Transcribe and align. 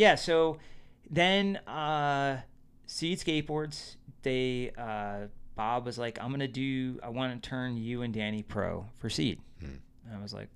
yeah, 0.00 0.14
so 0.14 0.56
then 1.10 1.56
uh, 1.66 2.40
Seed 2.86 3.18
Skateboards, 3.18 3.96
they 4.22 4.72
uh, 4.78 5.26
Bob 5.56 5.84
was 5.84 5.98
like, 5.98 6.18
I'm 6.22 6.30
gonna 6.30 6.48
do. 6.48 6.98
I 7.02 7.10
want 7.10 7.40
to 7.40 7.48
turn 7.48 7.76
you 7.76 8.00
and 8.00 8.14
Danny 8.14 8.42
pro 8.42 8.86
for 8.98 9.10
Seed. 9.10 9.40
Hmm. 9.60 9.76
And 10.06 10.18
I 10.18 10.22
was 10.22 10.32
like, 10.32 10.48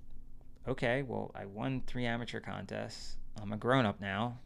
okay, 0.67 1.03
well, 1.03 1.31
I 1.35 1.45
won 1.45 1.83
three 1.85 2.07
amateur 2.07 2.39
contests. 2.39 3.17
I'm 3.39 3.53
a 3.53 3.57
grown 3.57 3.85
up 3.85 4.01
now. 4.01 4.39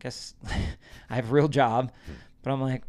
I 0.00 0.02
guess 0.02 0.32
I 1.10 1.16
have 1.16 1.28
a 1.28 1.34
real 1.34 1.48
job. 1.48 1.92
But 2.42 2.50
I'm 2.50 2.62
like, 2.62 2.82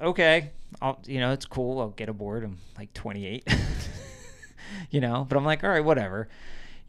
okay, 0.00 0.52
I'll, 0.80 1.00
you 1.04 1.18
know, 1.18 1.32
it's 1.32 1.46
cool. 1.46 1.80
I'll 1.80 1.90
get 1.90 2.10
aboard. 2.10 2.44
I'm 2.44 2.58
like 2.78 2.94
28, 2.94 3.52
you 4.90 5.00
know, 5.00 5.26
but 5.28 5.36
I'm 5.36 5.44
like, 5.44 5.64
all 5.64 5.70
right, 5.70 5.84
whatever, 5.84 6.28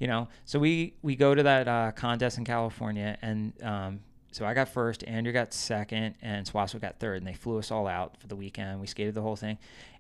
you 0.04 0.08
know. 0.08 0.28
So 0.46 0.60
we 0.60 0.94
we 1.02 1.16
go 1.16 1.34
to 1.34 1.44
that 1.44 1.68
uh, 1.68 1.92
contest 1.94 2.38
in 2.38 2.44
California, 2.46 3.18
and 3.22 3.54
um, 3.64 4.00
so 4.32 4.46
I 4.46 4.54
got 4.54 4.68
first, 4.68 5.04
Andrew 5.08 5.32
got 5.32 5.54
second, 5.54 6.16
and 6.22 6.46
Swasso 6.46 6.80
got 6.82 7.00
third, 7.00 7.18
and 7.20 7.28
they 7.28 7.34
flew 7.34 7.58
us 7.60 7.72
all 7.72 7.88
out 7.88 8.20
for 8.20 8.28
the 8.28 8.36
weekend. 8.36 8.82
We 8.82 8.88
skated 8.88 9.14
the 9.16 9.22
whole 9.22 9.36
thing. 9.38 9.58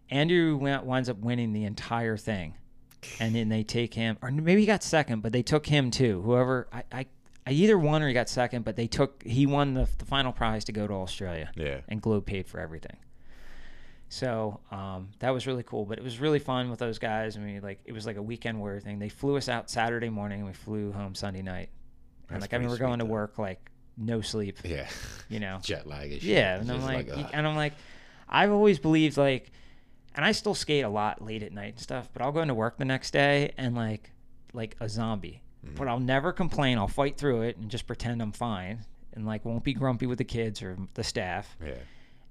Andrew 0.10 0.58
went, 0.58 0.84
winds 0.84 1.08
up 1.10 1.18
winning 1.20 1.54
the 1.54 1.64
entire 1.64 2.18
thing, 2.18 2.56
and 3.20 3.34
then 3.34 3.48
they 3.50 3.64
take 3.64 3.94
him, 3.94 4.18
or 4.22 4.30
maybe 4.32 4.62
he 4.62 4.68
got 4.68 4.84
second, 4.84 5.22
but 5.22 5.32
they 5.32 5.42
took 5.44 5.66
him 5.68 5.90
too. 5.92 6.22
Whoever 6.22 6.68
I. 6.72 6.84
I 6.92 7.06
I 7.46 7.52
either 7.52 7.78
won 7.78 8.02
or 8.02 8.08
he 8.08 8.14
got 8.14 8.30
second, 8.30 8.64
but 8.64 8.78
they 8.78 8.88
took 8.88 9.22
he 9.24 9.46
won 9.46 9.74
the, 9.74 9.86
the 9.98 10.06
final 10.06 10.32
prize 10.32 10.64
to 10.64 10.72
go 10.72 10.88
to 10.88 10.94
Australia 10.94 11.52
Yeah. 11.58 11.82
and 11.90 12.02
Globe 12.02 12.26
paid 12.26 12.48
for 12.48 12.58
everything. 12.62 12.96
So 14.14 14.60
um, 14.70 15.10
that 15.22 15.32
was 15.32 15.48
really 15.48 15.64
cool, 15.64 15.86
but 15.86 15.98
it 15.98 16.04
was 16.04 16.20
really 16.20 16.38
fun 16.38 16.70
with 16.70 16.78
those 16.78 17.00
guys. 17.00 17.36
I 17.36 17.40
mean, 17.40 17.62
like 17.64 17.80
it 17.84 17.94
was 17.94 18.06
like 18.06 18.18
a 18.18 18.22
weekend 18.22 18.60
warrior 18.60 18.80
thing. 18.80 19.00
They 19.00 19.10
flew 19.10 19.38
us 19.38 19.50
out 19.50 19.72
Saturday 19.72 20.10
morning 20.10 20.42
and 20.42 20.48
we 20.48 20.54
flew 20.54 20.92
home 20.92 21.16
Sunday 21.16 21.42
night. 21.42 21.70
And 22.30 22.36
That's 22.40 22.42
like 22.44 22.54
I 22.54 22.60
mean, 22.60 22.70
we're 22.70 22.78
going 22.78 23.00
to 23.00 23.06
though. 23.06 23.12
work 23.12 23.40
like 23.40 23.72
no 23.98 24.22
sleep, 24.22 24.60
Yeah. 24.64 24.88
you 25.30 25.40
know. 25.40 25.58
Jet 25.64 25.88
lag 25.88 26.12
and. 26.12 26.22
Yeah, 26.22 26.60
and 26.60 26.70
I'm 26.70 26.78
just 26.78 26.88
like, 26.88 27.10
and 27.34 27.48
I'm 27.48 27.56
like, 27.56 27.74
I've 28.30 28.52
always 28.52 28.78
believed 28.78 29.18
like, 29.18 29.52
and 30.14 30.24
I 30.24 30.32
still 30.32 30.54
skate 30.54 30.84
a 30.86 30.90
lot 30.90 31.24
late 31.24 31.42
at 31.42 31.52
night 31.52 31.72
and 31.74 31.80
stuff, 31.80 32.08
but 32.14 32.22
I'll 32.22 32.32
go 32.32 32.42
into 32.44 32.54
work 32.54 32.78
the 32.78 32.86
next 32.86 33.14
day 33.14 33.54
and 33.58 33.74
like, 33.74 34.12
like 34.54 34.76
a 34.80 34.88
zombie. 34.88 35.42
Mm-hmm. 35.66 35.74
But 35.74 35.88
I'll 35.88 36.00
never 36.00 36.32
complain. 36.32 36.78
I'll 36.78 36.88
fight 36.88 37.18
through 37.18 37.42
it 37.42 37.58
and 37.58 37.68
just 37.68 37.88
pretend 37.88 38.22
I'm 38.22 38.32
fine 38.32 38.86
and 39.14 39.26
like 39.26 39.44
won't 39.44 39.64
be 39.64 39.74
grumpy 39.74 40.06
with 40.06 40.20
the 40.20 40.24
kids 40.24 40.62
or 40.62 40.78
the 40.94 41.04
staff. 41.04 41.58
yeah. 41.66 41.74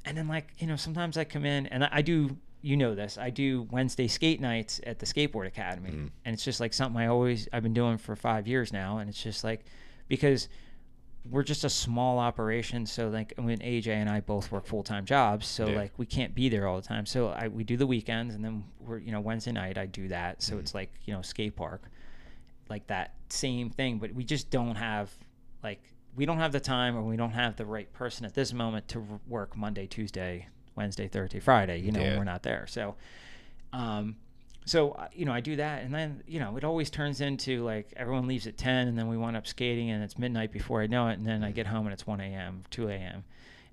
And 0.04 0.16
then 0.16 0.28
like 0.28 0.52
you 0.58 0.66
know 0.66 0.76
sometimes 0.76 1.16
I 1.16 1.24
come 1.24 1.44
in 1.44 1.66
and 1.68 1.84
I, 1.84 1.88
I 1.92 2.02
do 2.02 2.36
you 2.60 2.76
know 2.76 2.94
this 2.94 3.18
I 3.18 3.30
do 3.30 3.62
Wednesday 3.70 4.06
skate 4.08 4.40
nights 4.40 4.80
at 4.86 4.98
the 4.98 5.06
skateboard 5.06 5.46
academy 5.46 5.90
Mhm. 5.90 6.10
and 6.24 6.34
it's 6.34 6.44
just 6.44 6.60
like 6.60 6.72
something 6.72 7.00
I 7.00 7.06
always 7.08 7.48
I've 7.52 7.62
been 7.62 7.74
doing 7.74 7.98
for 7.98 8.14
five 8.16 8.46
years 8.46 8.72
now 8.72 8.98
and 8.98 9.08
it's 9.10 9.20
just 9.22 9.42
like 9.44 9.64
because 10.08 10.48
we're 11.30 11.42
just 11.44 11.62
a 11.64 11.70
small 11.70 12.18
operation 12.18 12.84
so 12.86 13.08
like 13.08 13.32
when 13.36 13.58
AJ 13.60 13.88
and 13.88 14.08
I 14.08 14.20
both 14.20 14.50
work 14.52 14.66
full 14.66 14.82
time 14.84 15.04
jobs 15.04 15.46
so 15.46 15.68
Yeah. 15.68 15.76
like 15.76 15.92
we 15.98 16.06
can't 16.06 16.34
be 16.34 16.48
there 16.48 16.66
all 16.68 16.80
the 16.80 16.86
time 16.86 17.06
so 17.06 17.28
I 17.28 17.48
we 17.48 17.64
do 17.64 17.76
the 17.76 17.86
weekends 17.86 18.34
and 18.34 18.44
then 18.44 18.64
we're 18.80 18.98
you 18.98 19.12
know 19.12 19.20
Wednesday 19.20 19.52
night 19.52 19.76
I 19.78 19.86
do 19.86 20.08
that 20.08 20.40
so 20.42 20.54
Mhm. 20.56 20.60
it's 20.60 20.74
like 20.74 20.92
you 21.04 21.12
know 21.14 21.22
skate 21.22 21.56
park 21.56 21.82
like 22.68 22.86
that 22.88 23.14
same 23.28 23.70
thing 23.70 23.98
but 23.98 24.12
we 24.14 24.22
just 24.24 24.50
don't 24.50 24.76
have 24.76 25.10
like 25.64 25.82
we 26.14 26.26
don't 26.26 26.38
have 26.38 26.52
the 26.52 26.60
time 26.60 26.96
or 26.96 27.02
we 27.02 27.16
don't 27.16 27.32
have 27.32 27.56
the 27.56 27.64
right 27.64 27.92
person 27.92 28.26
at 28.26 28.34
this 28.34 28.52
moment 28.52 28.88
to 28.88 29.20
work 29.28 29.56
Monday, 29.56 29.86
Tuesday, 29.86 30.48
Wednesday, 30.76 31.08
Thursday, 31.08 31.40
Friday, 31.40 31.78
you 31.80 31.92
know, 31.92 32.00
Yeah. 32.02 32.16
we're 32.18 32.24
not 32.24 32.42
there. 32.42 32.66
So, 32.66 32.96
um, 33.72 34.16
so 34.64 34.92
uh, 34.92 35.08
you 35.12 35.24
know, 35.24 35.32
I 35.32 35.40
do 35.40 35.56
that, 35.56 35.82
and 35.82 35.92
then 35.92 36.22
you 36.26 36.38
know, 36.38 36.56
it 36.56 36.64
always 36.64 36.88
turns 36.90 37.20
into 37.20 37.64
like 37.64 37.92
everyone 37.96 38.26
leaves 38.28 38.46
at 38.46 38.56
ten, 38.56 38.86
and 38.88 38.96
then 38.96 39.08
we 39.08 39.16
wind 39.16 39.36
up 39.36 39.46
skating, 39.46 39.90
and 39.90 40.04
it's 40.04 40.18
midnight 40.18 40.52
before 40.52 40.82
I 40.82 40.86
know 40.86 41.08
it, 41.08 41.14
and 41.18 41.26
then 41.26 41.42
I 41.42 41.50
get 41.50 41.66
home 41.66 41.86
and 41.86 41.92
it's 41.92 42.06
one 42.06 42.20
a.m., 42.20 42.62
two 42.70 42.88
a.m., 42.88 43.24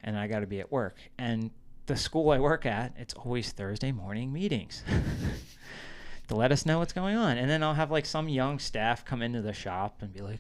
and 0.03 0.17
I 0.17 0.27
got 0.27 0.39
to 0.39 0.47
be 0.47 0.59
at 0.59 0.71
work. 0.71 0.97
And 1.17 1.51
the 1.85 1.95
school 1.95 2.31
I 2.31 2.39
work 2.39 2.66
at, 2.66 2.94
it's 2.97 3.13
always 3.13 3.51
Thursday 3.51 3.91
morning 3.91 4.31
meetings. 4.33 4.83
to 6.27 6.35
let 6.35 6.51
us 6.51 6.66
know 6.66 6.77
what's 6.79 6.94
going 6.94 7.17
on. 7.17 7.38
And 7.38 7.50
then 7.50 7.63
I'll 7.63 7.73
have 7.73 7.89
like 7.91 8.06
some 8.06 8.29
young 8.29 8.59
staff 8.59 9.03
come 9.03 9.21
into 9.21 9.41
the 9.41 9.53
shop 9.53 9.97
and 10.01 10.13
be 10.13 10.21
like, 10.21 10.39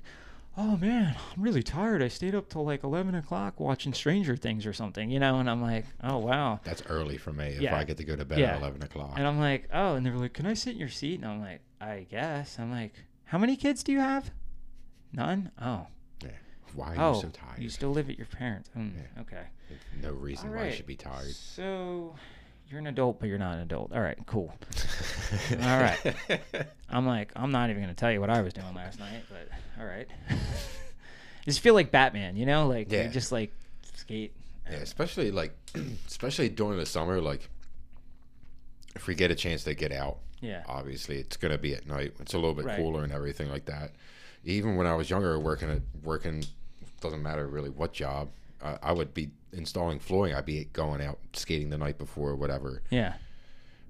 oh 0.59 0.75
man, 0.77 1.15
I'm 1.35 1.41
really 1.41 1.63
tired. 1.63 2.03
I 2.03 2.09
stayed 2.09 2.35
up 2.35 2.49
till 2.49 2.65
like 2.65 2.83
11 2.83 3.15
o'clock 3.15 3.59
watching 3.59 3.93
Stranger 3.93 4.35
Things 4.35 4.65
or 4.65 4.73
something, 4.73 5.09
you 5.09 5.19
know? 5.19 5.39
And 5.39 5.49
I'm 5.49 5.61
like, 5.61 5.85
oh 6.03 6.17
wow. 6.17 6.59
That's 6.65 6.83
early 6.89 7.17
for 7.17 7.31
me 7.31 7.47
if 7.47 7.61
Yeah. 7.61 7.77
I 7.77 7.85
get 7.85 7.97
to 7.97 8.03
go 8.03 8.15
to 8.15 8.25
bed 8.25 8.39
Yeah. 8.39 8.55
at 8.55 8.59
11 8.61 8.83
o'clock. 8.83 9.13
And 9.15 9.25
I'm 9.25 9.39
like, 9.39 9.69
oh, 9.73 9.95
and 9.95 10.05
they 10.05 10.09
were 10.09 10.17
like, 10.17 10.33
can 10.33 10.45
I 10.45 10.53
sit 10.53 10.73
in 10.73 10.79
your 10.79 10.89
seat? 10.89 11.15
And 11.15 11.25
I'm 11.25 11.39
like, 11.39 11.61
I 11.79 12.05
guess. 12.09 12.59
I'm 12.59 12.71
like, 12.71 12.93
how 13.23 13.37
many 13.37 13.55
kids 13.55 13.83
do 13.83 13.91
you 13.93 13.99
have? 13.99 14.31
None? 15.13 15.51
Oh. 15.61 15.87
yeah. 16.21 16.31
Why 16.75 16.95
are 16.95 17.05
oh, 17.05 17.15
you 17.15 17.21
so 17.21 17.29
tired? 17.29 17.59
you 17.59 17.69
still 17.69 17.91
live 17.91 18.09
at 18.09 18.17
your 18.17 18.27
parents. 18.27 18.69
Mm, 18.77 18.91
Yeah. 18.97 19.21
Okay. 19.21 19.43
no 20.01 20.11
reason 20.11 20.53
why 20.53 20.65
I 20.65 20.71
should 20.71 20.85
be 20.87 20.95
tired. 20.97 21.31
So 21.33 22.15
you're 22.69 22.79
an 22.79 22.87
adult, 22.87 23.19
but 23.19 23.27
you're 23.29 23.37
not 23.39 23.55
an 23.55 23.61
adult. 23.61 23.91
All 23.91 24.01
right, 24.01 24.17
cool. 24.25 24.53
All 25.51 25.57
right. 25.79 26.15
I'm 26.89 27.05
like, 27.05 27.31
I'm 27.35 27.51
not 27.51 27.69
even 27.69 27.81
gonna 27.81 27.93
tell 27.93 28.11
you 28.11 28.19
what 28.21 28.29
I 28.29 28.41
was 28.41 28.53
doing 28.53 28.73
last 28.75 28.99
night, 28.99 29.23
but 29.29 29.47
all 29.79 29.85
right. 29.85 30.07
just 31.45 31.59
feel 31.61 31.73
like 31.73 31.91
Batman, 31.91 32.35
you 32.35 32.45
know, 32.45 32.67
like 32.67 32.91
you 32.91 33.07
just 33.09 33.31
like 33.31 33.51
skate. 33.95 34.33
Yeah, 34.69 34.77
especially 34.77 35.31
like, 35.31 35.55
especially 36.07 36.49
during 36.49 36.77
the 36.77 36.85
summer, 36.85 37.19
like 37.21 37.49
if 38.95 39.07
we 39.07 39.15
get 39.15 39.31
a 39.31 39.35
chance 39.35 39.63
to 39.63 39.73
get 39.73 39.91
out, 39.91 40.17
Yeah. 40.41 40.63
obviously 40.67 41.17
it's 41.17 41.37
gonna 41.37 41.57
be 41.57 41.73
at 41.75 41.87
night. 41.87 42.13
It's 42.19 42.33
a 42.33 42.37
little 42.37 42.53
bit 42.55 42.65
Right. 42.65 42.77
cooler 42.77 43.03
and 43.03 43.11
everything 43.13 43.49
like 43.49 43.65
that. 43.65 43.91
Even 44.43 44.75
when 44.75 44.87
I 44.87 44.95
was 44.95 45.09
younger, 45.09 45.37
working 45.39 45.69
at 45.69 45.81
working, 46.03 46.43
doesn't 47.01 47.21
matter 47.21 47.47
really 47.47 47.69
what 47.69 47.93
job, 47.93 48.29
I, 48.63 48.77
I 48.83 48.91
would 48.91 49.13
be 49.13 49.29
installing 49.53 49.99
flooring. 49.99 50.33
I'd 50.35 50.45
be 50.45 50.65
going 50.65 51.01
out 51.01 51.19
skating 51.33 51.69
the 51.69 51.77
night 51.77 51.97
before 51.97 52.29
or 52.29 52.35
whatever, 52.35 52.81
Yeah. 52.89 53.15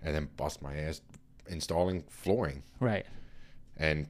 and 0.01 0.15
then 0.15 0.29
bust 0.37 0.61
my 0.61 0.75
ass 0.75 1.01
installing 1.47 2.03
flooring. 2.09 2.63
Right. 2.79 3.05
And 3.77 4.07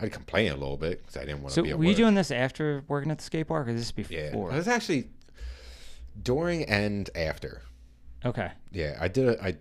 I'd 0.00 0.12
complain 0.12 0.52
a 0.52 0.56
little 0.56 0.76
bit 0.76 0.98
because 1.00 1.16
I 1.16 1.20
didn't 1.24 1.42
want 1.42 1.48
to 1.50 1.54
So 1.54 1.62
be 1.62 1.70
at 1.70 1.78
were 1.78 1.84
you 1.84 1.94
doing 1.94 2.14
this 2.14 2.30
after 2.30 2.84
working 2.88 3.10
at 3.10 3.18
the 3.18 3.24
skate 3.24 3.48
park, 3.48 3.66
or 3.68 3.72
this 3.72 3.90
before? 3.92 4.16
Yeah, 4.16 4.26
it 4.34 4.36
was 4.36 4.68
actually 4.68 5.08
during 6.20 6.64
and 6.64 7.08
after. 7.14 7.62
Okay. 8.24 8.50
Yeah, 8.72 8.96
I 9.00 9.08
did 9.08 9.28
it. 9.28 9.38
I, 9.42 9.56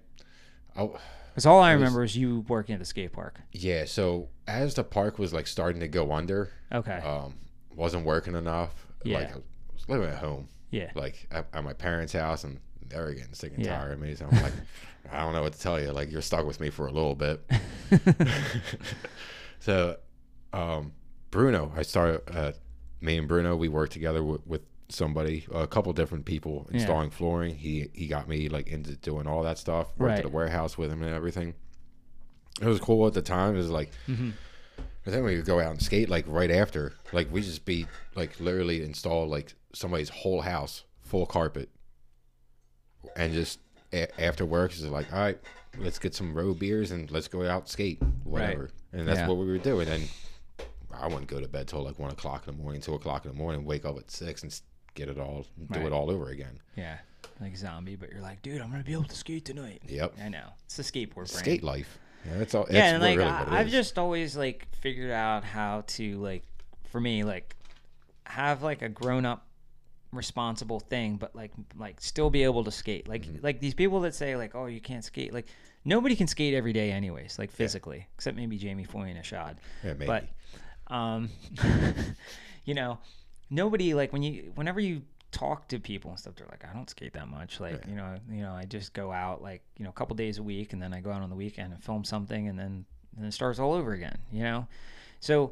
I 0.76 0.90
Because 1.30 1.46
all 1.46 1.62
I 1.62 1.72
It 1.72 1.76
was- 1.76 1.82
remember 1.82 2.04
is 2.04 2.18
you 2.18 2.42
working 2.48 2.74
at 2.74 2.80
the 2.80 2.86
skate 2.86 3.14
park. 3.14 3.40
yeah. 3.52 3.86
So 3.86 4.30
as 4.48 4.74
the 4.76 4.84
park 4.84 5.20
was 5.20 5.34
like 5.34 5.48
starting 5.48 5.80
to 5.82 5.88
go 5.88 6.12
under, 6.12 6.52
Okay. 6.72 6.98
um, 7.00 7.36
wasn't 7.76 8.06
working 8.06 8.36
enough. 8.36 8.88
Yeah. 9.04 9.20
Like 9.20 9.32
I 9.32 9.36
was 9.74 9.88
living 9.90 10.10
at 10.10 10.18
home, 10.18 10.50
yeah. 10.72 10.92
like 10.96 11.28
at, 11.32 11.48
at 11.54 11.64
my 11.64 11.74
parents' 11.74 12.14
house, 12.14 12.44
and 12.44 12.60
they 12.88 12.98
were 13.00 13.14
getting 13.14 13.34
sick 13.34 13.54
and 13.56 13.64
Yeah. 13.66 13.78
tired 13.78 13.94
of 13.94 14.00
me. 14.00 14.16
So 14.16 14.26
I'm 14.32 14.42
like, 14.42 14.54
I 15.12 15.22
don't 15.24 15.34
know 15.34 15.42
what 15.44 15.54
to 15.54 15.60
tell 15.60 15.80
you. 15.80 15.92
Like 15.92 16.12
you're 16.12 16.22
stuck 16.22 16.46
with 16.46 16.60
me 16.60 16.70
for 16.70 16.88
a 16.88 16.92
little 16.92 17.16
bit. 17.16 17.42
so, 19.60 19.98
um, 20.54 20.94
Bruno, 21.32 21.72
I 21.76 21.82
started. 21.82 22.22
Uh, 22.34 22.52
me 23.02 23.18
and 23.18 23.28
Bruno, 23.28 23.56
we 23.56 23.68
worked 23.70 23.94
together 23.94 24.24
with, 24.24 24.46
with 24.48 24.62
somebody, 24.90 25.46
a 25.54 25.68
couple 25.68 25.94
different 25.94 26.26
people 26.26 26.68
Yeah. 26.72 26.78
installing 26.80 27.10
flooring. 27.12 27.56
He 27.56 27.90
he 27.94 28.08
got 28.08 28.28
me 28.28 28.50
like 28.50 28.68
into 28.68 28.96
doing 28.96 29.28
all 29.28 29.44
that 29.44 29.58
stuff. 29.58 29.88
Worked 29.98 30.10
Right. 30.10 30.20
at 30.20 30.26
a 30.26 30.30
warehouse 30.30 30.78
with 30.78 30.92
him 30.92 31.04
and 31.04 31.14
everything. 31.14 31.54
It 32.62 32.66
was 32.66 32.80
cool 32.80 33.06
at 33.06 33.14
the 33.14 33.22
time. 33.22 33.56
It 33.56 33.60
was 33.60 33.70
like 33.70 33.92
hmm 34.06 34.32
then 35.06 35.24
we 35.24 35.38
would 35.38 35.46
go 35.46 35.62
out 35.62 35.72
and 35.72 35.82
skate 35.82 36.10
like 36.10 36.26
right 36.28 36.52
after. 36.52 36.94
Like 37.14 37.32
we 37.32 37.42
just 37.42 37.64
be 37.64 37.86
like 38.16 38.38
literally 38.42 38.84
install 38.84 39.26
like 39.26 39.54
somebody's 39.78 40.10
whole 40.10 40.42
house 40.42 40.84
full 41.02 41.26
carpet, 41.26 41.70
and 43.16 43.34
just 43.34 43.60
a- 43.94 44.22
after 44.22 44.46
work 44.46 44.72
is 44.74 44.84
like, 44.86 45.12
all 45.14 45.20
right, 45.20 45.40
let's 45.78 46.00
get 46.00 46.14
some 46.14 46.34
road 46.34 46.60
beers 46.60 46.92
and 46.92 47.10
let's 47.12 47.28
go 47.28 47.48
out 47.48 47.70
skate, 47.70 48.02
whatever. 48.24 48.70
And 48.92 49.08
that's 49.08 49.20
Yeah. 49.20 49.28
what 49.28 49.38
we 49.38 49.46
were 49.46 49.58
doing. 49.58 49.88
And 49.88 50.10
I 50.92 51.08
wouldn't 51.08 51.28
go 51.28 51.40
to 51.40 51.48
bed 51.48 51.68
till 51.68 51.84
like 51.84 52.00
one 52.00 52.12
o'clock 52.12 52.48
in 52.48 52.56
the 52.58 52.62
morning, 52.62 52.82
two 52.82 52.96
o'clock 52.96 53.26
in 53.26 53.32
the 53.32 53.38
morning, 53.38 53.64
wake 53.66 53.86
up 53.86 53.98
at 53.98 54.10
six 54.12 54.44
and 54.44 54.62
get 54.96 55.10
it 55.10 55.20
all, 55.20 55.44
do 55.72 55.80
Right. 55.80 55.86
it 55.88 55.94
all 55.94 56.10
over 56.10 56.30
again. 56.30 56.60
Yeah. 56.76 56.98
Like 57.40 57.56
zombie, 57.56 57.96
but 57.96 58.12
you're 58.12 58.22
like, 58.22 58.42
dude, 58.42 58.62
I'm 58.62 58.72
gonna 58.72 58.84
be 58.84 58.94
able 58.94 59.04
to 59.04 59.16
skate 59.16 59.46
tonight. 59.46 59.84
Yep. 59.88 60.16
I 60.20 60.30
know. 60.30 60.50
It's 60.66 60.78
the 60.78 60.84
skateboard 60.84 61.14
brain. 61.16 61.28
Skate 61.28 61.64
life. 61.64 62.00
Yeah, 62.26 62.40
that's 62.40 62.56
all. 62.56 62.64
That's 62.64 62.74
yeah, 62.76 62.94
and 62.94 63.02
like 63.02 63.18
really 63.18 63.30
I, 63.30 63.40
what 63.44 63.48
it 63.50 63.54
I've 63.54 63.70
just 63.70 63.98
always 64.00 64.36
like 64.36 64.68
figured 64.82 65.12
out 65.12 65.44
how 65.44 65.84
to 65.88 66.18
like, 66.20 66.44
for 66.90 67.00
me, 67.00 67.24
like 67.24 67.56
have 68.26 68.64
like 68.64 68.82
a 68.82 68.90
grown 68.90 69.26
up 69.26 69.47
responsible 70.18 70.80
thing, 70.80 71.16
but 71.18 71.36
like 71.36 71.52
like 71.78 72.02
still 72.02 72.30
be 72.30 72.44
able 72.44 72.64
to 72.64 72.72
skate. 72.72 73.08
Like 73.08 73.24
Mm-hmm. 73.24 73.44
like 73.46 73.60
these 73.60 73.74
people 73.74 74.00
that 74.02 74.14
say 74.16 74.36
like, 74.36 74.56
oh, 74.56 74.66
you 74.66 74.82
can't 74.82 75.04
skate. 75.04 75.34
Like 75.34 75.48
nobody 75.86 76.16
can 76.16 76.28
skate 76.28 76.54
every 76.54 76.74
day, 76.74 76.92
anyways. 76.92 77.38
Like 77.40 77.52
physically, 77.52 78.08
except 78.16 78.36
maybe 78.36 78.58
Jamie 78.58 78.84
Foy 78.84 79.04
and 79.04 79.18
Ishod. 79.20 79.58
yeah, 79.84 79.94
maybe. 79.94 80.06
But 80.08 80.26
um, 80.94 81.30
you 82.66 82.74
know, 82.74 83.00
nobody 83.50 83.94
like 83.94 84.12
when 84.14 84.24
you 84.24 84.52
whenever 84.56 84.80
you 84.80 85.02
talk 85.32 85.68
to 85.68 85.80
people 85.80 86.10
and 86.12 86.20
stuff, 86.20 86.36
they're 86.36 86.48
like, 86.50 86.64
I 86.70 86.74
don't 86.74 86.90
skate 86.90 87.14
that 87.14 87.28
much. 87.28 87.60
Like, 87.60 87.74
Right. 87.74 87.88
you 87.90 87.96
know, 87.96 88.16
you 88.32 88.42
know, 88.42 88.54
I 88.54 88.64
just 88.66 88.94
go 88.94 89.12
out 89.12 89.42
like, 89.42 89.62
you 89.78 89.84
know, 89.84 89.90
a 89.90 89.94
couple 89.94 90.16
days 90.16 90.38
a 90.38 90.44
week 90.44 90.74
and 90.74 90.82
then 90.82 90.94
I 90.94 91.02
go 91.02 91.12
out 91.12 91.22
on 91.22 91.30
the 91.30 91.36
weekend 91.36 91.74
and 91.74 91.84
film 91.84 92.04
something 92.04 92.48
and 92.48 92.58
then 92.58 92.86
and 93.16 93.24
then 93.24 93.26
it 93.30 93.34
starts 93.34 93.60
all 93.60 93.74
over 93.74 93.94
again, 93.94 94.18
you 94.32 94.44
know? 94.44 94.68
So 95.20 95.52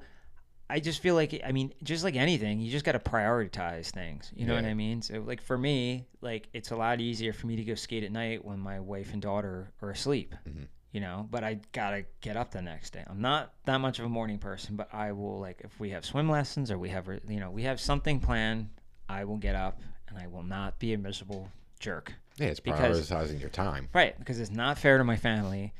I 0.69 0.79
just 0.79 1.01
feel 1.01 1.13
like 1.15 1.39
I 1.45 1.51
mean, 1.51 1.73
just 1.83 2.03
like 2.03 2.15
anything, 2.15 2.59
you 2.59 2.71
just 2.71 2.85
got 2.85 2.94
to 2.94 3.00
prioritize 3.00 3.91
things. 3.91 4.31
You 4.35 4.45
know 4.47 4.56
what 4.56 4.65
I 4.65 4.73
mean? 4.73 5.01
So 5.01 5.19
like 5.25 5.41
for 5.41 5.57
me, 5.57 6.07
like 6.21 6.47
it's 6.53 6.71
a 6.71 6.75
lot 6.75 7.00
easier 7.01 7.33
for 7.33 7.45
me 7.47 7.56
to 7.57 7.63
go 7.63 7.75
skate 7.75 8.03
at 8.03 8.12
night 8.12 8.44
when 8.44 8.59
my 8.59 8.79
wife 8.79 9.13
and 9.13 9.21
daughter 9.21 9.71
are 9.81 9.91
asleep. 9.91 10.33
Mhm. 10.47 10.67
You 10.91 11.01
know, 11.01 11.27
but 11.29 11.44
I 11.44 11.59
gotta 11.73 12.06
get 12.21 12.38
up 12.38 12.51
the 12.51 12.62
next 12.62 12.94
day. 12.94 13.03
I'm 13.06 13.21
not 13.21 13.53
that 13.65 13.77
much 13.79 14.00
of 14.00 14.06
a 14.06 14.09
morning 14.09 14.38
person, 14.39 14.75
but 14.75 14.91
I 14.94 15.12
will 15.12 15.39
like 15.39 15.62
if 15.63 15.77
we 15.79 15.89
have 15.91 16.06
swim 16.06 16.29
lessons 16.29 16.71
or 16.71 16.79
we 16.79 16.89
have 16.89 17.07
you 17.27 17.39
know 17.39 17.51
we 17.51 17.63
have 17.63 17.79
something 17.79 18.19
planned, 18.19 18.69
I 19.09 19.25
will 19.25 19.38
get 19.38 19.56
up 19.56 19.81
and 20.07 20.18
I 20.18 20.27
will 20.27 20.44
not 20.44 20.79
be 20.79 20.94
a 20.94 20.97
miserable 20.97 21.50
jerk. 21.79 22.13
Yeah, 22.38 22.47
it's 22.47 22.59
Because- 22.59 23.09
prioritizing 23.09 23.39
your 23.39 23.50
time. 23.50 23.89
Right, 23.94 24.18
because 24.18 24.39
it's 24.39 24.51
not 24.51 24.77
fair 24.79 24.97
to 24.97 25.03
my 25.03 25.15
family. 25.18 25.73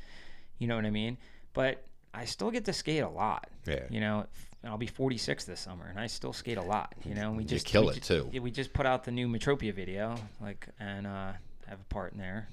You 0.58 0.68
know 0.68 0.76
what 0.76 0.86
I 0.86 0.90
mean? 0.90 1.18
But 1.54 1.84
I 2.14 2.24
still 2.24 2.50
get 2.50 2.64
to 2.66 2.72
skate 2.72 3.02
a 3.02 3.08
lot. 3.08 3.48
Yeah. 3.66 3.84
You 3.90 4.00
know, 4.00 4.26
I'll 4.68 4.76
be 4.78 4.86
46 4.86 5.44
this 5.44 5.60
summer, 5.60 5.86
and 5.86 5.98
I 5.98 6.06
still 6.06 6.32
skate 6.32 6.58
a 6.58 6.62
lot. 6.62 6.94
You 7.04 7.14
know, 7.14 7.32
we 7.32 7.42
You 7.42 7.48
just 7.48 7.66
kill 7.66 7.84
we 7.86 7.90
it, 7.92 8.02
ju- 8.02 8.28
too. 8.32 8.40
we 8.40 8.50
just 8.50 8.72
put 8.72 8.86
out 8.86 9.04
the 9.04 9.10
new 9.10 9.28
Metropia 9.28 9.72
video, 9.74 10.16
like, 10.40 10.66
and 10.80 11.06
uh, 11.06 11.32
have 11.66 11.80
a 11.80 11.84
part 11.94 12.12
in 12.12 12.18
there. 12.18 12.48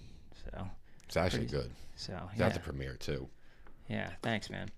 So, 0.46 0.68
It's 1.08 1.18
actually 1.18 1.48
Pretty- 1.48 1.64
good. 1.64 1.72
so 1.96 2.20
It's 2.32 2.40
yeah, 2.40 2.48
at 2.48 2.54
the 2.54 2.60
premiere 2.60 2.96
too. 2.98 3.28
yeah. 3.88 4.10
Thanks, 4.22 4.50
man. 4.50 4.70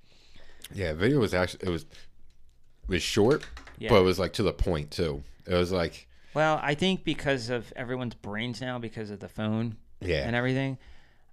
Yeah, 0.73 0.93
video 0.93 1.19
was 1.19 1.33
actually 1.33 1.67
it 1.67 1.71
was 1.71 1.83
it 1.83 2.89
was 2.89 3.01
short, 3.03 3.45
Yeah. 3.77 3.89
but 3.89 3.99
it 4.01 4.03
was 4.03 4.19
like 4.19 4.33
to 4.33 4.43
the 4.43 4.53
point 4.53 4.91
too. 4.91 5.23
It 5.47 5.53
was 5.53 5.71
like 5.71 6.07
Well, 6.33 6.59
I 6.61 6.75
think 6.75 7.03
because 7.03 7.49
of 7.49 7.71
everyone's 7.75 8.13
brains 8.15 8.61
now, 8.61 8.77
because 8.79 9.09
of 9.09 9.19
the 9.19 9.29
phone 9.29 9.77
yeah, 10.01 10.25
and 10.27 10.35
everything, 10.35 10.77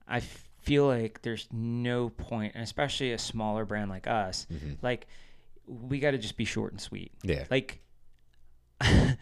I 0.06 0.20
feel 0.20 0.86
like 0.86 1.22
there's 1.22 1.48
no 1.50 2.08
point, 2.10 2.52
and 2.54 2.62
especially 2.62 3.12
a 3.12 3.18
smaller 3.18 3.64
brand 3.64 3.90
like 3.90 4.06
us, 4.06 4.46
Mhm. 4.52 4.76
like 4.82 5.06
we 5.72 5.98
got 5.98 6.10
to 6.12 6.18
just 6.18 6.36
be 6.36 6.44
short 6.44 6.72
and 6.72 6.80
sweet. 6.80 7.12
yeah, 7.22 7.44
Like, 7.50 7.80
I 8.80 9.16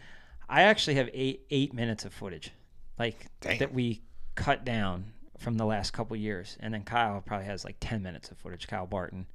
actually 0.63 0.95
have 0.95 1.09
eight 1.13 1.45
eight 1.49 1.73
minutes 1.73 2.05
of 2.05 2.13
footage, 2.13 2.51
like 2.99 3.27
Damn. 3.41 3.57
that 3.59 3.73
we 3.73 4.01
cut 4.35 4.65
down 4.65 5.05
from 5.37 5.57
the 5.57 5.65
last 5.65 5.91
couple 5.91 6.15
years, 6.17 6.57
and 6.59 6.73
then 6.73 6.83
Kyle 6.83 7.21
probably 7.25 7.45
has 7.45 7.63
like 7.63 7.77
ten 7.79 8.01
minutes 8.03 8.31
of 8.31 8.37
footage. 8.37 8.67
Kyle 8.67 8.85
Barton, 8.87 9.27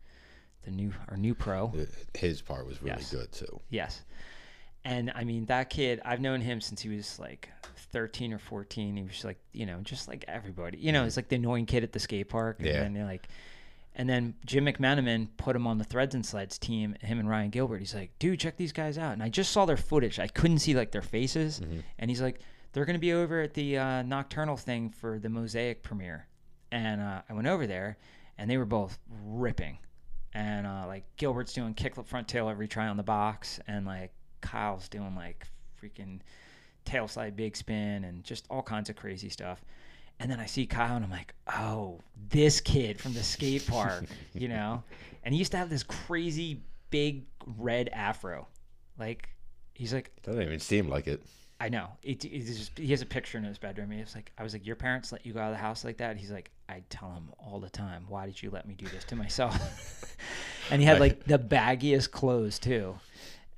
the 0.64 0.70
new 0.70 0.92
our 1.08 1.16
new 1.16 1.34
pro, 1.34 1.66
uh, 1.68 1.84
his 2.18 2.42
part 2.42 2.66
was 2.66 2.82
really 2.82 2.96
Yes. 2.96 3.10
good 3.10 3.32
too. 3.32 3.60
yes. 3.70 4.02
And 4.84 5.10
I 5.16 5.24
mean 5.24 5.46
that 5.46 5.68
kid, 5.70 6.00
I've 6.04 6.20
known 6.20 6.40
him 6.40 6.60
since 6.60 6.80
he 6.80 6.88
was 6.88 7.18
like 7.18 7.48
13 7.92 8.32
or 8.32 8.38
14. 8.38 8.96
He 8.96 9.02
was 9.02 9.24
like, 9.24 9.38
you 9.52 9.66
know, 9.66 9.80
just 9.82 10.06
like 10.06 10.24
everybody. 10.28 10.78
You 10.78 10.92
know, 10.92 11.02
he's 11.02 11.16
like 11.16 11.28
the 11.28 11.34
annoying 11.36 11.66
kid 11.66 11.82
at 11.82 11.90
the 11.92 11.98
skate 11.98 12.28
park. 12.28 12.58
Yeah. 12.60 12.82
And 12.82 12.94
then 12.94 13.04
like, 13.04 13.26
and 13.96 14.08
then 14.08 14.34
Jim 14.44 14.66
McManaman 14.66 15.28
put 15.38 15.56
him 15.56 15.66
on 15.66 15.78
the 15.78 15.84
Threads 15.84 16.14
and 16.14 16.24
Sleds 16.24 16.58
team. 16.58 16.94
Him 17.00 17.18
and 17.18 17.28
Ryan 17.28 17.48
Gilbert. 17.48 17.78
He's 17.78 17.94
like, 17.94 18.10
dude, 18.18 18.38
check 18.38 18.58
these 18.58 18.72
guys 18.72 18.98
out. 18.98 19.14
And 19.14 19.22
I 19.22 19.30
just 19.30 19.52
saw 19.52 19.64
their 19.64 19.78
footage. 19.78 20.18
I 20.20 20.28
couldn't 20.28 20.58
see 20.58 20.74
like 20.74 20.92
their 20.92 21.02
faces. 21.02 21.60
And 21.98 22.10
he's 22.10 22.20
like, 22.20 22.40
they're 22.72 22.84
gonna 22.84 22.98
be 22.98 23.14
over 23.14 23.40
at 23.40 23.54
the 23.54 23.78
uh, 23.78 24.02
Nocturnal 24.02 24.58
thing 24.58 24.90
for 24.90 25.18
the 25.18 25.30
Mosaic 25.30 25.82
premiere. 25.82 26.26
And 26.70 27.00
uh, 27.00 27.22
I 27.28 27.32
went 27.32 27.46
over 27.46 27.66
there, 27.66 27.96
and 28.36 28.50
they 28.50 28.58
were 28.58 28.66
both 28.66 28.98
ripping. 29.24 29.78
And 30.34 30.66
uh, 30.66 30.84
like 30.86 31.04
Gilbert's 31.16 31.54
doing 31.54 31.72
kickflip 31.74 32.06
front 32.06 32.28
tail 32.28 32.50
every 32.50 32.68
try 32.68 32.88
on 32.88 32.98
the 32.98 33.02
box, 33.02 33.58
and 33.66 33.86
like 33.86 34.12
Kyle's 34.42 34.90
doing 34.90 35.16
like 35.16 35.46
freaking 35.82 36.20
tail 36.84 37.08
slide 37.08 37.34
big 37.34 37.56
spin 37.56 38.04
and 38.04 38.22
just 38.22 38.46
all 38.50 38.62
kinds 38.62 38.90
of 38.90 38.96
crazy 38.96 39.30
stuff. 39.30 39.64
And 40.18 40.30
then 40.30 40.40
I 40.40 40.46
see 40.46 40.66
Kyle 40.66 40.96
and 40.96 41.04
I'm 41.04 41.10
like, 41.10 41.34
oh, 41.54 42.00
this 42.30 42.60
kid 42.60 42.98
from 43.00 43.12
the 43.12 43.22
skate 43.22 43.66
park, 43.66 44.04
you 44.34 44.48
know? 44.48 44.82
And 45.22 45.34
he 45.34 45.38
used 45.38 45.52
to 45.52 45.58
have 45.58 45.68
this 45.68 45.82
crazy 45.82 46.62
big 46.90 47.24
red 47.58 47.88
afro. 47.90 48.46
Like, 48.98 49.28
he's 49.74 49.92
like, 49.92 50.10
Doesn't 50.22 50.42
even 50.42 50.58
seem 50.60 50.88
like 50.88 51.06
it. 51.06 51.22
I 51.58 51.68
know. 51.70 51.88
It, 52.02 52.20
just, 52.20 52.78
he 52.78 52.88
has 52.88 53.00
a 53.00 53.06
picture 53.06 53.38
in 53.38 53.44
his 53.44 53.56
bedroom. 53.58 53.90
He 53.90 54.00
was 54.00 54.14
like, 54.14 54.30
I 54.36 54.42
was 54.42 54.52
like, 54.52 54.66
your 54.66 54.76
parents 54.76 55.10
let 55.10 55.24
you 55.24 55.32
go 55.32 55.40
out 55.40 55.46
of 55.46 55.52
the 55.52 55.58
house 55.62 55.84
like 55.84 55.96
that? 55.98 56.16
He's 56.16 56.30
like, 56.30 56.50
I 56.68 56.82
tell 56.90 57.10
him 57.10 57.28
all 57.38 57.60
the 57.60 57.70
time, 57.70 58.04
why 58.08 58.26
did 58.26 58.42
you 58.42 58.50
let 58.50 58.68
me 58.68 58.74
do 58.74 58.86
this 58.86 59.04
to 59.04 59.16
myself? 59.16 59.56
and 60.70 60.82
he 60.82 60.86
had 60.86 61.00
like 61.00 61.24
the 61.24 61.38
baggiest 61.38 62.10
clothes 62.10 62.58
too. 62.58 62.94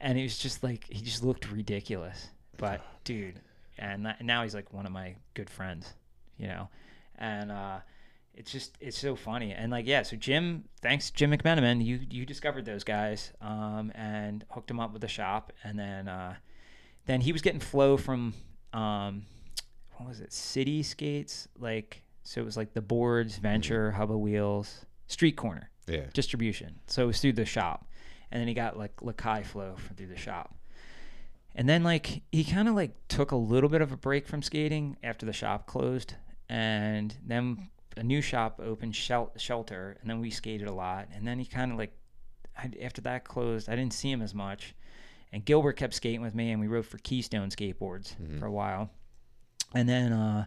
And 0.01 0.17
he 0.17 0.23
was 0.23 0.39
just 0.39 0.63
like, 0.63 0.85
he 0.89 1.01
just 1.01 1.25
looked 1.25 1.51
ridiculous. 1.51 2.29
But 2.57 2.83
dude, 3.03 3.41
and 3.79 4.07
that- 4.07 4.23
now 4.25 4.45
he's 4.45 4.55
like 4.55 4.73
one 4.73 4.87
of 4.87 4.93
my 4.93 5.17
good 5.35 5.51
friends, 5.51 5.93
you 6.39 6.47
know? 6.47 6.69
And, 7.19 7.51
uh, 7.51 7.79
it's 8.35 8.53
just 8.53 8.79
it's 8.81 8.97
so 8.97 9.17
funny. 9.17 9.53
And 9.53 9.73
like 9.73 9.85
yeah 9.85 10.03
so 10.03 10.17
jim 10.17 10.63
thanks 10.81 11.11
jim 11.11 11.33
McMenamin, 11.33 11.85
you 11.85 11.99
you 12.09 12.25
discovered 12.25 12.65
those 12.65 12.85
guys 12.85 13.33
um 13.41 13.91
and 13.97 14.45
hooked 14.51 14.69
them 14.69 14.79
up 14.79 14.93
with 14.93 15.03
the 15.03 15.09
shop. 15.09 15.53
And 15.65 15.77
then 15.77 16.07
uh 16.07 16.37
then 17.07 17.21
he 17.21 17.33
was 17.33 17.43
getting 17.43 17.59
flow 17.59 17.97
from 17.97 18.35
um 18.73 19.27
what 19.97 20.09
was 20.09 20.21
it? 20.21 20.33
City 20.33 20.85
skates? 20.85 21.49
Like 21.59 22.05
so 22.23 22.41
it 22.41 22.45
was 22.45 22.57
like 22.57 22.75
the 22.75 22.81
boards 22.81 23.39
venture 23.39 23.91
hubba 23.91 24.17
wheels 24.17 24.87
street 25.09 25.37
corner 25.37 25.71
Yeah, 25.89 26.05
distribution. 26.13 26.79
So 26.87 27.03
it 27.03 27.07
was 27.07 27.21
through 27.21 27.33
the 27.33 27.45
shop. 27.45 27.89
And 28.31 28.41
then 28.41 28.47
he 28.47 28.55
got 28.55 28.79
like 28.79 28.95
lakai 28.99 29.45
flow 29.45 29.75
from 29.77 29.97
through 29.97 30.07
the 30.07 30.17
shop. 30.17 30.55
And 31.57 31.69
then 31.69 31.83
like 31.83 32.23
he 32.31 32.45
kind 32.45 32.69
of 32.69 32.77
like 32.77 32.93
took 33.09 33.33
a 33.33 33.37
little 33.37 33.69
bit 33.69 33.81
of 33.81 33.91
a 33.91 33.97
break 33.97 34.29
from 34.29 34.43
skating 34.43 34.97
after 35.03 35.27
the 35.27 35.33
shop 35.33 35.67
closed 35.67 36.15
and 36.49 37.15
then 37.27 37.69
a 37.97 38.03
new 38.03 38.21
shop 38.23 38.61
opened 38.63 38.95
Shel- 38.97 39.33
shelter 39.37 39.97
and 40.01 40.09
then 40.09 40.21
we 40.21 40.31
skated 40.31 40.69
a 40.69 40.73
lot 40.73 41.09
and 41.15 41.27
then 41.27 41.39
he 41.39 41.45
kind 41.45 41.73
of 41.73 41.79
like 41.79 41.93
I, 42.57 42.71
after 42.83 43.01
that 43.03 43.25
closed 43.25 43.69
i 43.69 43.77
didn't 43.77 43.93
see 43.93 44.11
him 44.11 44.23
as 44.23 44.35
much 44.35 44.75
and 45.33 45.45
gilbert 45.45 45.75
kept 45.75 45.95
skating 45.95 46.23
with 46.23 46.35
me 46.35 46.51
and 46.53 46.61
we 46.61 46.69
rode 46.69 46.87
for 46.87 46.99
keystone 46.99 47.51
skateboards 47.51 48.15
Mhm. 48.21 48.39
for 48.39 48.47
a 48.47 48.51
while 48.53 48.91
and 49.75 49.89
then 49.89 50.13
uh 50.13 50.47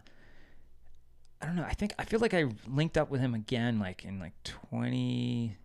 i 1.40 1.46
don't 1.46 1.56
know 1.56 1.64
i 1.64 1.74
think 1.74 1.92
i 1.98 2.04
feel 2.04 2.20
like 2.20 2.34
i 2.34 2.46
linked 2.66 2.96
up 2.98 3.10
with 3.10 3.20
him 3.20 3.34
again 3.34 3.78
like 3.78 4.04
in 4.04 4.18
like 4.18 4.34
20 4.44 5.56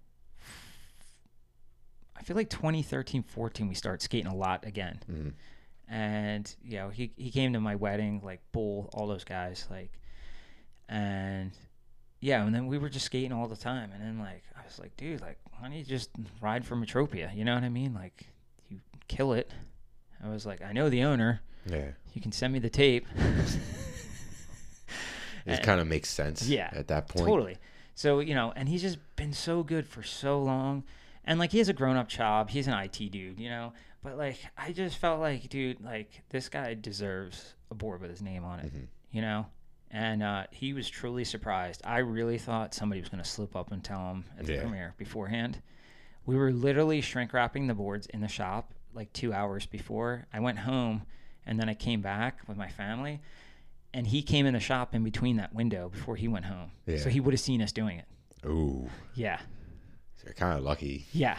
i 2.15 2.21
feel 2.23 2.35
like 2.35 2.49
2013 2.49 3.23
14 3.23 3.67
we 3.67 3.73
started 3.75 4.01
skating 4.01 4.31
a 4.31 4.35
lot 4.35 4.65
again 4.65 4.99
Mhm. 5.09 5.33
and 5.87 6.55
you 6.63 6.77
know 6.77 6.89
he, 6.89 7.11
he 7.15 7.31
came 7.31 7.53
to 7.53 7.59
my 7.59 7.75
wedding 7.75 8.21
like 8.23 8.41
bull 8.51 8.89
all 8.93 9.07
those 9.07 9.23
guys 9.23 9.67
like 9.71 9.91
and 10.89 11.51
yeah 12.19 12.43
and 12.45 12.53
then 12.55 12.67
we 12.67 12.77
were 12.77 12.89
just 12.89 13.05
skating 13.05 13.31
all 13.31 13.47
the 13.47 13.55
time 13.55 13.91
and 13.93 14.01
then 14.01 14.19
like 14.19 14.43
i 14.57 14.63
was 14.65 14.79
like 14.79 14.95
dude 14.97 15.21
like 15.21 15.37
why 15.51 15.67
don't 15.67 15.77
you 15.77 15.83
just 15.83 16.09
ride 16.41 16.65
for 16.65 16.75
metropia 16.75 17.35
you 17.35 17.43
know 17.45 17.53
what 17.53 17.63
i 17.63 17.69
mean 17.69 17.93
like 17.93 18.25
you 18.69 18.79
kill 19.07 19.33
it 19.33 19.51
i 20.23 20.29
was 20.29 20.45
like 20.45 20.61
i 20.61 20.71
know 20.71 20.89
the 20.89 21.03
owner 21.03 21.41
yeah. 21.65 21.89
you 22.13 22.21
can 22.21 22.31
send 22.31 22.53
me 22.53 22.59
the 22.59 22.69
tape 22.69 23.05
It 25.45 25.63
kind 25.63 25.79
of 25.79 25.87
makes 25.87 26.09
sense. 26.09 26.47
Yeah, 26.47 26.69
at 26.73 26.87
that 26.89 27.07
point. 27.07 27.25
Totally. 27.25 27.57
So, 27.95 28.19
you 28.19 28.35
know, 28.35 28.53
and 28.55 28.67
he's 28.69 28.81
just 28.81 28.97
been 29.15 29.33
so 29.33 29.63
good 29.63 29.87
for 29.87 30.03
so 30.03 30.41
long. 30.41 30.83
And 31.23 31.39
like 31.39 31.51
he 31.51 31.57
has 31.57 31.69
a 31.69 31.73
grown 31.73 31.97
up 31.97 32.07
job. 32.09 32.49
He's 32.49 32.67
an 32.67 32.73
IT 32.73 33.11
dude, 33.11 33.39
you 33.39 33.49
know. 33.49 33.73
But 34.03 34.17
like 34.17 34.37
I 34.57 34.71
just 34.71 34.97
felt 34.97 35.19
like, 35.19 35.49
dude, 35.49 35.81
like 35.81 36.21
this 36.29 36.47
guy 36.49 36.73
deserves 36.73 37.55
a 37.71 37.75
board 37.75 38.01
with 38.01 38.09
his 38.09 38.21
name 38.21 38.43
on 38.43 38.59
it. 38.59 38.73
Mhm. 38.73 38.87
You 39.11 39.21
know? 39.21 39.45
And 39.91 40.21
uh, 40.21 40.43
he 40.51 40.73
was 40.73 40.89
truly 40.89 41.23
surprised. 41.23 41.81
I 41.85 41.99
really 41.99 42.37
thought 42.37 42.73
somebody 42.73 42.99
was 42.99 43.09
gonna 43.09 43.23
slip 43.23 43.55
up 43.55 43.71
and 43.71 43.83
tell 43.83 44.09
him 44.11 44.25
at 44.37 44.45
the 44.45 44.53
Yeah. 44.55 44.61
premiere 44.61 44.93
beforehand. 44.97 45.61
We 46.25 46.35
were 46.35 46.51
literally 46.51 46.99
shrink 47.01 47.31
wrapping 47.33 47.67
the 47.67 47.73
boards 47.73 48.05
in 48.07 48.19
the 48.19 48.27
shop 48.27 48.73
like 48.93 49.13
two 49.13 49.31
hours 49.31 49.65
before. 49.65 50.25
I 50.33 50.39
went 50.41 50.59
home 50.59 51.03
and 51.45 51.57
then 51.59 51.69
I 51.69 51.73
came 51.73 52.01
back 52.01 52.39
with 52.47 52.57
my 52.57 52.67
family 52.67 53.21
and 53.93 54.05
he 54.07 54.21
came 54.21 54.45
in 54.45 54.53
the 54.53 54.59
shop 54.59 54.93
in 54.93 55.03
between 55.05 55.37
that 55.37 55.53
window 55.55 55.87
before 55.87 56.17
he 56.17 56.27
went 56.27 56.45
home. 56.45 56.71
Yeah. 56.85 56.97
So 56.97 57.09
he 57.09 57.21
would 57.21 57.33
have 57.33 57.39
seen 57.39 57.61
us 57.61 57.71
doing 57.71 57.99
it. 57.99 58.05
Ooh, 58.45 58.89
Yeah. 59.15 59.39
so 60.17 60.23
you're 60.25 60.33
kind 60.33 60.57
of 60.57 60.65
lucky. 60.65 61.05
Yeah. 61.13 61.37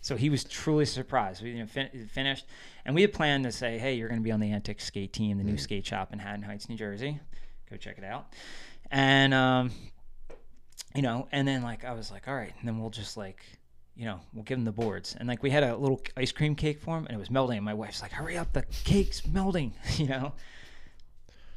So 0.00 0.16
he 0.16 0.30
was 0.30 0.44
truly 0.44 0.86
surprised. 0.86 1.42
We 1.42 1.50
you 1.50 1.58
know, 1.58 1.66
fin- 1.66 2.08
finished, 2.10 2.46
and 2.86 2.94
we 2.94 3.02
had 3.02 3.12
planned 3.12 3.44
to 3.44 3.52
say, 3.52 3.78
"Hey, 3.78 3.94
you're 3.96 4.08
going 4.08 4.18
to 4.20 4.24
be 4.24 4.32
on 4.32 4.40
the 4.40 4.50
Antic 4.50 4.80
Skate 4.80 5.12
Team, 5.12 5.36
the 5.36 5.44
new 5.44 5.58
skate 5.58 5.84
shop 5.84 6.10
in 6.14 6.18
Haddon 6.18 6.42
Heights, 6.44 6.66
New 6.70 6.76
Jersey. 6.76 7.20
Go 7.70 7.76
check 7.76 7.98
it 7.98 8.04
out." 8.04 8.32
And 8.90 9.32
um, 9.32 9.70
you 10.94 11.02
know, 11.02 11.28
and 11.32 11.46
then 11.46 11.62
like 11.62 11.84
I 11.84 11.92
was 11.92 12.10
like, 12.10 12.26
"All 12.28 12.34
right," 12.34 12.52
and 12.58 12.66
then 12.68 12.80
we'll 12.80 12.90
just 12.90 13.16
like, 13.16 13.42
you 13.96 14.04
know, 14.04 14.20
we'll 14.34 14.44
give 14.44 14.58
him 14.58 14.64
the 14.64 14.72
boards, 14.72 15.16
and 15.18 15.28
like 15.28 15.42
we 15.42 15.50
had 15.50 15.62
a 15.62 15.76
little 15.76 16.00
ice 16.16 16.32
cream 16.32 16.54
cake 16.54 16.80
for 16.80 16.96
him, 16.98 17.06
and 17.06 17.14
it 17.14 17.18
was 17.18 17.30
melting. 17.30 17.58
And 17.58 17.64
my 17.64 17.74
wife's 17.74 18.02
like, 18.02 18.12
"Hurry 18.12 18.36
up, 18.36 18.52
the 18.52 18.62
cake's 18.84 19.26
melting," 19.26 19.72
you 19.96 20.06
know. 20.08 20.32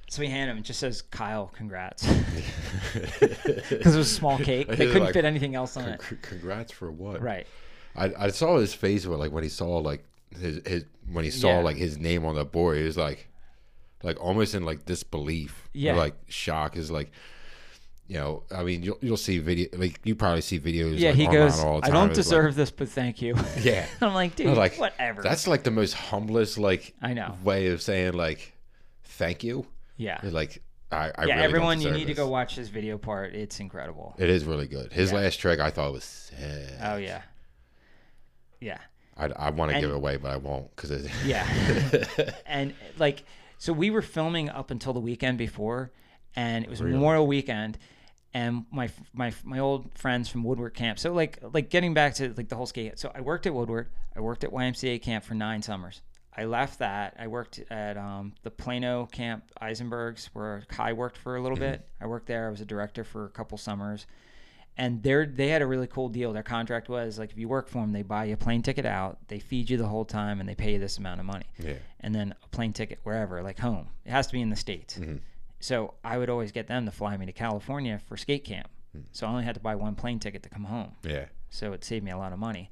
So 0.10 0.22
we 0.22 0.28
hand 0.28 0.52
him. 0.52 0.58
It 0.60 0.64
just 0.64 0.80
says, 0.80 1.02
"Kyle, 1.02 1.48
congrats," 1.56 2.06
because 2.94 3.72
it 3.72 3.86
was 3.86 3.96
a 3.96 4.06
small 4.06 4.38
cake. 4.52 4.68
They 4.68 4.86
couldn't 4.86 5.06
like, 5.06 5.14
fit 5.14 5.26
anything 5.26 5.56
else 5.56 5.76
on 5.78 5.86
it. 5.90 6.02
congrats 6.22 6.72
for 6.72 6.92
what? 6.92 7.22
Right. 7.22 7.48
I, 7.96 8.12
I 8.18 8.28
saw 8.30 8.58
his 8.58 8.74
face 8.74 9.06
where 9.08 9.18
like 9.18 9.32
when 9.32 9.44
he 9.44 9.50
saw 9.50 9.78
like 9.78 10.04
his 10.40 10.62
his 10.68 10.86
when 11.12 11.24
he 11.24 11.32
saw 11.32 11.58
Yeah. 11.58 11.60
like 11.64 11.78
his 11.78 11.98
name 11.98 12.26
on 12.26 12.36
the 12.36 12.46
board, 12.46 12.78
he 12.78 12.84
was 12.84 12.98
like 12.98 13.28
like 14.04 14.20
almost 14.22 14.54
in 14.54 14.64
like 14.66 14.86
disbelief, 14.86 15.70
Yeah. 15.74 15.96
like 15.96 16.16
shock. 16.28 16.76
Is 16.78 16.92
like 16.92 17.12
you 18.08 18.16
know, 18.20 18.44
I 18.52 18.64
mean, 18.64 18.84
you'll 18.84 18.98
you'll 19.02 19.18
see 19.18 19.40
video 19.40 19.70
like 19.78 20.00
you 20.04 20.14
probably 20.16 20.42
see 20.42 20.60
videos. 20.60 21.00
Yeah, 21.00 21.10
like, 21.10 21.18
he 21.18 21.28
goes, 21.28 21.60
I 21.60 21.64
don't 21.64 21.80
It's 21.80 21.90
like- 21.90 22.14
deserve 22.14 22.56
this, 22.56 22.70
but 22.70 22.90
thank 22.90 23.22
you. 23.22 23.36
yeah, 23.62 23.88
I'm 24.02 24.14
like, 24.14 24.36
dude, 24.36 24.56
like 24.58 24.78
whatever. 24.78 25.22
That's 25.22 25.48
like 25.48 25.64
the 25.64 25.72
most 25.72 25.94
humblest 25.94 26.58
like 26.58 26.94
I 27.02 27.14
know. 27.14 27.36
way 27.44 27.68
of 27.68 27.82
saying 27.82 28.14
like 28.14 28.54
thank 29.04 29.44
you. 29.44 29.66
Yeah. 29.98 30.20
Like 30.24 30.62
I, 30.92 31.12
I 31.18 31.26
yeah, 31.26 31.34
really 31.36 31.44
everyone, 31.46 31.78
you 31.80 31.86
deserve 31.86 31.98
need 31.98 32.08
to 32.08 32.14
go 32.14 32.28
watch 32.28 32.56
his 32.56 32.70
video 32.70 32.98
part. 32.98 33.34
It's 33.34 33.60
incredible. 33.60 34.16
It 34.20 34.30
is 34.30 34.44
really 34.46 34.68
good. 34.68 34.92
His 34.92 35.12
Yeah. 35.12 35.20
last 35.20 35.38
trick 35.40 35.60
I 35.60 35.72
thought 35.72 35.92
was 35.94 36.04
sick. 36.04 36.38
Oh, 36.82 36.98
yeah. 36.98 37.22
Yeah. 38.60 38.80
I, 39.18 39.26
I 39.28 39.50
want 39.52 39.72
to 39.72 39.80
give 39.80 39.90
it 39.90 39.96
away, 39.96 40.18
but 40.18 40.32
I 40.32 40.38
won't 40.38 40.76
because 40.76 40.92
it. 40.92 41.10
Yeah. 41.26 41.48
and 42.46 42.74
like, 42.98 43.24
so 43.64 43.72
we 43.72 43.92
were 43.92 44.02
filming 44.02 44.50
up 44.50 44.72
until 44.72 44.92
the 44.92 45.00
weekend 45.00 45.38
before, 45.38 45.90
and 46.36 46.66
it 46.66 46.70
was 46.70 46.82
Really? 46.82 46.96
Memorial 46.96 47.26
Weekend, 47.26 47.78
and 48.34 48.66
my 48.72 48.90
my 49.14 49.32
my 49.46 49.60
old 49.60 49.98
friends 49.98 50.28
from 50.28 50.44
Woodward 50.44 50.74
Camp. 50.74 51.00
So 51.00 51.14
like 51.14 51.40
like 51.54 51.70
getting 51.70 51.94
back 51.94 52.16
to 52.16 52.34
like 52.36 52.50
the 52.50 52.58
whole 52.58 52.66
skate. 52.66 53.00
So 53.00 53.10
I 53.16 53.22
worked 53.22 53.48
at 53.48 53.54
Woodward. 53.54 53.88
I 54.18 54.20
worked 54.20 54.44
at 54.44 54.52
YMCA 54.52 55.02
camp 55.02 55.24
for 55.24 55.34
nine 55.34 55.62
summers. 55.62 56.02
I 56.36 56.44
left 56.44 56.80
that. 56.80 57.16
I 57.18 57.28
worked 57.28 57.62
at 57.72 57.96
um, 57.96 58.34
the 58.44 58.52
Plano 58.52 59.06
camp, 59.06 59.46
Eisenberg's, 59.62 60.30
where 60.34 60.64
Kai 60.68 60.92
worked 60.92 61.18
for 61.18 61.38
a 61.38 61.42
little 61.42 61.58
bit. 61.58 61.88
I 62.02 62.08
worked 62.08 62.28
there. 62.28 62.48
I 62.48 62.52
was 62.52 62.60
a 62.60 62.66
director 62.66 63.06
for 63.06 63.24
a 63.24 63.30
couple 63.30 63.58
summers 63.58 64.08
and 64.78 65.04
they're 65.04 65.26
they 65.26 65.50
had 65.50 65.62
a 65.62 65.68
really 65.68 65.88
cool 65.88 66.10
deal. 66.10 66.34
Their 66.34 66.44
contract 66.44 66.90
was 66.90 67.20
like 67.20 67.32
if 67.32 67.38
you 67.38 67.48
work 67.48 67.70
for 67.70 67.80
them, 67.80 67.92
they 67.92 68.02
buy 68.02 68.26
you 68.26 68.34
a 68.34 68.38
plane 68.38 68.62
ticket 68.62 68.86
out, 68.86 69.20
they 69.28 69.40
feed 69.40 69.70
you 69.70 69.78
the 69.78 69.88
whole 69.88 70.06
time, 70.06 70.40
and 70.40 70.50
they 70.50 70.56
pay 70.56 70.74
you 70.74 70.80
this 70.80 70.98
amount 70.98 71.20
of 71.20 71.26
money, 71.26 71.46
yeah. 71.60 71.76
and 72.00 72.14
then 72.14 72.34
a 72.44 72.48
plane 72.50 72.74
ticket 72.74 73.00
wherever, 73.04 73.42
like 73.44 73.60
home. 73.60 73.90
It 74.06 74.12
has 74.12 74.28
to 74.28 74.34
be 74.34 74.42
in 74.42 74.50
the 74.50 74.56
states. 74.56 75.00
So 75.60 75.94
I 76.04 76.18
would 76.18 76.30
always 76.30 76.52
get 76.52 76.68
them 76.68 76.86
to 76.86 76.92
fly 76.92 77.16
me 77.16 77.26
to 77.26 77.32
California 77.32 78.02
for 78.08 78.18
skate 78.18 78.44
camp. 78.44 78.68
So 79.12 79.26
I 79.26 79.30
only 79.30 79.44
had 79.44 79.56
to 79.56 79.62
buy 79.62 79.76
one 79.76 79.96
plane 79.96 80.20
ticket 80.20 80.44
to 80.44 80.50
come 80.50 80.66
home. 80.66 80.92
Yeah. 81.04 81.26
So 81.50 81.74
it 81.74 81.84
saved 81.84 82.04
me 82.04 82.12
a 82.12 82.18
lot 82.18 82.34
of 82.34 82.40
money. 82.40 82.70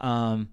Um, 0.00 0.48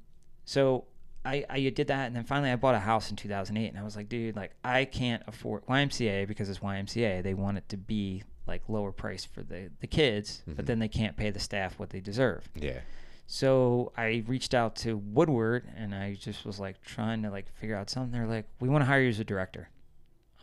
so 0.45 0.85
I, 1.23 1.45
I 1.49 1.69
did 1.69 1.87
that, 1.87 2.07
and 2.07 2.15
then 2.15 2.23
finally 2.23 2.51
I 2.51 2.55
bought 2.55 2.75
a 2.75 2.79
house 2.79 3.09
in 3.09 3.15
2008, 3.15 3.67
and 3.67 3.77
I 3.77 3.83
was 3.83 3.95
like, 3.95 4.09
dude, 4.09 4.35
like 4.35 4.51
I 4.63 4.85
can't 4.85 5.23
afford 5.27 5.65
YMCA 5.67 6.27
because 6.27 6.49
it's 6.49 6.59
YMCA. 6.59 7.23
They 7.23 7.33
want 7.33 7.57
it 7.57 7.69
to 7.69 7.77
be 7.77 8.23
like 8.47 8.61
lower 8.67 8.91
price 8.91 9.25
for 9.25 9.43
the 9.43 9.69
the 9.79 9.87
kids, 9.87 10.41
but 10.45 10.55
mm-hmm. 10.55 10.65
then 10.65 10.79
they 10.79 10.87
can't 10.87 11.15
pay 11.15 11.29
the 11.29 11.39
staff 11.39 11.79
what 11.79 11.89
they 11.89 11.99
deserve. 11.99 12.49
Yeah. 12.55 12.79
So 13.27 13.93
I 13.95 14.23
reached 14.27 14.53
out 14.53 14.75
to 14.77 14.97
Woodward, 14.97 15.65
and 15.77 15.95
I 15.95 16.15
just 16.15 16.45
was 16.45 16.59
like 16.59 16.81
trying 16.81 17.23
to 17.23 17.29
like 17.29 17.47
figure 17.59 17.75
out 17.77 17.89
something. 17.89 18.11
They're 18.11 18.27
like, 18.27 18.45
we 18.59 18.67
want 18.67 18.81
to 18.81 18.85
hire 18.85 19.01
you 19.01 19.09
as 19.09 19.19
a 19.19 19.23
director. 19.23 19.69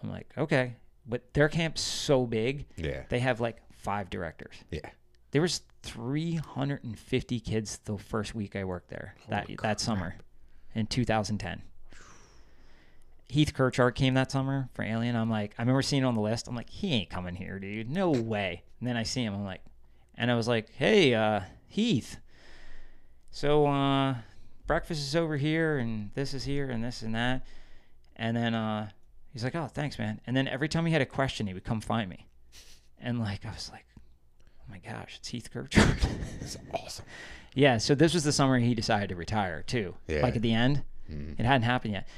I'm 0.02 0.10
like, 0.10 0.28
okay, 0.38 0.74
but 1.08 1.32
their 1.34 1.48
camp's 1.48 1.80
so 1.80 2.26
big, 2.26 2.66
Yeah. 2.76 3.02
they 3.08 3.18
have 3.18 3.40
like 3.40 3.56
five 3.72 4.10
directors 4.10 4.54
Yeah. 4.70 4.90
there 5.30 5.42
was 5.42 5.62
350 5.82 7.40
kids 7.40 7.78
the 7.84 7.96
first 7.96 8.34
week 8.34 8.56
I 8.56 8.64
worked 8.64 8.88
there 8.90 9.14
that 9.28 9.48
that 9.62 9.80
summer 9.80 10.16
in 10.74 10.86
2010. 10.86 11.62
Heath 13.28 13.52
Kirchart 13.54 13.94
came 13.94 14.14
that 14.14 14.30
summer 14.32 14.68
for 14.74 14.82
Alien. 14.82 15.14
I'm 15.14 15.30
like, 15.30 15.54
I 15.58 15.62
remember 15.62 15.82
seeing 15.82 16.02
it 16.02 16.06
on 16.06 16.14
the 16.14 16.20
list. 16.20 16.48
I'm 16.48 16.56
like, 16.56 16.70
he 16.70 16.94
ain't 16.94 17.10
coming 17.10 17.34
here, 17.34 17.58
dude. 17.58 17.90
No 17.90 18.10
way. 18.10 18.62
And 18.80 18.88
then 18.88 18.96
I 18.96 19.02
see 19.02 19.22
him. 19.22 19.34
I'm 19.34 19.44
like, 19.44 19.60
and 20.16 20.30
I 20.30 20.34
was 20.34 20.48
like, 20.48 20.70
hey, 20.76 21.14
uh, 21.14 21.40
Heath. 21.68 22.16
So 23.30 23.66
uh, 23.66 24.16
breakfast 24.66 25.00
is 25.02 25.14
over 25.14 25.36
here, 25.36 25.78
and 25.78 26.10
this 26.14 26.32
is 26.34 26.44
here, 26.44 26.70
and 26.70 26.82
this 26.82 27.02
and 27.02 27.14
that. 27.14 27.44
And 28.16 28.36
then 28.36 28.54
uh, 28.54 28.88
he's 29.32 29.44
like, 29.44 29.54
oh, 29.54 29.66
thanks, 29.66 29.98
man. 29.98 30.20
And 30.26 30.36
then 30.36 30.48
every 30.48 30.68
time 30.68 30.86
he 30.86 30.92
had 30.92 31.02
a 31.02 31.06
question, 31.06 31.46
he 31.46 31.54
would 31.54 31.64
come 31.64 31.80
find 31.80 32.08
me. 32.08 32.26
And 33.00 33.20
like, 33.20 33.44
I 33.46 33.50
was 33.50 33.70
like, 33.70 33.84
oh 33.96 34.64
my 34.70 34.78
gosh, 34.78 35.16
it's 35.18 35.28
Heath 35.28 35.50
Kirchart. 35.52 36.04
It's 36.40 36.56
awesome. 36.74 37.04
yeah, 37.54 37.76
so 37.78 37.94
this 37.94 38.14
was 38.14 38.24
the 38.24 38.32
summer 38.32 38.58
he 38.58 38.74
decided 38.74 39.10
to 39.10 39.16
retire 39.16 39.62
too. 39.62 39.94
Yeah. 40.08 40.22
Like 40.22 40.34
at 40.36 40.42
the 40.42 40.52
end, 40.54 40.82
Mhm. 41.10 41.38
it 41.38 41.46
hadn't 41.46 41.62
happened 41.62 41.94
yet. 41.94 42.08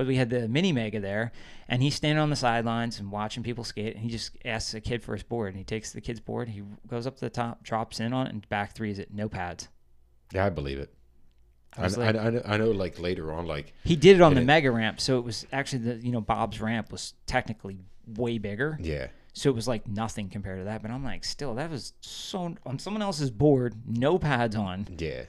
But 0.00 0.06
we 0.06 0.16
had 0.16 0.30
the 0.30 0.48
mini 0.48 0.72
mega 0.72 0.98
there, 0.98 1.30
and 1.68 1.82
he's 1.82 1.94
standing 1.94 2.22
on 2.22 2.30
the 2.30 2.36
sidelines 2.36 2.98
and 2.98 3.12
watching 3.12 3.42
people 3.42 3.64
skate. 3.64 3.94
And 3.96 4.02
he 4.02 4.08
just 4.08 4.30
asks 4.46 4.72
a 4.72 4.80
kid 4.80 5.02
for 5.02 5.12
his 5.12 5.22
board, 5.22 5.48
and 5.48 5.58
he 5.58 5.62
takes 5.64 5.92
the 5.92 6.00
kid's 6.00 6.20
board. 6.20 6.48
He 6.48 6.62
goes 6.86 7.06
up 7.06 7.16
to 7.16 7.20
the 7.20 7.28
top, 7.28 7.62
drops 7.62 8.00
in 8.00 8.14
on 8.14 8.26
it, 8.26 8.32
and 8.32 8.48
back 8.48 8.72
threes 8.74 8.98
it, 8.98 9.12
no 9.12 9.28
pads. 9.28 9.68
Yeah, 10.32 10.46
I 10.46 10.48
believe 10.48 10.78
it. 10.78 10.94
I 11.76 11.82
I, 11.84 11.86
like- 11.88 12.16
I, 12.16 12.30
know, 12.30 12.42
I 12.46 12.56
know, 12.56 12.70
like 12.70 12.98
later 12.98 13.30
on, 13.30 13.44
like 13.44 13.74
He 13.84 13.94
did 13.94 14.16
it 14.16 14.22
on 14.22 14.34
the 14.34 14.40
it- 14.40 14.46
mega 14.46 14.70
ramp, 14.70 15.02
so 15.02 15.18
it 15.18 15.24
was 15.24 15.46
actually 15.52 15.80
the 15.80 15.96
you 15.96 16.12
know 16.12 16.22
Bob's 16.22 16.62
ramp 16.62 16.90
was 16.90 17.12
technically 17.26 17.80
way 18.06 18.38
bigger, 18.38 18.78
yeah, 18.80 19.08
so 19.34 19.50
it 19.50 19.54
was 19.54 19.68
like 19.68 19.86
nothing 19.86 20.30
compared 20.30 20.60
to 20.60 20.64
that. 20.64 20.80
But 20.80 20.90
I'm 20.92 21.04
like, 21.04 21.24
still, 21.24 21.56
that 21.56 21.68
was 21.70 21.92
so 22.00 22.54
on 22.64 22.78
someone 22.78 23.02
else's 23.02 23.30
board, 23.30 23.74
no 23.86 24.18
pads 24.18 24.56
on. 24.56 24.88
yeah. 24.98 25.24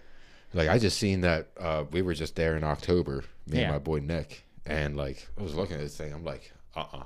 Like 0.54 0.70
I 0.70 0.80
just 0.80 0.98
seen 0.98 1.22
that 1.22 1.50
uh, 1.60 1.84
we 1.92 2.02
were 2.02 2.14
just 2.14 2.36
there 2.38 2.56
in 2.56 2.64
October, 2.64 3.24
me 3.48 3.58
Yeah. 3.60 3.64
and 3.66 3.72
my 3.74 3.80
boy 3.80 4.00
Nick, 4.00 4.44
and 4.66 4.96
like 4.96 5.28
I 5.40 5.44
was 5.44 5.56
looking 5.56 5.76
at 5.76 5.82
this 5.82 5.98
thing, 5.98 6.14
I'm 6.14 6.24
like, 6.24 6.52
uh, 6.76 6.86
uh 6.94 7.04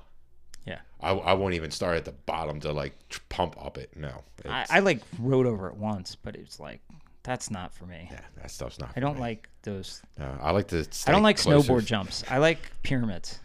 Yeah. 0.65 0.79
I, 1.01 1.11
I 1.11 1.33
won't 1.33 1.53
even 1.53 1.71
start 1.71 1.97
at 1.97 2.05
the 2.05 2.11
bottom 2.11 2.59
to 2.61 2.71
like 2.71 2.93
pump 3.29 3.55
up 3.63 3.77
it. 3.77 3.95
No, 3.95 4.23
I, 4.47 4.65
I 4.69 4.79
like 4.79 5.01
rode 5.19 5.45
over 5.45 5.67
it 5.67 5.75
once, 5.75 6.15
but 6.15 6.35
it's 6.35 6.59
like 6.59 6.81
that's 7.23 7.49
not 7.49 7.73
for 7.73 7.85
me. 7.85 8.07
yeah, 8.11 8.21
that 8.37 8.51
stuff's 8.51 8.79
not. 8.79 8.89
I 8.89 8.93
for 8.93 8.99
don't 9.01 9.15
me. 9.15 9.21
like 9.21 9.49
those. 9.63 10.01
No, 10.19 10.37
I 10.41 10.51
like 10.51 10.67
to. 10.69 10.87
I 11.07 11.11
don't 11.11 11.23
like 11.23 11.37
closer. 11.37 11.71
snowboard 11.71 11.85
jumps. 11.85 12.23
I 12.29 12.37
like 12.37 12.59
pyramids. 12.83 13.39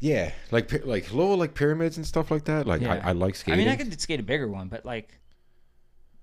Yeah, 0.00 0.32
like 0.50 0.84
like 0.84 1.12
little 1.12 1.36
like 1.36 1.54
pyramids 1.54 1.96
and 1.96 2.06
stuff 2.06 2.30
like 2.30 2.44
that. 2.44 2.66
Like 2.66 2.82
Yeah. 2.82 2.94
I, 2.94 3.10
I 3.10 3.12
like 3.12 3.36
skating. 3.36 3.60
I 3.60 3.64
mean, 3.64 3.72
I 3.72 3.76
could 3.76 4.00
skate 4.00 4.20
a 4.20 4.24
bigger 4.24 4.48
one, 4.48 4.68
but 4.68 4.84
like, 4.84 5.18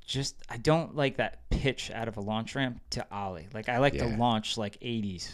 just 0.05 0.35
I 0.49 0.57
don't 0.57 0.95
like 0.95 1.17
that 1.17 1.49
pitch 1.49 1.89
out 1.89 2.07
of 2.07 2.17
a 2.17 2.21
launch 2.21 2.55
ramp 2.55 2.81
to 2.91 3.05
ollie. 3.11 3.47
Like 3.53 3.69
I 3.69 3.77
like 3.77 3.93
to 3.97 4.05
launch 4.05 4.57
like 4.57 4.79
80s, 4.81 5.31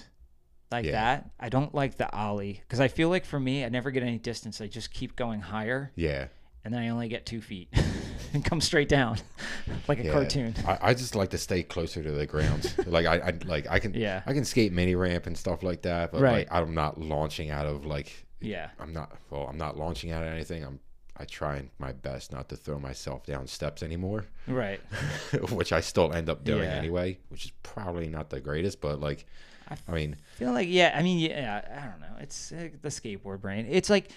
like 0.77 0.85
Yeah. 0.85 0.91
that. 0.91 1.29
I 1.39 1.49
don't 1.49 1.73
like 1.73 1.97
the 1.97 2.11
ollie 2.13 2.59
because 2.61 2.79
I 2.79 2.87
feel 2.87 3.09
like 3.09 3.25
for 3.25 3.39
me, 3.39 3.63
I 3.65 3.69
never 3.69 3.91
get 3.91 4.03
any 4.03 4.17
distance. 4.17 4.61
I 4.61 4.67
just 4.67 4.91
keep 4.93 5.15
going 5.15 5.41
higher, 5.41 5.91
yeah, 5.95 6.27
and 6.63 6.73
then 6.73 6.81
I 6.81 6.89
only 6.89 7.07
get 7.07 7.25
two 7.25 7.41
feet 7.41 7.69
and 8.33 8.43
come 8.43 8.61
straight 8.61 8.89
down, 8.89 9.17
like 9.87 9.99
a 9.99 10.03
yeah. 10.05 10.11
cartoon. 10.11 10.53
I, 10.67 10.77
I 10.89 10.93
just 10.93 11.15
like 11.15 11.29
to 11.31 11.37
stay 11.37 11.63
closer 11.63 12.01
to 12.03 12.11
the 12.11 12.25
ground. 12.25 12.73
like 12.85 13.05
I, 13.05 13.15
I 13.17 13.33
like 13.45 13.67
I 13.69 13.79
can 13.79 13.93
Yeah. 13.93 14.21
I 14.25 14.33
can 14.33 14.45
skate 14.45 14.71
mini 14.73 14.95
ramp 14.95 15.27
and 15.27 15.37
stuff 15.37 15.63
like 15.63 15.81
that, 15.83 16.11
but 16.11 16.21
Right. 16.21 16.47
like 16.47 16.47
I'm 16.51 16.73
not 16.73 16.99
launching 16.99 17.49
out 17.51 17.65
of 17.67 17.85
like 17.85 18.25
Yeah, 18.41 18.69
I'm 18.79 18.93
not 18.93 19.11
well 19.29 19.47
I'm 19.47 19.57
not 19.57 19.77
launching 19.77 20.11
out 20.11 20.23
of 20.23 20.29
anything. 20.29 20.63
I'm 20.63 20.79
I 21.17 21.23
try 21.23 21.63
my 21.79 21.93
best 21.93 22.33
not 22.33 22.49
to 22.49 22.57
throw 22.57 22.77
myself 22.77 23.25
down 23.25 23.47
steps 23.47 23.81
anymore, 23.81 24.25
right. 24.47 24.81
which 25.49 25.71
I 25.71 25.79
still 25.79 26.11
end 26.11 26.27
up 26.29 26.43
doing 26.43 26.63
Yeah. 26.63 26.75
anyway, 26.75 27.19
which 27.29 27.45
is 27.45 27.51
probably 27.63 28.09
not 28.09 28.29
the 28.29 28.41
greatest, 28.41 28.81
but 28.81 28.99
like 28.99 29.25
I 29.69 29.75
I 29.87 29.91
mean 29.93 30.15
feel 30.35 30.51
like 30.51 30.67
yeah 30.69 30.93
i 30.95 31.01
mean 31.01 31.19
yeah 31.19 31.61
i 31.71 31.85
don't 31.87 31.99
know. 31.99 32.15
It's 32.19 32.51
uh, 32.51 32.69
the 32.81 32.89
skateboard 32.89 33.41
brain. 33.41 33.67
It's 33.69 33.89
like 33.89 34.09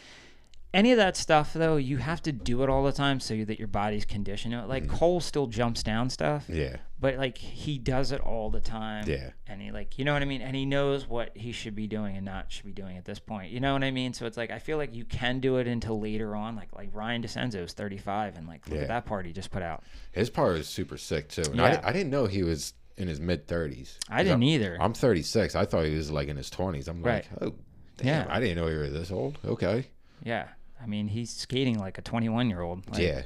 any 0.75 0.93
of 0.93 0.99
that 0.99 1.17
stuff 1.17 1.55
though 1.55 1.76
you 1.76 1.97
have 1.97 2.21
to 2.23 2.31
do 2.31 2.62
it 2.62 2.69
all 2.69 2.85
the 2.85 2.93
time 2.93 3.19
so 3.21 3.43
that 3.45 3.59
your 3.59 3.69
body's 3.69 4.05
conditioned 4.05 4.52
to 4.52 4.61
it. 4.61 4.69
Like 4.69 4.87
cole 4.87 5.19
still 5.21 5.47
jumps 5.47 5.83
down 5.83 6.11
stuff 6.11 6.45
yeah. 6.49 6.76
but 7.00 7.17
like 7.17 7.38
he 7.38 7.78
does 7.78 8.12
it 8.12 8.21
all 8.21 8.50
the 8.50 8.61
time. 8.61 9.05
Yeah. 9.09 9.31
and 9.47 9.62
he 9.62 9.71
like 9.73 9.99
you 9.99 10.05
know 10.05 10.12
what 10.12 10.21
i 10.21 10.26
mean? 10.26 10.43
And 10.43 10.55
he 10.55 10.67
knows 10.67 11.09
what 11.09 11.31
he 11.35 11.52
should 11.52 11.75
be 11.75 11.87
doing 11.87 12.17
and 12.17 12.25
not 12.26 12.52
should 12.52 12.67
be 12.67 12.73
doing 12.73 12.99
at 12.99 13.07
this 13.07 13.19
point. 13.19 13.50
You 13.50 13.61
know 13.61 13.73
what 13.73 13.83
i 13.83 13.90
mean? 13.90 14.12
So 14.12 14.26
it's 14.26 14.37
like 14.37 14.50
i 14.50 14.59
feel 14.59 14.76
like 14.76 14.95
you 14.95 15.05
can 15.07 15.40
do 15.40 15.57
it 15.57 15.67
until 15.67 15.99
later 15.99 16.37
on. 16.37 16.55
Like 16.55 16.69
like 16.76 16.90
ryan 16.93 17.23
decenzo 17.23 17.64
is 17.64 17.73
35 17.73 18.37
and 18.37 18.47
like 18.47 18.67
look 18.69 18.76
Yeah. 18.76 18.83
at 18.83 18.88
that 18.88 19.07
part 19.07 19.25
he 19.25 19.33
just 19.33 19.50
put 19.50 19.62
out. 19.62 19.83
His 20.12 20.28
part 20.28 20.59
is 20.59 20.69
super 20.69 20.99
sick 20.99 21.28
too. 21.28 21.43
And 21.43 21.57
Yeah. 21.57 21.76
di- 21.81 21.88
I 21.88 21.93
didn't 21.93 22.11
know 22.11 22.26
he 22.26 22.43
was 22.43 22.75
in 22.99 23.09
his 23.09 23.21
mid 23.21 23.47
30s. 23.47 23.97
i 24.09 24.23
didn't 24.23 24.43
either 24.43 24.76
I'm 24.81 24.93
36. 24.95 25.55
I 25.55 25.64
thought 25.64 25.85
he 25.85 25.95
was 25.95 26.11
like 26.11 26.28
in 26.28 26.37
his 26.37 26.50
20s. 26.50 26.88
I'm 26.88 27.02
Right. 27.02 27.26
like, 27.40 27.43
oh, 27.43 27.55
damn, 27.97 28.26
Yeah. 28.26 28.35
I 28.35 28.40
didn't 28.40 28.57
know 28.57 28.69
you 28.69 28.78
were 28.78 28.88
this 28.88 29.11
old. 29.11 29.38
Okay. 29.45 29.87
yeah 30.23 30.49
i 30.83 30.87
mean 30.87 31.09
he's 31.09 31.31
skating 31.31 31.78
like 31.78 31.99
a 31.99 32.02
21 32.02 32.49
year 32.50 32.61
old 32.61 32.88
like, 32.90 33.02
yeah. 33.02 33.23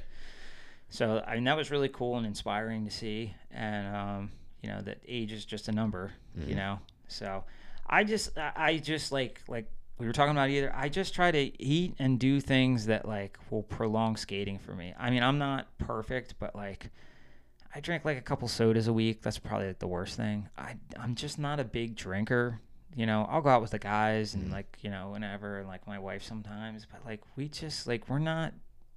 So 0.91 1.23
I 1.27 1.35
mean 1.37 1.45
that 1.45 1.57
was 1.57 1.71
really 1.71 1.89
cool 1.89 2.17
and 2.19 2.27
inspiring 2.27 2.85
to 2.85 2.91
see, 2.91 3.35
and 3.51 3.97
um, 3.97 4.31
you 4.63 4.69
know 4.69 4.83
that 4.83 4.99
age 5.09 5.33
is 5.33 5.45
just 5.47 5.69
a 5.69 5.73
number, 5.73 6.13
you 6.47 6.55
know. 6.55 6.81
So 7.09 7.45
I 7.87 8.05
just 8.05 8.37
I 8.39 8.77
just 8.77 9.11
like 9.11 9.41
like 9.49 9.71
we 9.99 10.07
were 10.07 10.13
talking 10.13 10.33
about 10.33 10.51
either. 10.51 10.71
I 10.75 10.91
just 10.91 11.15
try 11.15 11.31
to 11.31 11.63
eat 11.63 11.95
and 11.99 12.19
do 12.21 12.41
things 12.41 12.87
that 12.87 13.09
like 13.09 13.39
will 13.51 13.63
prolong 13.63 14.17
skating 14.19 14.59
for 14.59 14.75
me. 14.75 14.93
I 14.99 15.09
mean 15.09 15.23
I'm 15.23 15.39
not 15.39 15.67
perfect, 15.79 16.35
but 16.39 16.55
like 16.55 16.91
I 17.75 17.81
drink 17.81 18.05
like 18.05 18.19
a 18.19 18.23
couple 18.23 18.49
sodas 18.49 18.87
a 18.87 18.93
week. 18.93 19.23
That's 19.23 19.39
probably 19.39 19.69
like 19.69 19.79
the 19.79 19.87
worst 19.87 20.17
thing. 20.17 20.49
I 20.57 20.77
I'm 20.99 21.15
just 21.15 21.39
not 21.39 21.61
a 21.61 21.65
big 21.65 21.97
drinker. 21.97 22.61
You 22.95 23.07
know, 23.07 23.27
I'll 23.31 23.41
go 23.41 23.49
out 23.49 23.63
with 23.63 23.71
the 23.71 23.79
guys 23.79 24.35
and 24.35 24.45
mm-hmm. 24.45 24.53
like 24.53 24.79
you 24.81 24.91
know 24.91 25.11
whenever, 25.11 25.59
and 25.59 25.69
like 25.69 25.87
my 25.87 25.99
wife 25.99 26.23
sometimes. 26.23 26.87
But 26.91 27.05
like 27.07 27.21
we 27.37 27.49
just 27.49 27.87
like 27.87 28.09
we're 28.09 28.19
not 28.19 28.53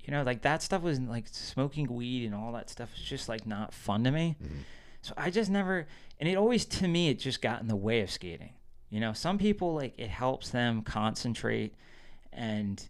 you 0.05 0.12
know 0.12 0.24
like 0.24 0.41
that 0.44 0.62
stuff 0.62 0.82
was 0.82 1.00
like 1.00 1.25
smoking 1.27 1.88
weed 1.94 2.25
and 2.25 2.36
all 2.36 2.51
that 2.53 2.70
stuff 2.70 2.89
is 2.96 3.01
just 3.01 3.27
like 3.27 3.46
not 3.46 3.74
fun 3.74 4.03
to 4.03 4.12
me 4.12 4.36
mm-hmm. 4.41 4.60
so 5.01 5.13
i 5.17 5.29
just 5.29 5.50
never 5.50 5.88
and 6.20 6.29
it 6.29 6.36
always 6.36 6.65
to 6.65 6.88
me 6.88 7.10
it 7.10 7.20
just 7.20 7.41
got 7.41 7.62
in 7.62 7.67
the 7.67 7.75
way 7.75 8.01
of 8.01 8.10
skating 8.10 8.53
you 8.89 9.00
know 9.00 9.13
some 9.13 9.38
people 9.38 9.74
like 9.74 9.94
it 9.98 10.10
helps 10.10 10.50
them 10.50 10.82
concentrate 10.82 11.74
and 12.32 12.88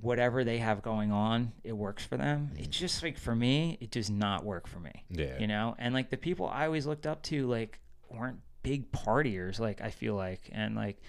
whatever 0.00 0.44
they 0.44 0.58
have 0.58 0.82
going 0.82 1.12
on, 1.12 1.52
it 1.64 1.72
works 1.72 2.04
for 2.04 2.16
them. 2.16 2.50
It's 2.56 2.68
mm. 2.68 2.70
just 2.70 3.02
like 3.02 3.18
for 3.18 3.34
me, 3.34 3.78
it 3.80 3.90
does 3.90 4.10
not 4.10 4.44
work 4.44 4.66
for 4.66 4.78
me. 4.78 5.04
Yeah. 5.10 5.38
You 5.38 5.46
know, 5.46 5.74
and 5.78 5.94
like 5.94 6.10
the 6.10 6.16
people 6.16 6.48
I 6.48 6.66
always 6.66 6.86
looked 6.86 7.06
up 7.06 7.22
to, 7.24 7.46
like 7.46 7.78
weren't 8.10 8.38
big 8.62 8.90
partiers. 8.92 9.58
Like 9.58 9.80
I 9.80 9.90
feel 9.90 10.14
like, 10.14 10.48
and 10.52 10.74
like. 10.76 11.00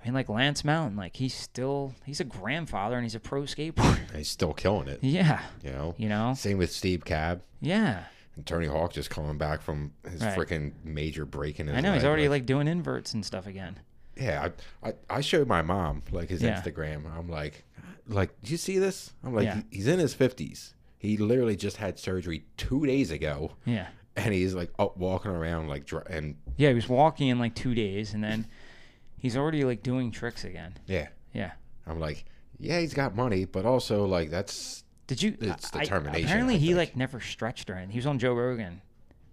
I 0.00 0.04
mean, 0.04 0.14
like 0.14 0.28
Lance 0.28 0.64
Mountain, 0.64 0.96
like 0.96 1.16
he's 1.16 1.34
still 1.34 1.92
he's 2.06 2.20
a 2.20 2.24
grandfather 2.24 2.94
and 2.94 3.04
he's 3.04 3.16
a 3.16 3.20
pro 3.20 3.42
skateboarder. 3.42 3.98
He's 4.16 4.28
still 4.30 4.52
killing 4.52 4.86
it. 4.86 5.00
yeah, 5.02 5.42
You 5.60 5.70
know. 5.72 5.94
you 5.98 6.08
know, 6.08 6.34
Same 6.34 6.56
with 6.56 6.70
Steve 6.70 7.04
Cab 7.04 7.42
yeah. 7.60 8.04
and 8.36 8.46
Tony 8.46 8.68
Hawk 8.68 8.92
just 8.92 9.10
coming 9.10 9.38
back 9.38 9.60
from 9.60 9.90
his 10.08 10.22
Right. 10.22 10.38
freaking 10.38 10.70
major 10.84 11.24
break 11.24 11.58
in 11.58 11.66
his 11.66 11.76
I 11.76 11.80
know 11.80 11.94
he's 11.94 12.04
already 12.04 12.28
like 12.28 12.46
doing 12.46 12.68
inverts 12.68 13.12
and 13.12 13.26
stuff 13.26 13.48
again. 13.48 13.80
Yeah, 14.16 14.50
I, 14.84 14.88
I, 14.90 14.94
I 15.10 15.20
showed 15.20 15.48
my 15.48 15.62
mom 15.62 16.04
like 16.12 16.28
his 16.28 16.42
Yeah. 16.42 16.60
Instagram. 16.62 17.12
I'm 17.18 17.28
like, 17.28 17.64
like, 18.08 18.30
do 18.42 18.50
you 18.50 18.56
see 18.56 18.78
this? 18.78 19.12
I'm 19.22 19.34
like, 19.34 19.44
Yeah. 19.44 19.62
he's 19.70 19.86
in 19.86 19.98
his 19.98 20.14
fifties. 20.14 20.74
He 20.98 21.16
literally 21.16 21.56
just 21.56 21.76
had 21.76 21.98
surgery 21.98 22.44
two 22.56 22.84
days 22.86 23.10
ago, 23.10 23.52
Yeah, 23.64 23.86
and 24.16 24.34
he's 24.34 24.54
like 24.54 24.70
up 24.78 24.96
walking 24.96 25.30
around 25.30 25.68
like, 25.68 25.86
dr- 25.86 26.06
and 26.08 26.36
yeah. 26.56 26.68
He 26.70 26.74
was 26.74 26.88
walking 26.88 27.28
in 27.28 27.38
like 27.38 27.54
two 27.54 27.74
days, 27.74 28.14
and 28.14 28.24
then 28.24 28.46
he's 29.18 29.36
already 29.36 29.62
like 29.64 29.82
doing 29.82 30.10
tricks 30.10 30.44
again. 30.44 30.74
yeah, 30.86 31.08
Yeah. 31.32 31.52
I'm 31.86 32.00
like, 32.00 32.24
yeah, 32.58 32.80
he's 32.80 32.94
got 32.94 33.14
money, 33.14 33.44
but 33.44 33.64
also 33.64 34.04
like 34.06 34.30
that's 34.30 34.82
Did 35.06 35.22
you? 35.22 35.36
It's 35.40 35.74
I- 35.74 35.80
determination, 35.80 36.26
apparently, 36.26 36.54
I 36.56 36.58
he 36.58 36.66
think. 36.68 36.78
like 36.78 36.96
never 36.96 37.20
stretched 37.20 37.70
or 37.70 37.74
anything. 37.74 37.92
He 37.92 37.98
was 37.98 38.06
on 38.06 38.18
Joe 38.18 38.34
Rogan, 38.34 38.82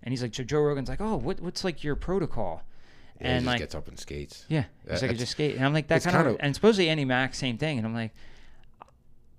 and 0.03 0.12
he's 0.12 0.22
like, 0.22 0.36
so 0.36 0.44
Joe 0.44 0.60
Rogan's 0.62 0.88
like, 0.89 1.01
oh, 1.01 1.15
what, 1.15 1.39
what's 1.39 1.63
like 1.63 1.84
your 1.84 1.96
protocol? 1.96 2.62
yeah, 3.20 3.27
and 3.27 3.34
he 3.34 3.38
just 3.39 3.46
like, 3.48 3.60
gets 3.60 3.75
up 3.75 3.88
and 3.88 3.98
skates. 4.00 4.46
yeah, 4.50 4.65
That- 4.86 4.91
he's 4.91 4.91
uh, 4.91 4.94
like, 4.94 5.03
I 5.03 5.08
that's- 5.08 5.20
just 5.20 5.32
skate, 5.32 5.55
and 5.55 5.65
I'm 5.65 5.74
like, 5.74 5.88
that 5.88 5.96
it's 5.98 6.05
kind 6.05 6.17
of, 6.17 6.24
kinda- 6.25 6.44
and 6.46 6.53
supposedly 6.53 6.89
Andy 6.89 7.05
Mack, 7.05 7.34
same 7.34 7.58
thing, 7.58 7.77
and 7.79 7.88
I'm 7.88 7.94
like, 7.96 8.12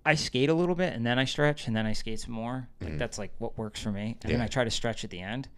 I 0.07 0.15
skate 0.15 0.49
a 0.49 0.55
little 0.55 0.75
bit, 0.75 0.93
and 0.95 1.05
then 1.05 1.19
I 1.19 1.25
stretch, 1.25 1.67
and 1.67 1.75
then 1.77 1.85
I 1.87 1.93
skate 1.93 2.21
some 2.21 2.33
more. 2.33 2.69
Like 2.81 2.95
Mhm. 2.95 2.99
that's 2.99 3.19
like 3.19 3.33
what 3.39 3.59
works 3.59 3.81
for 3.83 3.91
me, 3.93 4.17
and 4.23 4.33
then 4.33 4.41
I 4.41 4.47
try 4.47 4.65
to 4.65 4.71
stretch 4.71 5.05
at 5.05 5.11
the 5.11 5.21
end, 5.21 5.49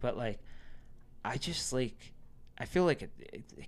but 0.00 0.16
like, 0.16 0.38
I 1.24 1.36
just 1.36 1.72
like, 1.72 2.12
I 2.58 2.64
feel 2.64 2.84
like 2.84 3.08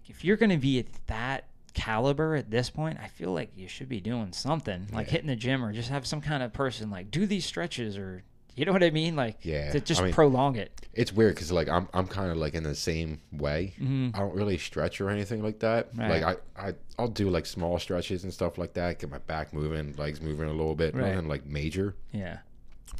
if 0.07 0.25
you're 0.25 0.37
gonna 0.37 0.57
be 0.57 0.79
at 0.79 0.87
that 1.09 1.45
caliber 1.75 2.35
at 2.37 2.51
this 2.51 2.71
point, 2.71 2.99
I 3.01 3.09
feel 3.09 3.33
like 3.33 3.51
you 3.57 3.69
should 3.69 3.89
be 3.89 4.01
doing 4.01 4.33
something 4.33 4.87
like 4.93 5.07
Yeah. 5.09 5.13
hitting 5.13 5.27
the 5.27 5.37
gym 5.37 5.65
or 5.65 5.73
just 5.73 5.91
have 5.91 6.07
some 6.07 6.21
kind 6.21 6.43
of 6.43 6.53
person 6.53 6.91
like 6.91 7.11
do 7.11 7.27
these 7.27 7.45
stretches 7.45 7.97
or 7.99 8.23
you 8.59 8.65
know 8.67 8.73
what 8.73 8.83
I 8.83 8.91
mean, 8.91 9.15
like 9.17 9.37
Yeah, 9.43 9.71
to 9.73 9.81
just 9.81 10.01
I 10.01 10.05
mean- 10.05 10.13
prolong 10.15 10.57
it. 10.57 10.73
It's 10.95 11.13
weird 11.13 11.35
because 11.37 11.53
like 11.53 11.69
I'm 11.69 11.89
I'm 11.95 12.07
kind 12.09 12.31
of 12.31 12.37
like 12.37 12.55
in 12.55 12.65
the 12.65 12.75
same 12.75 13.21
way. 13.33 13.75
Mhm. 13.81 14.15
I 14.17 14.19
don't 14.19 14.35
really 14.35 14.59
stretch 14.59 15.01
or 15.01 15.11
anything 15.11 15.43
like 15.43 15.61
that. 15.61 15.89
Right. 15.95 16.23
Like 16.23 16.39
I, 16.57 16.69
I 16.69 16.75
I'll 16.99 17.07
do 17.09 17.31
like 17.31 17.47
small 17.47 17.79
stretches 17.79 18.25
and 18.25 18.35
stuff 18.35 18.59
like 18.59 18.75
that, 18.75 18.99
get 18.99 19.09
my 19.11 19.19
back 19.19 19.53
moving, 19.55 19.95
legs 19.97 20.21
moving 20.21 20.49
a 20.49 20.53
little 20.53 20.75
bit, 20.75 20.95
Right. 20.95 21.13
nothing 21.15 21.29
like 21.29 21.47
major. 21.47 21.95
Yeah, 22.13 22.39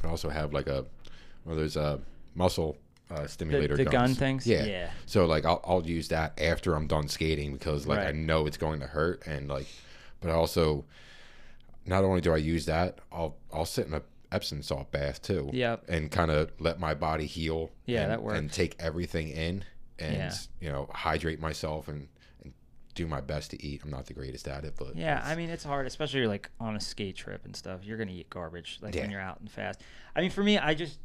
I 0.03 0.07
also 0.07 0.29
have 0.29 0.53
like 0.53 0.67
a 0.67 0.85
one 1.43 1.53
of 1.53 1.57
those 1.57 1.75
uh 1.75 1.97
muscle 2.35 2.77
uh, 3.11 3.23
the, 3.23 3.27
stimulator 3.27 3.75
the 3.75 3.83
gun 3.85 3.91
guns. 3.93 4.17
things. 4.19 4.47
Yeah. 4.47 4.63
yeah, 4.65 4.91
So 5.07 5.25
like 5.25 5.43
I'll 5.43 5.61
I'll 5.65 5.85
use 5.85 6.07
that 6.09 6.39
after 6.39 6.75
I'm 6.75 6.87
done 6.87 7.07
skating 7.09 7.53
because 7.53 7.85
like 7.87 7.99
I 7.99 8.11
know 8.11 8.45
it's 8.47 8.57
going 8.57 8.79
to 8.81 8.87
hurt 8.87 9.23
and 9.27 9.49
like, 9.49 9.65
but 10.21 10.29
also, 10.31 10.85
not 11.85 12.03
only 12.03 12.21
do 12.21 12.31
I 12.33 12.37
use 12.37 12.65
that, 12.67 12.99
I'll 13.11 13.35
I'll 13.51 13.65
sit 13.65 13.87
in 13.87 13.93
a 13.93 14.01
Epsom 14.31 14.61
salt 14.61 14.91
bath 14.91 15.21
too. 15.21 15.49
Yep. 15.53 15.85
And 15.89 16.11
kind 16.11 16.29
of 16.31 16.51
let 16.59 16.79
my 16.79 16.93
body 16.93 17.25
heal. 17.25 17.71
Yeah, 17.85 18.03
and, 18.03 18.11
that 18.11 18.21
works. 18.21 18.37
And 18.39 18.51
take 18.51 18.75
everything 18.79 19.29
in 19.29 19.63
and 19.97 20.15
Yeah. 20.17 20.33
you 20.61 20.69
know 20.69 20.89
hydrate 20.93 21.39
myself 21.41 21.87
and, 21.87 22.07
and 22.43 22.53
do 22.95 23.07
my 23.07 23.21
best 23.21 23.51
to 23.51 23.63
eat. 23.65 23.81
I'm 23.83 23.89
not 23.89 24.05
the 24.05 24.13
greatest 24.13 24.47
at 24.47 24.63
it, 24.65 24.75
but 24.77 24.95
Yeah, 24.95 25.21
I 25.25 25.35
mean 25.35 25.49
it's 25.49 25.63
hard, 25.63 25.87
especially 25.87 26.27
like 26.27 26.49
on 26.59 26.75
a 26.75 26.79
skate 26.79 27.15
trip 27.15 27.43
and 27.45 27.55
stuff. 27.55 27.79
You're 27.83 27.97
gonna 27.97 28.11
eat 28.11 28.29
garbage 28.29 28.77
like 28.81 28.93
when 28.95 29.09
you're 29.11 29.19
out 29.21 29.39
and 29.39 29.49
fast. 29.49 29.81
I 30.15 30.21
mean, 30.21 30.29
for 30.31 30.43
me, 30.43 30.57
I 30.57 30.73
just 30.73 30.99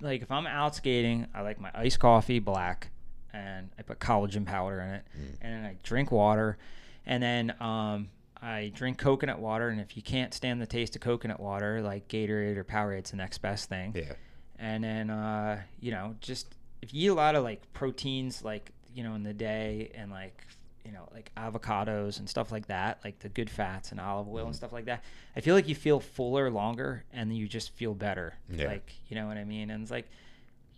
like 0.00 0.22
if 0.22 0.30
I'm 0.30 0.46
out 0.46 0.74
skating, 0.76 1.26
I 1.34 1.42
like 1.42 1.60
my 1.60 1.70
iced 1.74 1.98
coffee 2.00 2.38
black, 2.38 2.90
and 3.32 3.70
I 3.78 3.82
put 3.82 3.98
collagen 3.98 4.44
powder 4.46 4.80
in 4.80 4.88
it, 4.90 5.04
Mm. 5.18 5.36
and 5.40 5.54
then 5.54 5.64
I 5.64 5.76
drink 5.82 6.10
water, 6.12 6.58
and 7.06 7.22
then 7.22 7.54
um, 7.60 8.08
I 8.42 8.72
drink 8.74 8.98
coconut 8.98 9.38
water. 9.38 9.68
And 9.68 9.80
if 9.80 9.96
you 9.96 10.02
can't 10.02 10.34
stand 10.34 10.60
the 10.60 10.66
taste 10.66 10.96
of 10.96 11.02
coconut 11.02 11.38
water, 11.40 11.80
like 11.80 12.08
Gatorade 12.08 12.56
or 12.56 12.64
Powerade, 12.64 12.98
it's 12.98 13.10
the 13.12 13.16
next 13.16 13.38
best 13.38 13.68
thing 13.68 13.92
yeah. 13.94 14.14
and 14.58 14.82
then 14.84 15.10
uh, 15.10 15.62
you 15.80 15.92
know 15.92 16.16
just 16.20 16.54
if 16.82 16.92
you 16.92 17.04
eat 17.06 17.08
a 17.08 17.14
lot 17.14 17.34
of 17.36 17.44
like 17.44 17.72
proteins 17.72 18.42
like 18.44 18.72
you 18.94 19.02
know 19.04 19.14
in 19.14 19.22
the 19.22 19.32
day 19.32 19.90
and 19.94 20.10
like 20.10 20.44
you 20.84 20.90
know 20.92 21.08
like 21.14 21.30
avocados 21.36 22.18
and 22.18 22.28
stuff 22.28 22.50
like 22.50 22.66
that 22.66 22.98
like 23.04 23.18
the 23.20 23.28
good 23.28 23.48
fats 23.48 23.92
and 23.92 24.00
olive 24.00 24.26
oil 24.28 24.38
Mm-hmm. 24.38 24.46
and 24.48 24.56
stuff 24.56 24.72
like 24.72 24.84
that 24.86 25.04
i 25.36 25.40
feel 25.40 25.54
like 25.54 25.68
you 25.68 25.74
feel 25.76 26.00
fuller 26.00 26.50
longer 26.50 27.04
and 27.12 27.34
you 27.36 27.46
just 27.46 27.70
feel 27.70 27.94
better 27.94 28.34
Yeah. 28.50 28.66
like 28.66 28.92
you 29.08 29.14
know 29.14 29.28
what 29.28 29.36
i 29.36 29.44
mean 29.44 29.70
and 29.70 29.80
it's 29.82 29.92
like 29.92 30.08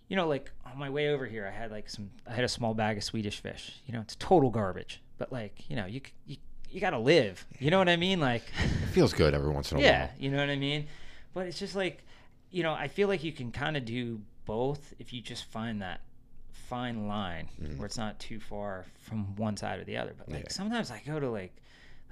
you 0.09 0.17
know 0.17 0.29
like 0.29 0.51
on 0.71 0.79
my 0.79 0.91
way 0.91 1.09
over 1.09 1.25
here 1.27 1.47
i 1.47 1.51
had 1.59 1.71
like 1.71 1.89
some 1.89 2.11
i 2.29 2.35
had 2.35 2.45
a 2.45 2.49
small 2.49 2.75
bag 2.75 2.99
of 2.99 3.03
swedish 3.05 3.41
fish 3.41 3.81
you 3.87 3.95
know 3.95 4.01
it's 4.03 4.15
total 4.17 4.51
garbage 4.51 5.01
but 5.17 5.33
like 5.33 5.69
you 5.71 5.75
know 5.77 5.87
you 5.87 6.03
you, 6.27 6.37
you 6.75 6.81
gotta 6.81 6.99
live 6.99 7.47
you 7.61 7.71
know 7.71 7.79
what 7.79 7.89
i 7.89 7.97
mean 7.97 8.21
like 8.21 8.43
It 8.63 8.89
feels 8.89 9.13
good 9.13 9.33
every 9.35 9.51
once 9.51 9.71
in 9.73 9.79
a 9.79 9.81
yeah, 9.83 9.91
while. 10.01 10.11
Yeah, 10.19 10.25
you 10.25 10.31
know 10.31 10.39
what 10.39 10.51
I 10.51 10.57
mean? 10.57 10.87
But 11.33 11.47
it's 11.47 11.59
just 11.59 11.75
like, 11.75 12.05
you 12.51 12.63
know, 12.63 12.73
I 12.75 12.87
feel 12.89 13.09
like 13.09 13.25
you 13.25 13.33
can 13.33 13.51
kind 13.51 13.77
of 13.77 13.85
do 13.85 14.21
both 14.45 14.95
if 15.01 15.13
you 15.13 15.21
just 15.21 15.45
find 15.47 15.83
that 15.83 16.01
fine 16.53 17.09
line 17.09 17.49
Mhm. 17.61 17.77
where 17.77 17.87
it's 17.87 17.99
not 17.99 18.19
too 18.21 18.39
far 18.41 18.85
from 19.01 19.35
one 19.37 19.57
side 19.57 19.81
or 19.81 19.85
the 19.85 19.97
other. 19.97 20.15
But 20.17 20.29
like 20.29 20.45
Yeah. 20.45 20.51
sometimes 20.51 20.91
I 20.91 21.01
go 21.07 21.19
to 21.19 21.29
like 21.31 21.55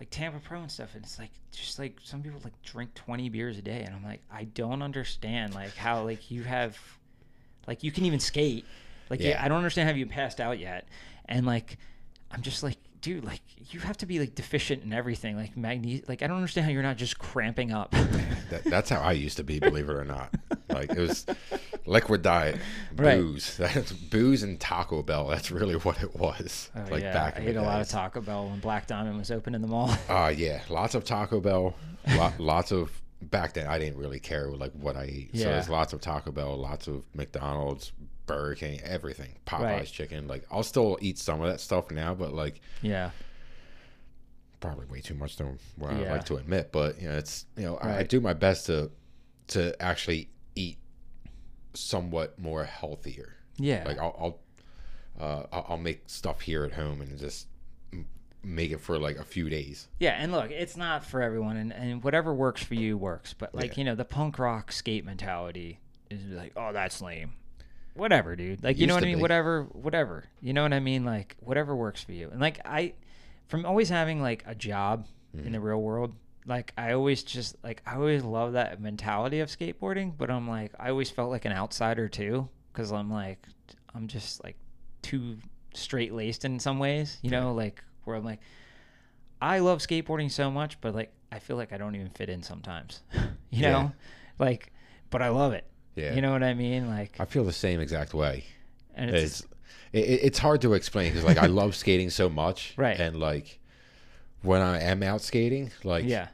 like 0.01 0.11
Tampa 0.11 0.41
Pro 0.41 0.61
and 0.61 0.71
stuff 0.73 0.95
and 0.97 1.05
it's 1.05 1.19
like 1.19 1.31
just 1.53 1.79
like 1.79 1.99
some 2.03 2.23
people 2.23 2.41
like 2.43 2.61
drink 2.63 2.93
20 2.95 3.29
beers 3.29 3.59
a 3.59 3.63
day 3.63 3.83
and 3.85 3.95
I'm 3.95 4.03
like 4.03 4.23
I 4.31 4.45
don't 4.45 4.83
understand 4.83 5.55
like 5.55 5.77
how 5.77 6.03
like 6.03 6.31
you 6.31 6.43
have 6.43 6.77
like 7.69 7.83
you 7.85 7.93
can 7.93 8.05
even 8.05 8.19
skate. 8.21 8.65
Like 9.11 9.21
yeah. 9.21 9.31
Yeah. 9.31 9.45
I 9.45 9.49
don't 9.49 9.59
understand 9.59 9.89
how 9.89 9.95
you 9.95 10.07
passed 10.07 10.41
out 10.41 10.59
yet. 10.59 10.89
And 11.27 11.47
like 11.47 11.79
I'm 12.33 12.43
just 12.43 12.63
like 12.65 12.79
dude, 13.03 13.25
like 13.25 13.43
you 13.73 13.81
have 13.81 13.99
to 13.99 14.07
be 14.07 14.19
like 14.19 14.35
deficient 14.35 14.83
in 14.85 14.93
everything, 14.93 15.37
like 15.37 15.57
magne. 15.57 16.03
Like 16.09 16.23
I 16.23 16.27
don't 16.27 16.37
understand 16.37 16.65
how 16.67 16.73
you're 16.73 16.83
not 16.83 16.97
just 16.97 17.19
cramping 17.19 17.73
up. 17.73 17.95
That, 18.51 18.65
that's 18.65 18.91
how 18.91 19.01
I 19.01 19.13
used 19.13 19.39
to 19.39 19.45
be, 19.45 19.61
believe 19.61 19.89
it 19.89 19.95
or 19.95 20.05
not. 20.05 20.35
Like 20.69 20.91
it 20.91 20.99
was 20.99 21.25
liquid 21.87 22.21
diet, 22.21 22.57
Right. 22.95 23.17
booze. 23.17 23.57
That's 23.59 23.91
booze 23.93 24.43
and 24.43 24.61
Taco 24.61 25.03
Bell. 25.03 25.27
That's 25.29 25.51
really 25.51 25.77
what 25.77 26.03
it 26.03 26.15
was. 26.15 26.71
Oh, 26.77 26.85
like 26.91 27.03
yeah, 27.03 27.15
back 27.15 27.39
I 27.41 27.45
ate 27.47 27.57
a 27.57 27.63
lot 27.63 27.81
of. 27.81 27.89
Taco 27.89 28.21
Bell 28.21 28.49
when 28.51 28.61
Black 28.61 28.87
Diamond 28.87 29.17
was 29.17 29.31
open 29.31 29.55
in 29.55 29.63
the 29.63 29.69
mall. 29.69 29.91
Uh 30.07 30.31
yeah, 30.37 30.61
lots 30.69 30.95
of 30.95 31.05
Taco 31.05 31.41
Bell. 31.41 31.75
Lot, 32.15 32.39
lots 32.39 32.73
of 32.73 32.91
back 33.23 33.55
then. 33.55 33.67
I 33.69 33.79
didn't 33.79 33.97
really 33.97 34.21
care 34.21 34.49
like 34.51 34.73
what 34.73 34.99
I 34.99 35.05
ate. 35.05 35.31
So 35.33 35.39
Yeah. 35.45 35.53
there's 35.53 35.71
lots 35.71 35.95
of 35.95 36.03
Taco 36.03 36.31
Bell, 36.31 36.55
lots 36.59 36.89
of 36.89 37.05
McDonald's, 37.15 37.93
Burger 38.27 38.55
King, 38.55 38.81
everything. 38.85 39.35
Popeyes 39.47 39.61
Right. 39.63 39.87
chicken. 39.87 40.29
Like 40.29 40.45
I'll 40.51 40.63
still 40.63 40.99
eat 41.01 41.19
some 41.19 41.41
of 41.41 41.49
that 41.49 41.61
stuff 41.61 41.91
now, 41.91 42.15
but 42.15 42.33
like 42.33 42.61
yeah, 42.83 43.11
probably 44.61 44.87
way 44.87 45.01
too 45.01 45.15
much 45.15 45.37
than 45.37 45.59
what 45.77 45.91
I 45.93 46.11
like 46.11 46.25
to 46.27 46.37
admit. 46.37 46.71
But 46.73 47.01
you 47.01 47.09
know, 47.09 47.17
it's 47.19 47.47
you 47.57 47.65
know 47.65 47.77
I, 47.79 47.99
I 47.99 48.03
do 48.05 48.21
my 48.21 48.33
best 48.33 48.67
to 48.67 48.91
to 49.49 49.81
actually 49.83 50.29
eat 50.55 50.79
somewhat 51.75 52.39
more 52.39 52.65
healthier. 52.65 53.35
yeah, 53.57 53.83
Like 53.87 53.99
I'll 53.99 54.39
I'll, 55.19 55.25
uh, 55.27 55.47
I'll 55.53 55.67
I'll 55.71 55.79
make 55.79 56.03
stuff 56.07 56.41
here 56.43 56.65
at 56.65 56.73
home 56.73 57.01
and 57.01 57.19
just 57.19 57.49
make 58.45 58.71
it 58.73 58.81
for 58.81 58.99
like 58.99 59.17
a 59.19 59.25
few 59.25 59.49
days. 59.49 59.87
yeah. 60.01 60.17
And 60.19 60.33
look, 60.33 60.51
it's 60.51 60.77
not 60.77 61.05
for 61.05 61.23
everyone, 61.23 61.57
and, 61.57 61.73
and 61.73 62.03
whatever 62.03 62.35
works 62.35 62.63
for 62.63 62.75
you 62.75 62.97
works. 62.99 63.35
But 63.35 63.55
like 63.55 63.73
Yeah. 63.73 63.79
you 63.79 63.85
know, 63.85 63.95
the 63.95 64.05
punk 64.05 64.39
rock 64.39 64.73
skate 64.73 65.05
mentality 65.05 65.79
is 66.11 66.23
like, 66.27 66.53
oh, 66.57 66.73
that's 66.73 67.01
lame. 67.01 67.33
Whatever, 67.95 68.37
dude. 68.37 68.63
Like 68.65 68.77
you 68.77 68.83
Used 68.83 68.89
know 68.89 68.95
what 68.95 69.03
I 69.05 69.07
mean. 69.07 69.17
be. 69.17 69.23
Whatever, 69.23 69.65
whatever. 69.73 70.25
You 70.41 70.53
know 70.53 70.63
what 70.63 70.73
I 70.73 70.81
mean. 70.81 71.05
Like 71.05 71.37
whatever 71.41 71.75
works 71.77 72.03
for 72.03 72.13
you. 72.13 72.29
And 72.31 72.41
like 72.41 72.61
I, 72.65 72.95
from 73.49 73.67
always 73.67 73.89
having 73.89 74.21
like 74.23 74.45
a 74.47 74.55
job 74.55 75.07
Mm-hmm. 75.37 75.47
in 75.47 75.53
the 75.55 75.61
real 75.61 75.81
world. 75.81 76.13
Like 76.45 76.75
I 76.77 76.93
always 76.93 77.23
just 77.23 77.57
like 77.65 77.81
I 77.87 77.95
always 77.95 78.23
love 78.23 78.53
that 78.53 78.79
mentality 78.83 79.41
of 79.41 79.49
skateboarding, 79.49 80.13
but 80.19 80.31
I'm 80.31 80.47
like 80.47 80.73
I 80.79 80.91
always 80.91 81.09
felt 81.09 81.31
like 81.31 81.47
an 81.47 81.53
outsider 81.53 82.07
too 82.07 82.51
because 82.71 82.93
I'm 82.93 83.11
like 83.11 83.47
I'm 83.95 84.09
just 84.09 84.45
like 84.45 84.57
too 85.01 85.39
straight 85.73 86.13
laced 86.13 86.45
in 86.45 86.59
some 86.59 86.79
ways, 86.79 87.17
you 87.23 87.31
know, 87.31 87.55
like 87.55 87.83
where 88.05 88.15
I'm 88.17 88.25
like 88.27 88.41
I 89.41 89.61
love 89.61 89.79
skateboarding 89.79 90.31
so 90.31 90.51
much, 90.51 90.79
but 90.83 90.95
like 90.95 91.13
I 91.33 91.39
feel 91.39 91.57
like 91.57 91.73
I 91.73 91.79
don't 91.79 91.95
even 91.95 92.11
fit 92.11 92.29
in 92.29 92.43
sometimes, 92.43 93.01
you 93.15 93.63
Yeah. 93.63 93.71
know, 93.73 93.93
like 94.39 94.71
but 95.09 95.23
I 95.23 95.31
love 95.31 95.55
it. 95.55 95.65
Yeah. 95.95 96.15
You 96.15 96.23
know 96.23 96.33
what 96.33 96.43
I 96.43 96.55
mean? 96.55 96.89
Like 96.89 97.17
I 97.21 97.25
feel 97.25 97.45
the 97.45 97.53
same 97.53 97.81
exact 97.81 98.15
way. 98.15 98.45
and 98.95 99.11
it's, 99.11 99.41
It's 99.41 99.49
it, 99.93 100.05
it- 100.05 100.21
it's 100.25 100.39
hard 100.39 100.63
to 100.63 100.75
explain 100.75 101.11
because 101.13 101.25
like 101.25 101.39
I 101.39 101.47
love 101.61 101.75
skating 101.77 102.11
so 102.11 102.29
much, 102.29 102.75
Right. 102.77 102.99
And 102.99 103.17
like 103.21 103.59
when 104.43 104.61
I 104.63 104.81
am 104.81 105.03
out 105.03 105.21
skating, 105.21 105.71
like 105.85 106.05
yeah, 106.07 106.29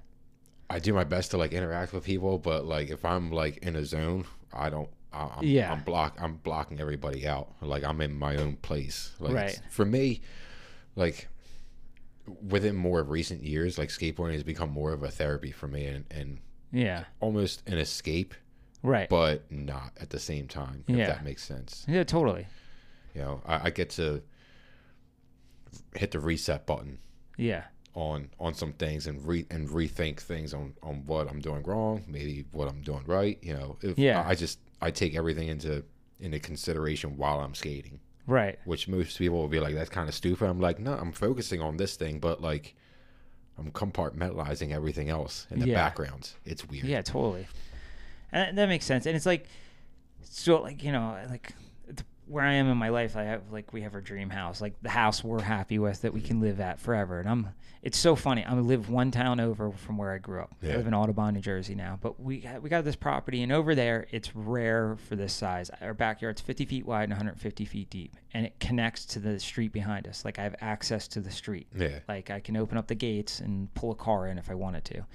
I 0.71 0.79
do 0.79 0.93
my 0.95 1.05
best 1.05 1.31
to 1.33 1.37
like 1.39 1.53
interact 1.53 1.93
with 1.93 2.05
people, 2.05 2.39
but 2.39 2.65
like 2.67 2.91
if 2.91 3.05
I'm 3.05 3.31
like 3.33 3.59
in 3.59 3.75
a 3.77 3.85
zone, 3.85 4.25
I 4.53 4.71
don't. 4.71 4.89
I- 5.13 5.31
I'm, 5.39 5.43
Yeah. 5.45 5.73
I'm 5.73 5.83
block. 5.83 6.19
I'm 6.21 6.37
blocking 6.37 6.81
everybody 6.81 7.27
out. 7.27 7.53
Like 7.61 7.83
I'm 7.85 8.01
in 8.01 8.15
my 8.15 8.37
own 8.37 8.57
place. 8.57 9.13
Like 9.19 9.35
Right. 9.35 9.61
for 9.71 9.85
me, 9.85 10.21
like 10.97 11.29
within 12.47 12.77
more 12.77 13.03
recent 13.03 13.43
years, 13.43 13.79
like 13.79 13.89
skateboarding 13.89 14.35
has 14.35 14.43
become 14.43 14.71
more 14.71 14.93
of 14.93 15.03
a 15.03 15.11
therapy 15.11 15.51
for 15.51 15.67
me 15.67 15.87
and, 15.87 16.05
and 16.11 16.39
Yeah. 16.73 17.05
almost 17.21 17.67
an 17.67 17.79
escape, 17.79 18.35
Right. 18.83 19.09
but 19.09 19.51
not 19.51 19.93
at 20.01 20.11
the 20.11 20.19
same 20.21 20.47
time. 20.49 20.85
If 20.87 20.97
Yeah. 20.97 21.07
that 21.09 21.25
makes 21.25 21.43
sense. 21.45 21.85
yeah, 21.89 22.05
totally. 22.05 22.47
You 23.15 23.23
know, 23.23 23.43
I, 23.47 23.67
I 23.67 23.71
get 23.71 23.91
to 23.91 24.23
hit 25.95 26.11
the 26.13 26.21
reset 26.21 26.67
button 26.67 26.99
Yeah. 27.37 27.65
on 27.95 28.31
on 28.39 28.55
some 28.55 28.73
things 28.73 29.07
and 29.07 29.25
re 29.27 29.47
and 29.51 29.69
rethink 29.69 30.21
things 30.21 30.55
on 30.55 30.75
on 30.83 31.05
what 31.07 31.29
I'm 31.31 31.41
doing 31.41 31.63
wrong, 31.65 32.05
maybe 32.07 32.45
what 32.53 32.69
I'm 32.69 32.83
doing 32.83 33.05
right. 33.07 33.39
You 33.43 33.55
know, 33.55 33.79
if 33.83 33.99
Yeah. 33.99 34.23
I, 34.23 34.31
I 34.31 34.35
just 34.35 34.59
I 34.81 34.91
take 34.91 35.15
everything 35.17 35.49
into 35.49 35.85
into 36.21 36.39
consideration 36.39 37.17
while 37.17 37.41
I'm 37.41 37.55
skating, 37.55 38.01
Right. 38.27 38.59
which 38.65 38.89
most 38.89 39.19
people 39.19 39.39
will 39.39 39.49
be 39.49 39.61
like, 39.61 39.75
"That's 39.75 39.91
kind 39.91 40.09
of 40.09 40.15
stupid." 40.15 40.49
I'm 40.49 40.61
like, 40.61 40.79
"No, 40.79 40.95
I'm 40.95 41.13
focusing 41.13 41.61
on 41.61 41.77
this 41.77 41.97
thing, 41.97 42.19
but 42.21 42.41
like." 42.41 42.75
I'm 43.61 43.73
compartmentalizing 43.73 44.71
everything 44.71 45.09
else 45.11 45.49
in 45.51 45.59
the 45.59 45.67
Yeah. 45.67 45.75
background. 45.75 46.31
It's 46.45 46.65
weird. 46.69 46.85
Yeah, 46.85 47.03
totally. 47.03 47.49
And 48.33 48.59
that 48.59 48.69
makes 48.69 48.85
sense. 48.85 49.07
And 49.07 49.17
it's 49.17 49.27
like, 49.27 49.47
so 50.23 50.61
like 50.63 50.83
you 50.83 50.93
know, 50.93 51.17
like 51.31 51.53
where 52.29 52.45
I 52.45 52.53
am 52.55 52.69
in 52.71 52.77
my 52.77 52.91
life, 52.91 53.17
I 53.17 53.25
have 53.25 53.51
like 53.51 53.73
we 53.73 53.83
have 53.83 53.95
our 53.95 54.01
dream 54.01 54.31
house, 54.31 54.61
like 54.61 54.75
the 54.83 54.91
house 54.91 55.25
we're 55.25 55.41
happy 55.41 55.79
with 55.79 56.03
that 56.03 56.13
we 56.13 56.21
can 56.21 56.41
live 56.41 56.61
at 56.61 56.79
forever. 56.79 57.21
And 57.21 57.29
I'm, 57.29 57.49
it's 57.83 57.97
so 57.97 58.15
funny. 58.15 58.45
I 58.45 58.53
live 58.55 58.91
one 58.91 59.11
town 59.11 59.41
over 59.41 59.71
from 59.71 59.97
where 59.97 60.13
I 60.13 60.19
grew 60.19 60.41
up. 60.43 60.55
Yeah. 60.61 60.75
I 60.75 60.77
live 60.77 60.87
in 60.87 60.95
Audubon, 60.95 61.35
New 61.35 61.41
Jersey 61.41 61.75
now. 61.75 61.99
But 62.01 62.21
we 62.21 62.41
ha- 62.41 62.59
we 62.59 62.69
got 62.69 62.85
this 62.85 62.97
property, 62.97 63.43
and 63.43 63.51
over 63.51 63.75
there, 63.75 64.07
it's 64.11 64.35
rare 64.37 64.97
for 65.09 65.17
this 65.17 65.33
size. 65.33 65.71
Our 65.81 65.95
backyard's 65.95 66.41
50 66.41 66.67
feet 66.67 66.87
wide 66.87 67.05
and 67.05 67.13
150 67.13 67.65
feet 67.65 67.89
deep, 67.89 68.15
and 68.35 68.45
it 68.45 68.61
connects 68.61 69.07
to 69.07 69.21
the 69.21 69.41
street 69.41 69.73
behind 69.73 70.07
us. 70.07 70.25
Like 70.25 70.39
I 70.39 70.43
have 70.43 70.57
access 70.61 71.09
to 71.09 71.21
the 71.21 71.31
street. 71.31 71.67
Yeah. 71.75 72.01
Like 72.09 72.31
I 72.31 72.41
can 72.41 72.57
open 72.57 72.77
up 72.77 72.89
the 72.89 72.95
gates 72.95 73.41
and 73.41 73.73
pull 73.75 73.93
a 73.93 73.97
car 73.97 74.27
in 74.27 74.39
if 74.39 74.51
I 74.51 74.55
wanted 74.55 74.85
to. 74.87 75.07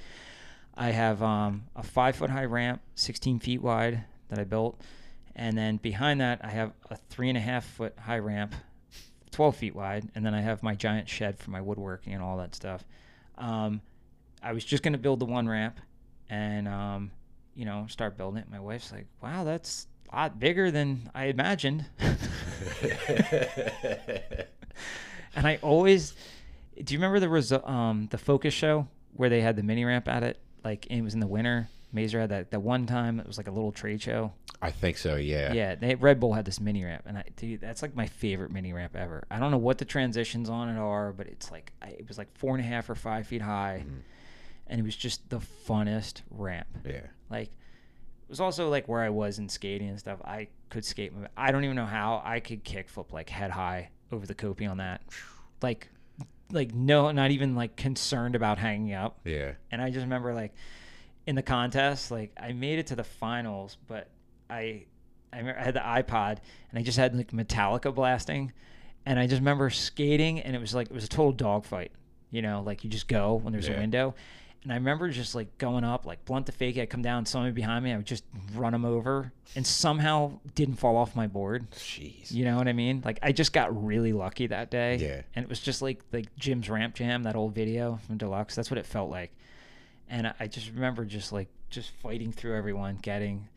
I 0.75 0.89
have 0.89 1.21
um, 1.21 1.65
a 1.75 1.83
five 1.83 2.15
foot 2.15 2.29
high 2.29 2.45
ramp, 2.45 2.81
16 2.95 3.39
feet 3.39 3.61
wide 3.61 4.03
that 4.29 4.39
I 4.39 4.43
built. 4.43 4.79
And 5.35 5.57
then 5.57 5.77
behind 5.77 6.21
that, 6.21 6.41
I 6.43 6.49
have 6.49 6.73
a 6.89 6.95
three 7.09 7.29
and 7.29 7.37
a 7.37 7.41
half 7.41 7.65
foot 7.65 7.97
high 7.97 8.19
ramp, 8.19 8.53
12 9.31 9.55
feet 9.55 9.75
wide. 9.75 10.07
And 10.15 10.25
then 10.25 10.33
I 10.33 10.41
have 10.41 10.63
my 10.63 10.75
giant 10.75 11.09
shed 11.09 11.37
for 11.37 11.51
my 11.51 11.61
woodworking 11.61 12.13
and 12.13 12.23
all 12.23 12.37
that 12.37 12.55
stuff. 12.55 12.83
Um, 13.37 13.81
I 14.41 14.53
was 14.53 14.63
just 14.65 14.83
going 14.83 14.93
to 14.93 14.99
build 14.99 15.19
the 15.19 15.25
one 15.25 15.47
ramp 15.47 15.79
and, 16.29 16.67
um, 16.67 17.11
you 17.55 17.65
know, 17.65 17.85
start 17.89 18.17
building 18.17 18.41
it. 18.41 18.49
My 18.49 18.59
wife's 18.59 18.91
like, 18.91 19.07
wow, 19.21 19.43
that's 19.43 19.87
a 20.11 20.15
lot 20.15 20.39
bigger 20.39 20.71
than 20.71 21.09
I 21.15 21.25
imagined. 21.25 21.85
and 25.35 25.47
I 25.47 25.59
always, 25.61 26.13
do 26.83 26.93
you 26.93 26.99
remember 26.99 27.19
the 27.19 27.27
resu- 27.27 27.67
um 27.67 28.07
the 28.11 28.17
Focus 28.17 28.53
show 28.53 28.87
where 29.13 29.29
they 29.29 29.41
had 29.41 29.55
the 29.55 29.63
mini 29.63 29.85
ramp 29.85 30.07
at 30.07 30.23
it? 30.23 30.39
Like 30.63 30.87
it 30.87 31.01
was 31.01 31.13
in 31.13 31.19
the 31.19 31.27
winter. 31.27 31.69
Mazer 31.91 32.19
had 32.21 32.29
that 32.29 32.51
that 32.51 32.61
one 32.61 32.85
time. 32.85 33.19
It 33.19 33.27
was 33.27 33.37
like 33.37 33.47
a 33.47 33.51
little 33.51 33.71
trade 33.71 34.01
show. 34.01 34.33
I 34.61 34.71
think 34.71 34.97
so. 34.97 35.15
Yeah. 35.15 35.53
Yeah, 35.53 35.75
they 35.75 35.95
Red 35.95 36.19
Bull 36.19 36.33
had 36.33 36.45
this 36.45 36.59
mini 36.59 36.83
ramp, 36.83 37.03
and 37.05 37.17
I 37.17 37.25
dude, 37.35 37.61
that's 37.61 37.81
like 37.81 37.95
my 37.95 38.07
favorite 38.07 38.51
mini 38.51 38.73
ramp 38.73 38.95
ever. 38.95 39.25
I 39.29 39.39
don't 39.39 39.51
know 39.51 39.57
what 39.57 39.77
the 39.77 39.85
transitions 39.85 40.49
on 40.49 40.69
it 40.69 40.79
are, 40.79 41.11
but 41.11 41.27
it's 41.27 41.51
like 41.51 41.71
I, 41.81 41.89
it 41.89 42.07
was 42.07 42.17
like 42.17 42.35
four 42.37 42.55
and 42.55 42.63
a 42.63 42.67
half 42.67 42.89
or 42.89 42.95
five 42.95 43.27
feet 43.27 43.41
high, 43.41 43.83
mm-hmm. 43.85 43.99
and 44.67 44.79
it 44.79 44.83
was 44.83 44.95
just 44.95 45.29
the 45.29 45.39
funnest 45.67 46.21
ramp. 46.31 46.67
Yeah. 46.85 47.01
Like 47.29 47.49
it 47.49 48.29
was 48.29 48.39
also 48.39 48.69
like 48.69 48.87
where 48.87 49.01
I 49.01 49.09
was 49.09 49.37
in 49.37 49.49
skating 49.49 49.89
and 49.89 49.99
stuff. 49.99 50.19
I 50.23 50.47
could 50.69 50.85
skate. 50.85 51.13
I 51.37 51.51
don't 51.51 51.63
even 51.63 51.75
know 51.75 51.85
how 51.85 52.21
I 52.25 52.39
could 52.39 52.63
kickflip 52.63 53.11
like 53.11 53.29
head 53.29 53.51
high 53.51 53.89
over 54.11 54.25
the 54.25 54.35
coping 54.35 54.69
on 54.69 54.77
that. 54.77 55.01
Like, 55.61 55.89
like 56.53 56.73
no, 56.73 57.11
not 57.11 57.31
even 57.31 57.55
like 57.55 57.75
concerned 57.75 58.35
about 58.35 58.57
hanging 58.57 58.93
up. 58.93 59.19
Yeah. 59.25 59.53
And 59.71 59.81
I 59.81 59.89
just 59.89 60.03
remember 60.03 60.33
like 60.33 60.53
in 61.25 61.35
the 61.35 61.43
contest, 61.43 62.11
like 62.11 62.31
I 62.39 62.53
made 62.53 62.79
it 62.79 62.87
to 62.87 62.95
the 62.95 63.03
finals, 63.03 63.77
but 63.87 64.09
I 64.49 64.85
I, 65.31 65.39
I 65.39 65.63
had 65.63 65.73
the 65.73 65.79
iPod 65.79 66.37
and 66.69 66.79
I 66.79 66.83
just 66.83 66.97
had 66.97 67.15
like 67.15 67.31
Metallica 67.31 67.93
blasting, 67.93 68.53
and 69.05 69.19
I 69.19 69.27
just 69.27 69.39
remember 69.39 69.69
skating 69.69 70.39
and 70.39 70.55
it 70.55 70.59
was 70.59 70.73
like 70.73 70.87
it 70.87 70.93
was 70.93 71.05
a 71.05 71.09
total 71.09 71.31
dogfight. 71.31 71.91
You 72.29 72.41
know, 72.41 72.63
like 72.65 72.83
you 72.83 72.89
just 72.89 73.07
go 73.07 73.35
when 73.35 73.53
there's 73.53 73.67
a 73.67 73.73
window. 73.73 74.15
And 74.63 74.71
I 74.71 74.75
remember 74.75 75.09
just 75.09 75.35
like 75.35 75.57
going 75.57 75.83
up, 75.83 76.05
like 76.05 76.23
blunt 76.23 76.45
to 76.45 76.51
fakie. 76.53 76.81
I'd 76.81 76.89
come 76.89 77.01
down, 77.01 77.25
somebody 77.25 77.51
behind 77.51 77.83
me, 77.83 77.91
I 77.91 77.97
would 77.97 78.05
just 78.05 78.23
run 78.55 78.71
them 78.71 78.85
over, 78.85 79.33
and 79.57 79.67
somehow 79.67 80.39
didn't 80.55 80.75
fall 80.75 80.95
off 80.95 81.15
my 81.17 81.27
board. 81.27 81.69
Jeez. 81.71 82.31
You 82.31 82.45
know 82.45 82.55
what 82.55 82.67
I 82.69 82.73
mean? 82.73 83.01
Like 83.03 83.19
I 83.21 83.33
just 83.33 83.51
got 83.51 83.85
really 83.85 84.13
lucky 84.13 84.47
that 84.47 84.71
day. 84.71 84.95
Yeah. 84.95 85.21
And 85.35 85.43
it 85.43 85.49
was 85.49 85.59
just 85.59 85.81
like 85.81 85.99
like 86.13 86.33
Jim's 86.37 86.69
Ramp 86.69 86.95
Jam, 86.95 87.23
that 87.23 87.35
old 87.35 87.53
video 87.53 87.99
from 88.07 88.17
Deluxe. 88.17 88.55
That's 88.55 88.71
what 88.71 88.77
it 88.77 88.85
felt 88.85 89.09
like. 89.11 89.31
And 90.09 90.27
I- 90.27 90.33
I 90.41 90.47
just 90.47 90.69
remember 90.71 91.03
just 91.03 91.33
like 91.33 91.49
just 91.69 91.89
fighting 92.01 92.31
through 92.31 92.55
everyone, 92.57 92.99
getting 93.01 93.49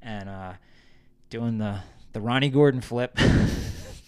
and 0.00 0.28
uh 0.30 0.52
doing 1.28 1.58
the 1.58 1.80
the 2.14 2.20
Ronnie 2.22 2.48
Gordon 2.48 2.80
flip, 2.80 3.16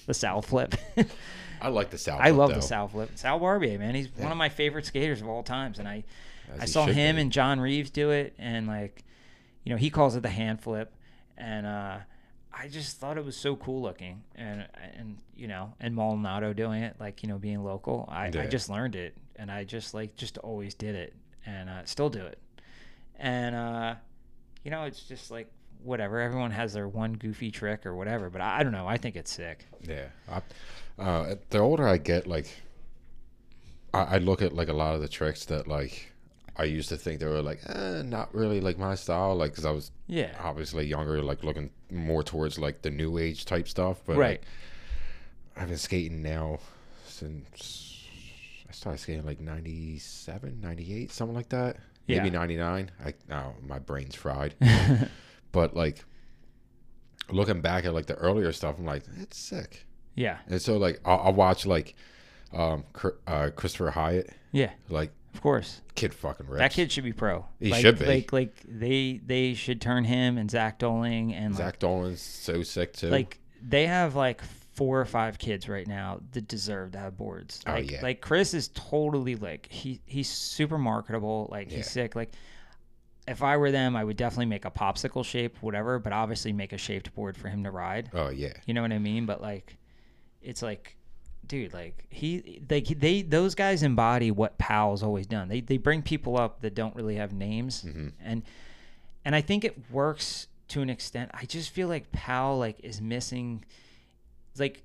the 0.07 0.15
Sal 0.15 0.43
flip. 0.43 0.75
I 1.61 1.69
like 1.69 1.91
the 1.91 1.99
South. 1.99 2.21
I 2.23 2.31
love 2.31 2.51
though, 2.51 2.57
the 2.57 2.63
Sal 2.63 2.89
flip. 2.89 3.11
Sal 3.15 3.39
Barbier, 3.39 3.79
man, 3.79 3.95
he's 3.95 4.09
one 4.17 4.31
of 4.31 4.39
my 4.39 4.49
favorite 4.49 4.87
skaters 4.87 5.21
of 5.21 5.29
all 5.29 5.43
times, 5.43 5.79
and 5.79 5.89
I 5.89 6.05
as 6.55 6.61
I 6.61 6.65
saw 6.67 6.87
him 6.87 7.17
be. 7.17 7.23
and 7.23 7.33
John 7.33 7.61
Reeves 7.61 7.91
do 7.91 8.11
it, 8.11 8.35
and 8.39 8.67
like, 8.67 9.05
you 9.65 9.71
know, 9.71 9.77
he 9.77 9.91
calls 9.91 10.17
it 10.17 10.23
the 10.23 10.29
hand 10.29 10.61
flip, 10.61 10.93
and 11.37 11.67
uh, 11.67 11.99
I 12.53 12.69
just 12.69 12.99
thought 12.99 13.19
it 13.19 13.25
was 13.25 13.37
so 13.37 13.57
cool 13.57 13.83
looking, 13.83 14.23
and 14.35 14.67
and 14.99 15.19
you 15.35 15.49
know, 15.49 15.75
and 15.81 15.95
Maldonado 15.95 16.53
doing 16.53 16.83
it, 16.83 16.97
like 17.01 17.23
you 17.23 17.29
know, 17.29 17.39
being 17.39 17.63
local, 17.65 18.09
I, 18.11 18.27
I 18.27 18.47
just 18.47 18.71
learned 18.71 18.97
it, 18.97 19.17
and 19.37 19.51
I 19.51 19.65
just 19.65 19.95
like 19.95 20.17
just 20.17 20.39
always 20.39 20.75
did 20.75 20.95
it, 20.95 21.15
and 21.45 21.69
uh, 21.69 21.85
still 21.85 22.11
do 22.11 22.25
it, 22.25 22.39
and 23.19 23.55
uh, 23.55 23.95
you 24.63 24.71
know, 24.71 24.85
it's 24.85 25.03
just 25.03 25.31
like 25.31 25.51
whatever. 25.83 26.21
Everyone 26.21 26.51
has 26.51 26.73
their 26.73 26.89
one 26.89 27.15
goofy 27.15 27.51
trick 27.51 27.87
or 27.87 27.95
whatever, 27.95 28.31
but 28.31 28.41
I, 28.41 28.61
I 28.61 28.63
don't 28.63 28.73
know. 28.73 28.87
I 28.87 28.97
think 28.97 29.17
it's 29.17 29.33
sick. 29.33 29.65
Yeah. 29.83 30.07
I, 30.29 30.43
uh, 31.03 31.35
the 31.51 31.59
older 31.59 31.87
I 31.87 31.99
get, 31.99 32.27
like, 32.27 32.49
I, 33.95 34.03
I 34.03 34.19
look 34.19 34.43
at 34.43 34.53
like 34.53 34.69
a 34.69 34.73
lot 34.73 34.95
of 34.95 35.01
the 35.01 35.09
tricks 35.09 35.45
that 35.47 35.67
like 35.69 36.13
I 36.57 36.65
used 36.65 36.89
to 36.89 36.97
think 36.97 37.21
they 37.21 37.27
were 37.27 37.43
like, 37.43 37.61
eh, 37.69 38.03
not 38.03 38.35
really 38.35 38.61
like 38.61 38.79
my 38.79 38.95
style, 38.95 39.35
like 39.35 39.53
because 39.53 39.65
I 39.67 39.71
was 39.71 39.91
Yeah. 40.07 40.35
obviously 40.43 40.87
younger, 40.87 41.23
like 41.23 41.45
looking 41.45 41.71
more 41.91 42.23
towards 42.23 42.59
like 42.59 42.83
the 42.83 42.91
new 42.91 43.19
age 43.19 43.45
type 43.45 43.69
stuff. 43.69 44.01
But 44.07 44.17
Right. 44.17 44.41
like, 44.41 44.43
I've 45.63 45.69
been 45.69 45.79
skating 45.79 46.23
now 46.23 46.59
since 47.07 48.05
I 48.69 48.73
started 48.73 48.99
skating 48.99 49.25
like 49.25 49.41
97, 49.41 50.61
98, 50.61 51.11
something 51.13 51.35
like 51.37 51.49
that. 51.51 51.77
Yeah. 52.07 52.19
Maybe 52.23 52.31
99. 52.31 52.91
I 53.05 53.15
now 53.29 53.55
my 53.67 53.79
brain's 53.79 54.15
fried. 54.15 54.55
but 55.53 55.75
like 55.77 56.05
looking 57.31 57.61
back 57.61 57.85
at 57.85 57.95
like 57.95 58.07
the 58.07 58.15
earlier 58.15 58.53
stuff, 58.53 58.77
I'm 58.79 58.85
like, 58.85 59.03
it's 59.21 59.39
sick. 59.39 59.87
Yeah. 60.15 60.39
And 60.49 60.61
so 60.61 60.77
like 60.77 61.01
I'll, 61.05 61.21
I'll 61.27 61.35
watch 61.35 61.67
like 61.67 61.95
um 62.53 62.85
uh, 63.27 63.51
Christopher 63.55 63.91
Hyatt, 63.91 64.31
Yeah. 64.53 64.71
like 64.89 65.11
Of 65.35 65.43
course. 65.43 65.81
kid 65.95 66.15
fucking 66.15 66.47
rips. 66.47 66.59
That 66.61 66.73
kid 66.73 66.93
should 66.93 67.05
be 67.05 67.13
pro. 67.13 67.45
He 67.61 67.71
like, 67.71 67.83
should 67.83 67.99
be. 67.99 68.07
Like, 68.07 68.33
like 68.33 68.55
they 68.67 69.21
they 69.25 69.55
should 69.55 69.81
turn 69.81 70.05
him 70.05 70.39
and 70.39 70.51
Zach 70.51 70.79
Doling 70.79 71.35
and 71.35 71.55
like, 71.55 71.59
Zach 71.59 71.79
Dolan's 71.81 72.21
so 72.23 72.63
sick 72.63 72.93
too. 72.95 73.09
like 73.11 73.41
they 73.61 73.87
have 73.87 74.15
like 74.15 74.41
four 74.75 75.01
or 75.01 75.05
five 75.07 75.39
kids 75.39 75.69
right 75.69 75.87
now 75.87 76.21
that 76.33 76.47
deserve 76.49 76.93
to 76.93 76.99
have 76.99 77.17
boards. 77.17 77.61
Oh, 77.67 77.73
Like, 77.73 77.91
yeah. 77.91 78.03
like 78.03 78.21
Chris 78.21 78.53
is 78.55 78.69
totally 78.75 79.35
like 79.35 79.67
he 79.71 80.01
he's 80.07 80.29
super 80.31 80.79
marketable. 80.79 81.49
Like 81.51 81.71
Yeah. 81.71 81.79
he's 81.79 81.91
sick. 81.91 82.15
Like 82.15 82.31
if 83.29 83.43
I 83.43 83.57
were 83.57 83.71
them, 83.71 83.97
I 83.97 84.05
would 84.05 84.17
definitely 84.17 84.47
make 84.47 84.65
a 84.65 84.71
popsicle 84.71 85.25
shape, 85.25 85.57
whatever, 85.61 85.99
but 85.99 86.13
obviously 86.13 86.53
make 86.53 86.73
a 86.73 86.79
shaped 86.79 87.15
board 87.15 87.37
for 87.37 87.49
him 87.49 87.65
to 87.65 87.71
ride. 87.71 88.11
oh 88.15 88.29
yeah, 88.29 88.53
You 88.67 88.75
know 88.75 88.83
what 88.83 88.93
I 88.93 88.99
mean? 88.99 89.27
But 89.27 89.41
like, 89.43 89.77
it's 90.43 90.63
like, 90.63 90.97
dude, 91.47 91.73
like 91.75 92.07
he, 92.11 92.61
like 92.71 92.87
they, 92.87 93.23
those 93.23 93.55
guys 93.55 93.83
embody 93.83 94.31
what 94.31 94.59
Powell's 94.59 95.03
always 95.03 95.27
done. 95.27 95.49
They 95.49 95.61
they 95.61 95.77
bring 95.77 96.03
people 96.03 96.37
up 96.39 96.61
that 96.63 96.75
don't 96.75 96.95
really 96.95 97.17
have 97.17 97.33
names, 97.33 97.83
Mhm. 97.85 98.13
and 98.23 98.43
and 99.25 99.35
I 99.35 99.41
think 99.41 99.65
it 99.65 99.91
works 99.91 100.47
to 100.69 100.83
an 100.83 100.91
extent. 100.91 101.31
I 101.35 101.45
just 101.47 101.71
feel 101.71 101.89
like 101.89 102.11
Powell 102.13 102.59
like 102.59 102.79
is 102.85 103.01
missing, 103.01 103.65
like 104.59 104.83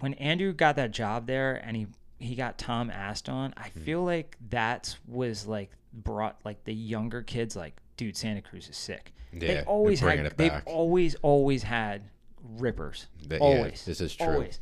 when 0.00 0.14
Andrew 0.14 0.52
got 0.52 0.76
that 0.76 0.92
job 0.92 1.26
there 1.26 1.56
and 1.64 1.76
he 1.76 1.86
he 2.20 2.34
got 2.34 2.58
Tom 2.58 2.90
Asta 2.90 3.30
on. 3.30 3.54
I 3.56 3.68
feel 3.70 4.04
like 4.04 4.36
that 4.50 4.96
was 5.06 5.46
like 5.46 5.70
brought 5.92 6.38
like 6.44 6.64
the 6.64 6.74
younger 6.74 7.22
kids 7.22 7.56
like, 7.56 7.76
dude, 7.96 8.16
Santa 8.16 8.42
Cruz 8.42 8.68
is 8.68 8.76
sick. 8.76 9.12
yeah. 9.32 9.38
They've 9.40 9.66
always 9.68 10.00
had. 10.00 10.36
They've 10.36 10.62
always 10.66 11.14
always 11.22 11.62
had 11.62 12.02
rippers. 12.42 13.06
Yeah, 13.28 13.38
always. 13.38 13.84
this 13.84 14.00
is 14.00 14.14
true. 14.14 14.26
Always. 14.26 14.60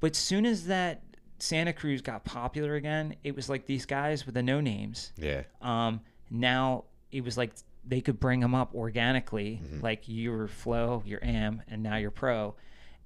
But 0.00 0.14
soon 0.14 0.44
as 0.46 0.66
that 0.66 1.02
Santa 1.38 1.72
Cruz 1.72 2.02
got 2.02 2.24
popular 2.24 2.74
again, 2.74 3.16
it 3.24 3.34
was 3.34 3.48
like 3.48 3.66
these 3.66 3.86
guys 3.86 4.26
with 4.26 4.34
the 4.34 4.42
no 4.42 4.60
names. 4.60 5.12
Yeah, 5.16 5.42
Um, 5.62 6.00
now 6.30 6.84
it 7.10 7.24
was 7.24 7.36
like 7.38 7.52
they 7.88 8.00
could 8.00 8.18
bring 8.20 8.40
them 8.40 8.54
up 8.54 8.74
organically, 8.74 9.60
Mm-hmm. 9.64 9.80
like 9.80 10.02
you're 10.06 10.48
Flow, 10.48 11.02
you're 11.06 11.24
Am, 11.24 11.62
and 11.68 11.82
now 11.82 11.96
you're 11.96 12.10
Pro. 12.10 12.54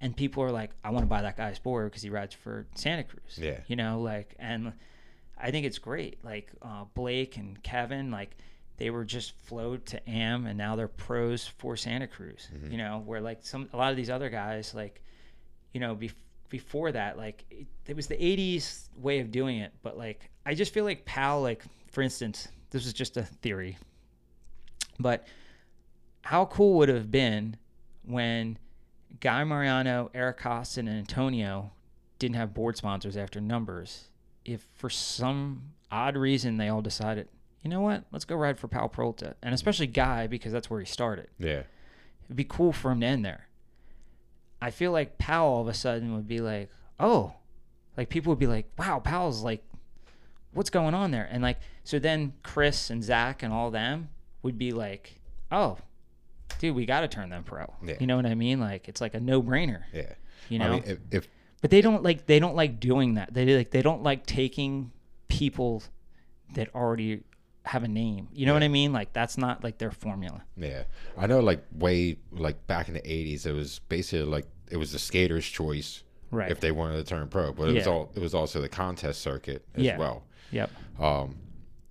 And 0.00 0.16
people 0.16 0.42
are 0.42 0.50
like, 0.50 0.70
I 0.82 0.90
want 0.90 1.02
to 1.02 1.06
buy 1.08 1.22
that 1.22 1.36
guy's 1.36 1.58
board 1.58 1.90
because 1.90 2.02
he 2.02 2.08
rides 2.08 2.34
for 2.34 2.66
Santa 2.74 3.04
Cruz. 3.04 3.38
Yeah. 3.38 3.60
You 3.66 3.76
know, 3.76 4.00
like, 4.00 4.34
and 4.38 4.72
I 5.42 5.50
think 5.50 5.66
it's 5.66 5.78
great. 5.78 6.24
Like 6.24 6.50
uh, 6.62 6.84
Blake 6.94 7.36
and 7.36 7.62
Kevin, 7.62 8.10
like 8.10 8.36
they 8.76 8.90
were 8.90 9.04
just 9.04 9.32
flowed 9.44 9.86
to 9.86 10.08
AM, 10.08 10.46
and 10.46 10.56
now 10.56 10.76
they're 10.76 10.88
pros 10.88 11.46
for 11.46 11.76
Santa 11.76 12.06
Cruz. 12.06 12.48
Mm-hmm. 12.54 12.72
You 12.72 12.78
know, 12.78 13.02
where 13.04 13.20
like 13.20 13.38
some 13.42 13.68
a 13.72 13.76
lot 13.76 13.90
of 13.90 13.96
these 13.96 14.10
other 14.10 14.30
guys, 14.30 14.74
like 14.74 15.02
you 15.72 15.80
know, 15.80 15.94
bef- 15.94 16.14
before 16.48 16.92
that, 16.92 17.16
like 17.16 17.44
it, 17.50 17.66
it 17.86 17.96
was 17.96 18.06
the 18.06 18.16
'80s 18.16 18.88
way 18.96 19.20
of 19.20 19.30
doing 19.30 19.58
it. 19.58 19.72
But 19.82 19.96
like 19.96 20.30
I 20.44 20.54
just 20.54 20.72
feel 20.72 20.84
like 20.84 21.04
Powell, 21.04 21.42
like 21.42 21.62
for 21.88 22.02
instance, 22.02 22.48
this 22.70 22.86
is 22.86 22.92
just 22.92 23.16
a 23.16 23.22
theory, 23.22 23.76
but 24.98 25.26
how 26.22 26.46
cool 26.46 26.78
would 26.78 26.88
it 26.88 26.94
have 26.94 27.10
been 27.10 27.56
when 28.04 28.58
Guy 29.20 29.42
Mariano, 29.44 30.10
Eric 30.14 30.40
Koston, 30.40 30.80
and 30.80 30.90
Antonio 30.90 31.72
didn't 32.18 32.36
have 32.36 32.54
board 32.54 32.76
sponsors 32.76 33.16
after 33.16 33.40
numbers? 33.40 34.09
If 34.44 34.66
for 34.74 34.90
some 34.90 35.72
odd 35.90 36.16
reason 36.16 36.56
they 36.56 36.68
all 36.68 36.82
decided, 36.82 37.28
you 37.62 37.70
know 37.70 37.80
what, 37.80 38.04
let's 38.12 38.24
go 38.24 38.36
ride 38.36 38.58
for 38.58 38.68
Powell 38.68 38.88
Peralta, 38.88 39.36
and 39.42 39.54
especially 39.54 39.86
Guy 39.86 40.26
because 40.26 40.52
that's 40.52 40.70
where 40.70 40.80
he 40.80 40.86
started. 40.86 41.28
Yeah. 41.38 41.62
It'd 42.24 42.36
be 42.36 42.44
cool 42.44 42.72
for 42.72 42.90
him 42.90 43.00
to 43.00 43.06
end 43.06 43.24
there. 43.24 43.48
I 44.62 44.70
feel 44.70 44.92
like 44.92 45.18
Powell 45.18 45.54
all 45.54 45.60
of 45.62 45.68
a 45.68 45.74
sudden 45.74 46.14
would 46.14 46.28
be 46.28 46.38
like, 46.38 46.70
oh, 46.98 47.34
like 47.96 48.08
people 48.08 48.30
would 48.30 48.38
be 48.38 48.46
like, 48.46 48.70
wow, 48.78 48.98
Powell's 48.98 49.42
like, 49.42 49.64
what's 50.52 50.70
going 50.70 50.94
on 50.94 51.10
there? 51.10 51.28
And 51.30 51.42
like, 51.42 51.58
so 51.84 51.98
then 51.98 52.34
Chris 52.42 52.90
and 52.90 53.02
Zach 53.02 53.42
and 53.42 53.52
all 53.52 53.70
them 53.70 54.10
would 54.42 54.58
be 54.58 54.72
like, 54.72 55.20
oh, 55.50 55.78
dude, 56.58 56.74
we 56.76 56.86
got 56.86 57.00
to 57.00 57.08
turn 57.08 57.30
them 57.30 57.44
pro. 57.44 57.72
Yeah. 57.84 57.96
You 58.00 58.06
know 58.06 58.16
what 58.16 58.26
I 58.26 58.34
mean? 58.34 58.60
Like, 58.60 58.88
it's 58.88 59.00
like 59.00 59.14
a 59.14 59.20
no 59.20 59.42
brainer. 59.42 59.82
Yeah. 59.92 60.12
You 60.48 60.58
know, 60.58 60.66
I 60.66 60.70
mean, 60.70 60.82
if, 60.86 60.98
if 61.10 61.28
but 61.60 61.70
they 61.70 61.80
don't 61.80 62.02
like 62.02 62.26
they 62.26 62.38
don't 62.38 62.56
like 62.56 62.80
doing 62.80 63.14
that. 63.14 63.32
They 63.34 63.56
like 63.56 63.70
they 63.70 63.82
don't 63.82 64.02
like 64.02 64.26
taking 64.26 64.92
people 65.28 65.82
that 66.54 66.74
already 66.74 67.22
have 67.64 67.82
a 67.84 67.88
name. 67.88 68.28
You 68.32 68.46
know 68.46 68.54
what 68.54 68.62
I 68.62 68.68
mean? 68.68 68.92
Like 68.92 69.12
that's 69.12 69.36
not 69.38 69.62
like 69.62 69.78
their 69.78 69.90
formula. 69.90 70.42
Yeah, 70.56 70.84
I 71.16 71.26
know. 71.26 71.40
Like 71.40 71.64
way 71.72 72.16
like 72.32 72.66
back 72.66 72.88
in 72.88 72.94
the 72.94 73.00
'80s, 73.02 73.46
it 73.46 73.52
was 73.52 73.78
basically 73.88 74.24
like 74.26 74.46
it 74.70 74.76
was 74.76 74.92
the 74.92 74.98
skater's 74.98 75.46
choice 75.46 76.02
Right. 76.32 76.50
if 76.50 76.60
they 76.60 76.70
wanted 76.70 76.96
to 76.96 77.04
turn 77.04 77.26
pro, 77.28 77.52
but 77.52 77.68
it 77.68 77.74
was 77.74 77.86
all 77.88 78.12
it 78.14 78.20
was 78.20 78.34
also 78.34 78.60
the 78.60 78.68
contest 78.68 79.20
circuit 79.20 79.64
as 79.74 79.82
Yeah. 79.82 79.98
well. 79.98 80.22
Yep. 80.52 80.70
Um, 81.00 81.36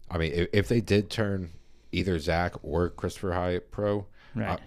I 0.10 0.18
mean, 0.18 0.32
if, 0.34 0.48
if 0.54 0.68
they 0.70 0.80
did 0.82 1.10
turn 1.10 1.52
either 1.92 2.18
Zach 2.20 2.54
or 2.64 2.90
Christopher 2.90 3.34
Hyatt 3.34 3.70
pro, 3.72 4.06
Right. 4.36 4.60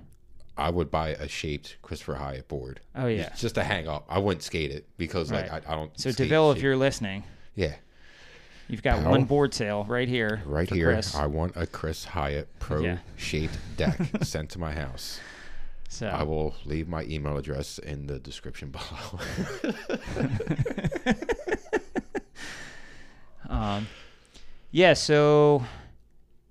I 0.57 0.71
would 0.71 0.91
buy 0.91 1.11
a 1.11 1.29
shaped 1.29 1.77
Christopher 1.83 2.15
Hyatt 2.15 2.47
board. 2.49 2.81
Oh 2.95 3.07
yeah. 3.07 3.31
Just, 3.31 3.41
just 3.41 3.55
to 3.57 3.65
hang 3.65 3.89
up. 3.89 4.05
I 4.09 4.19
wouldn't 4.19 4.43
skate 4.43 4.71
it 4.71 4.87
because 4.99 5.31
like 5.33 5.51
Right. 5.51 5.63
I, 5.67 5.73
I 5.73 5.77
don't. 5.77 5.99
So 5.99 6.13
Deville, 6.13 6.53
if 6.53 6.61
you're 6.63 6.77
listening, 6.77 7.25
yeah, 7.55 7.75
you've 8.69 8.83
got 8.83 9.03
one 9.05 9.25
board 9.25 9.55
sale 9.55 9.85
right 9.89 10.09
here. 10.09 10.43
right 10.45 10.69
here, 10.69 10.93
Chris. 10.93 11.15
I 11.15 11.27
want 11.27 11.53
a 11.57 11.67
Chris 11.67 12.05
Hyatt 12.05 12.49
pro 12.59 12.81
Yeah. 12.83 12.99
shaped 13.17 13.57
deck 13.77 13.99
sent 14.23 14.51
to 14.51 14.59
my 14.59 14.73
house. 14.73 15.21
so 15.89 16.07
I 16.09 16.23
will 16.23 16.55
leave 16.67 16.87
my 16.89 17.03
email 17.05 17.37
address 17.39 17.79
in 17.79 18.07
the 18.07 18.19
description 18.19 18.71
below. 18.73 19.21
um 23.49 23.87
yeah 24.71 24.95
so 24.95 25.63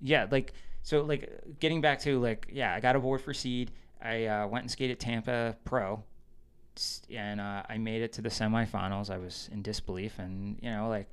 yeah 0.01 0.27
like 0.29 0.53
so 0.83 1.01
like 1.01 1.29
getting 1.59 1.81
back 1.81 1.99
to 1.99 2.19
like 2.19 2.47
yeah 2.51 2.73
i 2.75 2.79
got 2.79 2.95
a 2.95 2.99
board 2.99 3.21
for 3.21 3.33
seed 3.33 3.71
i 4.01 4.25
uh, 4.25 4.47
went 4.47 4.63
and 4.63 4.71
skated 4.71 4.99
tampa 4.99 5.55
pro 5.63 6.03
and 7.09 7.41
uh, 7.41 7.63
i 7.69 7.77
made 7.77 8.01
it 8.01 8.13
to 8.13 8.21
the 8.21 8.29
semifinals. 8.29 9.09
I 9.09 9.17
was 9.17 9.49
in 9.51 9.61
disbelief 9.61 10.19
and 10.19 10.57
you 10.61 10.69
know 10.71 10.87
like 10.89 11.09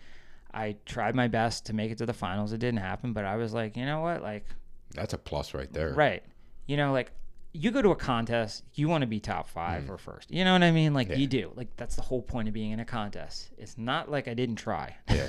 i 0.54 0.76
tried 0.86 1.14
my 1.14 1.28
best 1.28 1.66
to 1.66 1.74
make 1.74 1.90
it 1.90 1.98
to 1.98 2.06
the 2.06 2.12
finals. 2.14 2.52
It 2.52 2.58
didn't 2.58 2.78
happen 2.80 3.12
but 3.12 3.24
i 3.24 3.36
was 3.36 3.52
like 3.52 3.76
you 3.76 3.84
know 3.84 4.00
what? 4.00 4.22
Like 4.22 4.46
That's 4.94 5.12
a 5.14 5.18
plus 5.18 5.54
right 5.54 5.72
there. 5.72 5.92
right. 5.94 6.22
You 6.66 6.76
know 6.76 6.92
like 6.92 7.10
you 7.52 7.70
go 7.70 7.82
to 7.82 7.90
a 7.90 7.96
contest 7.96 8.62
you 8.74 8.88
want 8.88 9.00
to 9.02 9.06
be 9.06 9.18
top 9.20 9.48
five 9.48 9.90
or 9.90 9.98
first. 9.98 10.30
You 10.30 10.44
know 10.44 10.52
what 10.52 10.62
i 10.62 10.70
mean? 10.70 10.94
Like 10.94 11.08
Yeah. 11.08 11.16
you 11.16 11.26
do. 11.26 11.50
Like 11.56 11.68
that's 11.76 11.96
the 11.96 12.02
whole 12.02 12.22
point 12.22 12.46
of 12.48 12.54
being 12.54 12.70
in 12.70 12.80
a 12.80 12.84
contest. 12.84 13.50
It's 13.58 13.76
not 13.76 14.10
like 14.10 14.28
i 14.28 14.34
didn't 14.34 14.56
try. 14.56 14.96
Yeah. 15.10 15.28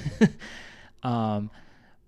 um, 1.04 1.50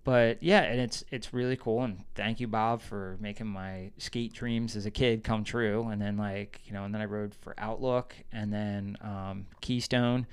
but 0.04 0.42
yeah, 0.42 0.62
and 0.62 0.80
it's 0.80 1.04
it's 1.12 1.34
really 1.34 1.56
cool. 1.56 1.84
And 1.84 2.04
thank 2.16 2.40
you, 2.40 2.48
Bob, 2.48 2.82
for 2.82 3.18
making 3.20 3.48
my 3.48 3.92
skate 3.98 4.34
dreams 4.34 4.76
as 4.76 4.86
a 4.86 4.92
kid 4.92 5.24
come 5.24 5.44
true. 5.44 5.88
And 5.90 6.02
then 6.02 6.18
like 6.18 6.62
you 6.66 6.74
know, 6.74 6.86
and 6.86 6.94
then 6.94 7.02
I 7.02 7.06
rode 7.06 7.36
for 7.36 7.54
Outlook, 7.58 8.16
and 8.32 8.52
then 8.52 8.98
um, 9.02 9.46
Keystone, 9.62 10.26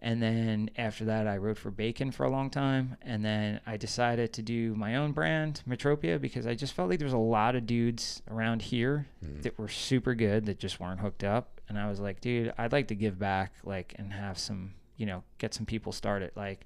and 0.00 0.22
then 0.22 0.70
after 0.76 1.04
that 1.06 1.26
I 1.26 1.36
rode 1.36 1.58
for 1.58 1.70
Bacon 1.70 2.10
for 2.12 2.24
a 2.24 2.30
long 2.30 2.48
time. 2.48 2.96
And 3.02 3.24
then 3.24 3.60
I 3.66 3.76
decided 3.76 4.32
to 4.34 4.42
do 4.42 4.74
my 4.74 4.96
own 4.96 5.12
brand, 5.12 5.62
Metropia, 5.68 6.20
because 6.20 6.46
I 6.46 6.54
just 6.54 6.72
felt 6.72 6.88
like 6.88 6.98
there's 6.98 7.12
a 7.12 7.18
lot 7.18 7.56
of 7.56 7.66
dudes 7.66 8.22
around 8.30 8.62
here 8.62 9.06
that 9.42 9.58
were 9.58 9.68
super 9.68 10.14
good 10.14 10.46
that 10.46 10.58
just 10.58 10.80
weren't 10.80 11.00
hooked 11.00 11.24
up. 11.24 11.60
And 11.68 11.78
I 11.78 11.90
was 11.90 12.00
like, 12.00 12.22
dude, 12.22 12.54
I'd 12.56 12.72
like 12.72 12.88
to 12.88 12.94
give 12.94 13.18
back, 13.18 13.52
like, 13.64 13.94
and 13.98 14.12
have 14.14 14.38
some, 14.38 14.72
you 14.96 15.04
know, 15.04 15.24
get 15.36 15.52
some 15.52 15.66
people 15.66 15.92
started, 15.92 16.30
like 16.34 16.64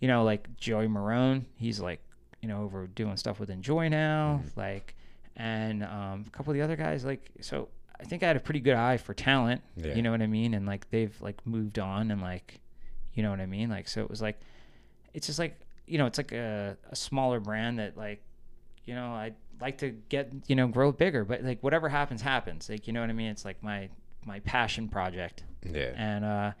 you 0.00 0.08
know, 0.08 0.24
like 0.24 0.56
Joey 0.56 0.86
Marone, 0.88 1.44
he's 1.56 1.80
like, 1.80 2.00
you 2.42 2.48
know, 2.48 2.62
over 2.62 2.86
doing 2.86 3.16
stuff 3.16 3.40
with 3.40 3.48
Enjoi 3.48 3.90
now, 3.90 4.42
like, 4.56 4.94
and 5.36 5.82
um, 5.82 6.24
a 6.26 6.30
couple 6.30 6.50
of 6.52 6.56
the 6.56 6.62
other 6.62 6.76
guys, 6.76 7.04
like, 7.04 7.30
so 7.40 7.68
I 7.98 8.04
think 8.04 8.22
I 8.22 8.26
had 8.26 8.36
a 8.36 8.40
pretty 8.40 8.60
good 8.60 8.74
eye 8.74 8.96
for 8.98 9.14
talent, 9.14 9.62
Yeah. 9.76 9.94
you 9.94 10.02
know 10.02 10.10
what 10.10 10.20
I 10.22 10.26
mean, 10.26 10.52
and 10.54 10.66
like 10.66 10.90
they've 10.90 11.16
like 11.22 11.44
moved 11.46 11.78
on 11.78 12.10
and 12.10 12.20
like, 12.20 12.60
you 13.14 13.22
know 13.22 13.30
what 13.30 13.40
I 13.40 13.46
mean, 13.46 13.70
like, 13.70 13.88
so 13.88 14.02
it 14.02 14.10
was 14.10 14.20
like, 14.20 14.38
it's 15.14 15.26
just 15.26 15.38
like, 15.38 15.58
you 15.86 15.98
know, 15.98 16.06
it's 16.06 16.18
like 16.18 16.32
a, 16.32 16.76
a 16.90 16.96
smaller 16.96 17.40
brand 17.40 17.78
that 17.78 17.96
like, 17.96 18.22
you 18.84 18.94
know, 18.94 19.12
I'd 19.14 19.34
like 19.60 19.78
to 19.78 19.90
get, 20.08 20.30
you 20.48 20.56
know, 20.56 20.66
grow 20.66 20.92
bigger, 20.92 21.24
but 21.24 21.42
like 21.42 21.62
whatever 21.62 21.88
happens, 21.88 22.20
happens, 22.20 22.68
like, 22.68 22.86
you 22.86 22.92
know 22.92 23.00
what 23.00 23.08
I 23.10 23.14
mean, 23.14 23.28
it's 23.30 23.44
like 23.44 23.62
my 23.62 23.88
my 24.26 24.40
passion 24.40 24.88
project. 24.88 25.44
Yeah. 25.64 25.92
and 25.96 26.24
uh 26.24 26.52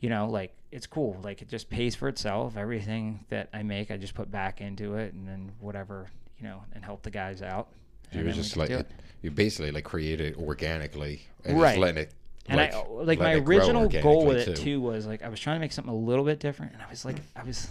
you 0.00 0.08
know 0.08 0.26
like 0.28 0.54
it's 0.72 0.86
cool 0.86 1.18
like 1.22 1.42
it 1.42 1.48
just 1.48 1.68
pays 1.70 1.94
for 1.94 2.08
itself 2.08 2.56
everything 2.56 3.24
that 3.28 3.48
i 3.54 3.62
make 3.62 3.90
i 3.90 3.96
just 3.96 4.14
put 4.14 4.30
back 4.30 4.60
into 4.60 4.96
it 4.96 5.12
and 5.14 5.26
then 5.26 5.50
whatever 5.60 6.06
you 6.38 6.44
know 6.46 6.62
and 6.74 6.84
help 6.84 7.02
the 7.02 7.10
guys 7.10 7.40
out 7.42 7.68
You 8.12 8.24
were 8.24 8.32
just 8.32 8.56
like 8.56 8.70
it. 8.70 8.90
you 9.22 9.30
basically 9.30 9.70
like 9.72 9.84
create 9.84 10.20
it 10.20 10.36
organically 10.36 11.22
and 11.44 11.58
Right. 11.60 11.70
just 11.70 11.78
letting 11.80 12.02
it 12.02 12.12
and 12.48 12.60
I 12.60 12.64
like 12.64 12.74
uh, 12.74 12.84
my 13.24 13.34
letting 13.34 13.42
it 13.42 13.44
grow 13.44 13.56
original 13.56 13.88
goal 13.88 14.26
with 14.26 14.36
organically, 14.36 14.52
it 14.52 14.56
too 14.64 14.80
was 14.80 15.06
like 15.06 15.22
I 15.22 15.28
was 15.28 15.40
trying 15.40 15.56
to 15.56 15.60
make 15.60 15.72
something 15.72 15.92
a 15.92 15.96
little 15.96 16.24
bit 16.24 16.38
different, 16.38 16.74
and 16.74 16.80
I 16.82 16.88
was 16.88 17.04
like 17.04 17.16
I 17.34 17.42
was 17.42 17.66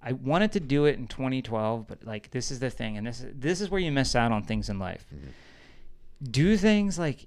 I 0.00 0.12
wanted 0.12 0.52
to 0.52 0.60
do 0.60 0.84
it 0.84 0.96
in 0.96 1.08
2012, 1.08 1.88
but 1.88 2.04
like 2.04 2.30
this 2.30 2.52
is 2.52 2.60
the 2.60 2.70
thing, 2.70 2.96
and 2.98 3.04
this 3.04 3.20
is 3.20 3.32
this 3.34 3.60
is 3.60 3.68
where 3.68 3.80
you 3.80 3.90
miss 3.90 4.14
out 4.14 4.30
on 4.30 4.44
things 4.44 4.68
in 4.68 4.78
life. 4.78 5.04
Mm-hmm. 5.12 5.26
Do 6.30 6.56
things 6.56 7.00
like 7.00 7.26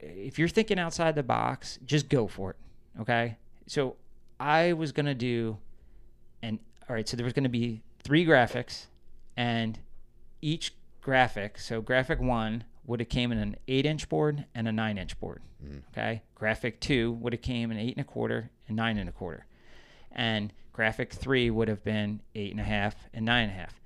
if 0.00 0.38
you're 0.38 0.46
thinking 0.46 0.78
outside 0.78 1.16
the 1.16 1.24
box, 1.24 1.80
just 1.84 2.08
go 2.08 2.28
for 2.28 2.50
it. 2.50 2.56
Okay, 3.00 3.36
so 3.66 3.96
I 4.38 4.72
was 4.72 4.92
gonna 4.92 5.14
do, 5.14 5.58
and 6.42 6.58
all 6.88 6.94
right, 6.94 7.08
so 7.08 7.16
there 7.16 7.24
was 7.24 7.32
gonna 7.32 7.48
be 7.48 7.82
three 8.02 8.24
graphics, 8.24 8.86
and 9.36 9.78
each 10.40 10.74
graphic, 11.00 11.58
so 11.58 11.80
graphic 11.80 12.20
one 12.20 12.64
would 12.86 13.00
have 13.00 13.08
came 13.08 13.32
in 13.32 13.38
an 13.38 13.56
eight 13.68 13.86
inch 13.86 14.08
board 14.08 14.44
and 14.54 14.68
a 14.68 14.72
nine 14.72 14.98
inch 14.98 15.18
board. 15.18 15.42
Mm. 15.64 15.82
Okay. 15.90 16.22
Graphic 16.34 16.80
two 16.80 17.12
would 17.12 17.32
have 17.32 17.42
came 17.42 17.70
in 17.70 17.78
eight 17.78 17.96
and 17.96 18.04
a 18.04 18.08
quarter 18.08 18.50
and 18.68 18.76
nine 18.76 18.98
and 18.98 19.08
a 19.08 19.12
quarter. 19.12 19.46
And 20.12 20.52
graphic 20.72 21.12
three 21.12 21.50
would 21.50 21.68
have 21.68 21.82
been 21.82 22.20
eight 22.34 22.50
and 22.50 22.60
a 22.60 22.64
half 22.64 22.94
and 23.12 23.24
nine 23.24 23.44
and 23.44 23.52
a 23.52 23.54
half. 23.54 23.80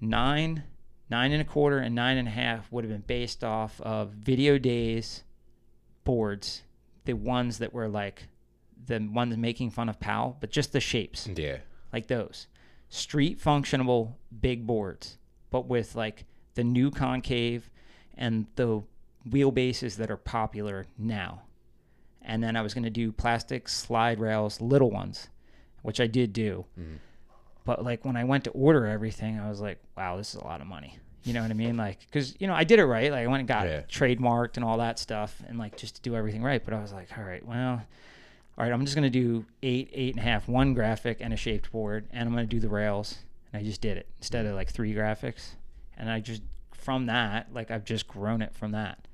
Nine, 0.00 0.64
nine 1.10 1.32
and 1.32 1.40
a 1.40 1.44
quarter, 1.44 1.78
and 1.78 1.94
nine 1.94 2.16
and 2.16 2.26
a 2.26 2.32
half 2.32 2.70
would 2.72 2.84
have 2.84 2.92
been 2.92 3.04
based 3.06 3.44
off 3.44 3.80
of 3.80 4.10
video 4.10 4.58
days 4.58 5.22
boards, 6.04 6.62
the 7.04 7.12
ones 7.12 7.58
that 7.58 7.72
were 7.72 7.88
like 7.88 8.24
the 8.86 8.98
ones 8.98 9.36
making 9.36 9.70
fun 9.70 9.88
of 9.88 10.00
Powell, 10.00 10.36
but 10.40 10.50
just 10.50 10.72
the 10.72 10.80
shapes. 10.80 11.28
Yeah. 11.34 11.58
Like 11.92 12.06
those. 12.08 12.46
Street 12.88 13.38
functionable 13.40 14.14
big 14.40 14.66
boards 14.66 15.18
but 15.50 15.66
with 15.68 15.94
like 15.94 16.24
the 16.54 16.64
new 16.64 16.90
concave 16.90 17.70
and 18.16 18.46
the 18.56 18.82
wheelbases 19.28 19.96
that 19.96 20.10
are 20.10 20.16
popular 20.16 20.86
now. 20.98 21.42
And 22.22 22.42
then 22.42 22.56
i 22.56 22.62
was 22.62 22.72
going 22.74 22.84
to 22.84 22.90
do 22.90 23.12
plastic 23.12 23.68
slide 23.68 24.18
rails 24.20 24.60
little 24.60 24.90
ones 24.90 25.28
which 25.82 26.00
i 26.00 26.06
did 26.06 26.32
do. 26.32 26.64
Mm. 26.78 26.98
But 27.64 27.84
like 27.84 28.04
when 28.04 28.16
i 28.16 28.24
went 28.24 28.44
to 28.44 28.50
order 28.50 28.86
everything 28.86 29.38
i 29.38 29.48
was 29.48 29.60
like 29.60 29.78
wow 29.96 30.16
this 30.16 30.34
is 30.34 30.40
a 30.40 30.44
lot 30.44 30.60
of 30.60 30.66
money. 30.66 30.98
You 31.24 31.32
know 31.34 31.42
what 31.42 31.50
i 31.50 31.54
mean? 31.54 31.76
Like 31.76 32.00
because 32.00 32.34
you 32.40 32.46
know 32.46 32.54
i 32.54 32.64
did 32.64 32.78
it 32.78 32.84
right. 32.86 33.10
Like 33.12 33.20
i 33.24 33.26
went 33.26 33.40
and 33.40 33.48
got 33.48 33.66
Yeah. 33.66 33.82
trademarked 33.82 34.56
and 34.56 34.64
all 34.64 34.78
that 34.78 34.98
stuff 34.98 35.42
and 35.46 35.58
like 35.58 35.76
just 35.76 35.96
to 35.96 36.02
do 36.02 36.14
everything 36.16 36.42
right. 36.42 36.62
But 36.64 36.74
i 36.74 36.80
was 36.80 36.92
like 36.92 37.08
all 37.16 37.24
right 37.24 37.44
well 37.46 37.82
all 38.58 38.64
right, 38.64 38.72
I'm 38.72 38.84
just 38.84 38.94
gonna 38.94 39.10
do 39.10 39.44
eight, 39.62 39.90
eight 39.92 40.14
and 40.14 40.20
a 40.20 40.22
half, 40.22 40.48
one 40.48 40.74
graphic 40.74 41.18
and 41.20 41.32
a 41.32 41.36
shaped 41.36 41.72
board, 41.72 42.06
and 42.10 42.28
I'm 42.28 42.34
gonna 42.34 42.46
do 42.46 42.60
the 42.60 42.68
rails. 42.68 43.18
And 43.52 43.60
I 43.60 43.64
just 43.64 43.80
did 43.80 43.96
it 43.96 44.06
instead 44.18 44.46
of 44.46 44.54
like 44.54 44.70
three 44.70 44.94
graphics. 44.94 45.50
And 45.96 46.10
I 46.10 46.20
just 46.20 46.42
from 46.72 47.06
that, 47.06 47.52
like 47.52 47.70
I've 47.70 47.84
just 47.84 48.08
grown 48.08 48.42
it 48.42 48.54
from 48.54 48.72
that. 48.72 49.06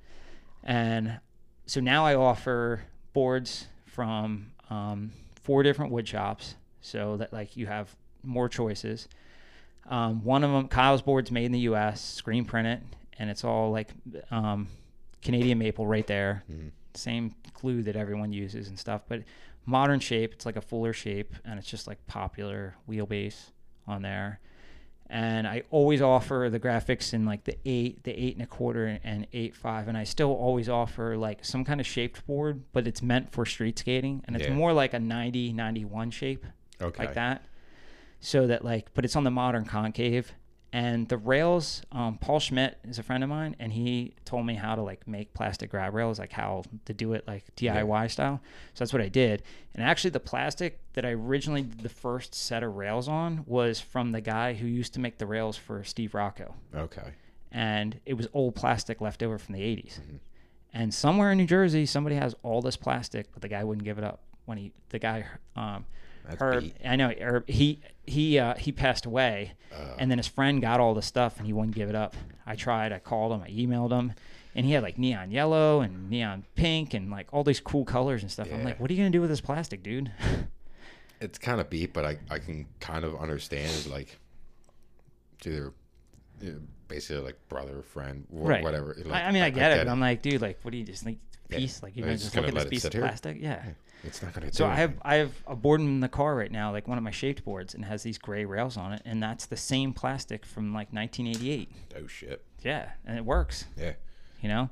And 0.65 1.21
so 1.67 1.81
now 1.81 2.05
I 2.07 2.15
offer 2.15 2.83
boards 3.13 3.67
from 3.87 4.53
um, 4.71 5.13
four 5.43 5.63
different 5.63 5.93
wood 5.93 6.07
shops, 6.09 6.55
so 6.81 7.17
that 7.19 7.33
like 7.33 7.57
you 7.57 7.67
have 7.67 7.95
more 8.23 8.49
choices. 8.49 9.09
Um, 9.89 10.23
one 10.25 10.45
of 10.45 10.51
them, 10.51 10.69
Kyle's 10.69 11.01
board's 11.03 11.31
made 11.31 11.47
in 11.47 11.53
the 11.53 11.61
U.S., 11.61 12.01
screen 12.03 12.45
printed, 12.45 12.83
and 13.19 13.31
it's 13.31 13.45
all 13.45 13.71
like 13.71 13.89
um, 14.31 14.69
Canadian 15.23 15.59
maple 15.59 15.87
right 15.87 16.07
there. 16.07 16.43
Mhm. 16.51 16.71
Same 16.99 17.35
glue 17.55 17.83
that 17.85 17.97
everyone 17.97 18.33
uses 18.33 18.69
and 18.69 18.79
stuff, 18.79 19.03
but 19.09 19.23
modern 19.67 20.01
shape. 20.01 20.33
It's 20.35 20.47
like 20.47 20.57
a 20.57 20.61
fuller 20.61 20.93
shape, 20.93 21.35
and 21.45 21.59
it's 21.59 21.69
just 21.69 21.87
like 21.87 22.05
popular 22.07 22.75
wheelbase 22.89 23.51
on 23.87 24.03
there. 24.03 24.41
And 25.11 25.47
I 25.49 25.63
always 25.71 26.03
offer 26.03 26.49
the 26.51 26.61
graphics 26.61 27.15
in 27.15 27.25
like 27.25 27.45
the 27.45 27.57
eight, 27.65 28.03
the 28.05 28.13
eight 28.13 28.35
and 28.35 28.43
a 28.43 28.47
quarter, 28.47 28.99
and 29.03 29.27
eight 29.33 29.57
five, 29.57 29.89
and 29.89 29.97
I 29.97 30.05
still 30.05 30.33
always 30.35 30.69
offer 30.69 31.17
like 31.17 31.45
some 31.45 31.65
kind 31.65 31.81
of 31.81 31.87
shaped 31.87 32.27
board, 32.27 32.63
but 32.73 32.87
it's 32.87 33.03
meant 33.03 33.33
for 33.33 33.47
street 33.47 33.79
skating, 33.79 34.23
and 34.27 34.37
it's 34.37 34.47
Yeah. 34.47 34.53
more 34.55 34.73
like 34.75 34.93
a 34.93 34.99
90, 34.99 35.53
91 35.55 36.11
shape 36.11 36.45
Okay. 36.81 37.05
like 37.07 37.15
that. 37.15 37.45
So 38.21 38.47
that 38.49 38.65
like, 38.65 38.93
but 38.93 39.05
it's 39.07 39.17
on 39.17 39.25
the 39.25 39.31
modern 39.31 39.65
concave, 39.65 40.33
and 40.73 41.09
the 41.09 41.17
rails. 41.17 41.83
Um, 41.93 42.19
Paul 42.19 42.41
Schmidt 42.41 42.79
is 42.85 42.99
a 42.99 43.03
friend 43.03 43.25
of 43.25 43.31
mine, 43.31 43.57
and 43.59 43.73
he 43.73 44.15
told 44.25 44.45
me 44.47 44.55
how 44.55 44.75
to 44.75 44.83
like 44.83 45.07
make 45.09 45.33
plastic 45.33 45.71
grab 45.71 45.95
rails, 45.95 46.19
like 46.19 46.33
how 46.33 46.63
to 46.85 46.93
do 46.93 47.13
it 47.15 47.25
like 47.27 47.45
DIY 47.57 48.11
style. 48.11 48.41
So 48.75 48.85
that's 48.85 48.93
what 48.93 49.01
I 49.03 49.09
did. 49.09 49.43
And 49.75 49.83
actually, 49.83 50.11
the 50.11 50.21
plastic 50.21 50.81
that 50.93 51.05
I 51.07 51.11
originally 51.11 51.63
did 51.63 51.81
the 51.81 51.89
first 51.89 52.35
set 52.35 52.63
of 52.63 52.77
rails 52.77 53.09
on 53.09 53.45
was 53.47 53.81
from 53.81 54.13
the 54.13 54.21
guy 54.21 54.55
who 54.55 54.67
used 54.67 54.93
to 54.95 55.01
make 55.01 55.19
the 55.19 55.27
rails 55.27 55.57
for 55.57 55.85
Steve 55.85 56.15
Rocco 56.15 56.55
Okay. 56.75 57.13
and 57.53 58.01
it 58.05 58.15
was 58.15 58.27
old 58.35 58.55
plastic 58.55 59.01
left 59.01 59.23
over 59.23 59.39
from 59.39 59.55
the 59.55 59.61
80s. 59.61 60.01
Mm-hmm. 60.01 60.17
And 60.75 60.93
somewhere 60.93 61.33
in 61.33 61.39
New 61.39 61.47
Jersey, 61.47 61.87
somebody 61.87 62.17
has 62.17 62.35
all 62.43 62.61
this 62.61 62.77
plastic, 62.77 63.33
but 63.33 63.41
the 63.41 63.49
guy 63.49 63.65
wouldn't 63.65 63.85
give 63.85 63.97
it 63.99 64.05
up. 64.05 64.21
When 64.45 64.59
he, 64.59 64.73
the 64.91 64.99
guy, 64.99 65.25
um, 65.57 65.87
That's 66.29 66.41
Herb, 66.43 66.63
beat. 66.63 66.77
I 66.85 66.97
know, 66.97 67.13
Herb, 67.19 67.49
he 67.49 67.81
he 68.07 68.39
uh, 68.39 68.55
he 68.55 68.71
passed 68.73 69.07
away, 69.07 69.55
Uh, 69.75 69.97
and 69.99 70.11
then 70.11 70.19
his 70.19 70.29
friend 70.29 70.61
got 70.61 70.79
all 70.81 70.95
the 70.95 71.03
stuff, 71.03 71.39
and 71.39 71.47
he 71.47 71.53
wouldn't 71.53 71.75
give 71.75 71.89
it 71.89 71.95
up. 71.95 72.15
I 72.47 72.55
tried, 72.55 72.93
I 72.93 72.99
called 72.99 73.33
him, 73.33 73.43
I 73.43 73.51
emailed 73.51 73.91
him, 73.91 74.13
and 74.55 74.65
he 74.67 74.73
had 74.73 74.83
like 74.83 74.99
neon 74.99 75.31
yellow 75.31 75.81
and 75.81 76.11
neon 76.11 76.45
pink 76.55 76.95
and 76.95 77.11
like 77.11 77.29
all 77.33 77.45
these 77.45 77.61
cool 77.61 77.85
colors 77.85 78.23
and 78.23 78.31
stuff. 78.31 78.49
I'm 78.53 78.65
like, 78.65 78.79
what 78.79 78.91
are 78.91 78.95
you 78.95 79.01
gonna 79.01 79.11
do 79.11 79.21
with 79.21 79.31
this 79.31 79.41
plastic, 79.41 79.83
dude? 79.83 80.13
it's 81.21 81.39
kind 81.39 81.61
of 81.61 81.71
beat, 81.71 81.93
but 81.93 82.05
I, 82.05 82.19
I 82.31 82.39
can 82.39 82.67
kind 82.81 83.05
of 83.05 83.17
understand 83.17 83.87
like 83.87 84.19
it's 85.39 85.47
either 85.47 85.73
you 86.41 86.53
know, 86.53 86.61
basically 86.89 87.23
like 87.23 87.37
brother, 87.49 87.83
friend, 87.83 88.27
wh- 88.31 88.47
Right. 88.47 88.63
whatever. 88.65 88.95
Like, 89.05 89.23
I, 89.25 89.29
I 89.29 89.33
mean, 89.33 89.43
I 89.43 89.51
get 89.51 89.73
it, 89.73 89.87
but 89.87 89.91
I'm 89.91 90.01
like, 90.01 90.23
dude, 90.23 90.41
like, 90.43 90.59
what 90.63 90.71
do 90.73 90.79
you 90.79 90.85
just 90.85 91.03
think? 91.05 91.19
Yeah. 91.51 91.59
Piece, 91.59 91.83
like, 91.83 91.97
you 91.97 92.03
Are 92.03 92.07
gonna 92.07 92.17
just 92.19 92.25
just 92.33 92.37
look 92.37 92.49
at 92.49 92.55
this 92.55 92.65
piece 92.67 92.85
of 92.85 92.93
here? 92.93 93.03
plastic? 93.03 93.39
Yeah. 93.41 93.63
it's 94.05 94.23
not 94.23 94.33
gonna. 94.35 94.53
So 94.53 94.65
do 94.67 94.71
I 94.71 94.75
have. 94.75 94.93
I 95.03 95.15
have 95.17 95.33
a 95.47 95.57
board 95.57 95.81
in 95.81 96.01
the 96.01 96.09
car 96.09 96.35
right 96.37 96.53
now, 96.53 96.73
like 96.73 96.87
one 96.87 96.99
of 96.99 97.05
my 97.05 97.11
shaped 97.11 97.45
boards, 97.45 97.75
and 97.75 97.85
has 97.87 98.03
these 98.03 98.19
gray 98.19 98.45
rails 98.45 98.77
on 98.77 98.93
it, 98.93 99.03
and 99.05 99.23
that's 99.23 99.47
the 99.47 99.57
same 99.57 99.93
plastic 99.95 100.45
from 100.45 100.75
like 100.75 100.93
1988. 100.93 101.71
Oh 101.97 102.07
shit. 102.07 102.45
Yeah, 102.63 102.91
and 103.07 103.17
it 103.17 103.25
works, 103.25 103.65
Yeah. 103.77 103.93
you 104.43 104.49
know. 104.49 104.69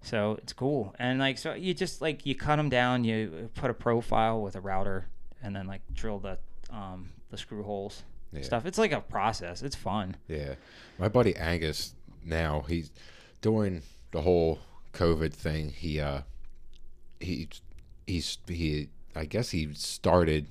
So 0.00 0.38
it's 0.42 0.52
cool, 0.52 0.94
and 0.98 1.18
like 1.18 1.36
so 1.38 1.54
you 1.54 1.74
just 1.74 2.00
like 2.00 2.24
you 2.24 2.34
cut 2.34 2.56
them 2.56 2.68
down, 2.68 3.04
you 3.04 3.50
put 3.54 3.70
a 3.70 3.74
profile 3.74 4.40
with 4.40 4.54
a 4.56 4.60
router, 4.60 5.08
and 5.42 5.54
then 5.54 5.66
like 5.66 5.82
drill 5.92 6.18
the 6.20 6.38
um 6.70 7.10
the 7.30 7.36
screw 7.36 7.62
holes 7.64 8.02
Yeah. 8.32 8.42
stuff. 8.42 8.66
It's 8.66 8.78
like 8.78 8.92
a 8.92 9.00
process. 9.00 9.62
It's 9.62 9.76
fun. 9.76 10.16
Yeah. 10.28 10.54
My 10.98 11.08
buddy 11.08 11.34
Angus 11.36 11.94
now 12.24 12.64
he's 12.68 12.90
doing 13.40 13.82
the 14.10 14.20
whole 14.22 14.58
COVID 14.92 15.32
thing. 15.32 15.70
He 15.70 16.00
uh 16.00 16.22
he 17.20 17.48
he's 18.06 18.38
he 18.46 18.88
I 19.16 19.24
guess 19.24 19.50
he 19.50 19.72
started 19.74 20.48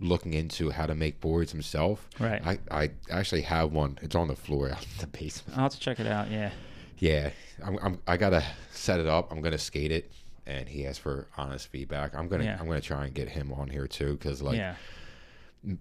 looking 0.00 0.34
into 0.34 0.70
how 0.70 0.86
to 0.86 0.94
make 0.94 1.20
boards 1.20 1.52
himself. 1.52 2.08
Right. 2.18 2.42
I, 2.44 2.58
I 2.70 2.90
actually 3.10 3.42
have 3.42 3.72
one. 3.72 3.98
It's 4.02 4.14
on 4.14 4.28
the 4.28 4.36
floor 4.36 4.70
out 4.70 4.82
in 4.82 4.88
the 5.00 5.06
basement. 5.06 5.56
I'll 5.56 5.64
have 5.64 5.72
to 5.72 5.80
check 5.80 6.00
it 6.00 6.06
out. 6.06 6.30
Yeah. 6.30 6.50
Yeah. 6.98 7.30
I'm, 7.64 7.78
I'm 7.82 7.98
I 8.06 8.16
gotta 8.16 8.44
set 8.70 9.00
it 9.00 9.06
up. 9.06 9.32
I'm 9.32 9.40
gonna 9.40 9.58
skate 9.58 9.92
it. 9.92 10.10
And 10.46 10.68
he 10.68 10.86
asked 10.86 11.00
for 11.00 11.26
honest 11.38 11.68
feedback. 11.68 12.14
I'm 12.14 12.28
gonna 12.28 12.44
Yeah. 12.44 12.58
I'm 12.60 12.66
gonna 12.66 12.80
try 12.80 13.06
and 13.06 13.14
get 13.14 13.30
him 13.30 13.52
on 13.52 13.68
here 13.68 13.86
too, 13.86 14.12
because 14.12 14.42
like 14.42 14.56
yeah. 14.58 14.74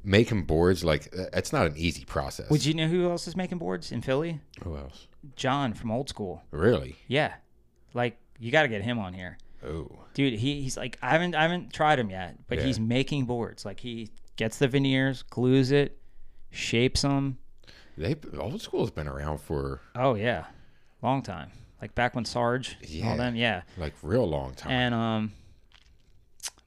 Making 0.03 0.43
boards 0.43 0.83
like 0.83 1.09
it's 1.33 1.51
not 1.53 1.65
an 1.67 1.73
easy 1.77 2.05
process. 2.05 2.49
Would 2.49 2.65
you 2.65 2.73
know 2.73 2.87
who 2.87 3.09
else 3.09 3.27
is 3.27 3.35
making 3.35 3.57
boards 3.57 3.91
in 3.91 4.01
Philly? 4.01 4.39
Who 4.63 4.75
else? 4.77 5.07
John 5.35 5.73
from 5.73 5.91
Old 5.91 6.09
School. 6.09 6.43
Really? 6.51 6.95
Yeah. 7.07 7.33
Like 7.93 8.17
you 8.39 8.51
got 8.51 8.63
to 8.63 8.67
get 8.67 8.81
him 8.81 8.99
on 8.99 9.13
here. 9.13 9.37
Oh. 9.65 9.89
dude 10.13 10.33
he, 10.33 10.61
he's 10.61 10.75
like 10.75 10.97
i 11.01 11.09
haven't 11.11 11.35
i 11.35 11.41
haven't 11.43 11.71
tried 11.71 11.97
him 11.97 12.09
yet 12.09 12.35
but 12.49 12.57
Yeah. 12.57 12.65
he's 12.65 12.81
making 12.81 13.23
boards 13.23 13.63
like 13.63 13.79
he 13.79 14.09
gets 14.35 14.57
the 14.57 14.67
veneers 14.67 15.23
glues 15.23 15.71
it 15.71 15.97
shapes 16.49 17.03
them 17.03 17.37
They 17.97 18.17
old 18.37 18.59
school's 18.61 18.91
been 18.91 19.07
around 19.07 19.37
for 19.39 19.79
oh 19.95 20.15
yeah 20.15 20.47
long 21.01 21.21
time 21.21 21.51
like 21.81 21.95
back 21.95 22.13
when 22.13 22.25
sarge 22.25 22.75
Yeah. 22.81 23.11
all 23.11 23.15
them 23.15 23.37
yeah 23.37 23.61
like 23.77 23.93
real 24.03 24.27
long 24.29 24.53
time. 24.53 24.71
and 24.71 24.93
um 24.93 25.31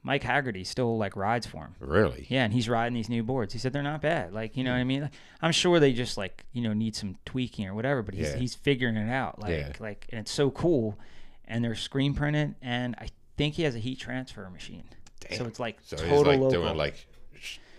mike 0.06 0.22
haggerty 0.22 0.62
still 0.64 0.96
like 0.96 1.16
rides 1.16 1.46
for 1.46 1.58
him 1.64 1.74
really? 1.80 2.26
yeah 2.30 2.44
and 2.44 2.52
he's 2.54 2.68
riding 2.68 2.94
these 2.94 3.08
new 3.08 3.22
boards 3.22 3.52
he 3.52 3.58
said 3.58 3.72
they're 3.72 3.82
not 3.82 4.00
bad 4.00 4.32
like 4.32 4.56
you 4.56 4.64
know 4.64 4.70
what 4.70 4.78
i 4.78 4.84
mean 4.84 5.02
Like, 5.02 5.12
i'm 5.42 5.52
sure 5.52 5.78
they 5.80 5.92
just 5.92 6.16
like 6.16 6.44
you 6.52 6.62
know 6.62 6.72
need 6.72 6.94
some 6.96 7.16
tweaking 7.24 7.66
or 7.66 7.74
whatever 7.74 8.02
but 8.02 8.14
he's, 8.14 8.28
Yeah. 8.30 8.36
he's 8.36 8.54
figuring 8.54 8.96
it 8.96 9.10
out 9.10 9.40
like 9.40 9.50
Yeah. 9.50 9.72
like 9.80 10.06
and 10.10 10.20
it's 10.20 10.30
so 10.32 10.50
cool 10.50 10.98
and 11.46 11.62
they're 11.64 11.74
screen 11.74 12.14
printed 12.14 12.54
and 12.62 12.94
i 12.98 13.08
think 13.36 13.54
he 13.56 13.64
has 13.64 13.74
a 13.74 13.78
heat 13.78 13.98
transfer 13.98 14.48
machine 14.48 14.84
so 15.36 15.44
it's 15.44 15.58
like 15.60 15.78
So 15.82 15.96
total 15.96 16.16
he's 16.18 16.26
like 16.26 16.38
local 16.40 16.50
doing 16.62 16.76
like 16.76 17.06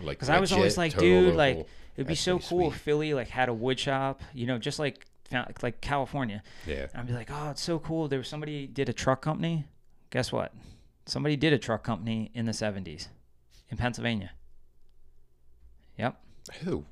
like 0.01 0.17
Because 0.19 0.29
I 0.29 0.39
was 0.39 0.51
always 0.51 0.77
like, 0.77 0.95
dude, 0.97 1.35
like 1.35 1.65
it'd 1.95 2.05
be 2.07 2.13
That's 2.13 2.21
so 2.21 2.37
cool 2.39 2.67
if. 2.71 2.77
Philly 2.81 3.13
like 3.15 3.29
had 3.29 3.49
a 3.49 3.53
wood 3.53 3.79
shop, 3.79 4.21
you 4.33 4.45
know, 4.45 4.57
just 4.59 4.77
like 4.79 5.05
like 5.63 5.81
California. 5.81 6.43
Yeah. 6.67 6.83
And 6.93 7.01
I'd 7.01 7.07
be 7.07 7.13
like, 7.13 7.29
oh, 7.31 7.49
it's 7.51 7.61
so 7.61 7.79
cool. 7.79 8.07
There 8.07 8.19
was 8.19 8.27
somebody 8.27 8.67
did 8.67 8.89
a 8.89 8.93
truck 8.93 9.21
company. 9.21 9.65
Guess 10.11 10.31
what? 10.31 10.53
Somebody 11.08 11.36
did 11.36 11.54
a 11.54 11.58
truck 11.58 11.84
company 11.84 12.32
in 12.34 12.46
the 12.46 12.52
'70s 12.52 13.08
in 13.70 13.78
Pennsylvania. 13.78 14.32
Yep, 15.98 16.20
Who? 16.63 16.86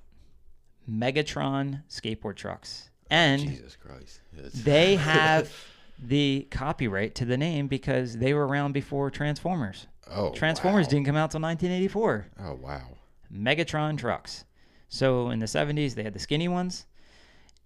Megatron 0.90 1.84
skateboard 1.90 2.36
trucks, 2.36 2.90
and 3.10 3.42
Jesus 3.42 3.76
Christ. 3.76 4.22
They 4.64 4.96
have 4.98 5.52
the 6.00 6.48
copyright 6.52 7.16
to 7.16 7.26
the 7.26 7.38
name 7.38 7.68
because 7.68 8.18
they 8.18 8.34
were 8.34 8.48
around 8.48 8.74
before 8.74 9.10
Transformers. 9.10 9.88
oh 10.10 10.32
Transformers 10.32 10.88
wow. 10.88 10.92
didn't 10.92 11.06
come 11.06 11.16
out 11.16 11.32
till 11.32 11.42
1984. 11.42 12.28
Oh 12.40 12.54
wow. 12.56 12.98
Megatron 13.34 13.98
trucks. 13.98 14.46
So 14.90 15.30
in 15.30 15.40
the 15.40 15.46
70s, 15.46 15.96
they 15.96 16.04
had 16.04 16.14
the 16.14 16.20
skinny 16.20 16.48
ones. 16.48 16.86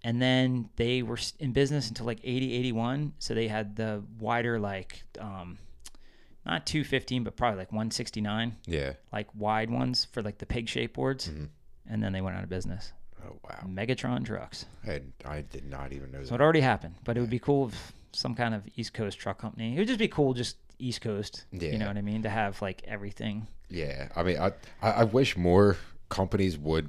And 0.02 0.20
then 0.20 0.70
they 0.76 1.02
were 1.02 1.18
in 1.38 1.52
business 1.52 1.88
until 1.88 2.06
like 2.06 2.20
80, 2.24 2.54
81. 2.54 3.12
So 3.18 3.34
they 3.34 3.48
had 3.48 3.76
the 3.76 4.02
wider, 4.18 4.58
like, 4.58 5.02
um, 5.18 5.58
not 6.46 6.66
215, 6.66 7.24
but 7.24 7.36
probably 7.36 7.58
like 7.58 7.70
169, 7.72 8.56
Yeah. 8.66 8.94
like 9.12 9.28
wide 9.34 9.70
ones 9.70 10.06
for 10.12 10.22
like 10.22 10.38
the 10.38 10.46
pig 10.46 10.68
shape 10.68 10.94
boards. 10.94 11.28
Mhm. 11.28 11.48
And 11.88 12.02
then 12.02 12.12
they 12.12 12.20
went 12.20 12.36
out 12.36 12.42
of 12.44 12.48
business. 12.48 12.92
Oh 13.24 13.36
wow. 13.44 13.60
Megatron 13.66 14.24
trucks. 14.24 14.64
I, 14.86 15.02
I 15.24 15.42
did 15.42 15.64
not 15.68 15.92
even 15.92 16.10
know 16.10 16.22
So 16.24 16.30
that. 16.30 16.34
it 16.36 16.40
already 16.40 16.60
happened, 16.60 16.94
but 17.04 17.16
it 17.16 17.20
would 17.20 17.30
be 17.30 17.38
cool 17.38 17.68
if 17.68 17.92
some 18.12 18.34
kind 18.34 18.54
of 18.54 18.62
East 18.76 18.94
Coast 18.94 19.18
truck 19.18 19.38
company. 19.38 19.74
It 19.74 19.78
would 19.78 19.88
just 19.88 19.98
be 19.98 20.08
cool, 20.08 20.32
just 20.34 20.56
East 20.78 21.00
Coast. 21.02 21.44
Yeah. 21.52 21.70
You 21.72 21.78
know 21.78 21.86
what 21.86 21.96
I 21.98 22.02
mean? 22.02 22.22
To 22.22 22.30
have 22.30 22.60
like 22.62 22.82
everything. 22.86 23.46
Yeah. 23.68 24.08
I 24.16 24.22
mean, 24.22 24.38
I, 24.38 24.52
I 24.82 25.04
wish 25.04 25.36
more 25.36 25.76
companies 26.08 26.56
would 26.58 26.88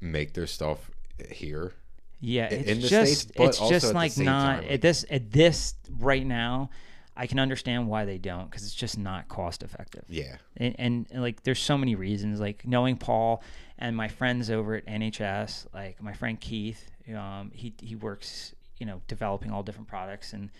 make 0.00 0.32
their 0.32 0.46
stuff 0.46 0.90
here. 1.30 1.72
Yeah, 2.20 2.48
in 2.52 2.60
it's 2.78 2.82
the 2.82 2.88
just 2.88 3.12
States, 3.20 3.32
but 3.36 3.46
it's 3.48 3.60
also 3.60 3.74
just 3.74 3.92
like 3.94 4.16
not 4.16 4.62
time, 4.62 4.70
at 4.70 4.80
this 4.80 5.04
at 5.10 5.30
this 5.30 5.74
right 5.98 6.26
now. 6.26 6.70
I 7.16 7.26
can 7.26 7.38
understand 7.38 7.88
why 7.88 8.04
they 8.04 8.18
don't 8.18 8.50
because 8.50 8.64
it's 8.64 8.74
just 8.74 8.98
not 8.98 9.28
cost 9.28 9.62
effective. 9.62 10.04
Yeah. 10.08 10.36
And, 10.56 10.74
and, 10.78 11.06
and, 11.10 11.22
like 11.22 11.42
there's 11.44 11.58
so 11.58 11.78
many 11.78 11.94
reasons. 11.94 12.40
Like 12.40 12.66
knowing 12.66 12.96
Paul 12.96 13.42
and 13.78 13.96
my 13.96 14.08
friends 14.08 14.50
over 14.50 14.74
at 14.74 14.86
NHS, 14.86 15.66
like 15.72 16.02
my 16.02 16.12
friend 16.12 16.38
Keith, 16.40 16.90
um, 17.14 17.50
he 17.54 17.72
he 17.80 17.94
works 17.96 18.54
you 18.78 18.84
know 18.86 19.00
developing 19.08 19.50
all 19.50 19.62
different 19.62 19.88
products 19.88 20.32
and 20.34 20.50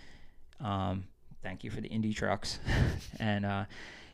um, 0.61 1.05
thank 1.43 1.63
you 1.65 1.71
for 1.71 1.81
the 1.83 1.89
indie 1.91 2.15
trucks 2.15 2.59
and 3.21 3.45
uh, 3.45 3.65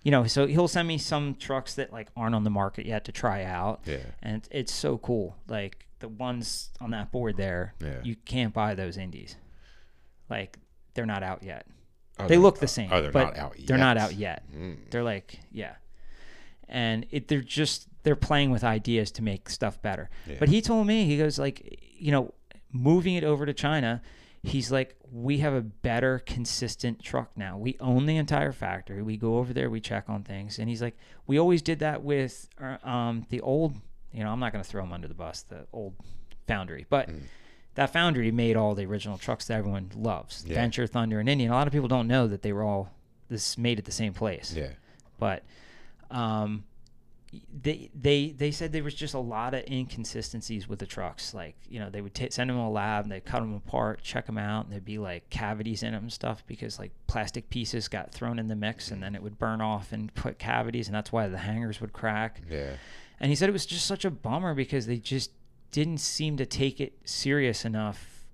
you 0.03 0.11
know 0.11 0.27
so 0.27 0.47
he'll 0.47 0.67
send 0.67 0.89
me 0.89 0.99
some 0.99 1.35
trucks 1.37 1.75
that 1.75 1.93
like 1.93 2.09
aren't 2.17 2.35
on 2.35 2.43
the 2.43 2.51
market 2.51 2.85
yet 2.87 3.05
to 3.05 3.13
try 3.13 3.45
out 3.45 3.81
Yeah. 3.87 3.99
and 4.23 4.49
it's 4.51 4.73
so 4.75 4.99
cool. 4.99 5.37
Like 5.47 5.87
the 6.01 6.09
ones 6.09 6.71
on 6.81 6.91
that 6.91 7.13
board 7.13 7.37
there, 7.37 7.75
Yeah. 7.81 8.01
you 8.03 8.17
can't 8.17 8.53
buy 8.53 8.75
those 8.75 8.97
indies. 8.97 9.37
Like 10.29 10.59
they're 10.95 11.07
not 11.07 11.23
out 11.23 11.43
yet. 11.45 11.67
Oh, 12.23 12.29
they 12.29 12.35
they're- 12.35 12.43
look 12.43 12.59
the 12.59 12.69
same. 12.69 12.89
Oh, 12.93 13.03
they're 13.03 13.13
but 13.13 13.35
not 13.35 13.39
out 13.39 13.59
yet. 13.59 13.67
They're 13.67 13.79
not 13.79 13.97
out 13.99 14.15
yet. 14.15 14.45
Mm. 14.55 14.77
They're 14.91 15.03
like 15.05 15.41
yeah, 15.53 15.75
and 16.69 17.07
it 17.11 17.29
they're 17.29 17.41
just 17.41 17.89
they're 18.03 18.17
playing 18.17 18.51
with 18.51 18.65
ideas 18.65 19.11
to 19.13 19.23
make 19.23 19.49
stuff 19.49 19.81
better. 19.83 20.11
Yeah. 20.27 20.37
But 20.39 20.49
he 20.49 20.61
told 20.61 20.87
me 20.87 21.05
he 21.05 21.19
goes 21.19 21.39
like 21.39 21.79
you 21.97 22.11
know 22.13 22.35
moving 22.73 23.15
it 23.15 23.25
over 23.25 23.45
to 23.47 23.53
China. 23.53 24.01
he's 24.45 24.73
like, 24.73 24.97
we 25.13 25.39
have 25.39 25.53
a 25.53 25.61
better, 25.61 26.19
consistent 26.19 27.01
truck 27.01 27.37
now. 27.37 27.57
We 27.57 27.77
own 27.79 28.07
the 28.07 28.17
entire 28.17 28.51
factory. 28.51 29.01
We 29.03 29.17
go 29.17 29.37
over 29.37 29.53
there, 29.53 29.71
we 29.71 29.81
check 29.81 30.09
on 30.09 30.25
things, 30.25 30.59
and 30.59 30.69
he's 30.69 30.83
like, 30.83 30.97
we 31.29 31.39
always 31.39 31.63
did 31.63 31.79
that 31.79 32.03
with 32.03 32.49
uh, 32.61 32.79
um, 32.83 33.25
the 33.29 33.41
old. 33.41 33.75
You 34.11 34.25
know, 34.25 34.31
I'm 34.33 34.41
not 34.41 34.53
going 34.53 34.65
to 34.65 34.69
throw 34.69 34.83
him 34.83 34.93
under 34.93 35.07
the 35.07 35.15
bus, 35.15 35.43
the 35.43 35.67
old 35.73 35.95
foundry, 36.49 36.87
but. 36.89 37.09
Mm. 37.09 37.21
That 37.75 37.93
foundry 37.93 38.31
made 38.31 38.57
all 38.57 38.75
the 38.75 38.85
original 38.85 39.17
trucks 39.19 39.47
that 39.47 39.55
everyone 39.59 39.91
loves, 39.97 40.45
Yeah. 40.47 40.57
Venture, 40.57 40.87
Thunder, 40.87 41.21
and 41.21 41.29
Indian. 41.29 41.51
A 41.51 41.55
lot 41.55 41.67
of 41.67 41.73
people 41.73 41.89
don't 41.89 42.07
know 42.09 42.27
that 42.27 42.43
they 42.43 42.53
were 42.53 42.63
all 42.63 42.91
this 43.29 43.57
made 43.57 43.79
at 43.79 43.87
the 43.87 43.93
same 43.93 44.13
place 44.13 44.53
Yeah. 44.55 44.73
but 45.19 45.43
um, 46.11 46.65
they 47.63 47.89
they 47.99 48.29
they 48.37 48.51
said 48.51 48.73
there 48.73 48.85
was 48.85 48.95
just 48.95 49.15
a 49.15 49.19
lot 49.19 49.55
of 49.55 49.65
inconsistencies 49.67 50.69
with 50.69 50.79
the 50.81 50.87
trucks. 50.87 51.33
Like 51.33 51.55
you 51.67 51.81
know 51.81 51.89
they 51.89 52.03
would 52.03 52.15
ta 52.15 52.27
send 52.29 52.51
them 52.51 52.59
to 52.59 52.63
a 52.63 52.69
lab, 52.69 53.05
and 53.07 53.13
they 53.13 53.21
cut 53.21 53.41
them 53.41 53.55
apart, 53.55 54.03
check 54.03 54.27
them 54.27 54.37
out, 54.37 54.65
and 54.65 54.73
there'd 54.73 54.85
be 54.85 54.99
like 54.99 55.31
cavities 55.31 55.83
in 55.83 55.93
them 55.93 56.03
and 56.03 56.13
stuff 56.13 56.45
because 56.47 56.79
like 56.79 56.93
plastic 57.07 57.49
pieces 57.49 57.89
got 57.89 58.13
thrown 58.13 58.39
in 58.39 58.49
the 58.49 58.55
mix, 58.55 58.91
and 58.91 59.03
then 59.03 59.15
it 59.15 59.23
would 59.23 59.39
burn 59.39 59.63
off 59.63 59.93
and 59.93 60.15
put 60.15 60.39
cavities, 60.39 60.89
and 60.89 60.95
that's 60.95 61.11
why 61.11 61.27
the 61.27 61.39
hangers 61.39 61.81
would 61.81 61.95
crack. 61.95 62.43
Yeah. 62.51 62.75
And 63.19 63.31
he 63.31 63.35
said 63.35 63.49
it 63.49 63.53
was 63.53 63.65
just 63.65 63.87
such 63.87 64.05
a 64.05 64.11
bummer 64.11 64.53
because 64.55 64.85
they 64.87 64.99
just 64.99 65.31
didn't 65.73 65.99
seem 65.99 66.37
to 66.37 66.47
take 66.47 66.81
it 66.81 66.93
serious 67.05 67.65
enough 67.65 68.25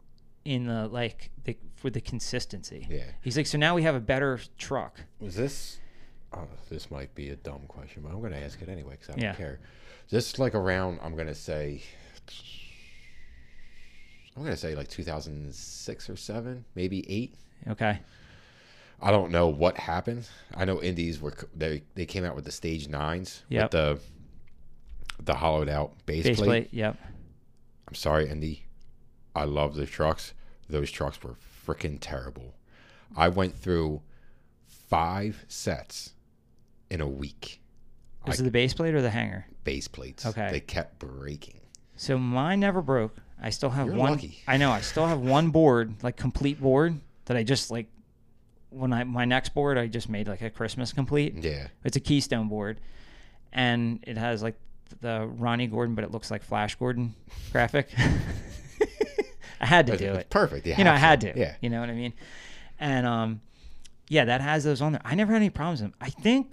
in 0.45 0.67
the 0.67 0.87
like 0.89 1.31
the, 1.45 1.57
for 1.77 1.89
the 1.91 2.01
consistency. 2.01 2.87
Yeah. 2.91 3.05
He's 3.23 3.37
like, 3.37 3.47
so 3.47 3.57
now 3.57 3.75
we 3.75 3.83
have 3.85 3.95
a 3.95 4.01
better 4.01 4.39
truck. 4.59 5.01
Was 5.21 5.35
this? 5.37 5.79
Oh, 6.35 6.47
this 6.69 6.91
might 6.91 7.15
be 7.15 7.31
a 7.31 7.37
dumb 7.37 7.63
question, 7.69 8.03
but 8.03 8.11
I'm 8.13 8.21
going 8.21 8.33
to 8.33 8.43
ask 8.45 8.61
it 8.61 8.69
anyway 8.69 8.93
because 8.93 9.09
I 9.09 9.13
don't 9.13 9.23
Yeah. 9.23 9.35
care. 9.35 9.61
Just 10.11 10.39
like 10.39 10.55
around, 10.55 10.99
I'm 11.03 11.15
going 11.15 11.27
to 11.29 11.35
say, 11.35 11.81
I'm 14.37 14.43
going 14.43 14.55
to 14.55 14.61
say 14.61 14.75
like 14.75 14.89
2006 14.89 16.11
or 16.11 16.17
seven, 16.17 16.65
maybe 16.75 17.05
eight. 17.11 17.35
Okay. 17.69 17.99
I 19.01 19.11
don't 19.11 19.31
know 19.31 19.49
what 19.49 19.77
happened. 19.79 20.29
I 20.57 20.65
know 20.65 20.83
indies 20.83 21.21
were 21.21 21.33
they 21.57 21.83
they 21.95 22.05
came 22.07 22.25
out 22.25 22.35
with 22.35 22.45
the 22.45 22.51
stage 22.53 22.89
nines 22.89 23.43
Yep. 23.49 23.63
with 23.63 23.71
the 23.71 24.01
the 25.25 25.35
hollowed 25.35 25.69
out 25.69 25.93
base, 26.07 26.25
Base 26.25 26.37
plate. 26.37 26.47
plate. 26.47 26.69
Yep. 26.73 26.97
I'm 27.89 27.95
sorry, 27.95 28.29
Indy. 28.29 28.65
I 29.35 29.45
love 29.45 29.75
the 29.75 29.87
trucks. 29.87 30.35
Those 30.69 30.91
trucks 30.91 31.23
were 31.23 31.35
freaking 31.67 31.99
terrible. 32.01 32.55
I 33.17 33.29
went 33.29 33.55
through 33.57 34.03
five 34.67 35.45
sets 35.49 36.13
in 36.91 37.01
a 37.01 37.07
week. 37.09 37.61
Was 38.27 38.39
I- 38.41 38.43
it 38.43 38.45
the 38.45 38.51
base 38.51 38.75
plate 38.75 38.95
or 38.95 39.01
the 39.03 39.11
hanger? 39.11 39.47
Base 39.65 39.89
plates. 39.89 40.27
Okay. 40.27 40.49
They 40.51 40.61
kept 40.61 40.99
breaking. 40.99 41.61
So 41.97 42.19
mine 42.19 42.61
never 42.61 42.83
broke. 42.83 43.17
I 43.41 43.51
still 43.51 43.71
have 43.71 43.87
You're 43.87 43.97
one. 43.97 44.13
lucky. 44.13 44.39
I 44.47 44.57
know. 44.57 44.71
I 44.71 44.81
still 44.83 45.07
have 45.07 45.21
one 45.21 45.51
board, 45.51 45.95
like 46.03 46.17
complete 46.17 46.61
board, 46.61 46.99
that 47.27 47.37
I 47.37 47.43
just 47.43 47.71
like. 47.71 47.87
When 48.71 48.93
I 48.93 49.05
my 49.05 49.25
next 49.25 49.55
board, 49.55 49.79
I 49.79 49.87
just 49.87 50.09
made 50.11 50.29
like 50.29 50.43
a 50.43 50.51
Christmas 50.51 50.93
complete. 50.93 51.35
Yeah. 51.43 51.69
It's 51.85 51.97
a 51.97 52.01
Keystone 52.01 52.49
board, 52.49 52.81
and 53.53 54.01
it 54.07 54.19
has 54.19 54.43
like 54.43 54.57
the 55.01 55.27
Ronnie 55.27 55.67
Gordon, 55.67 55.95
but 55.95 56.05
it 56.05 56.11
looks 56.11 56.31
like 56.31 56.43
Flash 56.43 56.75
Gordon 56.77 57.15
graphic. 57.53 57.91
I 59.61 59.67
had 59.67 59.87
to 59.89 59.97
do 59.97 60.13
it. 60.13 60.31
perfect. 60.31 60.67
You, 60.67 60.75
you 60.79 60.85
know, 60.85 60.93
I 60.93 60.97
had 60.97 61.21
to. 61.23 61.33
Yeah. 61.37 61.57
You 61.61 61.71
know 61.71 61.81
what 61.81 61.89
I 61.91 61.95
mean? 61.95 62.13
And 62.79 63.07
um, 63.07 63.41
yeah, 64.09 64.25
that 64.27 64.41
has 64.41 64.65
those 64.65 64.81
on 64.81 64.93
there. 64.93 65.03
I 65.05 65.15
never 65.15 65.33
had 65.33 65.43
any 65.43 65.51
problems 65.51 65.83
with 65.83 65.91
them. 65.91 65.99
I 66.01 66.11
think 66.11 66.53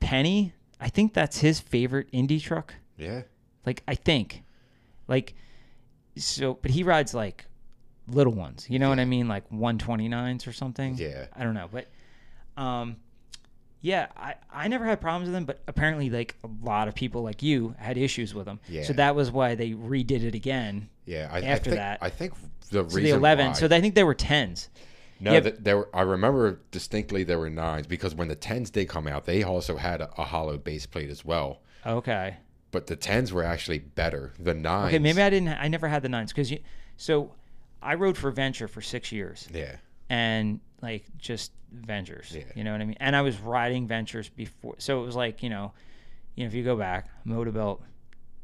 Penny. 0.00 0.52
I 0.80 0.88
think 0.88 1.14
that's 1.14 1.38
his 1.38 1.60
favorite 1.60 2.10
indie 2.12 2.42
truck. 2.42 2.74
Yeah. 2.96 3.22
Like 3.64 3.84
I 3.86 3.94
think, 3.94 4.42
like, 5.06 5.34
so, 6.16 6.54
but 6.54 6.72
he 6.72 6.82
rides 6.82 7.14
like 7.14 7.46
little 8.08 8.32
ones. 8.32 8.66
You 8.68 8.80
know 8.80 8.88
what 8.88 8.98
I 8.98 9.04
mean? 9.04 9.28
Like 9.28 9.48
129s 9.50 10.46
or 10.48 10.52
something. 10.52 10.96
Yeah. 10.96 11.26
I 11.36 11.44
don't 11.44 11.54
know, 11.54 11.68
but 11.70 11.86
um, 12.60 12.96
yeah, 13.82 14.06
I 14.16 14.34
I 14.50 14.68
never 14.68 14.86
had 14.86 15.00
problems 15.00 15.26
with 15.26 15.34
them, 15.34 15.44
but 15.44 15.60
apparently 15.68 16.08
like 16.08 16.36
a 16.44 16.48
lot 16.64 16.88
of 16.88 16.94
people 16.94 17.22
like 17.22 17.42
you 17.42 17.74
had 17.78 17.98
issues 17.98 18.32
with 18.34 18.46
them. 18.46 18.60
Yeah. 18.68 18.84
So 18.84 18.92
that 18.94 19.14
was 19.14 19.30
why 19.30 19.54
they 19.54 19.72
redid 19.72 20.22
it 20.22 20.34
again. 20.34 20.88
Yeah. 21.04 21.28
I, 21.30 21.40
After 21.42 21.70
I 21.70 21.72
think, 21.72 21.76
that. 21.76 21.98
I 22.00 22.08
think 22.08 22.34
the 22.70 22.78
So 22.78 22.82
reason 22.84 23.02
the 23.02 23.10
11. 23.10 23.46
why, 23.48 23.52
So 23.54 23.66
I 23.66 23.80
think 23.80 23.94
they 23.94 24.04
were 24.04 24.14
10s. 24.14 24.68
no, 25.20 25.32
yeah. 25.32 25.40
th- 25.40 25.56
there 25.58 25.76
were, 25.78 25.88
I 25.94 26.02
remember 26.02 26.60
distinctly 26.70 27.24
there 27.24 27.38
were 27.40 27.50
nines 27.50 27.86
because 27.88 28.14
when 28.14 28.28
the 28.28 28.34
tens 28.36 28.70
did 28.70 28.88
come 28.88 29.06
out, 29.08 29.24
they 29.26 29.42
also 29.42 29.76
had 29.76 30.00
a, 30.00 30.08
a 30.16 30.24
hollow 30.24 30.56
base 30.58 30.86
plate 30.86 31.10
as 31.10 31.24
well. 31.24 31.60
Okay. 31.84 32.36
But 32.70 32.86
the 32.86 32.96
tens 32.96 33.32
were 33.32 33.42
actually 33.42 33.80
better. 33.80 34.32
The 34.38 34.54
nines. 34.54 34.88
Okay, 34.88 34.98
maybe 35.00 35.20
I 35.20 35.28
didn't. 35.28 35.48
I 35.48 35.66
never 35.68 35.88
had 35.88 36.02
the 36.02 36.08
nines 36.08 36.32
because 36.32 36.50
you. 36.50 36.60
So, 36.96 37.34
I 37.82 37.94
rode 37.94 38.16
for 38.16 38.30
Venture 38.30 38.68
for 38.68 38.80
six 38.80 39.10
years, 39.12 39.48
Yeah. 39.52 39.76
and 40.08 40.60
like 40.82 41.04
just 41.16 41.52
Ventures. 41.72 42.34
Yeah. 42.36 42.44
You 42.54 42.64
know 42.64 42.72
what 42.72 42.80
I 42.80 42.84
mean? 42.84 42.96
And 43.00 43.16
I 43.16 43.22
was 43.22 43.38
riding 43.38 43.86
Ventures 43.86 44.28
before, 44.28 44.74
so 44.78 45.02
it 45.02 45.06
was 45.06 45.16
like 45.16 45.42
you 45.42 45.48
know, 45.48 45.72
you 46.34 46.44
know, 46.44 46.48
if 46.48 46.54
you 46.54 46.64
go 46.64 46.76
back, 46.76 47.08
Motovelt, 47.26 47.80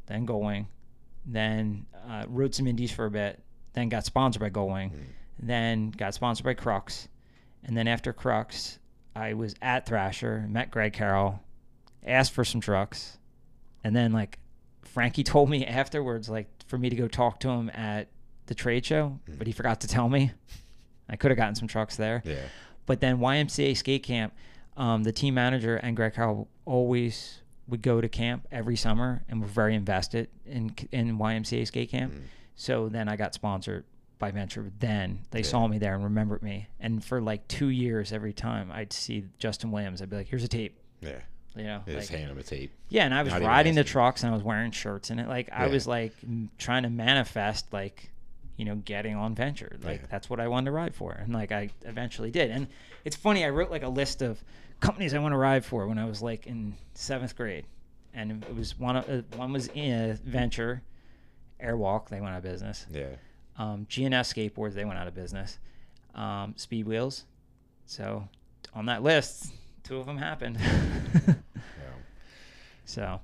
then 0.07 0.25
Gullwing, 0.25 0.65
then 1.25 1.85
uh, 2.09 2.25
rode 2.27 2.55
some 2.55 2.65
Indies 2.65 2.91
for 2.91 3.05
a 3.05 3.11
bit, 3.11 3.39
then 3.73 3.89
got 3.89 4.05
sponsored 4.05 4.39
by 4.39 4.49
Gullwing, 4.49 4.91
then 5.37 5.91
got 5.91 6.13
sponsored 6.13 6.45
by 6.45 6.53
Crux, 6.55 7.07
and 7.63 7.77
then 7.77 7.87
after 7.87 8.13
Crux, 8.13 8.79
I 9.15 9.33
was 9.33 9.53
at 9.61 9.85
Thrasher, 9.85 10.45
met 10.49 10.71
Greg 10.71 10.93
Carroll, 10.93 11.39
asked 12.05 12.31
for 12.31 12.45
some 12.45 12.61
trucks, 12.61 13.17
and 13.83 13.95
then 13.95 14.11
like 14.11 14.39
Frankie 14.81 15.23
told 15.25 15.49
me 15.49 15.65
afterwards, 15.65 16.29
like 16.29 16.47
for 16.67 16.77
me 16.77 16.89
to 16.89 16.95
go 16.95 17.07
talk 17.07 17.39
to 17.41 17.49
him 17.49 17.69
at 17.73 18.07
the 18.47 18.55
trade 18.55 18.85
show, 18.85 19.19
but 19.37 19.45
he 19.45 19.53
forgot 19.53 19.81
to 19.81 19.87
tell 19.87 20.09
me. 20.09 20.31
I 21.09 21.15
could 21.15 21.31
have 21.31 21.37
gotten 21.37 21.55
some 21.55 21.67
trucks 21.67 21.95
there. 21.95 22.21
Yeah. 22.25 22.35
But 22.85 22.99
then 23.01 23.17
YMCA 23.19 23.75
skate 23.77 24.03
camp, 24.03 24.33
um, 24.77 25.03
the 25.03 25.11
team 25.11 25.33
manager 25.33 25.75
and 25.77 25.95
Greg 25.95 26.13
Carroll 26.13 26.47
always 26.65 27.41
would 27.67 27.81
go 27.81 28.01
to 28.01 28.09
camp 28.09 28.47
every 28.51 28.75
summer 28.75 29.23
and 29.29 29.41
were 29.41 29.47
very 29.47 29.75
invested 29.75 30.27
in 30.45 30.73
in 30.91 31.17
YMCA 31.19 31.67
skate 31.67 31.89
camp. 31.91 32.13
So 32.55 32.89
then 32.89 33.07
I 33.07 33.15
got 33.15 33.33
sponsored 33.33 33.85
by 34.17 34.31
Venture. 34.31 34.71
Then 34.79 35.19
they 35.31 35.43
saw 35.43 35.67
me 35.67 35.77
there 35.77 35.93
and 35.95 36.03
remembered 36.03 36.41
me. 36.43 36.67
And 36.79 37.03
for 37.03 37.21
like 37.21 37.47
two 37.47 37.69
years, 37.69 38.11
every 38.11 38.33
time 38.33 38.71
I'd 38.71 38.91
see 38.91 39.25
Justin 39.37 39.71
Williams, 39.71 40.01
I'd 40.01 40.09
be 40.09 40.17
like, 40.17 40.27
"Here's 40.27 40.43
a 40.43 40.47
tape," 40.49 40.77
Yeah. 41.01 41.19
you 41.55 41.63
know. 41.63 41.83
Just 41.85 42.11
like- 42.11 42.19
hand 42.19 42.31
them 42.31 42.37
a 42.37 42.43
tape. 42.43 42.71
yeah, 42.89 43.05
and 43.05 43.13
I 43.13 43.21
was 43.23 43.31
Not 43.33 43.43
riding 43.43 43.75
the 43.75 43.83
trucks 43.85 44.23
and 44.23 44.31
I 44.31 44.33
was 44.33 44.43
wearing 44.43 44.71
shirts 44.71 45.09
and 45.09 45.19
it. 45.19 45.27
Like 45.27 45.49
I 45.53 45.67
Yeah. 45.67 45.71
was 45.71 45.87
like 45.87 46.13
trying 46.57 46.83
to 46.83 46.89
manifest 46.89 47.71
like, 47.71 48.09
you 48.59 48.65
know, 48.65 48.75
getting 48.75 49.15
on 49.15 49.33
venture. 49.33 49.77
Like 49.81 50.01
Yeah. 50.01 50.07
that's 50.11 50.29
what 50.29 50.41
I 50.41 50.49
wanted 50.49 50.65
to 50.65 50.71
ride 50.73 50.93
for. 50.93 51.13
And 51.13 51.33
like 51.33 51.53
I 51.53 51.69
eventually 51.85 52.29
did. 52.29 52.51
And 52.51 52.67
it's 53.05 53.15
funny, 53.15 53.45
I 53.45 53.49
wrote 53.49 53.71
like 53.71 53.83
a 53.83 53.87
list 53.89 54.21
of 54.21 54.43
companies 54.81 55.13
I 55.13 55.19
want 55.19 55.31
to 55.31 55.37
ride 55.37 55.63
for 55.63 55.87
when 55.87 55.97
I 55.97 56.03
was 56.05 56.21
like 56.21 56.45
in 56.45 56.75
seventh 56.93 57.37
grade. 57.37 57.65
And 58.13 58.43
it 58.43 58.53
was 58.55 58.77
one 58.77 58.97
of 58.97 59.09
uh, 59.09 59.21
one 59.37 59.53
was 59.53 59.69
in 59.69 60.19
venture, 60.25 60.81
Airwalk, 61.63 62.09
they 62.09 62.19
went 62.19 62.33
out 62.33 62.39
of 62.39 62.43
business. 62.43 62.85
Yeah. 62.91 63.15
Um, 63.57 63.85
G&S 63.89 64.33
skateboards, 64.33 64.73
they 64.73 64.83
went 64.83 64.99
out 64.99 65.07
of 65.07 65.15
business. 65.15 65.57
Um, 66.13 66.53
Speed 66.57 66.85
wheels. 66.85 67.23
So 67.85 68.27
on 68.73 68.87
that 68.87 69.03
list, 69.03 69.53
two 69.83 69.97
of 69.97 70.05
them 70.05 70.17
happened. 70.17 70.57
Yeah. 71.25 71.33
so 72.85 73.21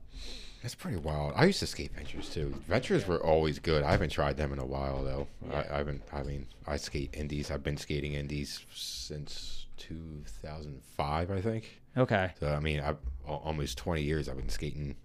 That's 0.66 0.74
pretty 0.74 0.98
wild. 0.98 1.34
I 1.36 1.46
used 1.46 1.60
to 1.60 1.68
skate 1.68 1.92
ventures 1.92 2.28
too. 2.28 2.52
Ventures 2.68 3.06
were 3.06 3.24
always 3.24 3.60
good. 3.60 3.84
I 3.84 3.92
haven't 3.92 4.10
tried 4.10 4.36
them 4.36 4.52
in 4.52 4.58
a 4.58 4.66
while 4.66 5.04
though. 5.04 5.28
Yeah. 5.48 5.60
I, 5.70 5.76
I 5.76 5.78
haven't. 5.78 6.02
I 6.12 6.24
mean, 6.24 6.48
I 6.66 6.78
skate 6.78 7.12
indies. 7.14 7.52
I've 7.52 7.62
been 7.62 7.78
skating 7.78 8.14
indies 8.14 8.66
since 8.74 9.68
2005, 9.78 11.30
I 11.30 11.40
think. 11.42 11.82
okay. 11.96 12.32
So 12.40 12.48
I 12.48 12.60
mean, 12.60 12.80
I've 12.80 12.98
almost 13.28 13.78
20 13.78 14.02
years. 14.02 14.28
I've 14.28 14.38
been 14.38 14.50
skating, 14.50 14.96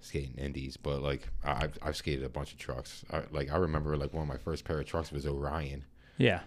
skating 0.00 0.32
indies. 0.38 0.78
But 0.78 1.02
like, 1.02 1.28
I- 1.44 1.64
I've 1.64 1.78
I've 1.82 1.96
skated 1.96 2.24
a 2.24 2.30
bunch 2.30 2.52
of 2.52 2.58
trucks. 2.58 3.04
I, 3.12 3.24
like 3.30 3.52
I 3.52 3.58
remember, 3.58 3.94
like 3.94 4.14
one 4.14 4.22
of 4.22 4.28
my 4.28 4.38
first 4.38 4.64
pair 4.64 4.80
of 4.80 4.86
trucks 4.86 5.12
was 5.12 5.26
Orion. 5.26 5.84
Yeah. 6.16 6.40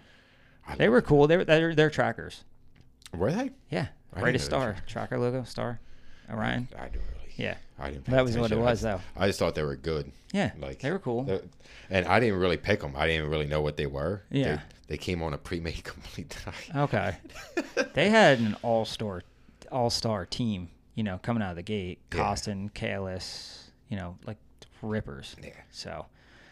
I 0.66 0.74
They 0.74 0.88
were 0.88 1.00
cool. 1.00 1.28
They 1.28 1.36
were 1.36 1.44
they're, 1.44 1.76
they're 1.76 1.90
trackers. 1.90 2.42
Were 3.16 3.30
they? 3.30 3.50
Yeah. 3.70 3.86
I 4.12 4.18
Brightest 4.18 4.46
star. 4.46 4.78
Tracker 4.88 5.16
logo, 5.16 5.44
star. 5.44 5.78
Orion. 6.28 6.66
I 6.76 6.86
don't 6.88 6.94
really. 6.94 7.21
Yeah. 7.36 7.56
I 7.78 7.90
didn't. 7.90 8.04
That 8.06 8.22
was 8.24 8.36
what 8.38 8.52
it 8.52 8.58
was 8.58 8.80
though. 8.82 9.00
I 9.16 9.26
just 9.26 9.38
thought 9.38 9.54
they 9.54 9.62
were 9.62 9.76
good. 9.76 10.12
Yeah. 10.32 10.52
Like 10.58 10.80
they 10.80 10.90
were 10.90 10.98
cool. 10.98 11.40
And 11.90 12.06
I 12.06 12.20
didn't 12.20 12.38
really 12.38 12.56
pick 12.56 12.80
them. 12.80 12.94
I 12.96 13.06
didn't 13.06 13.28
really 13.30 13.46
know 13.46 13.60
what 13.60 13.76
they 13.76 13.86
were. 13.86 14.22
They- 14.30 14.40
Yeah. 14.40 14.60
They, 14.88 14.98
came 14.98 15.22
on 15.22 15.32
a 15.32 15.38
pre-made 15.38 15.82
complete 15.84 16.36
die. 16.44 16.80
Okay. 16.82 17.16
they 17.94 18.10
had 18.10 18.38
an 18.40 18.56
all 18.62 18.84
star 18.84 19.22
all 19.70 19.88
star 19.88 20.26
team, 20.26 20.68
you 20.94 21.02
know, 21.02 21.18
coming 21.22 21.42
out 21.42 21.50
of 21.50 21.56
the 21.56 21.62
gate. 21.62 21.98
Yeah. 22.14 22.20
Koston, 22.20 22.70
KLS, 22.72 23.68
you 23.88 23.96
know, 23.96 24.16
like 24.26 24.36
rippers. 24.82 25.34
Yeah. 25.42 25.50
So 25.70 26.06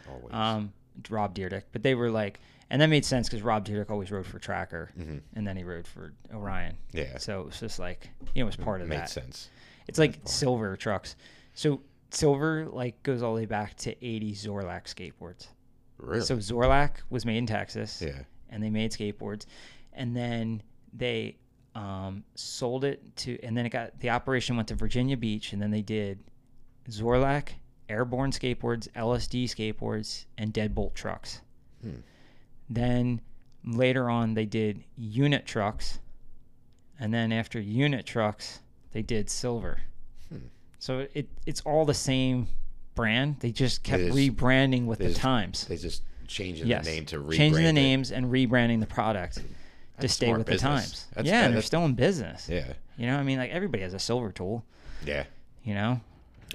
Always. 0.09 0.33
um 0.35 0.73
Rob 1.11 1.35
Dyrdek. 1.35 1.65
But 1.73 1.83
they 1.83 1.95
were 1.95 2.11
like 2.11 2.41
and 2.71 2.81
that 2.81 2.87
made 2.89 3.05
sense 3.05 3.29
because 3.29 3.43
Rob 3.43 3.67
Dyrdek 3.67 3.91
always 3.91 4.11
rode 4.11 4.27
for 4.27 4.39
Tracker 4.39 4.91
Mhm. 4.99 5.21
and 5.35 5.47
then 5.47 5.57
he 5.57 5.65
rode 5.65 5.87
for 5.87 6.13
Orion. 6.33 6.77
Yeah. 6.93 7.19
So 7.19 7.41
it 7.43 7.47
was 7.47 7.61
just 7.61 7.79
like 7.79 8.09
you 8.35 8.43
know, 8.43 8.47
it 8.47 8.47
was 8.47 8.57
part 8.57 8.81
of 8.81 8.89
Made 8.89 9.01
that. 9.01 9.11
sense. 9.11 9.49
It's 9.89 9.99
like 9.99 10.19
silver 10.25 10.77
trucks. 10.77 11.17
So 11.55 11.81
silver 12.11 12.67
like 12.71 13.03
goes 13.03 13.23
all 13.23 13.35
the 13.35 13.41
way 13.43 13.47
back 13.47 13.77
to 13.79 14.05
80 14.05 14.35
Zorlac 14.35 14.85
skateboards. 14.85 15.49
Really? 15.99 16.21
So 16.23 16.37
Zorlac 16.37 16.97
was 17.11 17.25
made 17.25 17.39
in 17.39 17.47
Texas. 17.47 18.01
yeah. 18.05 18.23
and 18.49 18.63
they 18.63 18.71
made 18.71 18.91
skateboards, 18.91 19.47
and 19.93 20.17
then 20.17 20.63
they 20.93 21.37
um, 21.75 22.25
sold 22.35 22.85
it 22.85 23.15
to, 23.17 23.39
and 23.43 23.57
then 23.57 23.67
it 23.67 23.71
got 23.71 23.99
the 24.01 24.11
operation 24.11 24.57
went 24.57 24.69
to 24.69 24.75
Virginia 24.75 25.17
Beach, 25.17 25.53
and 25.53 25.61
then 25.63 25.71
they 25.71 25.83
did 25.83 26.19
Zorlac, 26.89 27.51
Airborne 27.89 28.31
Skateboards, 28.33 28.89
LSD 28.93 29.45
Skateboards, 29.45 30.25
and 30.39 30.53
Deadbolt 30.53 30.95
Trucks. 30.95 31.43
Hmm. 31.83 32.01
Then 32.69 33.21
later 33.65 34.09
on, 34.09 34.35
they 34.35 34.47
did 34.47 34.83
Unit 34.97 35.45
Trucks, 35.47 36.01
and 36.99 37.13
then 37.13 37.31
after 37.33 37.61
Unit 37.61 38.07
Trucks, 38.07 38.61
they 38.93 39.03
did 39.03 39.29
Silver. 39.31 39.79
Hmm. 40.29 40.39
So 40.79 41.07
it 41.15 41.29
it's 41.47 41.61
all 41.63 41.85
the 41.85 41.95
same 41.95 42.49
brand. 42.95 43.37
They 43.41 43.51
just 43.53 43.83
kept 43.83 43.99
They 44.03 44.09
just- 44.09 44.37
rebranding 44.39 44.87
with 44.87 44.99
the 44.99 45.09
just- 45.09 45.21
times. 45.21 45.65
They 45.67 45.77
just 45.77 46.03
changing 46.27 46.67
yes, 46.69 46.85
the 46.85 46.91
name 46.93 47.07
to 47.07 47.19
rebrand 47.19 47.37
changing 47.37 47.63
the 47.65 47.69
it. 47.71 47.73
names 47.73 48.13
and 48.13 48.27
rebranding 48.27 48.81
the 48.81 48.87
product 48.87 49.41
to 50.01 50.09
stay 50.09 50.33
with 50.33 50.47
the 50.47 50.57
times. 50.59 51.07
That's- 51.15 51.27
yeah, 51.31 51.45
and 51.45 51.55
they're 51.55 51.63
still 51.63 51.85
in 51.85 51.95
business. 51.95 52.49
Yeah, 52.49 52.73
You 52.97 53.07
know, 53.07 53.17
I 53.19 53.23
mean, 53.23 53.39
like 53.39 53.51
everybody 53.51 53.83
has 53.83 53.95
a 53.95 53.99
silver 53.99 54.31
tool. 54.33 54.65
yeah. 55.05 55.25
You 55.65 55.75
know, 55.75 56.01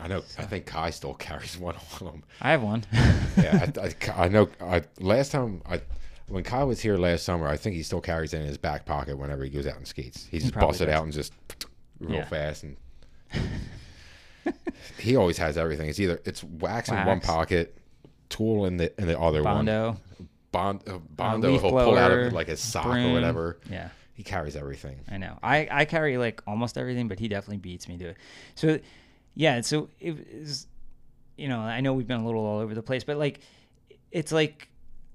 I 0.02 0.08
know. 0.08 0.24
I 0.40 0.44
think 0.46 0.66
Kai 0.66 0.90
still 0.90 1.14
carries 1.14 1.58
one 1.60 1.76
on 2.02 2.08
him. 2.14 2.24
I 2.42 2.52
have 2.52 2.64
one. 2.64 2.84
Yeah, 3.38 3.70
I, 3.78 3.80
I, 4.20 4.24
I 4.26 4.28
know. 4.30 4.50
I 4.60 4.82
last 5.00 5.32
time 5.32 5.62
I. 5.70 5.82
When 6.28 6.44
Kai 6.44 6.64
was 6.64 6.80
here 6.82 6.98
last 6.98 7.24
summer, 7.24 7.48
I 7.48 7.56
think 7.56 7.76
he 7.76 7.84
still 7.84 8.02
carries 8.02 8.34
it 8.34 8.40
in 8.42 8.48
his 8.48 8.58
back 8.58 8.84
pocket 8.86 9.16
whenever 9.16 9.44
he 9.44 9.52
goes 9.52 9.68
out 9.68 9.78
and 9.78 9.88
skates. 9.88 10.26
He 10.26 10.40
just 10.40 10.54
probably 10.54 10.70
busts 10.70 10.82
it 10.82 10.90
out 10.90 11.04
and 11.04 11.14
just 11.14 11.34
real 12.00 12.16
Yeah. 12.16 12.26
fast 12.26 12.64
and 12.64 12.78
he 15.00 15.16
always 15.16 15.38
has 15.38 15.58
everything. 15.58 15.90
It's 15.90 16.00
either 16.00 16.22
it's 16.26 16.44
wax, 16.44 16.90
in 16.90 17.04
one 17.06 17.20
pocket, 17.20 17.78
tool 18.30 18.66
in 18.66 18.78
the 18.78 19.00
in 19.00 19.08
the 19.08 19.20
other 19.20 19.44
one. 19.44 19.66
Bond, 20.52 20.82
uh, 20.88 21.00
Bondo, 21.10 21.52
he'll 21.52 21.70
pull 21.70 21.98
out 21.98 22.12
of 22.12 22.32
like 22.34 22.48
his 22.48 22.62
sock 22.62 22.86
or 22.86 23.12
whatever. 23.12 23.60
Yeah. 23.70 23.90
He 24.14 24.24
carries 24.24 24.56
everything. 24.56 24.98
I 25.12 25.18
know. 25.18 25.38
I, 25.44 25.68
I 25.70 25.84
carry 25.86 26.18
like 26.18 26.42
almost 26.48 26.78
everything, 26.78 27.10
but 27.10 27.20
he 27.20 27.28
definitely 27.28 27.58
beats 27.58 27.90
me 27.90 27.98
to 27.98 28.06
it. 28.10 28.18
So, 28.56 28.80
yeah. 29.34 29.60
So 29.60 29.90
it 30.00 30.16
is, 30.32 30.68
you 31.38 31.50
know, 31.50 31.60
I 31.60 31.82
know 31.82 31.94
we've 31.94 32.08
been 32.08 32.22
a 32.22 32.26
little 32.26 32.46
all 32.46 32.60
over 32.60 32.74
the 32.74 32.82
place, 32.82 33.04
but 33.04 33.18
like, 33.18 33.42
it's 34.14 34.32
like 34.32 34.70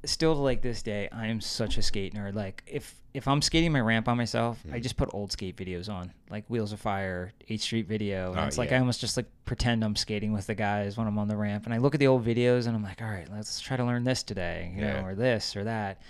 still 0.05 0.34
to 0.34 0.40
like 0.40 0.62
this 0.62 0.82
day, 0.82 1.09
I 1.12 1.26
am 1.26 1.40
such 1.40 1.76
a 1.78 1.82
skate 1.82 2.14
nerd. 2.14 2.34
Like 2.34 2.62
if 2.66 2.94
if 3.12 3.26
I'm 3.26 3.42
skating 3.42 3.72
my 3.72 3.80
ramp 3.80 4.07
by 4.07 4.14
myself, 4.14 4.59
Mm-hmm. 4.64 4.74
I 4.74 4.80
just 4.80 4.96
put 4.96 5.09
old 5.12 5.32
skate 5.32 5.57
videos 5.57 5.88
on, 5.92 6.12
like 6.30 6.44
Wheels 6.48 6.72
of 6.72 6.80
Fire, 6.80 7.32
Eighth 7.48 7.62
Street 7.62 7.86
Video, 7.88 8.30
and 8.32 8.40
Oh, 8.40 8.44
it's 8.44 8.57
like 8.59 8.70
yeah. 8.70 8.76
I 8.76 8.80
almost 8.80 9.01
just 9.01 9.16
like 9.16 9.26
pretend 9.44 9.82
I'm 9.84 9.96
skating 9.96 10.32
with 10.32 10.46
the 10.46 10.55
guys 10.55 10.96
when 10.96 11.07
I'm 11.07 11.18
on 11.18 11.26
the 11.28 11.36
ramp, 11.36 11.64
and 11.64 11.74
I 11.74 11.78
look 11.78 11.94
at 11.94 11.98
the 12.01 12.07
old 12.07 12.24
videos 12.24 12.66
and 12.66 12.76
I'm 12.76 12.82
like, 12.84 13.03
all 13.03 13.09
right, 13.09 13.28
let's 13.30 13.61
try 13.61 13.76
to 13.76 13.84
learn 13.84 14.05
this 14.05 14.22
today, 14.22 14.72
you 14.74 14.82
Yeah. 14.82 15.01
know, 15.01 15.07
or 15.07 15.14
this 15.14 15.57
or 15.57 15.64
that, 15.64 16.01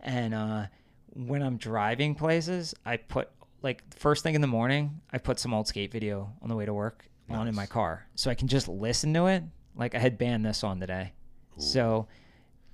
and 0.00 0.34
uh, 0.34 0.66
when 1.14 1.42
I'm 1.42 1.56
driving 1.56 2.14
places, 2.14 2.74
I 2.84 2.96
put 2.98 3.28
like 3.62 3.82
first 3.92 4.22
thing 4.22 4.34
in 4.36 4.40
the 4.40 4.46
morning, 4.46 5.00
I 5.12 5.18
put 5.18 5.38
some 5.40 5.52
old 5.52 5.66
skate 5.66 5.90
video 5.90 6.32
on 6.42 6.48
the 6.48 6.54
way 6.56 6.64
to 6.66 6.74
work 6.74 7.04
on 7.28 7.48
in 7.48 7.54
my 7.56 7.66
car, 7.66 8.06
so 8.14 8.30
I 8.30 8.34
can 8.34 8.46
just 8.46 8.68
listen 8.68 9.12
to 9.14 9.26
it. 9.26 9.42
Like 9.74 9.94
I 9.96 9.98
had 9.98 10.16
banned 10.16 10.46
this 10.46 10.62
on 10.62 10.78
today, 10.78 11.12
so 11.58 12.06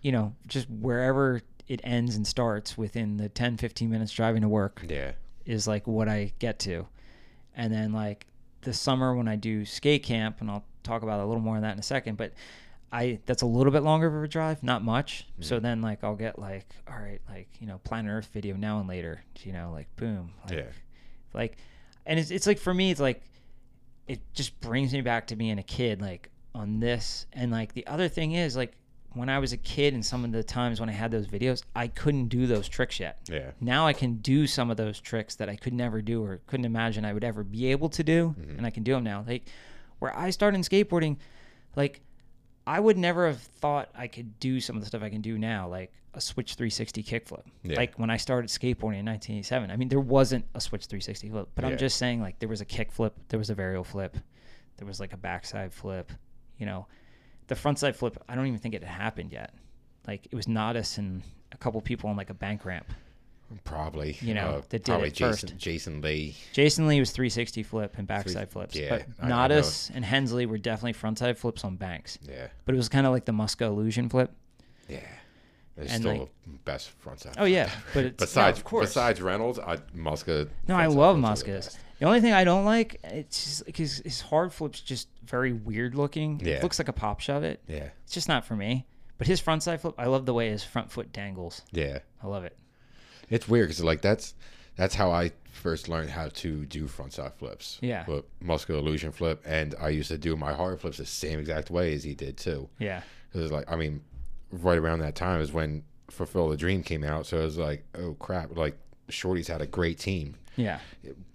you 0.03 0.13
know, 0.13 0.35
just 0.47 0.69
wherever 0.69 1.41
it 1.69 1.81
ends 1.85 2.17
and 2.17 2.27
starts 2.27 2.77
within 2.77 3.17
the 3.17 3.29
10, 3.29 3.57
15 3.57 3.89
minutes 3.89 4.13
driving 4.13 4.43
to 4.43 4.49
work 4.49 4.85
Yeah. 4.89 5.13
is 5.47 5.67
like 5.67 5.87
what 5.87 6.09
I 6.09 6.33
get 6.39 6.59
to. 6.61 6.87
And 7.57 7.73
then 7.73 7.93
like 7.93 8.27
the 8.63 8.73
summer 8.75 9.15
when 9.15 9.29
I 9.29 9.37
do 9.37 9.65
skate 9.65 10.03
camp, 10.03 10.41
and 10.41 10.51
I'll 10.51 10.65
talk 10.83 11.03
about 11.03 11.21
a 11.21 11.25
little 11.27 11.43
more 11.43 11.57
on 11.57 11.63
that 11.63 11.73
in 11.73 11.79
a 11.79 11.83
second, 11.85 12.17
but 12.17 12.33
I 12.93 13.21
that's 13.27 13.43
a 13.43 13.47
little 13.47 13.73
bit 13.73 13.83
longer 13.83 14.07
of 14.09 14.23
a 14.23 14.29
drive, 14.29 14.63
not 14.63 14.83
much. 14.85 15.27
So 15.41 15.57
Mm-hmm. 15.57 15.63
then 15.63 15.81
like 15.83 16.05
I'll 16.05 16.17
get 16.17 16.39
like, 16.39 16.67
all 16.89 16.99
right, 16.99 17.21
like, 17.29 17.49
you 17.61 17.67
know, 17.67 17.79
Planet 17.85 18.11
Earth 18.13 18.29
video 18.33 18.57
now 18.57 18.81
and 18.81 18.89
later, 18.89 19.23
you 19.43 19.53
know, 19.53 19.71
like 19.73 19.95
boom. 19.97 20.33
Like, 20.49 20.59
Yeah. 20.59 20.67
Like 21.33 21.57
and 22.05 22.19
it's 22.19 22.31
it's 22.31 22.47
like 22.47 22.59
for 22.59 22.75
me 22.75 22.91
it's 22.91 23.01
like 23.01 23.23
it 24.09 24.21
just 24.35 24.61
brings 24.61 24.93
me 24.93 25.01
back 25.01 25.29
to 25.29 25.37
being 25.37 25.59
a 25.59 25.63
kid, 25.63 26.03
like 26.03 26.29
on 26.55 26.81
this. 26.81 27.27
And 27.33 27.51
like 27.53 27.73
the 27.73 27.87
other 27.87 28.09
thing 28.09 28.33
is 28.33 28.57
like 28.57 28.73
when 29.15 29.29
I 29.29 29.39
was 29.39 29.53
a 29.53 29.57
kid 29.57 29.95
and 29.95 30.05
some 30.05 30.25
of 30.25 30.33
the 30.33 30.43
times 30.43 30.81
when 30.81 30.89
I 30.89 30.93
had 30.93 31.11
those 31.11 31.27
videos, 31.27 31.63
I 31.75 31.89
couldn't 31.89 32.29
do 32.29 32.47
those 32.47 32.69
tricks 32.69 32.99
yet 33.01 33.19
Yeah. 33.31 33.51
now 33.61 33.87
I 33.87 33.93
can 33.93 34.17
do 34.17 34.47
some 34.47 34.71
of 34.71 34.77
those 34.77 35.01
tricks 35.01 35.35
that 35.37 35.49
I 35.49 35.57
could 35.57 35.73
never 35.75 36.01
do 36.03 36.25
or 36.25 36.41
couldn't 36.47 36.67
imagine 36.67 37.05
I 37.05 37.13
would 37.13 37.25
ever 37.25 37.45
be 37.45 37.67
able 37.67 37.89
to 37.91 38.03
do, 38.03 38.35
mm-hmm. 38.39 38.57
and 38.59 38.67
I 38.67 38.71
can 38.71 38.83
do 38.83 38.93
them 38.93 39.05
now. 39.05 39.25
Like 39.27 39.45
where 39.99 40.17
I 40.17 40.31
started 40.31 40.57
in 40.57 40.63
skateboarding, 40.63 41.17
like 41.77 42.01
I 42.67 42.79
would 42.79 42.97
never 42.97 43.27
have 43.27 43.41
thought 43.41 43.89
I 43.95 44.07
could 44.07 44.39
do 44.39 44.61
some 44.61 44.77
of 44.77 44.83
the 44.83 44.87
stuff 44.87 45.03
I 45.03 45.11
can 45.11 45.21
do 45.21 45.37
now, 45.39 45.69
like 45.69 45.93
a 46.15 46.21
switch 46.21 46.55
360 46.55 47.03
kickflip. 47.03 47.43
Yeah. 47.65 47.77
Like 47.77 47.99
when 47.99 48.11
I 48.11 48.17
started 48.19 48.51
skateboarding 48.51 49.01
in 49.01 49.07
1987, 49.07 49.71
I 49.71 49.77
mean 49.77 49.89
there 49.89 50.01
wasn't 50.01 50.45
a 50.55 50.61
switch 50.61 50.87
360 50.87 51.31
flip, 51.31 51.49
but 51.55 51.65
Yeah. 51.65 51.71
I'm 51.71 51.79
just 51.79 51.97
saying 51.97 52.21
like 52.21 52.39
there 52.39 52.49
was 52.49 52.61
a 52.61 52.67
kickflip, 52.67 53.13
there 53.29 53.39
was 53.39 53.51
a 53.51 53.55
varial 53.55 53.85
flip, 53.85 54.17
there 54.77 54.87
was 54.87 55.01
like 55.01 55.13
a 55.13 55.17
backside 55.17 55.73
flip, 55.73 56.13
you 56.59 56.67
know. 56.67 56.87
The 57.49 57.55
frontside 57.55 57.97
flip, 57.97 58.23
I 58.29 58.35
don't 58.35 58.47
even 58.47 58.59
think 58.59 58.75
it 58.75 58.83
had 58.83 59.03
happened 59.03 59.33
yet. 59.33 59.55
Like 60.07 60.27
it 60.27 60.35
was 60.35 60.47
Natas 60.47 60.99
and 60.99 61.23
a 61.53 61.57
couple 61.57 61.81
people 61.81 62.11
on 62.11 62.17
like 62.17 62.31
a 62.31 62.35
bank 62.35 62.65
ramp. 62.65 62.87
Probably. 63.65 64.17
You 64.21 64.35
know, 64.35 64.49
uh, 64.49 64.61
that 64.71 64.71
did 64.71 64.85
probably 64.87 65.09
it 65.09 65.15
Jason, 65.15 65.49
first. 65.51 65.59
Jason 65.59 66.01
Lee. 66.01 66.35
Jason 66.53 66.87
Lee 66.87 67.01
was 67.01 67.11
360 67.11 67.63
flip 67.63 67.95
and 67.99 68.07
backside 68.07 68.51
flips. 68.51 68.75
yeah, 68.75 69.03
but. 69.19 69.29
Natas 69.29 69.91
and 69.95 70.05
Hensley 70.05 70.47
were 70.47 70.59
definitely 70.59 70.95
frontside 70.95 71.37
flips 71.37 71.65
on 71.65 71.77
banks. 71.77 72.19
Yeah. 72.27 72.49
But 72.65 72.75
it 72.75 72.79
was 72.79 72.89
kind 72.89 73.07
of 73.07 73.13
like 73.13 73.27
the 73.27 73.33
Muska 73.33 73.63
illusion 73.67 74.09
flip. 74.09 74.33
Yeah. 74.89 75.01
It's 75.77 75.93
And, 75.93 76.03
still 76.03 76.17
like- 76.19 76.31
the 76.47 76.59
best 76.65 76.91
front 76.91 77.21
side. 77.21 77.35
Oh 77.39 77.45
yeah, 77.45 77.71
but 77.95 78.05
it's 78.05 78.17
besides 78.25 78.59
no, 78.59 78.61
of 78.61 78.65
course. 78.65 78.89
besides 78.91 79.23
Reynolds, 79.23 79.59
I 79.59 79.77
Muska. 79.97 80.49
no, 80.69 80.77
I 80.77 80.87
love 80.87 81.17
Muskas. 81.17 81.77
The 81.99 82.07
only 82.07 82.21
thing 82.21 82.33
I 82.33 82.45
don't 82.45 82.65
like, 82.65 82.99
it's 83.05 83.45
just 83.45 83.67
because 83.67 83.99
his 83.99 84.21
hard 84.21 84.53
flip's 84.53 84.81
just 84.81 85.09
very 85.25 85.53
weird 85.53 85.95
looking. 85.95 86.41
Yeah. 86.45 86.55
It 86.57 86.63
looks 86.63 86.79
like 86.81 86.89
a 86.89 86.93
pop 86.93 87.21
shove 87.21 87.45
it. 87.45 87.61
Yeah. 87.69 87.91
It's 88.05 88.13
just 88.13 88.29
not 88.29 88.45
for 88.45 88.57
me. 88.57 88.87
But 89.19 89.29
his 89.29 89.41
frontside 89.41 89.81
flip, 89.81 89.95
I 89.99 90.07
love 90.07 90.27
the 90.27 90.35
way 90.35 90.51
his 90.51 90.65
front 90.65 90.91
foot 90.91 91.13
dangles. 91.13 91.63
Yeah. 91.71 92.01
I 92.23 92.27
love 92.27 92.45
it. 92.45 92.59
It's 93.31 93.49
weird 93.49 93.69
because 93.69 93.85
like 93.85 94.03
that's 94.03 94.35
that's 94.75 94.95
how 94.97 95.13
I 95.13 95.31
first 95.53 95.89
learned 95.89 96.11
how 96.11 96.29
to 96.29 96.65
do 96.67 96.87
frontside 96.87 97.35
flips. 97.35 97.79
Yeah. 97.81 98.05
But 98.07 98.25
illusion 98.69 99.13
flip, 99.13 99.41
and 99.47 99.75
I 99.81 99.91
used 99.91 100.09
to 100.09 100.19
do 100.19 100.35
my 100.37 100.53
hard 100.53 100.81
flips 100.81 100.99
the 100.99 101.07
same 101.07 101.39
exact 101.39 101.71
way 101.71 101.95
as 101.95 102.03
he 102.03 102.15
did 102.15 102.37
too. 102.37 102.69
Yeah. 102.81 103.03
It 103.33 103.39
was 103.39 103.53
like 103.53 103.71
I 103.71 103.77
mean, 103.77 104.03
right 104.53 104.79
around 104.79 105.01
that 105.01 105.15
time 105.17 105.41
is 105.41 105.53
when 105.53 105.83
Fulfill 106.11 106.49
the 106.49 106.57
Dream 106.57 106.83
came 106.83 107.03
out, 107.05 107.27
so 107.27 107.39
it 107.41 107.45
was 107.45 107.59
like, 107.59 107.85
oh 107.99 108.15
crap! 108.15 108.57
Like 108.57 108.77
Shorty's 109.09 109.49
had 109.49 109.61
a 109.63 109.67
great 109.67 109.99
team. 109.99 110.37
Yeah. 110.57 110.81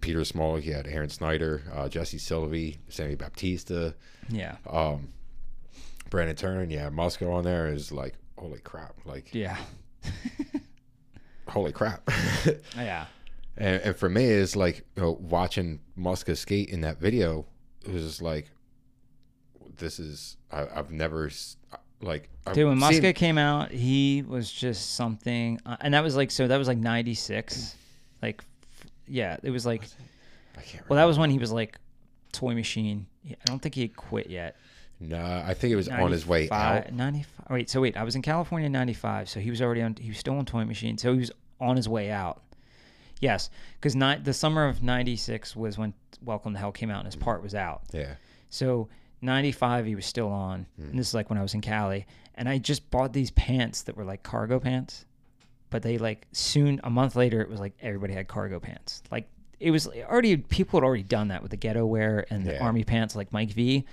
Peter 0.01 0.23
Small, 0.23 0.57
he 0.57 0.69
had 0.69 0.85
Aaron 0.85 1.09
Snyder, 1.09 1.63
uh, 1.73 1.89
Jesse 1.89 2.17
Silvey, 2.19 2.77
Sammy 2.87 3.15
Baptista, 3.15 3.95
Yeah. 4.29 4.57
um, 4.69 5.07
Brandon 6.11 6.35
Turner, 6.35 6.63
yeah, 6.65 6.89
Muska 6.91 7.27
on 7.31 7.43
there 7.43 7.67
is 7.67 7.91
like, 7.91 8.13
holy 8.37 8.59
crap! 8.59 8.93
Like, 9.05 9.33
Yeah. 9.33 9.57
holy 11.47 11.71
crap! 11.71 12.09
Yeah. 12.75 13.05
And, 13.59 13.81
and 13.81 13.95
for 13.95 14.07
me, 14.07 14.25
it's 14.25 14.55
like 14.55 14.85
you 14.95 15.01
know, 15.01 15.17
watching 15.19 15.79
Muska 15.97 16.37
skate 16.37 16.69
in 16.69 16.81
that 16.81 16.99
video. 16.99 17.47
It 17.83 17.91
was 17.91 18.03
just 18.03 18.21
like, 18.21 18.51
this 19.77 19.97
is 19.99 20.37
I, 20.51 20.67
I've 20.75 20.91
never 20.91 21.29
like 22.01 22.29
Dude, 22.53 22.67
when 22.67 22.79
seen- 22.79 23.01
Muska 23.01 23.13
came 23.15 23.37
out, 23.37 23.71
he 23.71 24.23
was 24.25 24.51
just 24.51 24.95
something, 24.95 25.59
uh, 25.65 25.77
and 25.81 25.93
that 25.93 26.03
was 26.03 26.15
like 26.15 26.31
so. 26.31 26.47
That 26.47 26.57
was 26.57 26.67
like 26.67 26.77
'96, 26.77 27.75
like, 28.21 28.43
f- 28.79 28.91
yeah, 29.07 29.37
it 29.43 29.49
was 29.51 29.65
like. 29.65 29.83
I 30.57 30.61
can't. 30.61 30.89
Well, 30.89 30.97
that 30.97 31.05
was 31.05 31.19
when 31.19 31.29
he 31.29 31.37
was 31.37 31.51
like 31.51 31.77
toy 32.31 32.53
machine. 32.53 33.07
I 33.29 33.35
don't 33.45 33.59
think 33.61 33.75
he 33.75 33.81
had 33.81 33.95
quit 33.95 34.29
yet. 34.29 34.55
no, 34.99 35.21
I 35.45 35.53
think 35.53 35.71
it 35.73 35.75
was 35.75 35.89
on 35.89 36.11
his 36.11 36.25
way 36.25 36.49
out. 36.49 36.91
95 36.91 36.93
95. 36.93 37.45
oh, 37.49 37.53
Wait, 37.53 37.69
so 37.69 37.81
wait, 37.81 37.97
I 37.97 38.03
was 38.03 38.15
in 38.15 38.21
California 38.21 38.65
in 38.67 38.71
'95, 38.71 39.29
so 39.29 39.39
he 39.39 39.49
was 39.49 39.61
already 39.61 39.81
on. 39.81 39.95
He 39.99 40.09
was 40.09 40.17
still 40.17 40.37
on 40.37 40.45
toy 40.45 40.65
machine, 40.65 40.97
so 40.97 41.13
he 41.13 41.19
was 41.19 41.31
on 41.59 41.75
his 41.75 41.89
way 41.89 42.09
out. 42.11 42.41
Yes, 43.19 43.49
because 43.81 43.95
the 44.23 44.33
summer 44.33 44.67
of 44.67 44.83
'96 44.83 45.55
was 45.55 45.77
when 45.77 45.93
Welcome 46.23 46.53
to 46.53 46.59
Hell 46.59 46.71
came 46.71 46.89
out, 46.89 46.99
and 46.99 47.07
his 47.07 47.15
part 47.15 47.41
was 47.43 47.55
out. 47.55 47.81
Yeah, 47.91 48.15
So 48.49 48.87
95 49.21 49.85
he 49.85 49.95
was 49.95 50.05
still 50.05 50.29
on. 50.29 50.65
Hmm. 50.77 50.89
And 50.89 50.99
this 50.99 51.07
is 51.09 51.13
like 51.13 51.29
when 51.29 51.39
I 51.39 51.41
was 51.41 51.53
in 51.53 51.61
Cali 51.61 52.05
and 52.35 52.47
I 52.47 52.57
just 52.57 52.89
bought 52.91 53.13
these 53.13 53.31
pants 53.31 53.83
that 53.83 53.97
were 53.97 54.03
like 54.05 54.23
cargo 54.23 54.59
pants. 54.59 55.05
But 55.69 55.81
they 55.83 55.97
like 55.97 56.27
soon 56.31 56.79
a 56.83 56.89
month 56.89 57.15
later 57.15 57.41
it 57.41 57.49
was 57.49 57.59
like 57.59 57.73
everybody 57.81 58.13
had 58.13 58.27
cargo 58.27 58.59
pants. 58.59 59.03
Like 59.11 59.27
it 59.59 59.71
was 59.71 59.87
already 59.87 60.37
people 60.37 60.79
had 60.79 60.85
already 60.85 61.03
done 61.03 61.29
that 61.29 61.41
with 61.41 61.51
the 61.51 61.57
ghetto 61.57 61.85
wear 61.85 62.25
and 62.29 62.45
the 62.45 62.53
Yeah. 62.53 62.63
army 62.63 62.83
pants 62.83 63.15
like 63.15 63.33
Mike 63.33 63.51
V. 63.51 63.85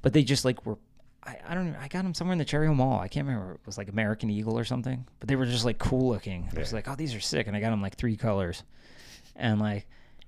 But 0.00 0.12
they 0.14 0.24
just 0.24 0.44
like 0.44 0.64
were 0.66 0.78
I, 1.24 1.38
I 1.46 1.54
don't 1.54 1.70
know. 1.70 1.78
I 1.80 1.86
got 1.86 2.02
them 2.02 2.14
somewhere 2.14 2.32
in 2.32 2.38
the 2.40 2.44
Cherry 2.44 2.66
Hill 2.66 2.74
Mall. 2.74 2.98
I 2.98 3.06
can't 3.06 3.24
remember. 3.28 3.52
It 3.54 3.60
was 3.64 3.78
like 3.78 3.88
American 3.88 4.28
Eagle 4.28 4.58
or 4.58 4.64
something. 4.64 5.06
But 5.20 5.28
they 5.28 5.36
were 5.36 5.46
just 5.46 5.64
like 5.64 5.78
cool 5.78 6.08
looking. 6.08 6.48
I 6.52 6.58
was 6.58 6.72
like, 6.72 6.88
oh, 6.88 6.96
these 6.96 7.14
are 7.14 7.20
sick. 7.20 7.46
And 7.46 7.54
I 7.56 7.60
got 7.60 7.70
them 7.70 7.80
like 7.80 7.94
three 7.94 8.16
colors. 8.16 8.64
And 9.36 9.60
like, 9.60 9.86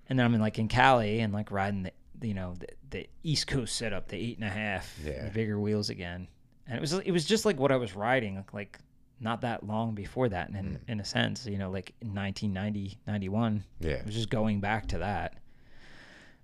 and 0.09 0.17
then 0.17 0.25
I'm 0.25 0.35
in 0.35 0.41
like 0.41 0.61
in 0.61 0.69
Cali 0.69 1.19
and 1.19 1.33
like 1.33 1.51
riding 1.51 1.83
the, 1.83 1.93
you 2.23 2.35
know, 2.35 2.55
the, 2.59 2.67
the 2.91 3.09
East 3.23 3.47
Coast 3.47 3.77
setup, 3.77 4.09
the 4.09 4.17
eight 4.17 4.37
and 4.39 4.47
a 4.47 4.51
half, 4.51 4.93
Yeah. 5.05 5.25
the 5.25 5.31
bigger 5.31 5.59
wheels 5.59 5.91
again. 5.91 6.29
And 6.67 6.77
it 6.77 6.81
was, 6.81 6.93
it 6.95 7.11
was 7.11 7.25
just 7.25 7.45
like 7.45 7.59
what 7.59 7.71
I 7.73 7.77
was 7.77 7.95
riding. 7.95 8.43
Like, 8.53 8.79
not 9.21 9.43
that 9.43 9.67
long 9.67 9.95
before 9.95 10.29
that 10.31 10.49
in, 10.51 10.55
Mm. 10.55 10.79
in 10.89 11.01
a 11.01 11.05
sense, 11.05 11.47
you 11.47 11.59
know, 11.59 11.71
like 11.71 11.95
in 12.01 12.15
1990, 12.15 12.99
91. 13.07 13.63
Yeah. 13.81 13.93
It 13.93 14.07
was 14.07 14.15
just 14.15 14.31
going 14.31 14.61
back 14.61 14.89
to 14.89 14.99
that. 14.99 15.39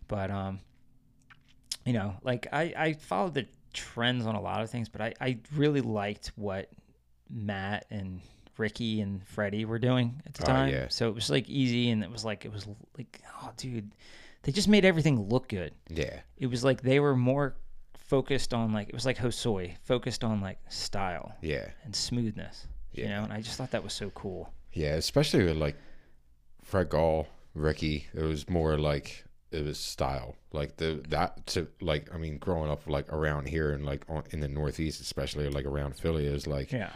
But 0.08 0.30
um 0.30 0.60
you 1.86 1.92
know, 1.92 2.14
like 2.22 2.46
I 2.52 2.74
I 2.76 2.92
followed 2.94 3.34
the 3.34 3.46
trends 3.72 4.26
on 4.26 4.34
a 4.34 4.40
lot 4.40 4.60
of 4.62 4.70
things, 4.70 4.88
but 4.88 5.00
I 5.00 5.14
I 5.20 5.38
really 5.54 5.80
liked 5.80 6.32
what 6.36 6.68
Matt 7.28 7.86
and 7.90 8.20
Ricky 8.58 9.00
and 9.00 9.26
Freddie 9.26 9.64
were 9.64 9.78
doing 9.78 10.20
at 10.26 10.34
the 10.34 10.42
Oh, 10.44 10.46
time. 10.46 10.68
yeah. 10.70 10.88
So 10.88 11.08
it 11.08 11.14
was 11.14 11.30
like 11.30 11.48
easy 11.48 11.90
and 11.90 12.02
it 12.04 12.10
was 12.10 12.24
like 12.24 12.44
it 12.44 12.52
was 12.52 12.66
like 12.98 13.20
oh 13.42 13.50
dude, 13.56 13.92
they 14.42 14.52
just 14.52 14.68
made 14.68 14.84
everything 14.84 15.28
look 15.28 15.48
good. 15.48 15.72
Yeah. 15.88 16.20
It 16.38 16.46
was 16.46 16.64
like 16.64 16.82
they 16.82 17.00
were 17.00 17.16
more 17.16 17.56
focused 17.96 18.52
on 18.54 18.72
like 18.72 18.88
it 18.88 18.94
was 18.94 19.06
like 19.06 19.18
Hosoi, 19.18 19.76
focused 19.84 20.24
on 20.24 20.40
like 20.40 20.58
style 20.68 21.34
Yeah. 21.42 21.68
and 21.84 21.94
smoothness. 21.94 22.66
You 22.92 23.06
know, 23.08 23.22
and 23.22 23.32
I 23.32 23.40
just 23.40 23.56
thought 23.56 23.70
that 23.70 23.84
was 23.84 23.92
so 23.92 24.10
cool. 24.10 24.52
Yeah, 24.72 24.94
especially 24.94 25.44
with 25.44 25.56
like 25.56 25.76
Fred 26.62 26.88
Gall, 26.88 27.28
Ricky. 27.54 28.06
It 28.14 28.22
was 28.22 28.48
more 28.48 28.78
like 28.78 29.24
it 29.52 29.64
was 29.64 29.78
style, 29.78 30.36
like 30.52 30.76
the 30.76 31.02
that 31.08 31.46
to 31.48 31.68
like 31.80 32.12
I 32.14 32.18
mean, 32.18 32.38
growing 32.38 32.70
up 32.70 32.88
like 32.88 33.12
around 33.12 33.46
here 33.48 33.72
and 33.72 33.84
like 33.86 34.04
on, 34.08 34.24
in 34.30 34.40
the 34.40 34.48
Northeast, 34.48 35.00
especially 35.00 35.48
like 35.50 35.66
around 35.66 35.96
Philly, 35.96 36.26
is 36.26 36.46
like 36.46 36.72
Yeah. 36.72 36.90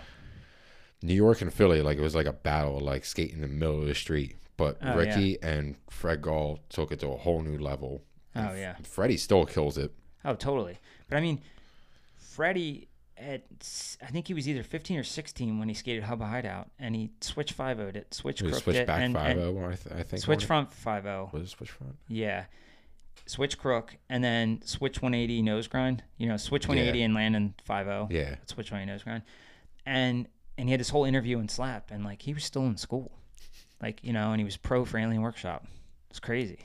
New 1.05 1.15
York 1.15 1.43
and 1.43 1.53
Philly. 1.53 1.83
Like 1.83 1.99
it 1.99 2.03
was 2.03 2.15
like 2.15 2.27
a 2.27 2.33
battle, 2.33 2.81
like 2.81 3.05
skating 3.05 3.37
in 3.37 3.43
the 3.43 3.49
middle 3.49 3.81
of 3.81 3.87
the 3.87 3.95
street. 3.95 4.37
But 4.57 4.79
Oh, 4.83 4.97
Ricky 4.97 5.37
and 5.43 5.77
Fred 5.91 6.23
Gall 6.23 6.61
took 6.69 6.93
it 6.93 7.01
to 7.01 7.09
a 7.09 7.17
whole 7.17 7.43
new 7.43 7.59
level. 7.59 8.03
Oh 8.35 8.55
yeah. 8.55 8.77
Freddie 8.83 9.17
still 9.17 9.45
kills 9.45 9.77
it. 9.77 9.93
Oh, 10.25 10.35
totally. 10.35 10.79
But 11.09 11.19
I 11.19 11.21
mean, 11.21 11.41
Freddie 12.17 12.89
at 13.17 13.45
I 14.03 14.07
think 14.07 14.27
he 14.29 14.35
was 14.35 14.49
either 14.49 14.63
15 14.63 14.99
or 14.99 15.05
16 15.05 15.59
when 15.59 15.69
he 15.69 15.75
skated 15.75 16.05
Hubba 16.05 16.27
Hideout, 16.27 16.71
and 16.79 16.97
he 16.97 17.11
switch 17.21 17.53
5 17.53 17.79
0'd 17.79 17.97
it, 17.97 18.15
switch 18.15 18.41
It 18.41 18.45
crooked 18.45 18.63
switch 18.63 18.77
it, 18.77 18.87
back 18.87 19.01
and, 19.03 19.15
five 19.15 19.37
and. 19.39 19.59
I, 19.65 19.75
th- 19.75 19.95
I 19.95 20.03
think 20.03 20.23
switch 20.23 20.47
front 20.47 20.73
5 20.73 21.03
0. 21.03 21.31
was 21.33 21.43
it 21.43 21.49
switch 21.51 21.71
front. 21.71 21.97
Yeah. 22.09 22.45
Switch 23.27 23.57
crook, 23.59 23.97
and 24.11 24.23
then 24.23 24.61
switch 24.65 25.01
180 25.01 25.43
nose 25.43 25.67
grind. 25.67 26.03
You 26.19 26.29
know, 26.29 26.37
switch 26.37 26.67
180 26.69 27.03
and 27.03 27.15
land 27.15 27.37
in 27.37 27.55
5 27.65 27.87
0. 27.87 28.09
Yeah, 28.11 28.37
Switch 28.47 28.71
180 28.71 28.87
nose 28.93 29.03
grind. 29.03 29.23
And 29.87 30.29
and 30.59 30.69
he 30.69 30.73
had 30.73 30.81
this 30.81 30.91
whole 30.91 31.05
interview 31.05 31.39
in 31.39 31.49
Slap, 31.49 31.91
and 31.91 32.05
like 32.05 32.23
he 32.23 32.35
was 32.35 32.45
still 32.45 32.67
in 32.67 32.77
school. 32.77 33.13
Like, 33.83 34.01
you 34.03 34.13
know, 34.13 34.31
and 34.31 34.41
he 34.41 34.45
was 34.45 34.57
pro 34.57 34.85
for 34.85 34.99
Alien 34.99 35.21
Workshop. 35.23 35.67
It's 36.11 36.21
crazy. 36.21 36.59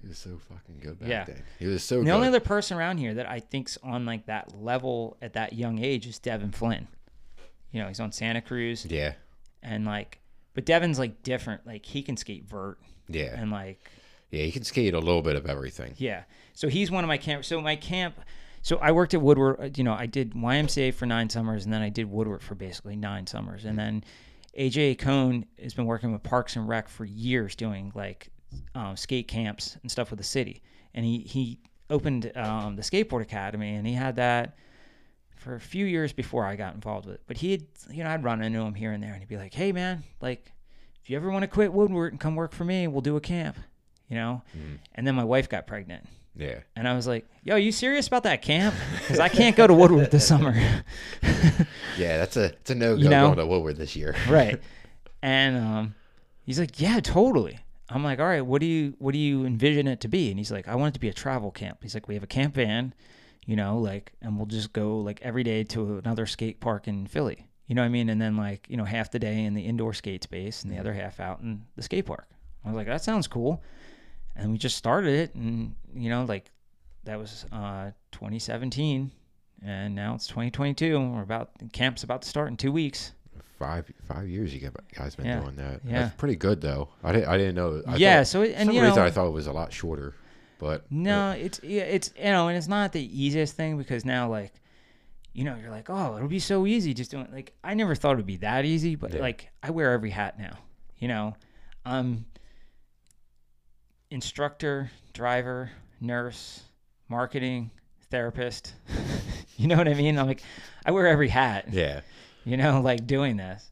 he 0.00 0.06
was 0.08 0.16
so 0.18 0.38
fucking 0.48 0.78
good 0.80 0.98
back 1.00 1.08
Yeah. 1.08 1.24
then. 1.24 1.42
He 1.58 1.66
was 1.66 1.82
so 1.84 1.98
The 1.98 2.04
good. 2.04 2.10
only 2.12 2.28
other 2.28 2.40
person 2.40 2.78
around 2.78 2.98
here 2.98 3.14
that 3.14 3.28
I 3.28 3.40
think's 3.40 3.76
on 3.82 4.06
like 4.06 4.26
that 4.26 4.54
level 4.58 5.16
at 5.20 5.34
that 5.34 5.52
young 5.52 5.78
age 5.80 6.06
is 6.06 6.18
Devin 6.18 6.52
Flynn. 6.52 6.88
You 7.72 7.82
know, 7.82 7.88
he's 7.88 8.00
on 8.00 8.12
Santa 8.12 8.40
Cruz 8.40 8.86
yeah, 8.88 9.14
and 9.62 9.84
like, 9.84 10.20
but 10.54 10.64
Devin's 10.64 10.98
like 10.98 11.22
different. 11.22 11.66
Like 11.66 11.84
he 11.84 12.02
can 12.02 12.16
skate 12.16 12.44
vert 12.48 12.78
yeah, 13.08 13.34
and 13.38 13.50
like, 13.50 13.80
yeah. 14.30 14.44
He 14.44 14.52
can 14.52 14.64
skate 14.64 14.94
a 14.94 14.98
little 14.98 15.22
bit 15.22 15.36
of 15.36 15.46
everything. 15.46 15.94
yeah. 15.98 16.22
So 16.54 16.68
he's 16.68 16.90
one 16.90 17.02
of 17.04 17.08
my 17.08 17.18
camp. 17.18 17.44
So 17.44 17.60
my 17.60 17.76
camp. 17.76 18.18
So 18.62 18.76
I 18.78 18.92
worked 18.92 19.12
at 19.14 19.20
Woodward. 19.20 19.56
uh, 19.60 19.68
You 19.74 19.84
know, 19.84 19.92
I 19.94 20.06
did 20.06 20.32
YMCA 20.34 20.94
for 20.94 21.06
nine 21.06 21.28
summers, 21.28 21.64
and 21.64 21.72
then 21.72 21.82
I 21.82 21.88
did 21.88 22.10
Woodward 22.10 22.42
for 22.42 22.54
basically 22.54 22.96
nine 22.96 23.26
summers, 23.26 23.64
and 23.64 23.78
then 23.78 24.04
AJ 24.58 24.98
Cohn 24.98 25.44
has 25.62 25.74
been 25.74 25.86
working 25.86 26.12
with 26.12 26.22
Parks 26.22 26.56
and 26.56 26.68
Rec 26.68 26.88
for 26.88 27.04
years, 27.04 27.54
doing 27.56 27.90
like 27.94 28.28
um, 28.74 28.96
skate 28.96 29.26
camps 29.28 29.76
and 29.82 29.90
stuff 29.90 30.10
with 30.10 30.18
the 30.18 30.24
city. 30.24 30.62
And 30.94 31.04
he 31.04 31.20
he 31.20 31.58
opened 31.90 32.30
um, 32.36 32.76
the 32.76 32.82
skateboard 32.82 33.22
academy, 33.22 33.74
and 33.74 33.86
he 33.86 33.94
had 33.94 34.16
that 34.16 34.56
for 35.36 35.54
a 35.56 35.60
few 35.60 35.86
years 35.86 36.12
before 36.12 36.44
I 36.44 36.54
got 36.54 36.74
involved 36.74 37.06
with 37.06 37.16
it. 37.16 37.22
But 37.26 37.36
he 37.38 37.50
had, 37.52 37.64
you 37.90 38.04
know, 38.04 38.10
I'd 38.10 38.22
run 38.22 38.42
into 38.42 38.60
him 38.60 38.74
here 38.74 38.92
and 38.92 39.02
there, 39.02 39.10
and 39.12 39.20
he'd 39.20 39.28
be 39.28 39.36
like, 39.38 39.54
"Hey, 39.54 39.72
man, 39.72 40.04
like, 40.20 40.52
if 41.02 41.10
you 41.10 41.16
ever 41.16 41.30
want 41.30 41.42
to 41.42 41.48
quit 41.48 41.72
Woodward 41.72 42.12
and 42.12 42.20
come 42.20 42.36
work 42.36 42.52
for 42.52 42.64
me, 42.64 42.86
we'll 42.86 43.00
do 43.00 43.16
a 43.16 43.20
camp." 43.20 43.56
You 44.08 44.16
know. 44.16 44.42
And 44.94 45.06
then 45.06 45.14
my 45.16 45.24
wife 45.24 45.48
got 45.48 45.66
pregnant, 45.66 46.06
Yeah, 46.34 46.60
and 46.76 46.88
I 46.88 46.94
was 46.94 47.06
like, 47.06 47.26
"Yo, 47.44 47.56
you 47.56 47.72
serious 47.72 48.06
about 48.06 48.22
that 48.22 48.40
camp? 48.40 48.74
Because 49.00 49.20
I 49.20 49.28
can't 49.28 49.54
go 49.54 49.66
to 49.66 49.74
Woodward 49.74 50.10
this 50.10 50.26
summer." 50.26 50.54
yeah. 51.98 52.16
That's 52.18 52.36
a 52.36 52.44
it's 52.44 52.70
a 52.70 52.74
no 52.74 52.96
go 52.96 53.02
You 53.02 53.08
know? 53.10 53.26
going 53.26 53.38
to 53.38 53.46
Woodward 53.46 53.76
this 53.76 53.96
year. 53.96 54.14
right. 54.28 54.60
And 55.24 55.56
um, 55.56 55.94
he's 56.42 56.58
like, 56.58 56.80
"Yeah, 56.80 56.98
totally." 56.98 57.60
I'm 57.88 58.02
like, 58.02 58.18
"All 58.18 58.26
right, 58.26 58.44
what 58.44 58.60
do 58.60 58.66
you 58.66 58.94
what 58.98 59.12
do 59.12 59.18
you 59.18 59.44
envision 59.44 59.86
it 59.86 60.00
to 60.00 60.08
be?" 60.08 60.30
And 60.30 60.38
he's 60.38 60.50
like, 60.50 60.66
"I 60.66 60.74
want 60.74 60.88
it 60.88 60.94
to 60.94 61.00
be 61.00 61.08
a 61.08 61.12
travel 61.12 61.52
camp." 61.52 61.78
He's 61.80 61.94
like, 61.94 62.08
"We 62.08 62.14
have 62.14 62.24
a 62.24 62.26
camp 62.26 62.56
van, 62.56 62.92
you 63.46 63.54
know, 63.54 63.78
like, 63.78 64.10
and 64.20 64.36
we'll 64.36 64.46
just 64.46 64.72
go 64.72 64.98
like 64.98 65.20
every 65.22 65.44
day 65.44 65.62
to 65.62 65.98
another 65.98 66.26
skate 66.26 66.58
park 66.58 66.88
in 66.88 67.06
Philly." 67.06 67.46
You 67.68 67.76
know 67.76 67.82
what 67.82 67.86
I 67.86 67.90
mean? 67.90 68.08
And 68.08 68.20
then 68.20 68.36
like, 68.36 68.66
you 68.68 68.76
know, 68.76 68.84
half 68.84 69.12
the 69.12 69.20
day 69.20 69.44
in 69.44 69.54
the 69.54 69.62
indoor 69.62 69.94
skate 69.94 70.24
space 70.24 70.64
and 70.64 70.72
the 70.72 70.78
other 70.78 70.92
half 70.92 71.20
out 71.20 71.38
in 71.38 71.62
the 71.76 71.82
skate 71.82 72.06
park. 72.06 72.26
I 72.64 72.68
was 72.68 72.76
like, 72.76 72.88
"That 72.88 73.04
sounds 73.04 73.28
cool." 73.28 73.62
And 74.42 74.50
we 74.52 74.58
just 74.58 74.76
started 74.76 75.14
it 75.14 75.34
and 75.34 75.74
you 75.94 76.10
know, 76.10 76.24
like 76.24 76.50
that 77.04 77.18
was 77.18 77.46
uh 77.52 77.90
2017 78.12 79.10
and 79.64 79.94
now 79.94 80.14
it's 80.14 80.26
2022 80.26 80.96
and 80.96 81.14
we're 81.14 81.22
about 81.22 81.50
camp's 81.72 82.02
about 82.02 82.22
to 82.22 82.28
start 82.28 82.48
in 82.48 82.56
2 82.56 82.72
weeks. 82.72 83.12
Five 83.58 83.90
five 84.08 84.28
years 84.28 84.52
you 84.52 84.60
guys 84.94 85.14
been 85.14 85.26
Yeah, 85.26 85.40
doing 85.40 85.54
that. 85.56 85.80
yeah. 85.86 86.02
That's 86.02 86.16
pretty 86.16 86.34
good 86.36 86.60
though. 86.60 86.88
I 87.04 87.12
didn't 87.12 87.28
I 87.28 87.36
didn't 87.38 87.54
know. 87.54 87.82
I 87.86 87.96
yeah, 87.96 88.18
thought, 88.18 88.26
so 88.26 88.42
it, 88.42 88.54
and 88.56 88.66
some 88.66 88.74
you 88.74 88.82
reason 88.82 88.96
know, 88.96 89.04
I 89.06 89.10
thought 89.10 89.28
it 89.28 89.32
was 89.32 89.46
a 89.46 89.52
lot 89.52 89.72
shorter, 89.72 90.14
but 90.58 90.90
no, 90.90 91.30
it's 91.30 91.60
yeah, 91.62 91.82
it's 91.82 92.10
you 92.16 92.24
know, 92.24 92.48
and 92.48 92.56
it's 92.58 92.66
not 92.68 92.92
the 92.92 93.22
easiest 93.22 93.54
thing 93.54 93.78
because 93.78 94.04
now 94.04 94.28
like, 94.28 94.52
you 95.32 95.44
know, 95.44 95.56
you're 95.60 95.70
like, 95.70 95.88
oh, 95.90 96.16
it'll 96.16 96.26
be 96.28 96.40
so 96.40 96.66
easy 96.66 96.92
just 96.92 97.12
doing 97.12 97.28
like 97.32 97.52
I 97.62 97.74
never 97.74 97.94
thought 97.94 98.14
it'd 98.14 98.26
be 98.26 98.38
that 98.38 98.64
easy, 98.64 98.96
but 98.96 99.14
Yeah. 99.14 99.20
like 99.20 99.48
I 99.62 99.70
wear 99.70 99.92
every 99.92 100.10
hat 100.10 100.40
now, 100.40 100.58
you 100.98 101.06
know, 101.06 101.36
um, 101.84 102.24
instructor, 104.12 104.90
driver, 105.12 105.70
nurse, 106.00 106.62
marketing, 107.08 107.70
therapist, 108.10 108.74
you 109.56 109.66
know 109.66 109.76
what 109.76 109.88
I 109.88 109.94
mean? 109.94 110.18
I'm 110.18 110.26
like, 110.26 110.42
I 110.84 110.90
wear 110.90 111.06
every 111.06 111.28
hat. 111.28 111.66
yeah, 111.72 112.00
you 112.44 112.56
know, 112.56 112.80
like 112.84 113.06
doing 113.06 113.36
this. 113.36 113.70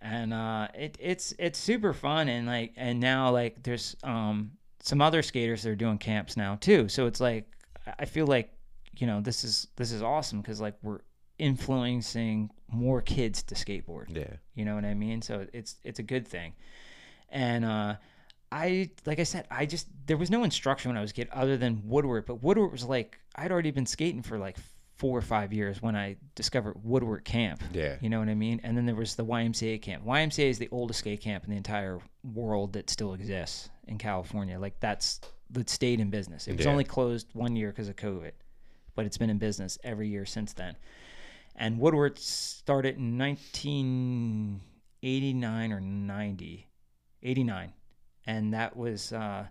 And 0.00 0.32
uh, 0.34 0.68
it, 0.74 0.96
it's 1.00 1.32
it's 1.38 1.58
super 1.58 1.92
fun 1.92 2.28
and 2.28 2.46
like 2.46 2.72
and 2.76 2.98
now 2.98 3.30
like 3.30 3.62
there's 3.62 3.94
um 4.02 4.52
some 4.80 5.00
other 5.00 5.22
skaters 5.22 5.62
that 5.62 5.70
are 5.70 5.76
doing 5.76 5.98
camps 5.98 6.36
now 6.36 6.56
too. 6.56 6.88
So 6.88 7.06
it's 7.06 7.20
like 7.20 7.46
I- 7.98 8.06
feel 8.06 8.26
like 8.26 8.50
you 8.96 9.06
know 9.06 9.20
this 9.20 9.44
is 9.44 9.68
this 9.76 9.92
is 9.92 10.02
awesome 10.02 10.40
because 10.40 10.60
like 10.60 10.74
we're 10.82 10.98
influencing 11.38 12.50
more 12.68 13.00
kids 13.00 13.42
to 13.44 13.54
skateboard. 13.54 14.06
yeah, 14.16 14.36
You 14.56 14.64
know 14.64 14.74
what 14.74 14.84
I 14.84 14.94
mean? 14.94 15.22
So 15.22 15.46
it's 15.52 15.76
it's 15.84 16.00
a 16.00 16.02
good 16.02 16.26
thing. 16.26 16.54
And 17.30 17.64
uh 17.64 17.94
I 18.52 18.90
like 19.06 19.18
I 19.18 19.24
said, 19.24 19.46
I 19.50 19.64
just 19.66 19.88
there 20.06 20.16
was 20.18 20.30
no 20.30 20.44
instruction 20.44 20.90
when 20.90 20.98
I 20.98 21.00
was 21.00 21.10
a 21.10 21.14
kid 21.14 21.28
other 21.32 21.56
than 21.56 21.82
Woodward, 21.86 22.26
but 22.26 22.42
Woodward 22.42 22.70
was 22.70 22.84
like 22.84 23.18
I'd 23.34 23.50
already 23.50 23.70
been 23.70 23.86
skating 23.86 24.22
for 24.22 24.36
like 24.38 24.58
four 24.96 25.16
or 25.18 25.22
five 25.22 25.50
years 25.52 25.80
when 25.82 25.96
I 25.96 26.16
discovered 26.36 26.76
Woodward 26.84 27.24
Camp. 27.24 27.60
yeah, 27.72 27.96
You 28.00 28.08
know 28.10 28.20
what 28.20 28.28
I 28.28 28.34
mean? 28.36 28.60
And 28.62 28.76
then 28.76 28.84
there 28.86 28.94
was 28.94 29.16
the 29.16 29.24
YMCA 29.24 29.80
camp. 29.82 30.04
YMCA 30.04 30.48
is 30.50 30.58
the 30.58 30.68
oldest 30.70 31.00
skate 31.00 31.20
camp 31.22 31.42
in 31.44 31.50
the 31.50 31.56
entire 31.56 31.98
world 32.22 32.74
that 32.74 32.88
still 32.90 33.14
exists 33.14 33.68
in 33.88 33.96
California. 33.98 34.58
Like 34.60 34.78
that's 34.80 35.20
that 35.50 35.68
stayed 35.70 35.98
in 35.98 36.10
business. 36.10 36.46
It 36.46 36.56
was 36.56 36.66
Yeah. 36.66 36.72
only 36.72 36.84
closed 36.84 37.26
one 37.32 37.56
year 37.56 37.70
because 37.70 37.88
of 37.88 37.96
COVID, 37.96 38.30
but 38.94 39.06
it's 39.06 39.16
been 39.18 39.30
in 39.30 39.38
business 39.38 39.76
every 39.82 40.06
year 40.08 40.24
since 40.26 40.52
then. 40.52 40.76
And 41.56 41.78
Woodward 41.80 42.18
started 42.18 42.96
in 42.96 43.18
1989 43.18 45.72
or 45.72 45.80
90, 45.80 46.66
89, 47.22 47.72
and 48.26 48.52
that 48.54 48.76
was 48.76 49.12
uh, 49.12 49.46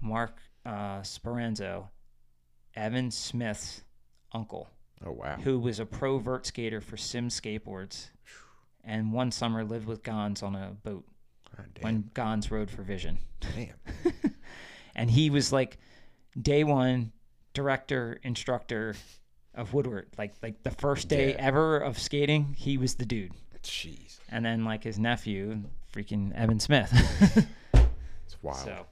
Mark 0.00 0.38
uh, 0.64 1.00
Speranzo, 1.00 1.88
Evan 2.74 3.10
Smith's 3.10 3.82
uncle 4.32 4.68
Oh 5.04 5.12
wow. 5.12 5.36
who 5.42 5.58
was 5.58 5.78
a 5.78 5.86
pro 5.86 6.18
vert 6.18 6.46
skater 6.46 6.80
for 6.80 6.96
Sim 6.96 7.28
Skateboards, 7.28 8.08
and 8.84 9.12
one 9.12 9.30
summer 9.30 9.62
lived 9.64 9.86
with 9.86 10.02
Gonz 10.02 10.42
on 10.42 10.54
a 10.54 10.72
boat 10.84 11.04
damn. 11.74 11.82
when 11.82 12.02
Gonz 12.14 12.50
rode 12.50 12.70
for 12.70 12.82
Vision, 12.82 13.18
damn. 13.40 13.74
and 14.96 15.10
he 15.10 15.28
was 15.30 15.52
like 15.52 15.78
day 16.40 16.64
one 16.64 17.12
director 17.52 18.18
instructor 18.22 18.94
of 19.54 19.72
Woodward, 19.74 20.08
like 20.18 20.34
like 20.42 20.62
the 20.62 20.70
first 20.70 21.08
day 21.08 21.30
Yeah. 21.30 21.36
ever 21.46 21.78
of 21.78 21.98
skating, 21.98 22.54
he 22.56 22.76
was 22.78 22.94
the 22.96 23.06
dude, 23.06 23.32
Jeez, 23.62 24.18
and 24.30 24.44
then 24.44 24.64
like 24.64 24.82
his 24.84 24.98
nephew, 24.98 25.62
freaking 25.96 26.34
Evan 26.34 26.60
Smith. 26.60 26.90
it's 28.24 28.36
wild. 28.42 28.58
so, 28.58 28.86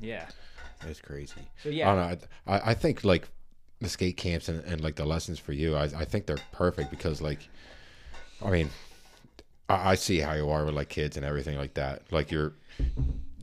yeah, 0.00 0.26
It's 0.86 1.00
crazy. 1.00 1.40
so 1.62 1.70
I 1.70 1.72
yeah, 1.72 1.86
don't 1.94 1.96
know. 1.96 2.26
I, 2.46 2.56
I- 2.56 2.70
I 2.70 2.74
think 2.74 3.04
like 3.04 3.28
the 3.80 3.88
skate 3.88 4.16
camps 4.16 4.48
and, 4.48 4.62
and 4.64 4.80
like 4.82 4.96
the 4.96 5.04
lessons 5.04 5.38
for 5.38 5.52
you, 5.52 5.74
I, 5.76 5.84
I 5.84 6.04
think 6.04 6.26
they're 6.26 6.36
perfect 6.52 6.90
because 6.90 7.20
like, 7.22 7.38
I 8.44 8.50
mean, 8.50 8.70
I, 9.68 9.90
I 9.92 9.94
see 9.94 10.18
how 10.18 10.34
you 10.34 10.50
are 10.50 10.64
with 10.64 10.74
like 10.74 10.88
kids 10.88 11.16
and 11.16 11.24
everything 11.24 11.56
like 11.56 11.74
that. 11.74 12.02
Like 12.12 12.30
you're, 12.30 12.52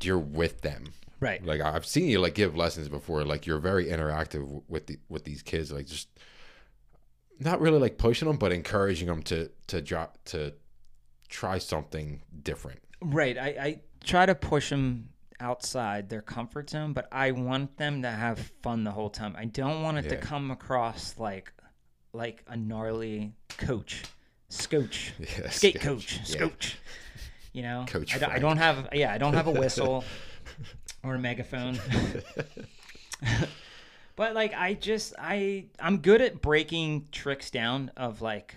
you're 0.02 0.20
with 0.20 0.62
them. 0.62 0.86
right, 1.20 1.43
Like 1.45 1.62
I've 1.62 1.86
seen 1.86 2.08
you 2.08 2.20
like 2.20 2.36
give 2.36 2.56
lessons 2.56 2.88
before. 2.89 3.24
Like 3.26 3.45
you're 3.47 3.60
very 3.60 3.86
interactive 3.88 4.41
w- 4.41 4.64
with 4.68 4.88
the 4.88 4.97
with 5.10 5.24
these 5.24 5.41
kids. 5.41 5.72
Like 5.72 5.88
just 5.88 6.08
not 7.39 7.60
really 7.62 7.80
like 7.80 7.97
pushing 7.97 8.28
them, 8.28 8.38
but 8.38 8.52
encouraging 8.52 9.08
them 9.08 9.22
to 9.24 9.49
to 9.68 9.82
drop 9.82 10.18
to 10.26 10.54
try 11.30 11.58
something 11.60 12.22
different. 12.43 12.80
Right. 13.02 13.38
I, 13.38 13.47
I 13.47 13.80
try 14.04 14.26
to 14.26 14.36
push 14.36 14.70
them 14.70 15.10
outside 15.39 16.10
their 16.10 16.22
comfort 16.22 16.70
zone, 16.70 16.93
but 16.93 17.08
I 17.12 17.32
want 17.32 17.78
them 17.78 18.04
to 18.04 18.10
have 18.10 18.39
fun 18.62 18.84
the 18.84 18.91
whole 18.91 19.10
time. 19.10 19.36
I 19.38 19.45
don't 19.45 19.82
want 19.82 19.97
it 19.97 20.10
to 20.10 20.18
come 20.18 20.52
across 20.52 21.18
like 21.18 21.52
like 22.14 22.43
a 22.47 22.58
gnarly 22.58 23.32
coach, 23.58 24.04
scooch, 24.49 25.12
Yeah, 25.20 25.49
skate 25.49 25.80
coach, 25.82 26.20
Yeah. 26.26 26.36
scooch. 26.36 26.76
You 27.54 27.64
know, 27.64 27.86
Coach 27.86 28.22
I, 28.22 28.36
I 28.36 28.39
don't 28.39 28.58
have 28.58 28.89
yeah, 28.93 29.12
I 29.12 29.18
don't 29.18 29.34
have 29.34 29.47
a 29.47 29.52
whistle 29.52 30.06
or 31.04 31.16
a 31.16 31.20
megaphone. 31.20 31.78
but 34.16 34.34
like 34.36 34.54
I 34.54 34.74
just 34.74 35.14
I 35.20 35.66
I'm 35.80 35.97
good 35.97 36.22
at 36.22 36.41
breaking 36.41 37.08
tricks 37.12 37.52
down 37.52 37.91
of 37.97 38.22
like 38.22 38.56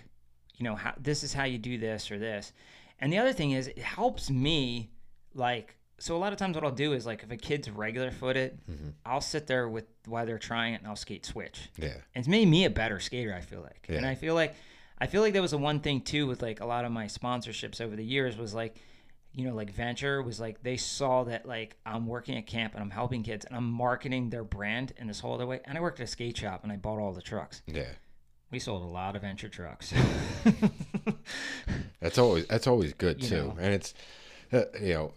you 0.55 0.63
know 0.63 0.75
how 0.75 0.93
this 0.97 1.23
is 1.23 1.33
how 1.33 1.43
you 1.43 1.57
do 1.57 1.77
this 1.77 2.09
or 2.09 2.19
this. 2.19 2.53
And 2.99 3.11
the 3.11 3.17
other 3.17 3.33
thing 3.33 3.51
is 3.51 3.67
it 3.67 3.79
helps 3.79 4.29
me 4.29 4.91
like 5.33 5.75
so 5.97 6.15
a 6.15 6.19
lot 6.19 6.33
of 6.33 6.39
times 6.39 6.55
what 6.55 6.63
I'll 6.65 6.71
do 6.71 6.93
is 6.93 7.05
like 7.05 7.23
if 7.23 7.31
a 7.31 7.37
kid's 7.37 7.69
regular 7.69 8.11
footed, 8.11 8.59
Mm-hmm. 8.69 8.89
I'll 9.05 9.21
sit 9.21 9.47
there 9.47 9.67
with 9.69 9.85
while 10.05 10.25
they're 10.25 10.37
trying 10.39 10.73
it 10.73 10.81
and 10.81 10.87
I'll 10.87 10.95
skate 10.95 11.25
switch. 11.25 11.69
Yeah. 11.77 11.87
And 12.13 12.21
it's 12.21 12.27
made 12.27 12.47
me 12.47 12.65
a 12.65 12.69
better 12.69 12.99
skater, 12.99 13.33
I 13.33 13.41
feel 13.41 13.61
like. 13.61 13.85
And 13.89 14.05
I 14.05 14.15
feel 14.15 14.33
like 14.35 14.55
I 14.99 15.07
feel 15.07 15.21
like 15.21 15.33
that 15.33 15.41
was 15.41 15.51
the 15.51 15.57
one 15.57 15.79
thing 15.79 16.01
too 16.01 16.27
with 16.27 16.41
like 16.41 16.59
a 16.61 16.65
lot 16.65 16.85
of 16.85 16.91
my 16.91 17.05
sponsorships 17.05 17.81
over 17.81 17.95
the 17.95 18.03
years 18.03 18.37
was 18.37 18.53
like 18.53 18.75
you 19.37 19.43
know, 19.45 19.53
like 19.53 19.69
Venture 19.71 20.21
was 20.21 20.39
like 20.39 20.63
they 20.63 20.77
saw 20.77 21.25
that 21.25 21.45
like 21.45 21.75
I'm 21.85 22.07
working 22.07 22.37
at 22.37 22.47
camp 22.47 22.73
and 22.73 22.81
I'm 22.81 22.89
helping 22.89 23.21
kids 23.21 23.43
and 23.45 23.53
I'm 23.55 23.69
marketing 23.69 24.29
their 24.29 24.45
brand 24.45 24.93
in 24.97 25.07
this 25.07 25.19
whole 25.19 25.33
other 25.33 25.45
way. 25.45 25.59
And 25.65 25.77
I 25.77 25.81
worked 25.81 25.99
at 25.99 26.05
a 26.05 26.07
skate 26.07 26.37
shop 26.37 26.63
and 26.63 26.71
I 26.71 26.77
bought 26.77 26.99
all 26.99 27.11
the 27.11 27.21
trucks. 27.21 27.61
Yeah. 27.67 27.89
We 28.51 28.59
sold 28.59 28.83
a 28.83 28.85
lot 28.85 29.15
of 29.15 29.23
Venture 29.23 29.49
trucks. 29.49 29.91
That's 31.99 32.17
always 32.17 32.45
that's 32.47 32.67
always 32.67 32.93
good 32.93 33.21
You 33.23 33.29
too. 33.29 33.35
know. 33.35 33.57
And 33.59 33.73
it's 33.73 33.93
uh, 34.53 34.63
you 34.79 34.93
know, 34.93 35.13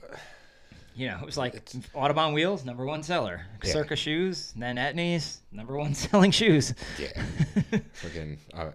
you 0.96 1.08
know, 1.08 1.18
it 1.20 1.26
was 1.26 1.36
like 1.36 1.64
Autobahn 1.94 2.32
wheels, 2.34 2.64
number 2.64 2.84
one 2.86 3.02
seller. 3.02 3.42
Yeah. 3.62 3.72
Circa 3.72 3.96
shoes, 3.96 4.52
then 4.56 4.76
Etnies, 4.76 5.38
number 5.52 5.76
one 5.76 5.94
selling 5.94 6.30
shoes. 6.30 6.74
yeah. 6.98 7.12
Freaking 8.00 8.38
uh, 8.54 8.70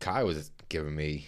Kai 0.00 0.24
was 0.24 0.50
giving 0.68 0.96
me 0.96 1.26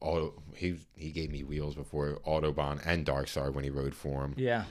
auto 0.00 0.34
he 0.54 0.76
he 0.96 1.10
gave 1.10 1.30
me 1.30 1.42
wheels 1.44 1.74
before 1.74 2.18
Autobahn 2.26 2.80
and 2.84 3.06
Darkstar 3.06 3.52
when 3.52 3.64
he 3.64 3.70
rode 3.70 3.94
for 3.94 4.22
him. 4.24 4.34
Yeah. 4.36 4.64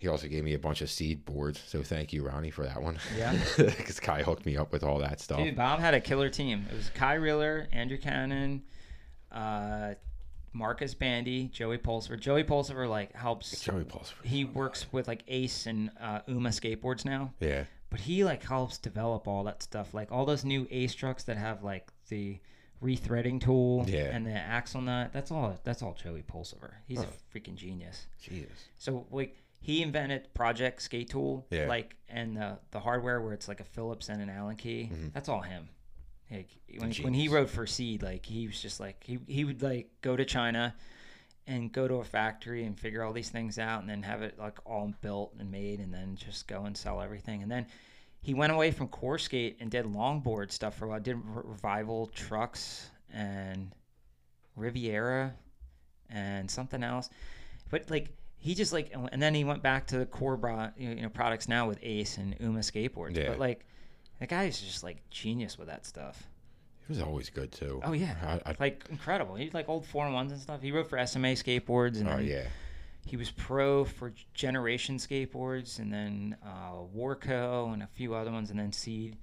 He 0.00 0.08
also 0.08 0.26
gave 0.28 0.42
me 0.44 0.54
a 0.54 0.58
bunch 0.58 0.80
of 0.80 0.90
seed 0.90 1.24
boards, 1.26 1.62
so 1.66 1.82
thank 1.82 2.12
you, 2.12 2.26
Ronnie, 2.26 2.50
for 2.50 2.64
that 2.64 2.82
one. 2.82 2.98
Yeah. 3.16 3.36
Because 3.56 4.00
Kai 4.00 4.22
hooked 4.22 4.46
me 4.46 4.56
up 4.56 4.72
with 4.72 4.82
all 4.82 4.98
that 4.98 5.20
stuff. 5.20 5.38
Dude, 5.38 5.54
Bob 5.56 5.78
had 5.78 5.92
a 5.94 6.00
killer 6.00 6.30
team. 6.30 6.66
It 6.70 6.74
was 6.76 6.90
Kai 6.94 7.14
Reeler, 7.14 7.68
Andrew 7.70 7.98
Cannon, 7.98 8.62
uh, 9.30 9.94
Marcus 10.52 10.94
Bandy, 10.94 11.48
Joey 11.48 11.76
Pulsifer. 11.78 12.18
Joey 12.18 12.44
Pulsifer 12.44 12.88
like 12.88 13.14
helps. 13.14 13.60
Joey 13.60 13.84
Pulse. 13.84 14.14
He 14.24 14.44
works 14.44 14.86
with 14.92 15.06
like 15.06 15.22
Ace 15.28 15.66
and 15.66 15.90
uh, 16.00 16.20
Uma 16.26 16.48
skateboards 16.48 17.04
now, 17.04 17.32
Yeah. 17.38 17.64
but 17.90 18.00
he 18.00 18.24
like 18.24 18.42
helps 18.42 18.78
develop 18.78 19.28
all 19.28 19.44
that 19.44 19.62
stuff. 19.62 19.92
Like 19.94 20.10
all 20.10 20.24
those 20.24 20.44
new 20.46 20.66
Ace 20.70 20.94
trucks 20.94 21.24
that 21.24 21.36
have 21.36 21.62
like 21.62 21.88
the 22.08 22.38
rethreading 22.82 23.40
tool 23.40 23.84
Yeah. 23.86 24.04
and 24.12 24.26
the 24.26 24.32
axle 24.32 24.80
nut. 24.80 25.10
That's 25.12 25.30
all. 25.30 25.56
That's 25.62 25.82
all 25.82 25.92
Joey 26.02 26.22
Pulsifer. 26.22 26.72
He's 26.88 27.00
Oh. 27.00 27.02
a 27.04 27.38
freaking 27.38 27.54
genius. 27.54 28.06
Jesus. 28.22 28.68
So 28.78 29.06
like 29.10 29.36
he 29.60 29.82
invented 29.82 30.32
Project 30.34 30.80
Skate 30.82 31.10
Tool, 31.10 31.46
Yeah. 31.50 31.66
like 31.66 31.96
and 32.08 32.36
the 32.36 32.58
the 32.70 32.80
hardware 32.80 33.20
where 33.20 33.32
it's 33.32 33.46
like 33.48 33.60
a 33.60 33.64
Phillips 33.64 34.08
and 34.08 34.20
an 34.22 34.28
Allen 34.30 34.56
key. 34.56 34.90
Mm-hmm. 34.92 35.08
That's 35.12 35.28
all 35.28 35.40
him. 35.42 35.68
Like 36.30 36.48
when, 36.78 36.92
when 37.02 37.14
he 37.14 37.28
wrote 37.28 37.50
for 37.50 37.66
Seed, 37.66 38.02
like 38.02 38.24
he 38.24 38.46
was 38.46 38.60
just 38.60 38.78
like 38.80 39.02
he 39.04 39.18
he 39.26 39.44
would 39.44 39.62
like 39.62 39.90
go 40.00 40.16
to 40.16 40.24
China 40.24 40.74
and 41.46 41.72
go 41.72 41.88
to 41.88 41.94
a 41.96 42.04
factory 42.04 42.64
and 42.64 42.78
figure 42.78 43.02
all 43.02 43.12
these 43.12 43.30
things 43.30 43.58
out 43.58 43.80
and 43.80 43.90
then 43.90 44.02
have 44.02 44.22
it 44.22 44.38
like 44.38 44.58
all 44.64 44.92
built 45.02 45.34
and 45.40 45.50
made 45.50 45.80
and 45.80 45.92
then 45.92 46.14
just 46.14 46.46
go 46.46 46.64
and 46.66 46.76
sell 46.76 47.00
everything 47.00 47.42
and 47.42 47.50
then 47.50 47.66
he 48.20 48.34
went 48.34 48.52
away 48.52 48.70
from 48.70 48.86
core 48.86 49.18
skate 49.18 49.56
and 49.58 49.70
did 49.70 49.84
longboard 49.86 50.52
stuff 50.52 50.76
for 50.76 50.84
a 50.84 50.88
while 50.88 51.00
did 51.00 51.16
revival 51.24 52.06
trucks 52.08 52.90
and 53.12 53.72
riviera 54.54 55.32
and 56.10 56.48
something 56.50 56.84
else 56.84 57.08
but 57.70 57.90
like 57.90 58.08
he 58.40 58.54
just 58.54 58.72
like 58.72 58.92
and 59.12 59.22
then 59.22 59.34
he 59.34 59.44
went 59.44 59.62
back 59.62 59.86
to 59.86 59.98
the 59.98 60.06
core 60.06 60.36
bro, 60.36 60.70
you 60.76 60.94
know 60.96 61.08
products 61.08 61.46
now 61.48 61.68
with 61.68 61.78
ace 61.82 62.16
and 62.18 62.34
uma 62.40 62.60
skateboards 62.60 63.16
Yeah. 63.16 63.28
but 63.28 63.38
like 63.38 63.64
the 64.18 64.26
guy's 64.26 64.60
just 64.60 64.82
like 64.82 64.98
genius 65.10 65.56
with 65.58 65.68
that 65.68 65.86
stuff 65.86 66.24
He 66.86 66.92
was 66.92 67.00
always 67.02 67.30
good 67.30 67.52
too. 67.52 67.80
oh 67.84 67.92
yeah 67.92 68.40
I, 68.44 68.50
I, 68.50 68.56
like 68.58 68.84
incredible 68.90 69.34
he's 69.36 69.54
like 69.54 69.68
old 69.68 69.86
four 69.86 70.10
ones 70.10 70.32
and 70.32 70.40
stuff 70.40 70.60
he 70.62 70.72
wrote 70.72 70.88
for 70.88 70.98
sma 71.06 71.28
skateboards 71.34 72.00
and 72.00 72.08
oh 72.08 72.18
yeah. 72.18 72.44
he 73.06 73.16
was 73.16 73.30
pro 73.30 73.84
for 73.84 74.12
generation 74.34 74.96
skateboards 74.96 75.78
and 75.78 75.92
then 75.92 76.36
uh, 76.44 76.78
warco 76.96 77.72
and 77.72 77.82
a 77.82 77.88
few 77.94 78.14
other 78.14 78.30
ones 78.32 78.50
and 78.50 78.58
then 78.58 78.72
seed 78.72 79.16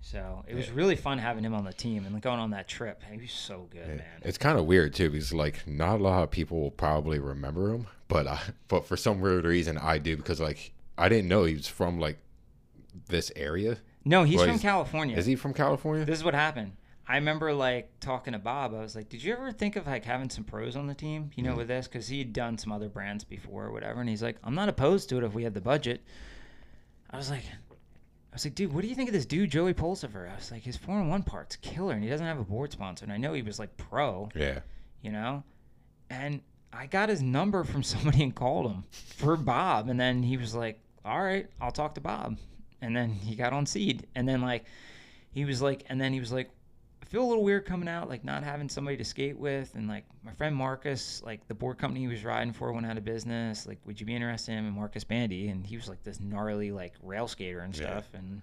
so 0.00 0.44
it 0.48 0.54
was 0.54 0.70
really 0.70 0.96
fun 0.96 1.18
having 1.18 1.44
him 1.44 1.54
on 1.54 1.64
the 1.64 1.72
team 1.72 2.06
and 2.06 2.20
going 2.22 2.38
on 2.38 2.50
that 2.50 2.68
trip 2.68 3.02
he 3.10 3.18
was 3.20 3.32
so 3.32 3.66
good 3.70 3.80
Yeah. 3.86 3.94
man 3.96 4.22
It's 4.22 4.38
kind 4.38 4.58
of 4.58 4.64
weird 4.64 4.94
too 4.94 5.10
because 5.10 5.32
like 5.34 5.66
not 5.66 6.00
a 6.00 6.02
lot 6.02 6.22
of 6.22 6.30
people 6.30 6.60
will 6.60 6.70
probably 6.70 7.18
remember 7.18 7.72
him, 7.74 7.86
but 8.06 8.26
I, 8.26 8.40
but 8.68 8.86
for 8.86 8.96
some 8.96 9.20
weird 9.20 9.44
reason 9.44 9.76
I 9.76 9.98
do 9.98 10.16
because 10.16 10.40
like 10.40 10.72
I 10.96 11.08
didn't 11.08 11.28
know 11.28 11.44
he 11.44 11.54
was 11.54 11.66
from 11.68 11.98
like 11.98 12.18
this 13.08 13.30
area. 13.36 13.78
no 14.04 14.24
he's 14.24 14.40
from 14.40 14.50
he's- 14.50 14.62
california 14.62 15.16
Is 15.16 15.26
he 15.26 15.34
from 15.36 15.52
California? 15.54 16.04
This 16.04 16.18
is 16.18 16.24
what 16.24 16.34
happened. 16.34 16.72
I 17.10 17.14
remember 17.16 17.54
like 17.54 17.90
talking 18.00 18.34
to 18.34 18.38
Bob. 18.38 18.74
I 18.74 18.80
was 18.80 18.94
like, 18.94 19.08
"Did 19.08 19.24
you 19.24 19.32
ever 19.32 19.50
think 19.50 19.76
of 19.76 19.86
like 19.86 20.04
having 20.04 20.28
some 20.28 20.44
pros 20.44 20.76
on 20.76 20.86
the 20.88 20.94
team? 20.94 21.30
You 21.36 21.42
know, 21.42 21.54
with 21.56 21.66
this 21.68 21.88
because 21.88 22.06
he 22.08 22.18
had 22.18 22.34
done 22.34 22.58
some 22.58 22.70
other 22.70 22.90
brands 22.90 23.24
before 23.24 23.64
or 23.64 23.72
whatever." 23.72 24.00
And 24.00 24.10
he's 24.10 24.22
like, 24.22 24.36
"I'm 24.44 24.54
not 24.54 24.68
opposed 24.68 25.08
to 25.08 25.16
it 25.16 25.24
if 25.24 25.32
we 25.32 25.42
had 25.42 25.54
the 25.54 25.62
budget." 25.62 26.02
I 27.10 27.16
was 27.16 27.30
like, 27.30 27.44
"I 27.44 27.67
was 28.38 28.44
like, 28.44 28.54
dude, 28.54 28.72
what 28.72 28.82
do 28.82 28.88
you 28.88 28.94
think 28.94 29.08
of 29.08 29.12
this 29.12 29.26
dude, 29.26 29.50
Joey 29.50 29.74
Pulsifer?" 29.74 30.30
I 30.30 30.36
was 30.36 30.52
like, 30.52 30.62
"His 30.62 30.76
four 30.76 30.98
and 30.98 31.10
one 31.10 31.24
part's 31.24 31.56
killer, 31.56 31.94
and 31.94 32.04
he 32.04 32.08
doesn't 32.08 32.26
have 32.26 32.38
a 32.38 32.44
board 32.44 32.70
sponsor. 32.70 33.04
And 33.04 33.12
I 33.12 33.16
know 33.16 33.32
he 33.32 33.42
was 33.42 33.58
like 33.58 33.76
pro, 33.76 34.28
yeah. 34.34 34.60
you 35.02 35.10
know." 35.10 35.42
And 36.08 36.40
I 36.72 36.86
got 36.86 37.08
his 37.08 37.20
number 37.20 37.64
from 37.64 37.82
somebody 37.82 38.22
and 38.22 38.34
called 38.34 38.70
him 38.70 38.84
for 38.92 39.36
Bob, 39.36 39.88
and 39.88 39.98
then 39.98 40.22
he 40.22 40.36
was 40.36 40.54
like, 40.54 40.80
"All 41.04 41.22
right, 41.22 41.48
I'll 41.60 41.72
talk 41.72 41.94
to 41.96 42.00
Bob." 42.00 42.38
And 42.80 42.96
then 42.96 43.10
he 43.10 43.34
got 43.34 43.52
on 43.52 43.66
seed, 43.66 44.06
and 44.14 44.28
then 44.28 44.40
like 44.40 44.64
he 45.32 45.44
was 45.44 45.60
like, 45.60 45.84
and 45.88 46.00
then 46.00 46.12
he 46.12 46.20
was 46.20 46.32
like, 46.32 46.48
I 46.48 46.57
feel 47.08 47.22
a 47.22 47.26
little 47.28 47.42
weird 47.42 47.64
coming 47.66 47.88
out, 47.88 48.08
like 48.08 48.24
not 48.24 48.44
having 48.44 48.68
somebody 48.68 48.96
to 48.98 49.04
skate 49.04 49.36
with, 49.38 49.74
and 49.74 49.88
like 49.88 50.04
my 50.24 50.32
friend 50.32 50.54
Marcus, 50.54 51.22
like 51.24 51.46
the 51.48 51.54
board 51.54 51.78
company 51.78 52.00
he 52.00 52.06
was 52.08 52.24
riding 52.24 52.52
for 52.52 52.72
went 52.72 52.86
out 52.86 52.96
of 52.98 53.04
business. 53.04 53.66
Like, 53.66 53.78
would 53.86 53.98
you 54.00 54.06
be 54.06 54.14
interested 54.14 54.52
in 54.52 54.58
him? 54.58 54.66
And 54.66 54.74
Marcus 54.76 55.04
Bandy, 55.04 55.48
and 55.48 55.66
he 55.66 55.76
was 55.76 55.88
like 55.88 56.02
this 56.04 56.20
gnarly 56.20 56.70
like 56.70 56.92
rail 57.02 57.26
skater 57.28 57.60
and 57.60 57.74
Yeah. 57.76 57.82
stuff, 57.86 58.08
and 58.14 58.42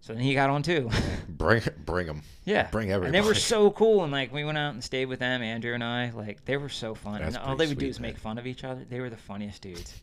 so 0.00 0.12
then 0.14 0.22
he 0.22 0.32
got 0.34 0.48
on 0.48 0.62
too. 0.62 0.88
Bring 1.28 1.60
bring 1.84 2.06
him. 2.06 2.22
Yeah, 2.44 2.68
Bring 2.70 2.90
everything. 2.92 3.14
And 3.14 3.24
they 3.24 3.28
were 3.28 3.34
so 3.34 3.70
cool, 3.72 4.04
and 4.04 4.12
like 4.12 4.32
we 4.32 4.44
went 4.44 4.56
out 4.58 4.72
and 4.74 4.82
stayed 4.82 5.06
with 5.06 5.18
them, 5.18 5.42
Andrew 5.42 5.74
and 5.74 5.84
I. 5.84 6.10
Like 6.10 6.44
they 6.44 6.56
were 6.56 6.68
so 6.68 6.94
fun, 6.94 7.20
That's 7.20 7.36
and 7.36 7.44
all 7.44 7.56
they 7.56 7.66
would 7.66 7.78
do 7.78 7.86
is 7.86 7.98
man. 8.00 8.10
make 8.10 8.18
fun 8.18 8.38
of 8.38 8.46
each 8.46 8.64
other. 8.64 8.84
They 8.88 9.00
were 9.00 9.10
the 9.10 9.16
funniest 9.16 9.60
dudes, 9.62 10.00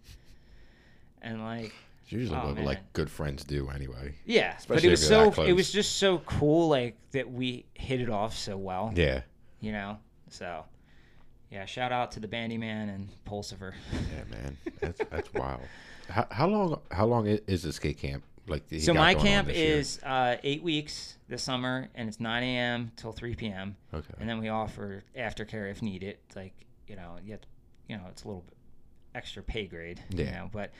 and 1.21 1.43
like 1.43 1.73
It's 2.05 2.11
usually 2.11 2.37
Oh, 2.39 2.45
what 2.47 2.55
man. 2.55 2.65
like 2.65 2.93
good 2.93 3.09
friends 3.09 3.43
do 3.43 3.69
anyway. 3.69 4.13
yeah, 4.25 4.57
but 4.67 4.83
it 4.83 4.89
was 4.89 5.05
so 5.05 5.31
it 5.43 5.53
was 5.53 5.71
just 5.71 5.97
so 5.97 6.19
cool, 6.19 6.69
like 6.69 6.95
that 7.11 7.31
we 7.31 7.65
hit 7.73 7.99
it 7.99 8.09
off 8.09 8.37
so 8.37 8.55
well. 8.57 8.93
Yeah. 8.95 9.21
you 9.59 9.71
know. 9.71 9.97
So, 10.29 10.65
yeah, 11.51 11.65
shout 11.65 11.91
out 11.91 12.11
to 12.11 12.19
the 12.19 12.27
Bandy 12.27 12.57
Man 12.57 12.89
and 12.89 13.09
Pulsifer. 13.25 13.73
Yeah, 13.91 14.23
man. 14.29 14.57
That's 14.81 15.01
that's 15.09 15.33
wild. 15.33 15.61
How, 16.09 16.27
how 16.29 16.47
long 16.47 16.79
how 16.91 17.05
long 17.07 17.25
is 17.25 17.63
the 17.63 17.73
skate 17.73 17.97
camp? 17.97 18.23
Like 18.47 18.63
so 18.79 18.93
my 18.93 19.15
camp 19.15 19.49
is 19.49 19.99
uh, 20.03 20.37
eight 20.43 20.61
weeks 20.61 21.17
this 21.27 21.41
summer, 21.41 21.87
and 21.95 22.07
it's 22.07 22.19
9 22.19 22.43
a.m. 22.43 22.91
till 22.95 23.11
3 23.11 23.33
p.m. 23.33 23.75
okay. 23.91 24.13
And 24.19 24.29
then 24.29 24.37
we 24.39 24.49
offer 24.49 25.03
aftercare 25.17 25.71
if 25.71 25.81
needed. 25.81 26.17
It's 26.27 26.35
like 26.35 26.53
you 26.87 26.95
know, 26.95 27.15
you 27.25 27.31
have 27.31 27.41
to, 27.41 27.47
you 27.87 27.97
know, 27.97 28.03
it's 28.09 28.23
a 28.23 28.27
little 28.27 28.43
bit 28.43 28.55
extra 29.15 29.41
pay 29.41 29.65
grade. 29.65 29.99
You 30.11 30.25
Yeah. 30.25 30.31
know, 30.41 30.49
but 30.53 30.71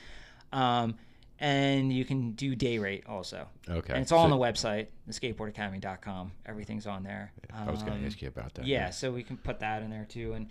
um, 0.54 0.94
and 1.40 1.92
you 1.92 2.06
can 2.06 2.32
do 2.32 2.56
day 2.56 2.78
rate 2.78 3.04
also. 3.08 3.48
Okay. 3.70 3.94
And 3.94 4.02
it's 4.02 4.12
all 4.12 4.24
on 4.24 4.30
the 4.30 4.38
website, 4.38 4.88
theskateboardacademy.com. 5.10 6.32
Everything's 6.46 6.88
on 6.88 7.04
there. 7.04 7.32
I 7.54 7.70
was 7.70 7.82
going 7.82 7.94
Um, 7.94 8.02
to 8.02 8.08
ask 8.08 8.22
you 8.22 8.28
about 8.28 8.54
that. 8.56 8.66
Yeah, 8.66 8.90
so 8.90 9.12
we 9.12 9.24
can 9.24 9.38
put 9.38 9.60
that 9.60 9.84
in 9.84 9.90
there 9.90 10.06
too. 10.06 10.34
And 10.34 10.48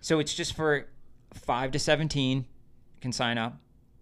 so 0.00 0.18
it's 0.18 0.34
just 0.34 0.54
for 0.54 0.86
five 1.34 1.72
to 1.72 1.78
seventeen 1.78 2.46
can 3.00 3.12
sign 3.12 3.38
up, 3.38 3.56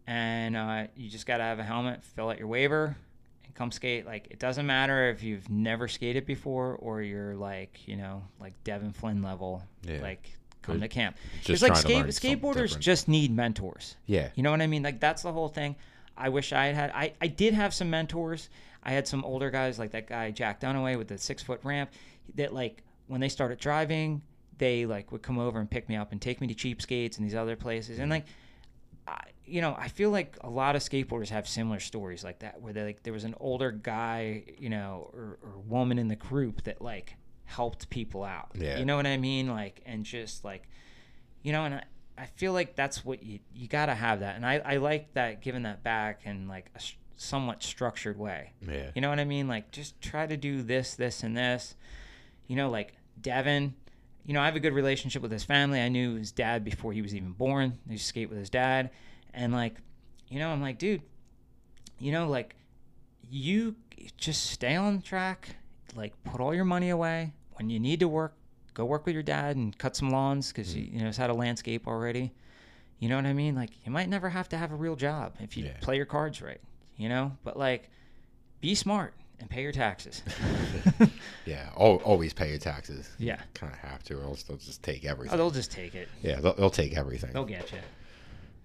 and 0.07 0.57
uh, 0.57 0.87
you 0.97 1.09
just 1.11 1.27
got 1.27 1.39
to 1.39 1.43
have 1.43 1.59
a 1.59 1.65
helmet, 1.65 2.03
fill 2.03 2.31
out 2.31 2.39
your 2.39 2.49
waiver, 2.49 2.97
and 3.45 3.55
come 3.55 3.71
skate. 3.71 4.07
Like 4.07 4.29
it 4.31 4.39
doesn't 4.39 4.67
matter 4.67 5.11
if 5.11 5.23
you've 5.23 5.49
never 5.51 5.89
skated 5.89 6.25
before 6.27 6.77
or 6.77 7.03
you're 7.03 7.35
like 7.35 7.87
you 7.87 7.97
know 7.97 8.23
like 8.41 8.55
Devin 8.65 8.93
Flynn 8.93 9.23
level. 9.23 9.63
Yeah. 9.83 10.01
Like 10.01 10.31
come 10.63 10.81
to 10.81 10.89
camp. 10.89 11.17
Just 11.43 11.63
Because 11.63 11.63
like 11.63 11.77
skate, 11.77 12.07
skateboarders 12.07 12.79
just 12.79 13.07
need 13.09 13.35
mentors. 13.35 13.97
Yeah. 14.07 14.31
You 14.35 14.43
know 14.43 14.51
what 14.51 14.63
I 14.63 14.67
mean? 14.67 14.83
Like 14.83 14.99
that's 15.01 15.23
the 15.23 15.33
whole 15.33 15.49
thing. 15.49 15.77
I 16.17 16.29
wish 16.29 16.53
I 16.53 16.67
had 16.67 16.75
had. 16.75 16.91
I, 16.93 17.13
I 17.21 17.27
did 17.27 17.55
have 17.55 17.75
some 17.75 17.91
mentors. 17.91 18.49
I 18.83 18.93
had 18.93 19.07
some 19.07 19.25
older 19.25 19.51
guys 19.51 19.79
like 19.79 19.91
that 19.93 20.07
guy 20.07 20.31
Jack 20.31 20.61
Dunaway 20.61 20.97
with 20.97 21.09
the 21.09 21.19
six 21.19 21.43
foot 21.43 21.61
ramp 21.63 21.91
that 22.37 22.55
like 22.55 22.83
when 23.09 23.21
they 23.21 23.29
started 23.29 23.59
driving, 23.59 24.23
they 24.59 24.87
like 24.87 25.13
would 25.13 25.23
come 25.23 25.39
over 25.39 25.59
and 25.59 25.71
pick 25.71 25.89
me 25.89 25.97
up 25.97 26.13
and 26.13 26.21
take 26.21 26.41
me 26.41 26.47
to 26.47 26.55
cheapskates 26.55 27.17
and 27.19 27.27
these 27.27 27.35
other 27.35 27.57
places 27.57 27.99
and 27.99 28.11
mm-hmm. 28.11 28.13
like 28.13 28.27
I, 29.07 29.31
you 29.45 29.61
know 29.61 29.77
i 29.79 29.89
feel 29.89 30.11
like 30.11 30.37
a 30.41 30.51
lot 30.51 30.77
of 30.77 30.83
skateboarders 30.83 31.29
have 31.29 31.49
similar 31.49 31.81
stories 31.81 32.25
like 32.25 32.41
that 32.41 32.61
where 32.61 32.73
they 32.73 32.85
like 32.85 33.03
there 33.03 33.13
was 33.13 33.25
an 33.25 33.35
older 33.39 33.71
guy 33.71 34.45
you 34.59 34.71
know 34.71 35.11
or, 35.13 35.39
or 35.43 35.59
woman 35.67 35.99
in 35.99 36.09
the 36.09 36.17
group 36.17 36.63
that 36.65 36.81
like 36.81 37.17
helped 37.45 37.89
people 37.91 38.25
out 38.25 38.51
Yeah. 38.55 38.79
you 38.79 38.85
know 38.85 38.97
what 38.97 39.07
i 39.07 39.17
mean 39.17 39.49
like 39.49 39.83
and 39.87 40.05
just 40.05 40.45
like 40.45 40.69
you 41.43 41.53
know 41.53 41.65
and 41.65 41.77
i, 41.77 41.85
I 42.19 42.27
feel 42.27 42.53
like 42.53 42.75
that's 42.77 43.05
what 43.05 43.23
you 43.23 43.41
you 43.55 43.69
gotta 43.69 43.95
have 43.95 44.21
that 44.21 44.37
and 44.37 44.47
i 44.47 44.55
i 44.65 44.77
like 44.79 45.13
that 45.15 45.43
giving 45.43 45.65
that 45.65 45.83
back 45.83 46.23
in 46.25 46.49
like 46.49 46.71
a 46.75 46.81
somewhat 47.17 47.63
structured 47.63 48.19
way 48.19 48.53
Yeah. 48.67 48.91
you 48.95 49.01
know 49.01 49.09
what 49.09 49.19
I 49.21 49.25
mean? 49.25 49.49
Like 49.49 49.71
just 49.71 50.01
try 50.01 50.27
to 50.27 50.37
do 50.37 50.63
this, 50.63 50.95
this, 50.95 51.23
and 51.23 51.37
this. 51.37 51.75
You 52.47 52.57
know, 52.57 52.69
like 52.71 52.95
Devin. 53.21 53.75
You 54.27 54.35
know, 54.35 54.41
I 54.41 54.47
have 54.47 54.57
a 54.57 54.61
good 54.61 54.73
relationship 54.75 55.23
with 55.23 55.31
his 55.31 55.45
family. 55.45 55.81
I 55.81 55.89
knew 55.89 56.17
his 56.17 56.33
dad 56.33 56.65
before 56.65 56.93
he 56.93 57.01
was 57.01 57.15
even 57.15 57.33
born. 57.33 57.79
I 57.89 57.93
used 57.93 58.05
to 58.05 58.09
skate 58.09 58.29
with 58.29 58.39
his 58.39 58.51
dad, 58.51 58.91
and 59.33 59.53
like, 59.53 59.77
you 60.29 60.39
know, 60.41 60.51
I'm 60.51 60.61
like, 60.61 60.79
dude, 60.79 61.03
you 62.01 62.11
know, 62.13 62.29
like, 62.29 62.57
you 63.31 63.77
just 64.17 64.51
stay 64.51 64.75
on 64.75 65.01
track. 65.01 65.57
Like, 65.95 66.13
put 66.25 66.41
all 66.41 66.53
your 66.53 66.65
money 66.65 66.91
away 66.91 67.33
when 67.55 67.71
you 67.71 67.79
need 67.79 68.01
to 68.01 68.09
work. 68.09 68.35
Go 68.77 68.85
work 68.85 69.07
with 69.07 69.15
your 69.15 69.23
dad 69.23 69.57
and 69.57 69.77
cut 69.79 69.97
some 69.97 70.11
lawns 70.11 70.53
because 70.53 70.71
he 70.71 70.83
mm. 70.83 70.93
you 70.93 70.99
know 70.99 71.07
has 71.07 71.17
had 71.17 71.31
a 71.31 71.35
landscape 71.35 71.89
already. 71.89 72.31
You 72.99 73.09
know 73.09 73.17
what 73.17 73.25
I 73.25 73.33
mean? 73.33 73.55
Like, 73.55 73.71
you 73.87 73.91
might 73.91 74.09
never 74.09 74.29
have 74.29 74.51
to 74.51 74.59
have 74.59 74.71
a 74.71 74.75
real 74.75 74.97
job 74.97 75.35
if 75.41 75.57
you 75.57 75.65
Yeah. 75.65 75.73
play 75.81 75.97
your 75.97 76.05
cards 76.05 76.43
right. 76.43 76.61
You 76.99 77.09
know, 77.09 77.33
but 77.43 77.59
like, 77.59 77.89
be 78.61 78.75
smart 78.75 79.15
and 79.41 79.49
pay 79.49 79.63
your 79.63 79.73
taxes. 79.73 80.23
Yeah. 81.47 81.71
Always 81.77 82.35
pay 82.35 82.51
your 82.51 82.59
taxes. 82.59 83.09
yeah. 83.19 83.41
Kind 83.55 83.73
of 83.73 83.79
have 83.79 84.03
to, 84.05 84.19
or 84.19 84.25
else 84.25 84.43
they'll 84.43 84.57
just 84.59 84.83
take 84.83 85.05
everything. 85.07 85.33
Oh, 85.33 85.37
they'll 85.39 85.51
just 85.51 85.71
take 85.71 85.95
it. 85.95 86.09
yeah, 86.23 86.41
they'll, 86.41 86.55
they'll 86.55 86.71
take 86.71 86.97
everything. 86.99 87.33
They'll 87.33 87.45
get 87.45 87.73
you. 87.73 87.79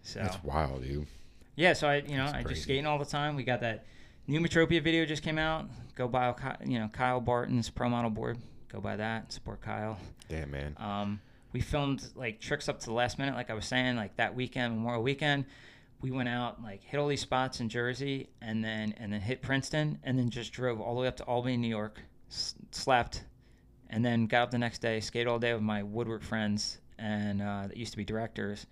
So 0.03 0.19
That's 0.19 0.43
wild, 0.43 0.83
dude. 0.83 1.07
yeah, 1.55 1.73
so 1.73 1.87
I 1.87 1.97
you 1.97 2.17
know 2.17 2.25
I 2.25 2.43
just 2.43 2.63
skating 2.63 2.85
all 2.85 2.97
the 2.97 3.05
time. 3.05 3.35
We 3.35 3.43
got 3.43 3.61
that 3.61 3.85
new 4.27 4.41
Metropia 4.41 4.83
video 4.83 5.05
just 5.05 5.23
came 5.23 5.37
out. 5.37 5.67
Go 5.95 6.07
buy 6.07 6.33
you 6.65 6.79
know 6.79 6.89
Kyle 6.91 7.21
Barton's 7.21 7.69
pro 7.69 7.87
model 7.87 8.09
board. 8.09 8.39
Go 8.71 8.79
buy 8.79 8.95
that. 8.95 9.31
Support 9.33 9.61
Kyle. 9.61 9.97
Damn, 10.29 10.51
man. 10.51 10.75
Um, 10.79 11.19
we 11.53 11.59
filmed 11.59 12.05
like 12.15 12.39
tricks 12.39 12.69
up 12.69 12.79
to 12.79 12.85
the 12.85 12.93
last 12.93 13.19
minute, 13.19 13.35
like 13.35 13.49
I 13.49 13.53
was 13.53 13.65
saying, 13.65 13.95
like 13.97 14.15
that 14.17 14.33
weekend, 14.35 14.73
Memorial 14.75 15.03
Weekend. 15.03 15.45
We 16.01 16.09
went 16.11 16.29
out, 16.29 16.63
like 16.63 16.81
hit 16.83 16.97
all 16.99 17.07
these 17.07 17.21
spots 17.21 17.59
in 17.59 17.69
Jersey, 17.69 18.29
and 18.41 18.63
then 18.63 18.93
and 18.97 19.11
then 19.13 19.21
hit 19.21 19.41
Princeton, 19.41 19.99
and 20.03 20.17
then 20.17 20.29
just 20.29 20.53
drove 20.53 20.79
all 20.79 20.95
the 20.95 21.01
way 21.01 21.07
up 21.07 21.17
to 21.17 21.23
Albany, 21.25 21.57
New 21.57 21.67
York, 21.67 21.99
s- 22.29 22.55
slept, 22.71 23.23
and 23.89 24.03
then 24.03 24.25
got 24.25 24.43
up 24.43 24.51
the 24.51 24.57
next 24.57 24.79
day, 24.79 24.99
skated 25.01 25.27
all 25.27 25.37
day 25.37 25.53
with 25.53 25.61
my 25.61 25.83
Woodward 25.83 26.23
friends, 26.23 26.79
and 26.97 27.41
uh, 27.41 27.67
that 27.67 27.77
used 27.77 27.91
to 27.91 27.97
be 27.97 28.05
directors, 28.05 28.65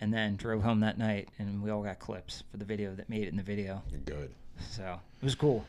and 0.00 0.12
then 0.12 0.34
drove 0.36 0.62
home 0.62 0.80
that 0.80 0.98
night, 0.98 1.28
and 1.38 1.62
we 1.62 1.70
all 1.70 1.82
got 1.82 1.98
clips 2.00 2.42
for 2.50 2.56
the 2.56 2.64
video 2.64 2.94
that 2.96 3.08
made 3.10 3.22
it 3.24 3.28
in 3.28 3.36
the 3.36 3.42
video. 3.44 3.82
Good. 4.06 4.32
So 4.70 4.98
it 5.20 5.24
was 5.24 5.34
cool. 5.36 5.64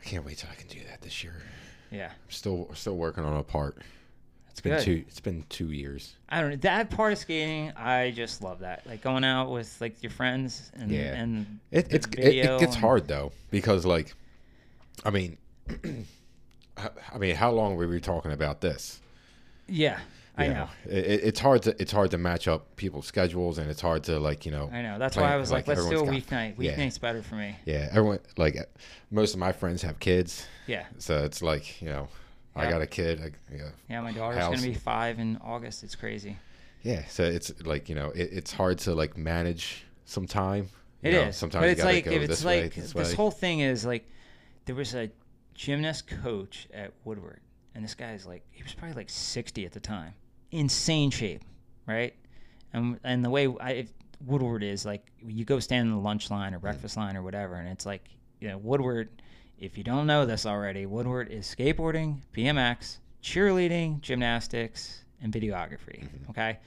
I 0.00 0.04
can't 0.04 0.24
wait 0.24 0.38
till 0.38 0.48
I 0.50 0.54
can 0.54 0.68
do 0.68 0.78
that 0.88 1.02
this 1.02 1.22
year. 1.24 1.42
Yeah, 1.94 2.10
still 2.28 2.68
still 2.74 2.96
working 2.96 3.24
on 3.24 3.36
a 3.36 3.42
part. 3.42 3.76
it's 4.50 4.60
been 4.60 4.76
good. 4.76 4.84
two. 4.84 5.04
It's 5.08 5.20
been 5.20 5.44
two 5.48 5.70
years. 5.70 6.14
I 6.28 6.40
don't 6.40 6.50
know 6.50 6.56
that 6.56 6.90
part 6.90 7.12
of 7.12 7.18
skating. 7.18 7.72
I 7.76 8.10
just 8.10 8.42
love 8.42 8.60
that, 8.60 8.86
like 8.86 9.00
going 9.02 9.24
out 9.24 9.50
with 9.50 9.80
like 9.80 10.02
your 10.02 10.10
friends 10.10 10.70
and 10.74 10.90
Yeah. 10.90 11.14
and 11.14 11.60
It 11.70 11.86
it's 11.90 12.06
it, 12.08 12.18
it 12.18 12.60
gets 12.60 12.74
and- 12.74 12.84
hard 12.84 13.06
though 13.08 13.32
because 13.50 13.84
like, 13.86 14.14
I 15.04 15.10
mean, 15.10 15.38
I 16.76 17.18
mean, 17.18 17.36
how 17.36 17.50
long 17.52 17.76
were 17.76 17.86
we 17.86 18.00
talking 18.00 18.32
about 18.32 18.60
this? 18.60 19.00
Yeah, 19.68 19.98
I 20.36 20.48
know. 20.48 20.68
It, 20.86 21.04
it- 21.04 21.20
it's 21.24 21.40
hard 21.40 21.62
to 21.62 21.80
it's 21.80 21.92
hard 21.92 22.10
to 22.10 22.18
match 22.18 22.48
up 22.48 22.74
people's 22.76 23.06
schedules 23.06 23.58
and 23.58 23.70
it's 23.70 23.80
hard 23.80 24.02
to 24.04 24.18
like 24.18 24.44
you 24.46 24.52
know. 24.52 24.68
I 24.72 24.82
know. 24.82 24.98
That's 24.98 25.14
plan- 25.16 25.28
why 25.30 25.34
I 25.34 25.36
was 25.36 25.52
like, 25.52 25.68
let's 25.68 25.86
do 25.88 26.00
a 26.00 26.06
weeknight. 26.06 26.54
yeah. 26.58 26.70
Weeknight's 26.70 26.98
better 26.98 27.22
for 27.22 27.36
me. 27.36 27.56
Yeah, 27.64 27.88
everyone 27.92 28.18
like 28.36 28.56
most 29.10 29.34
of 29.34 29.40
my 29.40 29.52
friends 29.52 29.82
have 29.82 29.98
kids, 30.00 30.46
Yeah. 30.66 30.86
so 30.98 31.22
it's 31.24 31.40
like 31.42 31.80
you 31.80 31.88
know, 31.88 32.08
I 32.56 32.68
got 32.70 32.82
a 32.82 32.86
kid. 32.86 33.20
I, 33.20 33.54
yeah, 33.54 33.68
Yeah, 33.88 34.00
my 34.00 34.12
daughter's 34.12 34.38
House. 34.40 34.54
gonna 34.56 34.66
be 34.66 34.74
five 34.74 35.18
in 35.20 35.38
August. 35.42 35.82
It's 35.84 35.94
crazy. 35.94 36.36
yeah. 36.82 37.04
So 37.08 37.22
it's 37.24 37.52
like 37.64 37.88
you 37.88 37.94
know, 37.94 38.10
it, 38.10 38.30
it's 38.32 38.52
hard 38.52 38.78
to 38.80 38.94
like 38.94 39.16
manage 39.16 39.84
some 40.04 40.26
time. 40.26 40.68
It 41.02 41.12
you 41.12 41.18
is. 41.20 41.24
know, 41.26 41.30
Sometimes 41.32 41.66
but 41.66 41.76
gotta 41.76 41.88
like 41.94 42.06
if 42.06 42.12
it's 42.22 42.28
this 42.28 42.44
way, 42.44 42.62
like 42.62 42.74
this, 42.74 42.92
this 42.92 43.12
whole 43.12 43.30
thing 43.30 43.60
is 43.60 43.84
like 43.86 44.08
there 44.64 44.74
was 44.74 44.94
a 44.94 45.10
gymnast 45.54 46.08
coach 46.08 46.66
at 46.74 46.92
Woodward, 47.04 47.40
and 47.74 47.84
this 47.84 47.94
guy's 47.94 48.26
like 48.26 48.42
he 48.50 48.62
was 48.62 48.72
probably 48.74 48.96
like 48.96 49.10
sixty 49.10 49.66
at 49.66 49.72
the 49.72 49.80
time, 49.80 50.14
insane 50.54 51.10
shape, 51.10 51.42
right? 51.86 52.14
And 52.72 52.98
and 53.04 53.24
the 53.24 53.30
way 53.30 53.48
I, 53.60 53.72
if 53.72 53.92
Woodward 54.24 54.62
is 54.62 54.86
like 54.86 55.06
you 55.26 55.44
go 55.44 55.58
stand 55.60 55.88
in 55.88 55.94
the 55.94 56.00
lunch 56.00 56.30
line 56.30 56.54
or 56.54 56.58
breakfast 56.58 56.96
line 56.96 57.16
or 57.16 57.22
whatever, 57.22 57.56
and 57.56 57.68
it's 57.68 57.84
like 57.86 58.08
you 58.40 58.48
know 58.48 58.58
Woodward. 58.58 59.08
If 59.58 59.78
you 59.78 59.84
don't 59.84 60.06
know 60.06 60.26
this 60.26 60.46
already, 60.46 60.84
Woodward 60.84 61.30
is 61.30 61.46
skateboarding, 61.46 62.18
BMX, 62.36 62.98
cheerleading, 63.22 64.00
gymnastics, 64.00 65.04
and 65.22 65.32
videography. 65.32 66.02
Mm-hmm. 66.02 66.30
Okay. 66.30 66.58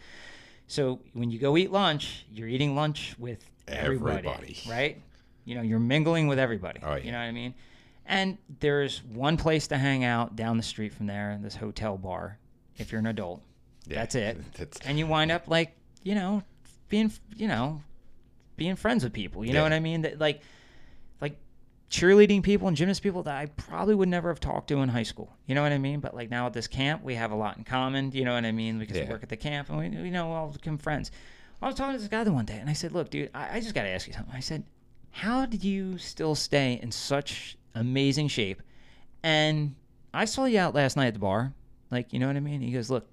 So 0.68 1.00
when 1.14 1.30
you 1.30 1.38
go 1.38 1.58
eat 1.58 1.72
lunch, 1.72 2.26
you're 2.32 2.48
eating 2.48 2.76
lunch 2.76 3.16
with 3.20 3.44
everybody, 3.68 4.28
Everybody. 4.28 4.58
right? 4.70 5.02
You 5.46 5.56
know, 5.56 5.62
you're 5.62 5.80
mingling 5.80 6.28
with 6.28 6.40
everybody. 6.40 6.80
Oh, 6.84 6.96
yeah. 6.96 7.04
You 7.04 7.12
know 7.12 7.20
what 7.20 7.26
I 7.26 7.32
mean? 7.32 7.54
And 8.06 8.38
there's 8.62 9.04
one 9.04 9.36
place 9.38 9.68
to 9.68 9.78
hang 9.78 10.04
out 10.06 10.36
down 10.36 10.56
the 10.58 10.64
street 10.64 10.94
from 10.94 11.08
there, 11.08 11.38
this 11.42 11.56
hotel 11.56 11.98
bar, 11.98 12.38
if 12.78 12.92
you're 12.92 13.00
an 13.00 13.08
adult. 13.08 13.42
Yeah, 13.88 13.96
That's 13.96 14.16
it. 14.16 14.38
That's, 14.58 14.80
And 14.86 14.98
you 15.00 15.08
wind 15.08 15.32
up 15.32 15.48
like, 15.48 15.76
you 16.04 16.16
know, 16.16 16.44
being, 16.90 17.12
you 17.36 17.48
know, 17.48 17.82
being 18.56 18.76
friends 18.76 19.04
with 19.04 19.14
people. 19.14 19.46
You 19.46 19.54
know 19.54 19.64
what 19.64 19.74
I 19.74 19.80
mean? 19.80 20.02
That 20.02 20.20
like, 20.20 20.42
like 21.22 21.38
cheerleading 21.92 22.44
people 22.44 22.68
and 22.68 22.76
gymnast 22.76 23.02
people 23.04 23.24
that 23.24 23.36
I 23.36 23.46
probably 23.48 23.96
would 23.96 24.10
never 24.10 24.30
have 24.30 24.40
talked 24.40 24.68
to 24.70 24.78
in 24.82 24.90
high 24.90 25.04
school. 25.04 25.36
You 25.46 25.56
know 25.56 25.62
what 25.62 25.72
I 25.72 25.78
mean? 25.78 26.00
But 26.00 26.16
like 26.16 26.30
now 26.30 26.46
at 26.48 26.54
this 26.54 26.68
camp, 26.68 27.04
we 27.04 27.16
have 27.16 27.32
a 27.32 27.36
lot 27.36 27.58
in 27.58 27.64
common. 27.64 28.12
You 28.12 28.26
know 28.26 28.34
what 28.34 28.46
I 28.46 28.52
mean? 28.52 28.80
Because 28.80 28.96
we 28.96 29.04
Yeah. 29.04 29.10
work 29.10 29.24
at 29.24 29.30
the 29.30 29.38
camp 29.38 29.70
and 29.70 29.78
we, 29.78 29.90
we 30.02 30.10
know 30.10 30.32
all 30.32 30.50
become 30.50 30.78
friends. 30.78 31.12
I 31.62 31.66
was 31.68 31.76
talking 31.76 31.94
to 31.94 32.00
this 32.00 32.08
guy 32.08 32.24
the 32.24 32.32
one 32.32 32.46
day 32.46 32.58
and 32.58 32.70
I 32.70 32.74
said, 32.74 32.92
look, 32.92 33.10
dude, 33.10 33.32
I, 33.34 33.58
I 33.58 33.60
just 33.60 33.74
got 33.74 33.84
to 33.84 33.90
ask 33.90 34.08
you 34.08 34.14
something. 34.14 34.34
I 34.36 34.40
said, 34.42 34.64
how 35.12 35.46
did 35.46 35.64
you 35.64 35.98
still 35.98 36.36
stay 36.36 36.80
in 36.82 36.92
such 36.92 37.58
amazing 37.74 38.28
shape? 38.28 38.62
And 39.24 39.76
I 40.14 40.26
saw 40.26 40.46
you 40.46 40.60
out 40.60 40.76
last 40.76 40.96
night 40.96 41.08
at 41.08 41.14
the 41.14 41.20
bar. 41.20 41.54
Like, 41.90 42.14
you 42.14 42.20
know 42.20 42.28
what 42.28 42.36
I 42.36 42.42
mean? 42.42 42.62
He 42.62 42.72
goes, 42.72 42.90
look, 42.92 43.08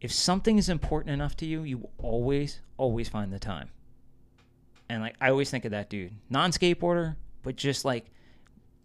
if 0.00 0.12
something 0.12 0.58
is 0.58 0.68
important 0.68 1.10
enough 1.12 1.36
to 1.38 1.46
you, 1.46 1.62
you 1.62 1.88
always, 1.98 2.60
always 2.76 3.08
find 3.08 3.32
the 3.32 3.38
time. 3.38 3.70
And 4.88 5.02
like, 5.02 5.16
I 5.20 5.30
always 5.30 5.50
think 5.50 5.64
of 5.64 5.70
that 5.72 5.90
dude, 5.90 6.12
non 6.30 6.50
skateboarder, 6.52 7.16
but 7.42 7.56
just 7.56 7.84
like, 7.84 8.06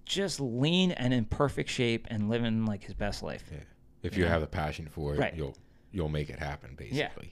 just 0.05 0.39
lean 0.39 0.91
and 0.91 1.13
in 1.13 1.25
perfect 1.25 1.69
shape 1.69 2.07
and 2.09 2.29
living 2.29 2.65
like 2.65 2.83
his 2.83 2.93
best 2.95 3.21
life. 3.23 3.43
yeah. 3.51 3.59
If 4.03 4.17
you 4.17 4.23
Yeah. 4.23 4.29
have 4.29 4.41
the 4.41 4.47
passion 4.47 4.87
for 4.87 5.13
it, 5.13 5.19
Right. 5.19 5.35
you'll 5.35 5.55
you'll 5.91 6.09
make 6.09 6.29
it 6.29 6.39
happen. 6.39 6.73
Basically, 6.75 6.97
Yeah. 6.99 7.31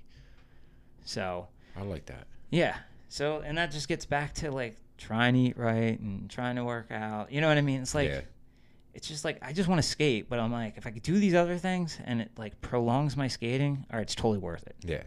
So, 1.06 1.48
I 1.76 1.82
like 1.84 2.06
that. 2.08 2.28
yeah. 2.50 2.78
So, 3.08 3.40
and 3.40 3.58
that 3.58 3.72
just 3.72 3.88
gets 3.88 4.06
back 4.06 4.34
to 4.36 4.52
like 4.52 4.78
trying 4.98 5.34
to 5.34 5.40
eat 5.40 5.58
right 5.58 6.00
and 6.00 6.30
trying 6.30 6.58
to 6.58 6.64
work 6.64 6.92
out. 6.92 7.32
You 7.32 7.42
know 7.42 7.48
what 7.48 7.58
I 7.58 7.62
mean? 7.62 7.82
It's 7.82 7.96
like, 7.96 8.10
yeah, 8.10 8.22
it's 8.94 9.08
just 9.08 9.24
like 9.26 9.38
I 9.42 9.54
just 9.54 9.70
want 9.70 9.82
to 9.82 9.88
skate, 9.88 10.30
but 10.30 10.40
I'm 10.40 10.52
like, 10.52 10.78
if 10.78 10.86
I 10.88 10.92
could 10.92 11.04
do 11.04 11.20
these 11.20 11.36
other 11.36 11.58
things 11.58 11.98
and 12.06 12.22
it 12.22 12.32
like 12.38 12.60
prolongs 12.62 13.16
my 13.16 13.28
skating, 13.28 13.86
all 13.92 13.98
right, 13.98 14.04
it's 14.04 14.16
totally 14.16 14.40
worth 14.40 14.66
it. 14.68 14.76
yeah. 14.82 15.04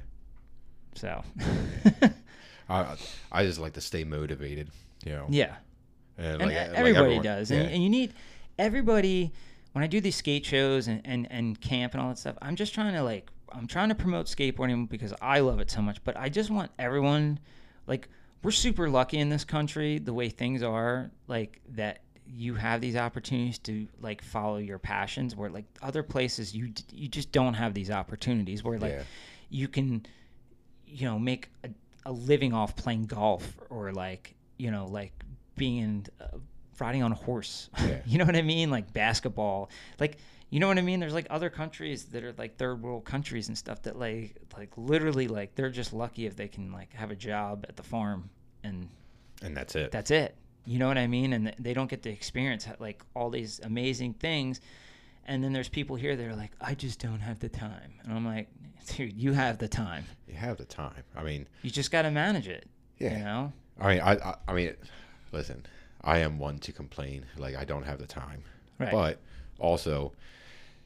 So, 0.94 1.22
I 2.68 2.96
I 3.30 3.44
just 3.44 3.58
like 3.58 3.72
to 3.74 3.80
stay 3.80 4.04
motivated. 4.04 4.70
You 5.04 5.12
know. 5.12 5.26
yeah, 5.30 5.56
And, 6.16 6.40
and 6.42 6.42
like, 6.42 6.56
uh, 6.56 6.60
like 6.70 6.78
everybody 6.78 7.04
everyone- 7.16 7.24
does, 7.24 7.50
Yeah. 7.50 7.58
and, 7.58 7.70
and 7.72 7.82
you 7.82 7.88
need 7.90 8.12
everybody. 8.58 9.32
When 9.72 9.82
I 9.82 9.86
do 9.86 10.00
these 10.02 10.16
skate 10.16 10.44
shows 10.44 10.86
and, 10.86 11.00
and 11.04 11.26
and 11.30 11.58
camp 11.60 11.94
and 11.94 12.02
all 12.02 12.08
that 12.10 12.18
stuff, 12.18 12.36
I'm 12.42 12.56
just 12.56 12.74
trying 12.74 12.92
to 12.94 13.02
like 13.02 13.30
I'm 13.50 13.66
trying 13.66 13.88
to 13.88 13.94
promote 13.94 14.26
skateboarding 14.26 14.88
because 14.88 15.12
I 15.20 15.40
love 15.40 15.60
it 15.60 15.70
so 15.70 15.80
much. 15.82 16.04
But 16.04 16.16
I 16.16 16.28
just 16.28 16.50
want 16.50 16.70
everyone, 16.78 17.38
like, 17.86 18.08
we're 18.42 18.50
super 18.50 18.88
lucky 18.88 19.18
in 19.18 19.28
this 19.28 19.44
country 19.44 19.98
the 19.98 20.12
way 20.12 20.28
things 20.28 20.62
are, 20.62 21.10
like 21.26 21.60
that 21.70 22.00
you 22.34 22.54
have 22.54 22.80
these 22.80 22.96
opportunities 22.96 23.58
to 23.58 23.86
like 24.00 24.22
follow 24.22 24.56
your 24.56 24.78
passions 24.78 25.36
where 25.36 25.50
like 25.50 25.64
other 25.82 26.02
places 26.02 26.54
you 26.54 26.72
you 26.92 27.08
just 27.08 27.30
don't 27.32 27.54
have 27.54 27.74
these 27.74 27.90
opportunities 27.90 28.64
where 28.64 28.78
like 28.78 28.92
Yeah. 28.92 29.02
you 29.50 29.68
can 29.68 30.06
you 30.86 31.06
know 31.06 31.18
make 31.18 31.48
a, 31.64 31.68
a 32.06 32.12
living 32.12 32.52
off 32.54 32.74
playing 32.76 33.04
golf 33.06 33.58
or 33.70 33.92
like 33.92 34.34
you 34.56 34.70
know 34.70 34.86
like 34.86 35.12
being 35.56 36.06
uh, 36.20 36.38
riding 36.78 37.02
on 37.02 37.12
a 37.12 37.16
horse 37.16 37.68
Yeah. 37.80 38.00
you 38.06 38.18
know 38.18 38.24
what 38.24 38.36
i 38.36 38.42
mean 38.42 38.70
like 38.70 38.92
basketball 38.92 39.68
like 40.00 40.16
you 40.48 40.58
know 40.60 40.68
what 40.68 40.78
i 40.78 40.82
mean 40.82 41.00
there's 41.00 41.14
like 41.14 41.26
other 41.28 41.50
countries 41.50 42.04
that 42.06 42.24
are 42.24 42.32
like 42.38 42.56
third 42.56 42.82
world 42.82 43.04
countries 43.04 43.48
and 43.48 43.58
stuff 43.58 43.82
that 43.82 43.98
like 43.98 44.36
like 44.56 44.70
literally 44.76 45.28
like 45.28 45.54
they're 45.54 45.70
just 45.70 45.92
lucky 45.92 46.24
if 46.26 46.34
they 46.36 46.48
can 46.48 46.72
like 46.72 46.92
have 46.94 47.10
a 47.10 47.16
job 47.16 47.66
at 47.68 47.76
the 47.76 47.82
farm 47.82 48.30
and 48.64 48.88
and 49.42 49.56
that's 49.56 49.74
it. 49.76 49.90
that's 49.92 50.10
it 50.10 50.34
you 50.64 50.78
know 50.78 50.86
what 50.88 50.98
i 50.98 51.06
mean 51.06 51.32
and 51.32 51.54
they 51.58 51.74
don't 51.74 51.90
get 51.90 52.02
to 52.02 52.10
experience 52.10 52.66
like 52.78 53.02
all 53.14 53.30
these 53.30 53.60
amazing 53.64 54.14
things 54.14 54.60
And 55.24 55.42
then 55.42 55.52
there's 55.52 55.68
people 55.68 55.94
here 55.96 56.16
that 56.16 56.26
are 56.26 56.34
like, 56.34 56.50
I 56.60 56.74
just 56.74 56.98
don't 57.00 57.20
have 57.20 57.38
the 57.38 57.48
time. 57.48 57.92
And 58.02 58.12
I'm 58.12 58.24
like, 58.26 58.48
dude, 58.88 59.12
you 59.16 59.32
have 59.34 59.56
the 59.58 59.68
time. 59.68 60.04
You 60.26 60.34
have 60.34 60.56
the 60.56 60.64
time. 60.64 61.04
I 61.14 61.22
mean, 61.22 61.46
You 61.62 61.70
just 61.70 61.92
got 61.92 62.02
to 62.02 62.10
manage 62.10 62.48
it. 62.48 62.64
Yeah. 62.98 63.18
You 63.18 63.24
know? 63.24 63.52
I 63.80 63.86
mean, 63.94 64.00
I, 64.02 64.12
I, 64.14 64.34
I 64.48 64.52
mean, 64.52 64.74
listen, 65.30 65.64
I 66.02 66.18
am 66.26 66.40
one 66.40 66.58
to 66.66 66.72
complain 66.72 67.24
like 67.38 67.54
I 67.54 67.64
don't 67.64 67.84
have 67.84 67.98
the 68.00 68.06
time, 68.08 68.42
Right. 68.80 68.90
but 68.90 69.20
also, 69.60 70.12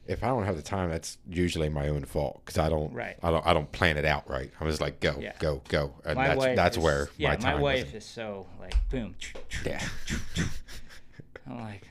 if 0.07 0.23
I 0.23 0.27
don't 0.27 0.43
have 0.45 0.55
the 0.55 0.61
time, 0.61 0.89
that's 0.89 1.17
usually 1.29 1.69
my 1.69 1.87
own 1.89 2.05
fault 2.05 2.41
because 2.45 2.57
I 2.57 2.69
don't, 2.69 2.93
Right. 2.93 3.17
I 3.21 3.29
don't, 3.31 3.45
I 3.45 3.53
don't 3.53 3.71
plan 3.71 3.97
it 3.97 4.05
out 4.05 4.29
right. 4.29 4.51
I'm 4.59 4.67
just 4.67 4.81
like 4.81 4.99
go, 4.99 5.15
Yeah. 5.19 5.33
go, 5.39 5.61
go, 5.69 5.93
and 6.05 6.15
my 6.15 6.27
that's 6.29 6.37
wife 6.39 6.55
that's 6.55 6.77
is- 6.77 6.83
where 6.83 7.09
yeah, 7.17 7.29
my 7.29 7.35
time. 7.35 7.61
wife 7.61 7.85
isn't. 7.87 7.95
is 7.97 8.05
so 8.05 8.47
like 8.59 8.75
boom. 8.89 9.15
Yeah. 9.65 9.81
I'm 11.47 11.59
like, 11.61 11.87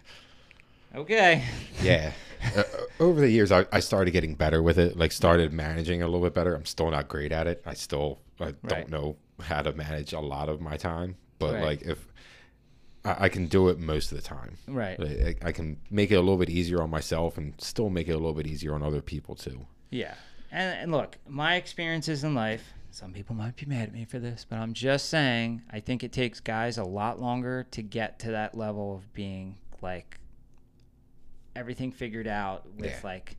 okay. 0.95 1.43
Yeah. 1.83 2.13
Uh, 2.57 2.63
over 3.01 3.21
the 3.21 3.31
years, 3.31 3.51
I, 3.51 3.65
I 3.73 3.81
started 3.81 4.11
getting 4.11 4.35
better 4.35 4.63
with 4.63 4.79
it. 4.79 4.97
Like, 4.97 5.13
started 5.13 5.53
managing 5.53 6.03
a 6.03 6.07
little 6.07 6.21
bit 6.27 6.35
better. 6.35 6.55
I'm 6.55 6.67
still 6.67 6.91
not 6.91 7.09
great 7.09 7.33
at 7.33 7.47
it. 7.47 7.63
I 7.67 7.75
still 7.75 8.19
I 8.39 8.45
Right. 8.45 8.69
don't 8.69 8.91
know 8.91 9.17
how 9.41 9.63
to 9.63 9.73
manage 9.73 10.13
a 10.13 10.21
lot 10.21 10.49
of 10.51 10.61
my 10.61 10.77
time. 10.77 11.17
But 11.39 11.55
Right. 11.55 11.63
like, 11.65 11.83
if 11.83 12.07
I, 13.07 13.25
I 13.25 13.29
can 13.29 13.47
do 13.47 13.69
it 13.69 13.79
most 13.79 14.11
of 14.13 14.17
the 14.19 14.23
time, 14.23 14.57
Right. 14.67 14.99
I, 15.01 15.35
I 15.49 15.53
can 15.53 15.79
make 15.91 16.11
it 16.11 16.17
a 16.17 16.21
little 16.21 16.37
bit 16.37 16.51
easier 16.51 16.83
on 16.83 16.91
myself 16.91 17.39
and 17.39 17.55
still 17.59 17.89
make 17.91 18.09
it 18.09 18.13
a 18.13 18.19
little 18.19 18.35
bit 18.35 18.47
easier 18.47 18.75
on 18.75 18.83
other 18.83 19.01
people 19.03 19.35
too. 19.35 19.67
Yeah. 19.91 20.15
And, 20.51 20.79
and 20.81 20.93
look, 20.93 21.19
my 21.29 21.57
experiences 21.57 22.25
in 22.25 22.35
life, 22.35 22.73
some 22.91 23.13
people 23.13 23.35
might 23.37 23.57
be 23.57 23.67
mad 23.67 23.89
at 23.89 23.93
me 23.93 24.05
for 24.07 24.19
this, 24.19 24.47
but 24.49 24.57
I'm 24.59 24.73
just 24.73 25.09
saying, 25.11 25.63
I 25.71 25.81
think 25.81 26.03
it 26.03 26.13
takes 26.13 26.41
guys 26.41 26.79
a 26.79 26.85
lot 26.85 27.21
longer 27.21 27.67
to 27.73 27.83
get 27.83 28.19
to 28.21 28.31
that 28.33 28.57
level 28.57 28.95
of 28.97 29.13
being 29.13 29.57
like 29.83 30.19
everything 31.55 31.93
figured 31.93 32.27
out 32.27 32.65
with 32.77 32.87
Yeah. 32.91 33.01
like, 33.05 33.37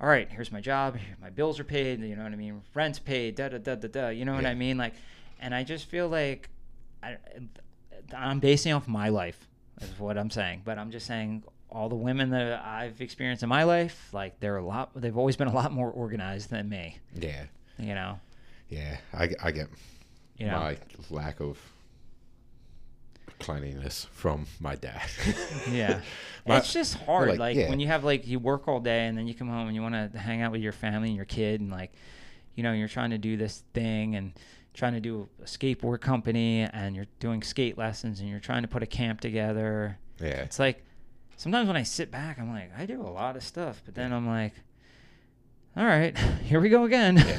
all 0.00 0.08
right, 0.08 0.28
here's 0.30 0.50
my 0.52 0.60
job, 0.60 0.96
my 1.20 1.30
bills 1.30 1.58
are 1.60 1.64
paid, 1.64 2.00
you 2.00 2.16
know 2.16 2.24
what 2.24 2.32
I 2.32 2.36
mean? 2.36 2.62
Rent's 2.74 2.98
paid, 2.98 3.36
da 3.36 3.48
da 3.48 3.58
da 3.58 3.74
da 3.76 3.88
da, 3.88 4.08
you 4.08 4.24
know 4.24 4.34
what 4.34 4.42
Yeah. 4.42 4.50
I 4.50 4.54
mean? 4.54 4.76
Like, 4.76 4.94
and 5.40 5.54
I 5.54 5.62
just 5.62 5.86
feel 5.88 6.08
like 6.08 6.48
I, 7.02 7.16
I'm 8.16 8.40
basing 8.40 8.72
off 8.72 8.88
my 8.88 9.08
life, 9.08 9.46
is 9.80 9.98
what 9.98 10.18
I'm 10.18 10.30
saying. 10.30 10.62
But 10.64 10.78
I'm 10.78 10.90
just 10.90 11.06
saying 11.06 11.44
all 11.70 11.88
the 11.88 11.94
women 11.96 12.30
that 12.30 12.64
I've 12.64 13.00
experienced 13.00 13.42
in 13.42 13.48
my 13.48 13.64
life, 13.64 14.08
like 14.12 14.38
they're 14.40 14.56
a 14.56 14.64
lot, 14.64 14.90
they've 14.94 15.16
always 15.16 15.36
been 15.36 15.48
a 15.48 15.52
lot 15.54 15.72
more 15.72 15.90
organized 15.90 16.50
than 16.50 16.68
me. 16.68 16.98
Yeah. 17.14 17.44
You 17.78 17.94
know, 17.94 18.20
Yeah. 18.68 18.98
I, 19.12 19.30
I 19.42 19.50
get 19.50 19.68
you 20.38 20.46
know, 20.46 20.58
my 20.58 20.76
lack 21.10 21.40
of 21.40 21.58
cleanliness 23.40 24.06
from 24.12 24.46
my 24.60 24.74
dad. 24.76 25.02
yeah. 25.70 26.00
My- 26.46 26.58
it's 26.58 26.72
just 26.72 26.94
hard. 26.94 27.30
like, 27.30 27.38
Like, 27.38 27.56
yeah. 27.56 27.68
when 27.68 27.80
you 27.80 27.88
have 27.88 28.04
like 28.04 28.26
you 28.26 28.38
work 28.38 28.68
all 28.68 28.80
day 28.80 29.06
and 29.06 29.18
then 29.18 29.26
you 29.26 29.34
come 29.34 29.48
home 29.48 29.66
and 29.66 29.74
you 29.74 29.82
want 29.82 30.12
to 30.12 30.18
hang 30.18 30.42
out 30.42 30.52
with 30.52 30.60
your 30.60 30.72
family 30.72 31.08
and 31.08 31.16
your 31.16 31.24
kid 31.24 31.60
and 31.60 31.70
like, 31.70 31.92
you 32.54 32.62
know, 32.62 32.72
you're 32.72 32.88
trying 32.88 33.10
to 33.10 33.18
do 33.18 33.36
this 33.36 33.64
thing 33.72 34.14
and 34.14 34.32
trying 34.74 34.92
to 34.92 35.00
do 35.00 35.28
a 35.40 35.44
skateboard 35.46 36.00
company 36.00 36.62
and 36.62 36.94
you're 36.96 37.06
doing 37.20 37.42
skate 37.42 37.78
lessons 37.78 38.20
and 38.20 38.28
you're 38.28 38.40
trying 38.40 38.62
to 38.62 38.68
put 38.68 38.82
a 38.82 38.86
camp 38.86 39.20
together. 39.20 39.98
yeah. 40.20 40.42
It's 40.42 40.58
like 40.58 40.84
sometimes 41.36 41.66
when 41.68 41.76
I 41.76 41.84
sit 41.84 42.10
back, 42.10 42.38
I'm 42.38 42.50
like, 42.50 42.70
I 42.76 42.84
do 42.86 43.00
a 43.00 43.08
lot 43.08 43.36
of 43.36 43.42
stuff, 43.44 43.80
but 43.84 43.94
then 43.94 44.12
I'm 44.12 44.26
like, 44.26 44.52
all 45.76 45.84
right, 45.84 46.16
here 46.44 46.60
we 46.60 46.68
go 46.68 46.84
again. 46.84 47.24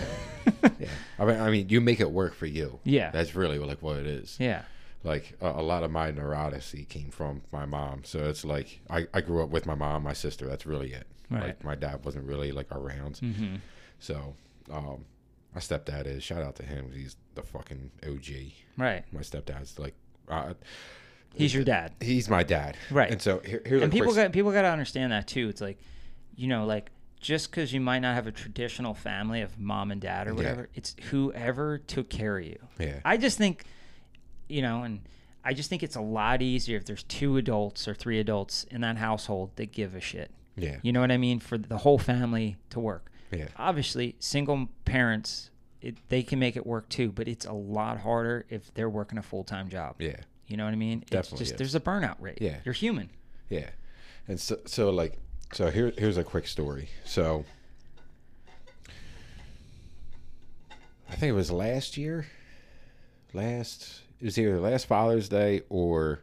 Yeah. 0.80 0.90
I 1.20 1.26
mean, 1.26 1.40
I 1.40 1.50
mean, 1.50 1.70
you 1.70 1.82
make 1.82 2.00
it 2.00 2.12
work 2.12 2.34
for 2.36 2.46
you. 2.46 2.80
yeah. 2.84 3.10
That's 3.12 3.34
really 3.36 3.58
like 3.60 3.82
what 3.82 3.98
it 3.98 4.06
is. 4.08 4.38
Yeah. 4.40 4.62
like 5.04 5.36
a, 5.42 5.48
a 5.50 5.62
lot 5.62 5.84
of 5.84 5.90
my 5.92 6.12
neuroticy 6.12 6.88
came 6.88 7.10
from 7.12 7.42
my 7.52 7.66
mom 7.66 8.04
so 8.04 8.20
it's 8.30 8.44
like 8.46 8.80
I, 8.90 9.08
I 9.14 9.22
grew 9.22 9.44
up 9.44 9.50
with 9.50 9.66
my 9.66 9.76
mom 9.76 10.04
my 10.04 10.14
sister 10.14 10.48
that's 10.48 10.66
really 10.66 10.94
it 10.94 11.08
Right. 11.32 11.44
like 11.44 11.64
my 11.64 11.76
dad 11.76 12.04
wasn't 12.06 12.26
really 12.26 12.52
like 12.52 12.72
around 12.72 13.16
Mm-hmm. 13.24 13.56
so 14.00 14.36
um 14.72 15.06
my 15.56 15.62
stepdad 15.62 16.06
is 16.06 16.22
shout 16.24 16.44
out 16.44 16.56
to 16.58 16.64
him 16.64 16.92
he's 16.94 17.16
the 17.34 17.42
fucking 17.42 17.90
og 18.06 18.30
Right. 18.78 19.04
my 19.12 19.22
stepdad's 19.22 19.80
like 19.80 19.96
uh, 20.30 20.54
He's 21.34 21.54
your 21.54 21.64
dad. 21.64 21.94
he's 22.02 22.30
my 22.30 22.44
dad 22.44 22.78
Right. 22.92 23.12
and 23.12 23.22
so 23.22 23.40
here, 23.40 23.62
here's 23.66 23.82
and 23.82 23.92
people 23.92 24.14
got 24.14 24.32
people 24.32 24.52
got 24.52 24.62
to 24.64 24.70
understand 24.70 25.12
that 25.12 25.28
too. 25.28 25.50
It's 25.50 25.60
like, 25.62 25.80
you 26.36 26.48
know, 26.48 26.66
like 26.66 26.92
just 27.20 27.50
because 27.52 27.74
you 27.74 27.82
might 27.82 28.00
not 28.00 28.16
have 28.16 28.28
a 28.28 28.32
traditional 28.32 28.94
family 28.94 29.42
of 29.42 29.58
mom 29.60 29.92
and 29.92 30.00
dad 30.00 30.28
or 30.28 30.32
Yeah. 30.32 30.36
whatever, 30.38 30.70
it's 30.76 30.96
whoever 31.12 31.78
took 31.80 32.10
care 32.10 32.38
of 32.38 32.46
you. 32.46 32.60
yeah 32.80 33.00
I 33.04 33.18
just 33.18 33.38
think, 33.38 33.64
you 34.48 34.62
know, 34.62 34.84
and 34.84 35.02
I 35.44 35.54
just 35.54 35.70
think 35.70 35.84
it's 35.84 35.96
a 35.96 36.02
lot 36.02 36.42
easier 36.42 36.78
if 36.78 36.86
there's 36.86 37.04
two 37.04 37.38
adults 37.38 37.88
or 37.88 37.94
three 37.94 38.20
adults 38.20 38.64
in 38.72 38.82
that 38.82 38.98
household 38.98 39.52
that 39.58 39.72
give 39.72 39.94
a 39.96 40.02
shit. 40.02 40.32
yeah 40.56 40.78
You 40.84 40.92
know 40.94 41.02
what 41.02 41.12
I 41.12 41.18
mean? 41.18 41.40
For 41.40 41.58
the 41.58 41.78
whole 41.80 41.98
family 42.00 42.56
to 42.72 42.80
work. 42.80 43.12
Yeah 43.36 43.48
Obviously, 43.58 44.16
single 44.20 44.70
parents, 44.86 45.50
it, 45.82 45.96
they 46.10 46.24
can 46.24 46.40
make 46.40 46.56
it 46.56 46.66
work 46.66 46.90
too, 46.90 47.12
but 47.12 47.28
it's 47.28 47.46
a 47.46 47.54
lot 47.54 48.00
harder 48.00 48.46
if 48.50 48.74
they're 48.74 48.90
working 48.90 49.18
a 49.18 49.22
full 49.24 49.44
time 49.44 49.70
job. 49.70 49.96
yeah 50.00 50.16
You 50.48 50.58
know 50.58 50.66
what 50.66 50.74
I 50.74 50.78
mean? 50.78 51.00
Definitely 51.10 51.20
It's 51.42 51.50
just 51.50 51.58
there's 51.58 51.76
a 51.76 51.80
burnout 51.80 52.16
rate. 52.20 52.40
Yeah. 52.42 52.58
You're 52.66 52.74
human. 52.74 53.10
yeah 53.50 53.70
and 54.28 54.40
so 54.40 54.58
so 54.66 54.90
like 54.90 55.18
so 55.54 55.70
here 55.70 55.94
here's 55.98 56.18
a 56.18 56.24
quick 56.24 56.48
story 56.48 56.90
so 57.04 57.46
I 61.10 61.16
think 61.16 61.30
it 61.30 61.34
was 61.34 61.52
last 61.52 61.98
year. 61.98 62.26
Last 63.34 64.02
it 64.20 64.26
was 64.26 64.38
either 64.40 64.60
last 64.60 64.88
Father's 64.88 65.30
Day 65.30 65.62
or 65.70 66.22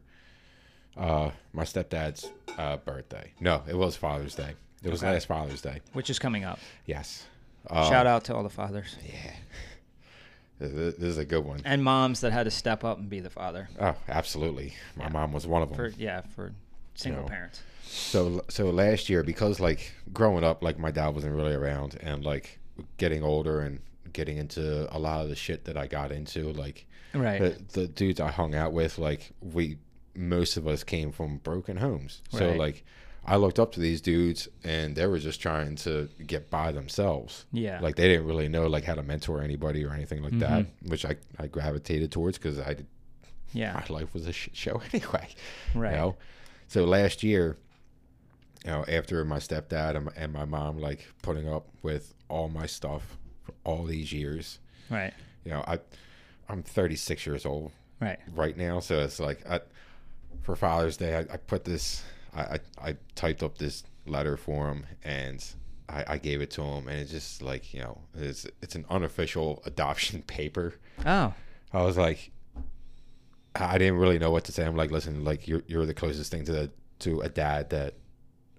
uh, 0.97 1.31
my 1.53 1.63
stepdad's 1.65 2.29
uh, 2.59 2.79
birthday. 2.79 3.33
No, 3.41 3.63
it 3.69 3.77
was 3.77 3.97
Father's 3.97 4.35
Day. 4.35 4.55
It 4.83 4.91
was 4.91 5.03
Okay. 5.03 5.13
last 5.13 5.27
Father's 5.27 5.61
Day. 5.63 5.81
which 5.93 6.11
is 6.11 6.19
coming 6.19 6.45
up. 6.45 6.59
Yes. 6.87 7.27
Uh, 7.69 7.89
Shout 7.89 8.07
out 8.07 8.25
to 8.25 8.35
all 8.35 8.43
the 8.43 8.51
fathers 8.51 8.97
Yeah. 9.07 9.33
This 10.59 10.95
is 10.99 11.19
a 11.19 11.25
good 11.25 11.45
one. 11.45 11.61
and 11.65 11.83
moms 11.83 12.21
that 12.21 12.33
had 12.33 12.45
to 12.45 12.51
step 12.51 12.85
up 12.85 12.99
and 12.99 13.09
be 13.11 13.19
the 13.21 13.31
father 13.31 13.69
Oh, 13.81 13.95
absolutely. 14.09 14.75
My 14.97 15.09
mom 15.09 15.33
was 15.33 15.45
one 15.47 15.61
of 15.63 15.69
them. 15.71 15.77
for 15.77 15.89
yeah 15.99 16.21
for 16.37 16.53
single 16.95 17.23
No. 17.23 17.29
parents. 17.29 17.61
So 17.85 18.45
so 18.49 18.71
last 18.71 19.09
year 19.09 19.23
because 19.25 19.59
like 19.59 19.93
growing 20.13 20.45
up 20.45 20.63
like 20.63 20.79
my 20.79 20.91
dad 20.93 21.09
wasn't 21.15 21.35
really 21.35 21.55
around 21.55 21.99
and 22.01 22.25
like 22.25 22.59
getting 22.97 23.23
older 23.25 23.61
and 23.61 23.81
getting 24.13 24.37
into 24.37 24.87
a 24.95 24.99
lot 24.99 25.23
of 25.23 25.29
the 25.31 25.37
shit 25.37 25.65
that 25.65 25.77
I 25.77 25.87
got 25.89 26.13
into 26.13 26.53
like 26.53 26.87
Right. 27.15 27.41
the, 27.41 27.81
the 27.81 27.89
dudes 27.89 28.21
I 28.21 28.31
hung 28.31 28.55
out 28.55 28.73
with, 28.73 28.97
like 28.99 29.33
we, 29.43 29.77
most 30.15 30.57
of 30.57 30.67
us 30.67 30.83
came 30.83 31.13
from 31.13 31.39
broken 31.39 31.77
homes. 31.77 32.23
So 32.31 32.53
like, 32.53 32.85
I 33.25 33.37
looked 33.37 33.59
up 33.61 33.71
to 33.73 33.81
these 33.81 34.01
dudes, 34.01 34.49
and 34.65 34.97
they 34.97 35.07
were 35.07 35.19
just 35.19 35.41
trying 35.41 35.77
to 35.77 36.09
get 36.27 36.51
by 36.51 36.73
themselves. 36.73 37.47
yeah. 37.53 37.79
Like 37.81 37.95
they 37.97 38.09
didn't 38.09 38.27
really 38.27 38.49
know 38.49 38.67
like 38.67 38.85
how 38.85 38.95
to 38.95 39.03
mentor 39.03 39.41
anybody 39.43 39.85
or 39.85 39.93
anything 39.93 40.23
like 40.23 40.39
that, 40.41 40.65
Mm-hmm. 40.67 40.91
which 40.91 41.05
I, 41.05 41.17
I 41.39 41.47
gravitated 41.47 42.11
towards 42.11 42.37
because 42.39 42.59
I 42.59 42.75
did, 42.75 42.87
yeah. 43.53 43.75
my 43.89 43.95
life 43.95 44.13
was 44.13 44.27
a 44.27 44.33
shit 44.33 44.57
show 44.57 44.83
anyway. 44.93 45.29
Right. 45.75 45.93
You 45.93 45.97
know? 45.97 46.17
So 46.67 46.85
last 46.85 47.23
year, 47.23 47.57
you 48.65 48.71
know, 48.73 48.85
after 48.89 49.25
my 49.25 49.39
stepdad 49.39 49.95
and 49.97 50.07
my, 50.07 50.13
and 50.17 50.33
my 50.33 50.45
mom 50.45 50.79
like 50.79 51.07
putting 51.23 51.49
up 51.49 51.69
with 51.83 52.15
all 52.29 52.49
my 52.49 52.67
stuff 52.67 53.19
for 53.43 53.53
all 53.65 53.85
these 53.85 54.13
years, 54.13 54.59
Right. 54.91 55.13
you 55.45 55.51
know, 55.53 55.63
I, 55.67 55.79
I'm 56.49 56.63
36 56.65 57.25
years 57.27 57.47
old 57.47 57.71
Right. 58.01 58.19
right 58.35 58.57
now. 58.57 58.81
So 58.81 58.99
it's 59.01 59.21
like 59.21 59.49
I, 59.49 59.61
for 60.43 60.57
Father's 60.57 60.97
Day, 60.97 61.15
I, 61.17 61.21
I 61.35 61.37
put 61.37 61.65
this, 61.65 62.03
I, 62.35 62.41
I, 62.43 62.59
I 62.89 62.97
typed 63.15 63.43
up 63.43 63.59
this 63.59 63.85
letter 64.07 64.37
for 64.37 64.69
him 64.71 64.87
and 65.05 65.45
I, 65.89 66.05
I 66.09 66.19
gave 66.19 66.41
it 66.41 66.51
to 66.53 66.63
him. 66.63 66.89
And 66.89 66.99
it's 67.01 67.11
just 67.11 67.43
like, 67.43 67.73
you 67.75 67.81
know, 67.81 67.99
it's, 68.15 68.47
it's 68.63 68.75
an 68.75 68.85
unofficial 68.91 69.63
adoption 69.67 70.23
paper. 70.23 70.75
Oh. 71.05 71.35
I 71.73 71.83
was 71.83 71.97
like, 71.97 72.31
I 73.55 73.77
didn't 73.79 73.97
really 73.99 74.19
know 74.19 74.31
what 74.31 74.45
to 74.45 74.53
say. 74.53 74.65
I'm 74.65 74.77
like, 74.77 74.91
listen, 74.91 75.25
like 75.25 75.47
you're, 75.47 75.63
you're 75.67 75.87
the 75.87 75.95
closest 75.95 76.31
thing 76.31 76.45
to 76.47 76.53
the, 76.53 76.71
to 77.01 77.21
a 77.21 77.29
dad 77.29 77.71
that 77.71 77.95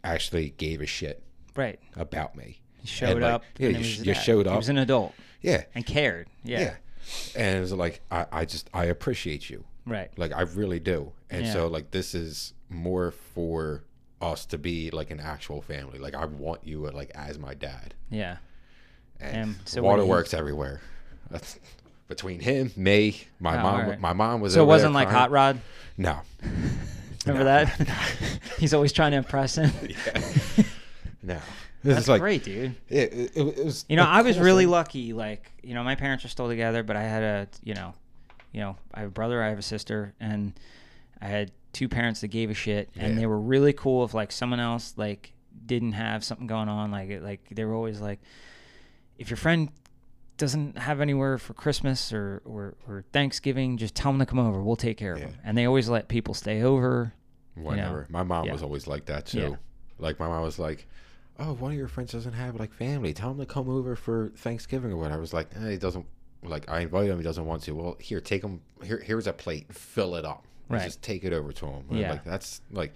actually 0.04 0.52
gave 0.52 0.82
a 0.82 0.86
shit 0.86 1.24
Right. 1.56 1.80
about 1.96 2.36
me. 2.36 2.62
He 2.80 2.88
showed 2.88 3.22
like, 3.22 3.32
up. 3.34 3.44
yeah, 3.58 3.70
you 3.70 3.78
you 4.04 4.14
showed 4.14 4.46
He 4.46 4.52
up. 4.52 4.58
was 4.58 4.70
an 4.70 4.78
adult 4.78 5.14
Yeah. 5.42 5.64
and 5.74 5.86
cared. 5.86 6.28
Yeah. 6.44 6.60
Yeah. 6.60 6.74
And 7.36 7.58
it 7.58 7.62
was 7.62 7.74
like, 7.74 8.02
I, 8.12 8.26
I 8.32 8.46
just, 8.46 8.70
I 8.74 8.86
appreciate 8.86 9.50
you. 9.50 9.64
Right. 9.86 10.10
Like 10.18 10.32
I 10.34 10.42
really 10.42 10.80
do. 10.80 11.12
And 11.30 11.46
Yeah. 11.46 11.54
so 11.54 11.68
like 11.68 11.92
this 11.92 12.14
is 12.16 12.54
more 12.74 13.12
for 13.12 13.84
us 14.22 14.46
to 14.48 14.58
be 14.58 14.90
like 14.92 15.12
an 15.12 15.20
actual 15.20 15.62
family. 15.62 16.00
Like 16.00 16.16
I 16.16 16.26
want 16.26 16.62
you 16.66 16.90
like 16.92 17.12
as 17.16 17.38
my 17.38 17.54
dad. 17.54 17.94
Yeah. 18.10 18.38
And 19.20 19.44
Um, 19.44 19.56
so 19.66 19.82
what 19.82 19.96
do 19.96 20.02
you- 20.02 20.08
waterworks 20.08 20.34
everywhere. 20.34 20.82
That's 21.30 21.60
between 22.08 22.40
him, 22.40 22.72
me, 22.76 23.22
my 23.40 23.58
Oh, 23.60 23.64
mom. 23.64 23.80
alright. 23.82 24.00
My 24.00 24.14
mom 24.14 24.42
was. 24.42 24.54
So 24.54 24.64
it 24.64 24.68
wasn't 24.68 24.94
like. 24.94 25.10
Hot 25.10 25.32
Rod. 25.32 25.60
No. 25.98 26.20
Remember 27.26 27.44
No. 27.46 27.66
that? 27.66 28.40
He's 28.60 28.74
always 28.74 28.92
trying 28.92 29.12
to 29.12 29.18
impress 29.18 29.56
him. 29.58 29.72
Yeah. 29.82 30.64
No. 31.22 31.40
This 31.84 31.96
That's 31.96 32.08
like 32.10 32.22
great, 32.22 32.44
dude. 32.44 32.76
It, 32.90 33.14
it, 33.14 33.32
it 33.38 33.66
was. 33.66 33.86
You 33.90 33.96
know, 33.98 34.04
I 34.04 34.22
was 34.22 34.38
really 34.40 34.64
thing. 34.66 34.72
lucky. 34.72 35.14
Like, 35.14 35.52
you 35.64 35.74
know, 35.74 35.84
my 35.84 35.96
parents 35.96 36.24
are 36.26 36.30
still 36.30 36.48
together, 36.48 36.82
but 36.84 36.96
I 36.96 37.04
had 37.04 37.24
a, 37.24 37.48
you 37.64 37.74
know, 37.74 37.94
you 38.54 38.62
know, 38.62 38.78
I 38.94 39.00
have 39.02 39.10
a 39.10 39.12
brother, 39.12 39.42
I 39.44 39.50
have 39.50 39.60
a 39.60 39.64
sister, 39.64 40.14
and 40.20 40.54
I 41.22 41.28
had 41.28 41.52
two 41.74 41.90
parents 41.90 42.22
that 42.22 42.30
gave 42.30 42.50
a 42.50 42.54
shit, 42.54 42.90
and 42.96 43.18
they 43.18 43.26
were 43.26 43.40
really 43.40 43.74
cool. 43.74 44.06
If 44.06 44.14
like 44.14 44.32
someone 44.32 44.60
else 44.60 44.94
like 44.96 45.34
didn't 45.66 45.94
have 45.94 46.24
something 46.24 46.48
going 46.48 46.70
on, 46.70 46.92
like 46.92 47.22
like 47.22 47.42
they 47.52 47.66
were 47.66 47.74
always 47.74 48.00
like, 48.00 48.20
if 49.18 49.30
your 49.30 49.38
friend 49.38 49.70
doesn't 50.38 50.78
have 50.78 51.00
anywhere 51.02 51.38
for 51.38 51.54
Christmas 51.54 52.12
or 52.14 52.42
or, 52.46 52.76
or 52.88 53.04
Thanksgiving, 53.12 53.78
just 53.78 53.96
tell 53.96 54.12
them 54.12 54.20
to 54.20 54.26
come 54.26 54.40
over. 54.40 54.62
We'll 54.62 54.76
take 54.76 54.98
care 54.98 55.14
of 55.14 55.20
Yeah. 55.20 55.26
them. 55.28 55.36
And 55.44 55.58
they 55.58 55.66
always 55.66 55.90
let 55.90 56.08
people 56.08 56.34
stay 56.34 56.62
over. 56.64 57.14
Whenever 57.56 58.08
my 58.10 58.24
mom 58.24 58.46
yeah. 58.46 58.52
was 58.54 58.64
always 58.64 58.88
like 58.88 59.06
that 59.06 59.28
too. 59.28 59.40
Yeah. 59.40 59.56
Like 60.00 60.20
my 60.20 60.28
mom 60.28 60.42
was 60.42 60.58
like, 60.58 60.88
"Oh, 61.38 61.54
one 61.54 61.72
of 61.72 61.78
your 61.78 61.88
friends 61.88 62.12
doesn't 62.12 62.34
have 62.34 62.56
like 62.60 62.74
family. 62.74 63.14
Tell 63.14 63.30
him 63.30 63.38
to 63.38 63.46
come 63.46 63.70
over 63.70 63.96
for 63.96 64.32
Thanksgiving 64.36 64.92
or 64.92 64.98
whatever." 64.98 65.18
I 65.18 65.20
was 65.20 65.34
like, 65.34 65.50
eh, 65.56 65.72
"He 65.72 65.78
doesn't." 65.78 66.06
Like 66.42 66.70
I 66.70 66.80
invited 66.82 67.12
him, 67.12 67.18
he 67.20 67.24
doesn't 67.24 67.46
want 67.46 67.62
to. 67.64 67.72
Well, 67.76 67.96
here, 68.00 68.20
take 68.20 68.44
him. 68.44 68.62
Here, 68.84 68.98
here's 69.06 69.28
a 69.28 69.34
plate. 69.34 69.72
Fill 69.74 70.16
it 70.16 70.26
up. 70.26 70.46
Right. 70.74 70.86
Just 70.86 71.02
take 71.02 71.24
it 71.24 71.34
over 71.34 71.52
to 71.52 71.66
him. 71.66 71.84
And, 71.90 72.00
Yeah. 72.00 72.12
Like 72.12 72.24
that's 72.24 72.62
like, 72.72 72.94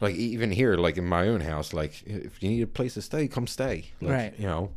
like 0.00 0.14
even 0.14 0.50
here, 0.50 0.76
like 0.76 0.96
in 0.96 1.06
my 1.06 1.28
own 1.28 1.40
house, 1.40 1.72
like 1.72 2.02
if 2.06 2.42
you 2.42 2.48
need 2.50 2.62
a 2.62 2.66
place 2.66 2.94
to 2.94 3.02
stay, 3.02 3.28
come 3.28 3.46
stay. 3.46 3.90
Like, 4.00 4.10
Right. 4.12 4.34
You 4.38 4.46
know, 4.46 4.72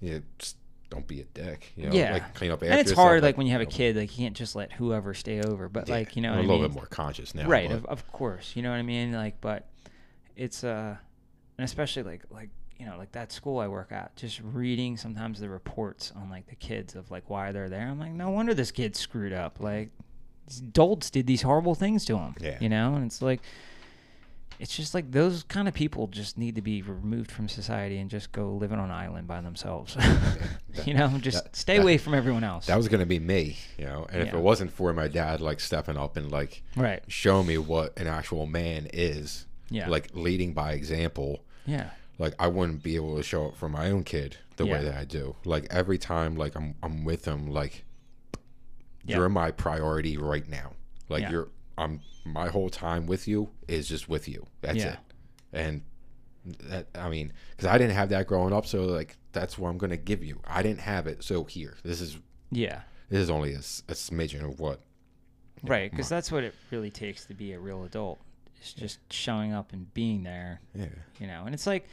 yeah. 0.00 0.18
Just 0.38 0.56
don't 0.90 1.06
be 1.06 1.20
a 1.20 1.24
dick. 1.24 1.72
You 1.76 1.88
know, 1.88 1.94
Yeah. 1.94 2.12
Like 2.12 2.34
clean 2.34 2.50
up 2.50 2.58
after 2.58 2.66
and 2.70 2.80
it's 2.80 2.90
yourself, 2.90 3.06
hard, 3.06 3.22
like 3.22 3.36
when 3.36 3.46
you 3.46 3.52
have 3.52 3.62
a 3.62 3.66
kid, 3.66 3.96
like 3.96 4.16
you 4.16 4.24
can't 4.24 4.36
just 4.36 4.54
let 4.54 4.72
whoever 4.72 5.14
stay 5.14 5.40
over. 5.42 5.68
But 5.68 5.88
yeah, 5.88 5.94
like 5.96 6.16
you 6.16 6.22
know, 6.22 6.32
I'm 6.32 6.38
a 6.38 6.42
little 6.42 6.58
mean? 6.58 6.68
bit 6.68 6.74
more 6.74 6.86
conscious 6.86 7.34
now. 7.34 7.46
right 7.48 7.70
of, 7.70 7.84
of 7.86 8.10
course 8.12 8.52
you 8.54 8.62
know 8.62 8.70
what 8.70 8.76
i 8.76 8.82
mean 8.82 9.12
like 9.12 9.40
but 9.40 9.68
it's 10.36 10.62
uh 10.64 10.96
and 11.58 11.64
especially 11.64 12.02
like 12.02 12.22
like 12.30 12.50
you 12.78 12.86
know 12.86 12.96
like 12.98 13.12
that 13.12 13.30
school 13.32 13.58
i 13.60 13.68
work 13.68 13.92
at 13.92 14.14
just 14.16 14.40
reading 14.42 14.96
sometimes 14.96 15.38
the 15.40 15.48
reports 15.48 16.12
on 16.16 16.28
like 16.30 16.46
the 16.48 16.54
kids 16.56 16.94
of 16.96 17.10
like 17.10 17.28
why 17.30 17.52
they're 17.52 17.68
there 17.68 17.86
i'm 17.88 17.98
like 17.98 18.12
no 18.12 18.30
wonder 18.30 18.52
this 18.54 18.70
kid's 18.72 18.98
screwed 18.98 19.32
up 19.32 19.60
like 19.60 19.90
adults 20.58 21.10
did 21.10 21.26
these 21.26 21.42
horrible 21.42 21.74
things 21.74 22.04
to 22.04 22.16
him 22.18 22.34
Yeah. 22.40 22.58
you 22.60 22.68
know 22.68 22.94
and 22.94 23.04
it's 23.04 23.22
like 23.22 23.40
it's 24.60 24.76
just 24.76 24.94
like 24.94 25.10
those 25.10 25.42
kind 25.42 25.66
of 25.66 25.74
people 25.74 26.06
just 26.06 26.38
need 26.38 26.54
to 26.54 26.62
be 26.62 26.80
removed 26.80 27.30
from 27.30 27.48
society 27.48 27.98
and 27.98 28.08
just 28.08 28.30
go 28.30 28.52
living 28.52 28.78
on 28.78 28.84
an 28.84 28.90
island 28.92 29.26
by 29.26 29.40
themselves 29.40 29.96
you 30.84 30.94
know 30.94 31.08
just 31.18 31.42
that- 31.44 31.56
stay 31.56 31.76
that- 31.76 31.82
away 31.82 31.98
from 31.98 32.14
everyone 32.14 32.44
else 32.44 32.66
that 32.66 32.76
was 32.76 32.86
gonna 32.88 33.04
be 33.06 33.18
me, 33.18 33.56
you 33.78 33.84
know. 33.84 34.06
And 34.12 34.22
if 34.22 34.32
it 34.32 34.38
wasn't 34.40 34.70
for 34.72 34.92
my 34.92 35.08
dad 35.08 35.40
like 35.40 35.58
stepping 35.60 35.96
up 35.96 36.16
and 36.16 36.30
like 36.30 36.62
right 36.76 37.02
showing 37.08 37.46
me 37.48 37.58
what 37.58 37.98
an 37.98 38.06
actual 38.06 38.46
man 38.46 38.88
is, 38.92 39.46
yeah 39.70 39.88
like 39.88 40.10
leading 40.14 40.52
by 40.52 40.72
example, 40.72 41.42
yeah 41.66 41.90
like 42.18 42.34
I 42.38 42.46
wouldn't 42.46 42.82
be 42.84 42.94
able 42.94 43.16
to 43.16 43.24
show 43.24 43.46
it 43.46 43.56
for 43.56 43.68
my 43.68 43.90
own 43.90 44.04
kid 44.04 44.36
the 44.56 44.66
Yeah. 44.66 44.74
way 44.74 44.84
that 44.84 44.94
I 44.96 45.04
do. 45.04 45.34
Like 45.44 45.66
every 45.70 45.98
time 45.98 46.36
like 46.36 46.54
I'm 46.54 46.76
I'm 46.80 47.04
with 47.04 47.24
him, 47.24 47.50
like 47.50 47.84
Yeah. 49.04 49.16
you're 49.18 49.28
my 49.28 49.50
priority 49.50 50.16
right 50.16 50.48
now. 50.48 50.72
Like 51.08 51.22
Yeah. 51.22 51.30
you're 51.30 51.48
I'm 51.76 52.00
my 52.24 52.48
whole 52.48 52.70
time 52.70 53.06
with 53.06 53.26
you 53.28 53.50
is 53.68 53.88
just 53.88 54.08
with 54.08 54.28
you. 54.28 54.46
That's 54.62 54.78
Yeah. 54.78 54.92
it. 54.94 54.98
And 55.52 55.82
that 56.68 56.86
I 56.94 57.08
mean, 57.08 57.32
because 57.50 57.66
I 57.68 57.78
didn't 57.78 57.94
have 57.94 58.08
that 58.10 58.26
growing 58.26 58.52
up, 58.52 58.66
so 58.66 58.84
like 58.84 59.16
that's 59.32 59.58
what 59.58 59.68
I'm 59.70 59.78
gonna 59.78 59.96
give 59.96 60.22
you. 60.24 60.40
I 60.44 60.62
didn't 60.62 60.80
have 60.80 61.06
it, 61.06 61.22
so 61.22 61.44
here. 61.44 61.76
This 61.82 62.00
is 62.00 62.18
yeah 62.50 62.82
this 63.08 63.20
is 63.20 63.30
only 63.30 63.52
a 63.54 63.58
smidgen 63.58 64.44
of 64.48 64.60
what 64.60 64.80
Right, 65.62 65.90
because 65.90 66.08
that's 66.10 66.30
what 66.30 66.44
it 66.44 66.54
really 66.70 66.90
takes 66.90 67.24
to 67.26 67.34
be 67.34 67.52
a 67.52 67.58
real 67.58 67.84
adult. 67.84 68.18
It's 68.60 68.72
just 68.74 68.98
showing 69.12 69.52
up 69.54 69.72
and 69.72 69.92
being 69.94 70.22
there, 70.22 70.60
yeah 70.74 70.86
you 71.18 71.26
know. 71.26 71.44
And 71.46 71.54
it's 71.54 71.66
like, 71.66 71.86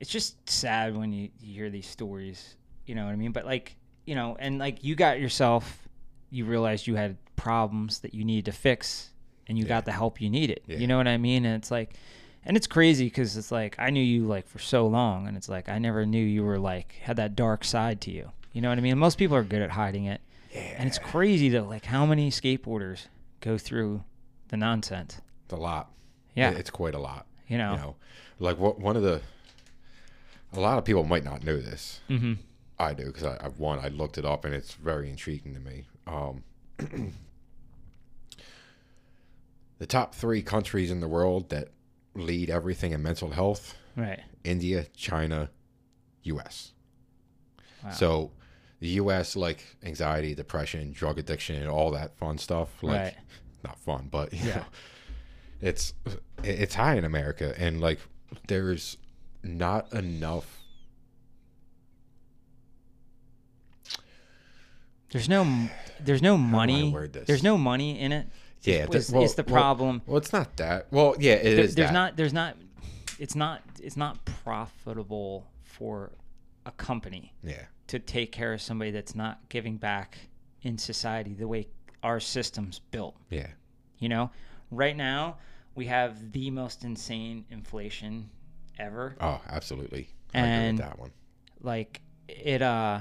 it's 0.00 0.10
just 0.10 0.48
sad 0.48 0.96
when 0.96 1.12
you, 1.12 1.28
you 1.40 1.54
hear 1.54 1.70
these 1.70 1.86
stories, 1.86 2.56
you 2.86 2.94
know 2.94 3.04
what 3.04 3.12
I 3.12 3.16
mean? 3.16 3.32
But 3.32 3.44
like, 3.44 3.76
you 4.06 4.14
know, 4.14 4.36
and 4.38 4.58
like 4.58 4.82
you 4.84 4.94
got 4.94 5.20
yourself, 5.20 5.83
you 6.34 6.44
realized 6.44 6.86
you 6.86 6.96
had 6.96 7.16
problems 7.36 8.00
that 8.00 8.14
you 8.14 8.24
needed 8.24 8.46
to 8.46 8.52
fix, 8.52 9.10
and 9.48 9.58
you 9.58 9.64
Yeah. 9.64 9.68
got 9.68 9.84
the 9.84 9.92
help 9.92 10.20
you 10.20 10.28
needed. 10.30 10.60
Yeah. 10.66 10.78
You 10.78 10.86
know 10.86 10.96
what 10.96 11.08
I 11.08 11.16
mean? 11.18 11.44
And 11.44 11.56
it's 11.56 11.70
like, 11.70 11.94
and 12.44 12.56
it's 12.56 12.66
crazy 12.66 13.06
because 13.06 13.36
it's 13.36 13.50
like 13.52 13.76
I 13.78 13.90
knew 13.90 14.02
you 14.02 14.26
like 14.26 14.46
for 14.48 14.58
so 14.58 14.86
long, 14.86 15.26
and 15.28 15.36
it's 15.36 15.48
like 15.48 15.68
I 15.68 15.78
never 15.78 16.04
knew 16.06 16.24
you 16.24 16.42
were 16.44 16.58
like 16.58 16.92
had 17.02 17.16
that 17.16 17.34
dark 17.36 17.64
side 17.64 18.00
to 18.02 18.10
you. 18.10 18.30
You 18.52 18.60
know 18.60 18.68
what 18.68 18.78
I 18.78 18.80
mean? 18.82 18.98
Most 18.98 19.18
people 19.18 19.36
are 19.36 19.42
good 19.42 19.62
at 19.62 19.70
hiding 19.70 20.04
it. 20.04 20.20
yeah 20.52 20.74
And 20.78 20.86
it's 20.86 20.98
crazy 20.98 21.48
though, 21.48 21.64
like 21.64 21.84
how 21.86 22.06
many 22.06 22.30
skateboarders 22.30 23.06
go 23.40 23.58
through 23.58 24.04
the 24.48 24.56
nonsense. 24.56 25.20
it's 25.44 25.52
a 25.52 25.56
lot 25.56 25.90
Yeah, 26.36 26.50
it's 26.50 26.70
quite 26.70 26.94
a 26.94 26.98
lot 27.00 27.26
you 27.48 27.58
know. 27.58 27.72
you 27.72 27.78
know 27.78 27.96
like 28.38 28.58
what 28.58 28.78
one 28.78 28.96
of 28.96 29.02
the 29.02 29.20
a 30.52 30.60
lot 30.60 30.78
of 30.78 30.84
people 30.84 31.04
might 31.04 31.24
not 31.24 31.44
know 31.44 31.58
this 31.60 32.00
hmm 32.08 32.34
i 32.78 32.92
do 32.94 33.06
because 33.06 33.24
I, 33.24 33.36
i've 33.44 33.58
one 33.58 33.78
i 33.80 33.88
looked 33.88 34.16
it 34.18 34.24
up 34.24 34.44
and 34.44 34.54
it's 34.54 34.74
very 34.74 35.10
intriguing 35.10 35.52
to 35.54 35.60
me 35.60 35.84
um 36.06 36.42
the 39.78 39.86
top 39.86 40.14
three 40.14 40.42
countries 40.42 40.90
in 40.90 41.00
the 41.00 41.08
world 41.08 41.50
that 41.50 41.68
lead 42.14 42.48
everything 42.50 42.92
in 42.92 43.02
mental 43.02 43.30
health 43.30 43.74
Right. 43.96 44.20
india 44.44 44.86
china 44.96 45.50
us 46.24 46.72
Wow. 47.82 47.90
so 47.90 48.30
the 48.80 48.88
us 48.92 49.36
like 49.36 49.76
anxiety 49.82 50.34
depression 50.34 50.92
drug 50.92 51.18
addiction 51.18 51.56
and 51.56 51.68
all 51.68 51.90
that 51.92 52.16
fun 52.16 52.38
stuff 52.38 52.82
like 52.82 53.00
right. 53.00 53.14
not 53.62 53.78
fun, 53.78 54.08
but 54.10 54.32
you 54.32 54.40
Yeah. 54.48 54.56
know, 54.56 54.64
it's 55.60 55.94
it's 56.42 56.74
high 56.74 56.94
in 56.96 57.04
America, 57.04 57.54
and 57.58 57.80
like 57.80 57.98
there's 58.48 58.96
not 59.42 59.90
enough. 59.94 60.60
There's 65.14 65.28
no 65.28 65.68
there's 66.00 66.22
no 66.22 66.36
money. 66.36 66.92
There's 67.26 67.44
no 67.44 67.56
money 67.56 68.00
in 68.00 68.10
it. 68.10 68.26
Yeah, 68.62 68.86
it's, 68.90 69.10
well- 69.12 69.22
is 69.22 69.36
the 69.36 69.44
problem. 69.44 70.02
Well, 70.06 70.16
it's 70.16 70.32
not 70.32 70.56
that. 70.56 70.88
Well, 70.90 71.14
yeah, 71.20 71.34
it 71.34 71.46
is. 71.46 71.54
There- 71.76 71.84
there's 71.84 71.88
that. 71.90 71.92
not 71.92 72.16
there's 72.16 72.32
not 72.32 72.56
it's 73.20 73.36
not 73.36 73.62
it's 73.80 73.96
not 73.96 74.18
profitable 74.24 75.46
for 75.62 76.10
a 76.66 76.72
company 76.72 77.32
Yeah, 77.44 77.62
to 77.86 78.00
take 78.00 78.32
care 78.32 78.52
of 78.52 78.60
somebody 78.60 78.90
that's 78.90 79.14
not 79.14 79.38
giving 79.50 79.76
back 79.76 80.18
in 80.62 80.78
society 80.78 81.32
the 81.34 81.46
way 81.46 81.68
our 82.02 82.18
system's 82.18 82.80
built. 82.90 83.14
yeah, 83.30 83.46
You 83.98 84.08
know, 84.08 84.30
right 84.72 84.96
now 84.96 85.36
we 85.76 85.86
have 85.86 86.32
the 86.32 86.50
most 86.50 86.82
insane 86.82 87.44
inflation 87.50 88.30
ever. 88.80 89.14
oh, 89.20 89.40
absolutely. 89.48 90.08
I 90.34 90.38
agree 90.40 90.50
And- 90.50 90.78
with 90.78 90.86
that 90.88 90.98
one. 90.98 91.12
Like 91.60 92.00
it, 92.28 92.62
uh, 92.62 93.00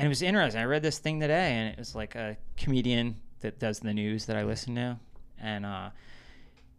and 0.00 0.06
it 0.06 0.08
was 0.08 0.22
interesting. 0.22 0.60
I 0.60 0.64
read 0.64 0.82
this 0.82 0.98
thing 0.98 1.20
today, 1.20 1.52
and 1.52 1.68
it 1.72 1.78
was 1.78 1.94
like 1.94 2.14
a 2.14 2.36
comedian 2.56 3.16
that 3.40 3.58
does 3.58 3.80
the 3.80 3.92
news 3.94 4.26
that 4.26 4.36
I 4.36 4.44
listen 4.44 4.74
to, 4.76 4.98
and 5.38 5.64
uh, 5.66 5.90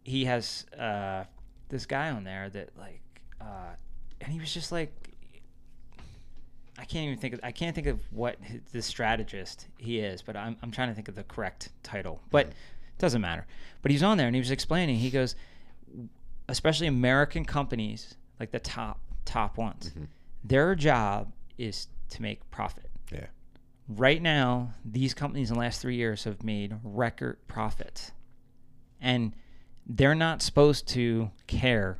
he 0.02 0.24
has 0.24 0.66
uh, 0.78 1.24
this 1.68 1.86
guy 1.86 2.10
on 2.10 2.24
there 2.24 2.50
that 2.50 2.70
like, 2.78 3.00
uh, 3.40 3.74
and 4.20 4.32
he 4.32 4.40
was 4.40 4.52
just 4.52 4.72
like, 4.72 4.92
I 6.78 6.84
can't 6.84 7.06
even 7.06 7.18
think 7.18 7.34
of 7.34 7.40
I 7.42 7.52
can't 7.52 7.74
think 7.74 7.86
of 7.86 8.00
what 8.10 8.36
his, 8.42 8.60
the 8.72 8.82
strategist 8.82 9.66
he 9.78 9.98
is, 10.00 10.22
but 10.22 10.36
I'm 10.36 10.56
I'm 10.62 10.70
trying 10.70 10.88
to 10.88 10.94
think 10.94 11.08
of 11.08 11.14
the 11.14 11.24
correct 11.24 11.70
title, 11.82 12.20
but 12.30 12.46
it 12.48 12.54
doesn't 12.98 13.20
matter. 13.20 13.46
But 13.82 13.90
he's 13.92 14.02
on 14.02 14.16
there 14.18 14.26
and 14.26 14.34
he 14.34 14.40
was 14.40 14.50
explaining. 14.50 14.96
He 14.96 15.10
goes, 15.10 15.36
especially 16.48 16.86
American 16.86 17.44
companies, 17.44 18.14
like 18.40 18.50
the 18.50 18.58
top 18.58 19.00
top 19.24 19.56
ones, 19.58 19.90
Mhm. 19.96 20.06
their 20.42 20.74
job 20.74 21.32
is 21.58 21.86
to 22.10 22.22
make 22.22 22.48
profit. 22.50 22.90
Yeah. 23.12 23.26
Right 23.88 24.22
now, 24.22 24.74
these 24.84 25.12
companies 25.14 25.50
in 25.50 25.54
the 25.54 25.60
last 25.60 25.80
three 25.82 25.96
years 25.96 26.24
have 26.24 26.42
made 26.42 26.76
record 26.82 27.38
profits, 27.48 28.12
and 29.00 29.34
they're 29.86 30.14
not 30.14 30.40
supposed 30.42 30.86
to 30.88 31.30
care 31.46 31.98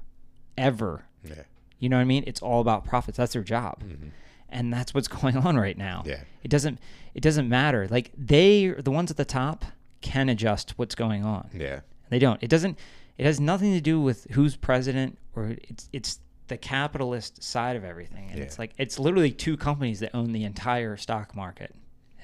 ever. 0.56 1.05
Yeah, 1.24 1.43
You 1.78 1.89
know 1.89 1.97
what 1.97 2.02
I 2.02 2.05
mean? 2.06 2.24
It's 2.26 2.40
all 2.40 2.60
about 2.60 2.84
profits. 2.84 3.16
That's 3.18 3.32
their 3.32 3.43
job 3.43 3.82
Mhm. 3.82 4.10
and 4.48 4.72
that's 4.72 4.94
what's 4.94 5.09
going 5.20 5.36
on 5.36 5.56
right 5.56 5.76
now. 5.76 6.02
yeah, 6.06 6.20
It 6.43 6.48
doesn't 6.48 6.78
it 7.14 7.20
doesn't 7.22 7.48
matter. 7.48 7.86
Like 7.89 8.10
they 8.16 8.68
the 8.68 8.90
ones 8.90 9.10
at 9.10 9.16
the 9.16 9.24
top 9.24 9.64
can 10.01 10.28
adjust 10.28 10.78
what's 10.78 10.94
going 10.94 11.24
on. 11.24 11.51
yeah, 11.52 11.80
They 12.10 12.18
don't. 12.18 12.43
It 12.43 12.48
doesn't 12.48 12.78
it 13.18 13.26
has 13.26 13.39
nothing 13.40 13.72
to 13.74 13.80
do 13.80 14.01
with 14.01 14.26
who's 14.32 14.56
president 14.56 15.18
or 15.34 15.56
it's 15.68 15.89
it's 15.93 16.20
the 16.52 16.58
capitalist 16.58 17.42
side 17.42 17.76
of 17.76 17.84
everything. 17.84 18.28
And 18.30 18.40
it's 18.40 18.58
like 18.58 18.72
it's 18.78 18.98
literally 18.98 19.32
two 19.32 19.56
companies 19.56 20.00
that 20.00 20.10
own 20.14 20.32
the 20.32 20.44
entire 20.44 20.96
stock 20.96 21.34
market. 21.34 21.74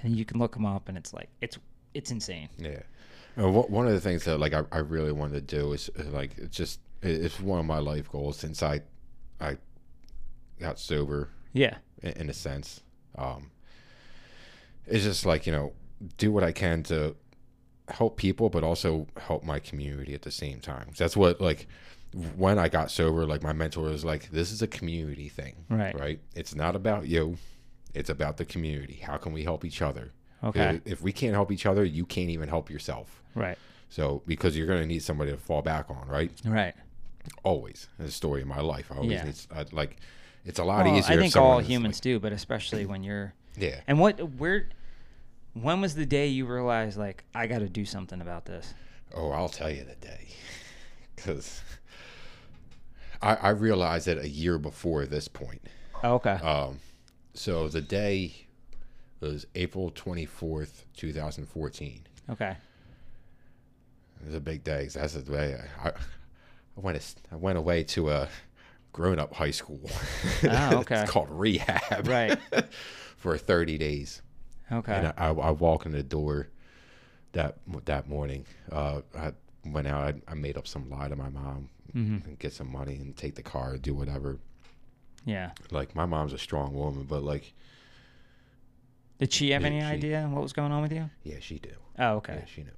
And 0.02 0.14
you 0.14 0.24
can 0.24 0.38
look 0.38 0.52
them 0.52 0.64
up 0.66 0.88
and 0.88 0.96
it's 0.96 1.12
like 1.12 1.28
it's 1.40 1.59
it's 1.94 2.10
insane. 2.10 2.48
yeah. 2.59 2.80
Uh, 3.36 3.48
one 3.48 3.86
of 3.86 3.92
the 3.92 4.00
things 4.00 4.24
that 4.24 4.38
like 4.38 4.52
I, 4.52 4.62
I 4.72 4.78
really 4.78 5.12
wanted 5.12 5.48
to 5.48 5.56
do 5.59 5.72
is 5.72 5.88
uh, 5.98 6.02
like 6.10 6.36
it's 6.38 6.56
just 6.56 6.80
it's 7.02 7.38
one 7.40 7.60
of 7.60 7.66
my 7.66 7.78
life 7.78 8.10
goals 8.10 8.36
since 8.36 8.62
I 8.62 8.80
I 9.40 9.56
got 10.60 10.78
sober 10.78 11.30
Yeah. 11.52 11.76
in, 12.02 12.12
in 12.22 12.30
a 12.30 12.34
sense. 12.34 12.80
Um, 13.16 13.50
it's 14.86 15.05
just 15.05 15.24
like 15.24 15.46
you 15.46 15.52
know, 15.52 15.72
do 16.16 16.32
what 16.32 16.42
I 16.44 16.52
can 16.52 16.82
to 16.84 17.14
help 17.88 18.16
people, 18.16 18.50
but 18.50 18.62
also 18.64 19.06
help 19.16 19.44
my 19.44 19.59
community 19.60 20.14
at 20.14 20.22
the 20.22 20.30
same 20.30 20.60
time. 20.60 20.90
That's 20.98 21.16
what 21.16 21.40
like 21.40 21.66
when 22.36 22.59
I 22.59 22.68
got 22.68 22.90
sober, 22.90 23.26
like 23.26 23.43
my 23.43 23.52
mentor 23.52 23.85
was 23.85 24.05
like, 24.05 24.30
"This 24.30 24.51
is 24.52 24.62
a 24.62 24.66
community 24.66 25.28
thing, 25.28 25.55
Right. 25.68 25.98
Right? 25.98 26.20
It's 26.35 26.55
not 26.55 26.74
about 26.76 27.06
you; 27.06 27.36
it's 27.94 28.10
about 28.10 28.36
the 28.39 28.44
community. 28.44 29.01
How 29.02 29.16
can 29.16 29.32
we 29.32 29.43
help 29.44 29.64
each 29.64 29.82
other? 29.82 30.12
Okay. 30.43 30.80
If 30.85 31.02
we 31.02 31.12
can't 31.12 31.35
help 31.35 31.51
each 31.51 31.66
other, 31.66 31.85
you 31.85 32.06
can't 32.06 32.30
even 32.30 32.48
help 32.48 32.70
yourself. 32.70 33.22
Right. 33.35 33.59
So 33.89 34.22
because 34.26 34.56
you're 34.56 34.66
going 34.66 34.80
to 34.80 34.86
need 34.86 35.02
somebody 35.02 35.32
to 35.32 35.36
fall 35.36 35.62
back 35.62 35.90
on, 35.90 36.06
right? 36.09 36.30
Right. 36.44 36.74
always 37.44 37.89
a 37.98 38.09
story 38.09 38.40
in 38.43 38.48
my 38.48 38.60
life. 38.60 38.90
I 38.90 38.97
always 38.97 39.10
Yeah. 39.12 39.24
need 39.24 39.35
I, 39.51 39.60
uh, 39.60 39.64
like 39.72 39.97
it's 40.47 40.59
a 40.59 40.64
lot 40.64 40.86
Well, 40.86 40.97
easier. 40.97 41.18
I 41.18 41.20
think 41.20 41.36
all 41.36 41.59
humans 41.59 42.01
do, 42.01 42.18
but 42.18 42.32
especially 42.32 42.86
when 42.86 43.02
you're. 43.02 43.35
Yeah. 43.56 43.80
And 43.86 43.98
what? 43.98 44.18
Where? 44.39 44.68
When 45.55 45.80
was 45.80 45.94
the 45.94 46.06
day 46.06 46.28
you 46.28 46.47
realized 46.47 46.97
like 46.97 47.24
I 47.35 47.47
got 47.47 47.59
to 47.59 47.68
do 47.68 47.85
something 47.85 48.20
about 48.20 48.47
this? 48.47 48.72
Oh, 49.14 49.30
I'll 49.30 49.48
tell 49.48 49.70
you 49.70 49.85
the 49.85 49.97
day, 49.97 50.28
because 51.16 51.60
I, 53.23 53.35
I 53.35 53.49
realized 53.51 54.09
it 54.09 54.19
a 54.19 54.28
year 54.28 54.59
before 54.59 55.07
this 55.07 55.28
point. 55.28 55.62
Oh, 56.03 56.15
okay. 56.15 56.35
Um, 56.35 56.78
so 57.35 57.69
the 57.69 57.81
day 57.81 58.47
was 59.20 59.47
April 59.55 59.90
twenty 59.95 60.27
fourth, 60.27 60.85
two 60.97 61.12
thousand 61.12 61.47
fourteen. 61.49 62.03
okay. 62.31 62.57
It 64.20 64.27
was 64.27 64.35
a 64.35 64.40
big 64.40 64.65
day. 64.65 64.89
that's 64.93 65.15
the 65.15 65.23
day 65.23 65.61
I, 65.81 65.90
I 65.90 65.93
went. 66.77 67.15
I 67.31 67.36
went 67.36 67.59
away 67.59 67.85
to 67.85 68.11
a 68.11 68.28
grown 68.93 69.19
up 69.19 69.35
high 69.35 69.53
school. 69.53 69.81
Oh, 70.45 70.78
okay. 70.78 71.01
it's 71.03 71.11
called 71.11 71.28
rehab. 71.31 72.07
Right. 72.07 72.39
for 73.16 73.36
thirty 73.39 73.78
days. 73.78 74.23
Okay. 74.70 74.93
And 74.93 75.07
I, 75.16 75.28
I 75.28 75.51
walk 75.51 75.86
in 75.86 75.93
the 75.93 76.03
door 76.03 76.49
that 77.32 77.59
that 77.85 78.09
morning. 78.09 78.45
Uh, 78.70 79.03
I 79.16 79.32
went 79.65 79.86
out. 79.86 80.03
I, 80.03 80.15
I 80.32 80.35
made 80.35 80.57
up 80.57 80.66
some 80.66 80.89
lie 80.90 81.09
to 81.09 81.16
my 81.16 81.28
mom 81.28 81.70
Mhm. 81.94 82.24
and 82.27 82.39
get 82.39 82.52
some 82.52 82.70
money 82.70 82.97
and 82.97 83.16
take 83.16 83.35
the 83.35 83.43
car, 83.43 83.77
do 83.78 83.94
whatever. 83.94 84.39
yeah. 85.24 85.51
Like 85.70 85.94
my 85.94 86.06
mom's 86.06 86.32
a 86.32 86.39
strong 86.39 86.73
woman, 86.74 87.05
but 87.05 87.23
like 87.23 87.52
Did 89.19 89.32
she 89.32 89.51
have 89.51 89.62
Yeah, 89.62 89.69
any 89.69 89.81
she- 89.81 89.86
idea 89.86 90.28
what 90.31 90.43
was 90.43 90.52
going 90.52 90.70
on 90.73 90.81
with 90.82 90.93
you? 90.93 91.10
yeah, 91.24 91.39
she 91.40 91.59
do. 91.59 91.73
Oh, 91.98 92.16
okay. 92.16 92.35
Yeah, 92.36 92.44
she 92.44 92.62
knew. 92.62 92.70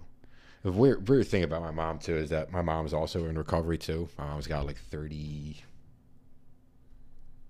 The 0.63 0.73
weird 0.73 1.09
weird 1.09 1.27
thing 1.27 1.43
about 1.43 1.61
my 1.63 1.71
mom 1.71 1.99
too 1.99 2.17
is 2.17 2.31
that 2.31 2.51
my 2.51 2.63
mom's 2.63 2.93
also 2.95 3.27
in 3.27 3.37
recovery 3.37 3.77
too. 3.79 4.09
My 4.19 4.25
mom's 4.27 4.47
got 4.47 4.65
like 4.67 4.79
30, 4.79 5.63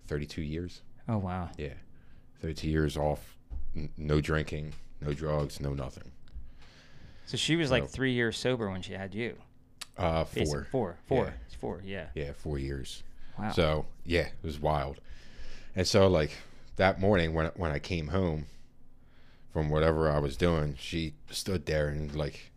32 0.07 0.43
years. 0.43 0.82
Oh 1.09 1.19
wow. 1.19 1.51
Yeah, 1.59 1.74
thirty-two 2.41 2.69
years 2.69 2.97
off. 2.97 3.37
N- 3.77 3.89
no 3.97 4.20
drinking, 4.20 4.73
no 5.01 5.12
drugs, 5.12 5.61
no 5.61 5.73
nothing. 5.74 6.11
So 7.27 7.37
she 7.37 7.57
was 7.57 7.70
like 7.70 7.89
three 7.89 8.12
years 8.12 8.37
sober 8.39 8.70
when 8.70 8.82
she 8.82 8.93
had 8.93 9.15
you. 9.15 9.37
Uh, 10.01 10.24
four. 10.24 10.66
Four. 10.70 10.98
Four. 11.06 11.24
Yeah. 11.24 11.31
It's 11.47 11.55
four. 11.55 11.82
Yeah. 11.85 12.06
Yeah, 12.14 12.32
four 12.32 12.59
years. 12.59 13.02
Wow. 13.39 13.52
So 13.52 13.86
yeah, 14.05 14.27
it 14.27 14.32
was 14.43 14.59
wild. 14.59 15.01
And 15.77 15.86
so 15.86 16.09
like 16.09 16.32
that 16.77 17.01
morning 17.01 17.35
when 17.35 17.47
when 17.56 17.70
I 17.70 17.78
came 17.78 18.09
home 18.09 18.47
from 19.52 19.68
whatever 19.70 20.10
I 20.10 20.18
was 20.18 20.36
doing, 20.36 20.77
she 20.78 21.14
stood 21.31 21.66
there 21.66 21.89
and 21.89 22.14
like 22.14 22.51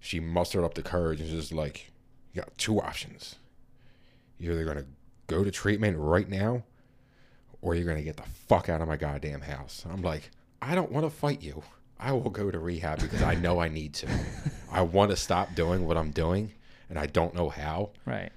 she 0.00 0.20
mustered 0.20 0.64
up 0.64 0.74
the 0.74 0.82
courage 0.82 1.20
and 1.20 1.28
just 1.30 1.52
like, 1.52 1.90
you 2.32 2.42
got 2.42 2.56
two 2.58 2.80
options. 2.80 3.36
You're 4.38 4.54
either 4.54 4.64
gonna 4.64 4.86
go 5.26 5.44
to 5.44 5.50
treatment 5.50 5.98
right 5.98 6.28
now, 6.28 6.64
or 7.60 7.74
you're 7.74 7.86
gonna 7.86 8.02
get 8.02 8.16
the 8.16 8.22
fuck 8.48 8.68
out 8.68 8.80
of 8.80 8.88
my 8.88 8.96
goddamn 8.96 9.42
house. 9.42 9.84
I'm 9.90 10.02
like, 10.02 10.30
I 10.62 10.74
don't 10.74 10.90
want 10.90 11.04
to 11.04 11.10
fight 11.10 11.42
you. 11.42 11.62
I 12.00 12.12
will 12.12 12.30
go 12.30 12.50
to 12.50 12.58
rehab 12.58 13.00
because 13.00 13.22
I 13.22 13.34
know 13.34 13.60
I 13.60 13.68
need 13.68 13.94
to. 13.94 14.08
I 14.72 14.82
want 14.82 15.10
to 15.10 15.16
stop 15.16 15.54
doing 15.54 15.86
what 15.86 15.96
I'm 15.96 16.10
doing, 16.10 16.52
and 16.88 16.98
I 16.98 17.06
don't 17.06 17.34
know 17.34 17.48
how. 17.48 17.90
right. 18.06 18.30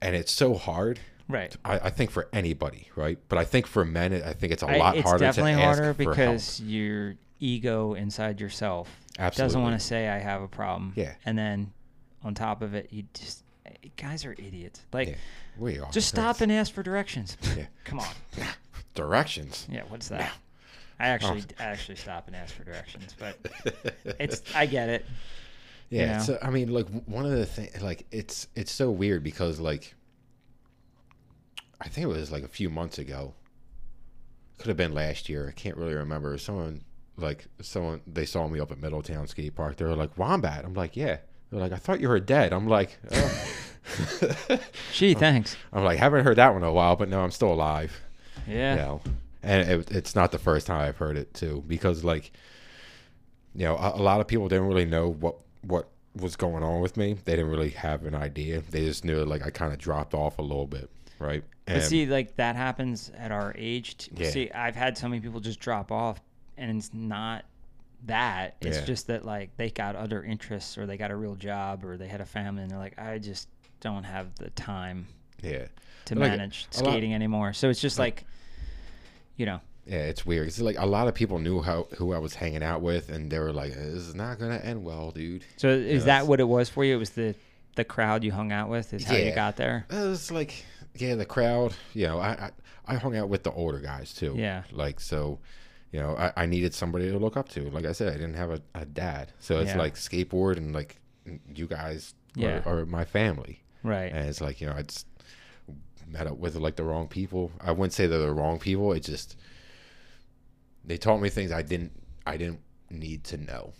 And 0.00 0.16
it's 0.16 0.32
so 0.32 0.54
hard. 0.54 0.98
Right. 1.28 1.56
I, 1.64 1.78
I 1.78 1.90
think 1.90 2.10
for 2.10 2.28
anybody, 2.32 2.88
right? 2.96 3.18
But 3.28 3.38
I 3.38 3.44
think 3.44 3.68
for 3.68 3.84
men, 3.84 4.12
I 4.12 4.32
think 4.32 4.52
it's 4.52 4.64
a 4.64 4.66
lot 4.66 4.96
it's 4.96 5.08
harder 5.08 5.24
definitely 5.26 5.54
to 5.54 5.62
ask 5.62 5.78
harder 5.78 5.94
because 5.94 6.60
your 6.60 7.14
ego 7.38 7.94
inside 7.94 8.40
yourself 8.40 8.88
doesn't 9.36 9.62
want 9.62 9.78
to 9.78 9.84
say 9.84 10.08
I 10.08 10.18
have 10.18 10.42
a 10.42 10.48
problem. 10.48 10.92
Yeah. 10.96 11.12
And 11.24 11.38
then 11.38 11.72
on 12.24 12.34
top 12.34 12.62
of 12.62 12.74
it, 12.74 12.88
you 12.90 13.04
just 13.14 13.44
guys 13.96 14.24
are 14.24 14.32
idiots. 14.32 14.80
Like 14.92 15.08
Yeah, 15.10 15.14
we 15.56 15.78
are. 15.78 15.90
just 15.92 16.08
stop 16.08 16.40
and 16.40 16.50
ask 16.50 16.72
for 16.72 16.82
directions. 16.82 17.36
Yeah. 17.56 17.66
Come 17.84 18.00
on. 18.00 18.08
directions. 18.94 19.66
Yeah, 19.70 19.82
what's 19.88 20.08
that? 20.08 20.32
I 20.98 21.08
actually 21.08 21.42
oh. 21.42 21.62
I 21.62 21.64
actually 21.64 21.96
stop 21.96 22.26
and 22.26 22.36
ask 22.36 22.54
for 22.54 22.64
directions, 22.64 23.14
but 23.18 23.38
it's 24.20 24.42
I 24.54 24.66
get 24.66 24.88
it. 24.88 25.06
yeah. 25.90 26.18
know? 26.18 26.22
So 26.22 26.38
I 26.42 26.50
mean, 26.50 26.72
like 26.72 26.86
one 27.06 27.24
of 27.24 27.32
the 27.32 27.46
things, 27.46 27.82
like 27.82 28.06
it's 28.10 28.48
it's 28.54 28.72
so 28.72 28.90
weird 28.90 29.22
because 29.22 29.60
like 29.60 29.94
I 31.80 31.88
think 31.88 32.04
it 32.04 32.08
was 32.08 32.30
like 32.30 32.44
a 32.44 32.48
few 32.48 32.70
months 32.70 32.98
ago. 32.98 33.34
Could 34.58 34.68
have 34.68 34.76
been 34.76 34.94
last 34.94 35.28
year. 35.28 35.48
I 35.48 35.52
can't 35.52 35.76
really 35.76 35.94
remember. 35.94 36.38
Someone 36.38 36.82
like 37.16 37.46
someone 37.60 38.00
they 38.06 38.24
saw 38.24 38.46
me 38.46 38.60
up 38.60 38.70
at 38.70 38.78
Middletown 38.78 39.26
Skate 39.26 39.54
Park. 39.54 39.76
They 39.76 39.84
were 39.84 39.96
like 39.96 40.16
Wombat. 40.16 40.64
I'm 40.64 40.74
like, 40.74 40.96
yeah. 40.96 41.18
They're 41.50 41.60
like, 41.60 41.72
I 41.72 41.76
thought 41.76 42.00
you 42.00 42.08
were 42.08 42.20
dead. 42.20 42.52
I'm 42.52 42.68
like, 42.68 42.98
oh. 43.12 44.58
Gee, 44.92 45.12
thanks. 45.14 45.56
I'm 45.72 45.84
like, 45.84 45.98
haven't 45.98 46.24
heard 46.24 46.38
that 46.38 46.54
one 46.54 46.62
in 46.62 46.68
a 46.68 46.72
while, 46.72 46.96
but 46.96 47.08
no, 47.08 47.20
I'm 47.20 47.30
still 47.30 47.52
alive. 47.52 48.00
Yeah. 48.46 48.72
you 48.72 48.80
know 48.80 49.00
and 49.42 49.68
it, 49.68 49.90
it's 49.90 50.14
not 50.14 50.30
the 50.32 50.38
first 50.38 50.66
time 50.66 50.80
i've 50.80 50.96
heard 50.98 51.16
it 51.16 51.32
too 51.34 51.62
because 51.66 52.04
like 52.04 52.32
you 53.54 53.64
know 53.64 53.76
a, 53.76 53.92
a 53.96 54.02
lot 54.02 54.20
of 54.20 54.26
people 54.26 54.48
didn't 54.48 54.66
really 54.66 54.84
know 54.84 55.08
what 55.08 55.36
what 55.62 55.88
was 56.16 56.36
going 56.36 56.62
on 56.62 56.80
with 56.80 56.96
me 56.96 57.14
they 57.24 57.32
didn't 57.36 57.50
really 57.50 57.70
have 57.70 58.04
an 58.04 58.14
idea 58.14 58.60
they 58.70 58.84
just 58.84 59.04
knew 59.04 59.24
like 59.24 59.44
i 59.46 59.50
kind 59.50 59.72
of 59.72 59.78
dropped 59.78 60.14
off 60.14 60.38
a 60.38 60.42
little 60.42 60.66
bit 60.66 60.90
right 61.18 61.42
But 61.66 61.82
see, 61.82 62.06
like 62.06 62.36
that 62.36 62.56
happens 62.56 63.10
at 63.16 63.30
our 63.30 63.54
age. 63.56 64.10
Yeah. 64.16 64.28
See, 64.30 64.50
I've 64.50 64.74
had 64.74 64.98
so 64.98 65.08
many 65.08 65.20
people 65.20 65.38
just 65.38 65.60
drop 65.60 65.92
off, 65.92 66.20
and 66.58 66.76
it's 66.76 66.92
not 66.92 67.44
that. 68.06 68.56
It's 68.60 68.78
Yeah. 68.78 68.84
just 68.84 69.06
that 69.06 69.24
like 69.24 69.56
they 69.56 69.70
got 69.70 69.94
other 69.94 70.24
interests, 70.24 70.76
or 70.76 70.84
they 70.86 70.96
got 70.96 71.12
a 71.12 71.16
real 71.16 71.36
job, 71.36 71.84
or 71.84 71.96
they 71.96 72.08
had 72.08 72.20
a 72.20 72.26
family, 72.26 72.62
and 72.62 72.70
they're 72.70 72.78
like, 72.80 72.98
I 72.98 73.18
just 73.18 73.46
don't 73.80 74.02
have 74.02 74.34
the 74.34 74.50
time 74.50 75.06
yeah 75.40 75.66
to 76.06 76.14
Like, 76.16 76.32
manage 76.32 76.66
a 76.74 76.82
lot- 76.82 76.90
skating 76.90 77.14
anymore. 77.14 77.52
So 77.52 77.70
it's 77.70 77.80
just 77.80 78.00
like, 78.00 78.24
you 79.42 79.46
know, 79.46 79.60
yeah 79.86 80.04
it's 80.12 80.24
weird 80.24 80.46
it's 80.46 80.60
like 80.60 80.78
a 80.78 80.86
lot 80.86 81.08
of 81.08 81.14
people 81.14 81.38
knew 81.40 81.60
how 81.60 81.88
who 81.98 82.12
i 82.14 82.18
was 82.26 82.34
hanging 82.36 82.62
out 82.62 82.80
with 82.80 83.08
and 83.14 83.22
they 83.32 83.40
were 83.40 83.52
like 83.52 83.72
this 83.74 84.04
is 84.10 84.14
not 84.14 84.38
gonna 84.38 84.60
end 84.70 84.84
well 84.84 85.10
dude 85.10 85.42
so 85.56 85.68
is 85.68 86.04
that 86.04 86.26
what 86.28 86.38
it 86.38 86.48
was 86.56 86.68
for 86.68 86.84
you? 86.84 86.94
It 86.94 86.98
was 86.98 87.10
the 87.10 87.34
the 87.74 87.84
crowd 87.84 88.22
you 88.22 88.30
hung 88.30 88.52
out 88.52 88.68
with 88.68 88.94
is 88.94 89.02
how 89.04 89.16
you 89.16 89.34
got 89.34 89.56
there. 89.56 89.86
Uh, 89.92 89.96
it 89.96 90.08
was 90.10 90.30
like 90.30 90.64
yeah 90.94 91.16
the 91.16 91.24
crowd 91.36 91.74
you 91.94 92.06
know 92.06 92.18
i 92.20 92.30
i, 92.46 92.50
I 92.92 92.94
hung 92.96 93.16
out 93.16 93.28
with 93.28 93.42
the 93.42 93.50
older 93.52 93.80
guys 93.80 94.12
too 94.14 94.34
Yeah. 94.36 94.62
like 94.70 95.00
so 95.00 95.40
you 95.90 95.98
know 96.00 96.14
I, 96.16 96.32
I 96.42 96.46
needed 96.46 96.72
somebody 96.74 97.10
to 97.10 97.18
look 97.18 97.36
up 97.36 97.48
to 97.56 97.60
like 97.70 97.86
i 97.86 97.92
said 97.92 98.08
i 98.08 98.16
didn't 98.22 98.34
have 98.44 98.50
a, 98.52 98.60
a 98.76 98.84
dad 98.84 99.32
so 99.40 99.58
it's 99.60 99.72
Yeah. 99.72 99.78
like 99.84 99.94
skateboard 99.94 100.58
and 100.58 100.72
like 100.72 101.00
you 101.60 101.66
guys 101.66 102.14
Yeah. 102.36 102.62
are, 102.66 102.80
are 102.82 102.86
my 102.86 103.04
family 103.04 103.54
Right. 103.82 104.12
and 104.12 104.28
it's 104.28 104.40
like 104.40 104.60
you 104.60 104.66
know 104.68 104.74
i 104.76 104.82
just 104.82 105.06
met 106.12 106.26
up 106.26 106.36
with 106.38 106.54
like 106.56 106.76
the 106.76 106.84
wrong 106.84 107.08
people 107.08 107.50
i 107.60 107.70
wouldn't 107.72 107.92
say 107.92 108.06
they're 108.06 108.18
the 108.18 108.32
wrong 108.32 108.58
people 108.58 108.92
it 108.92 109.00
just 109.00 109.36
they 110.84 110.96
taught 110.96 111.20
me 111.20 111.28
things 111.28 111.50
i 111.52 111.62
didn't 111.62 111.92
i 112.26 112.36
didn't 112.36 112.60
need 112.90 113.24
to 113.24 113.36
know 113.36 113.72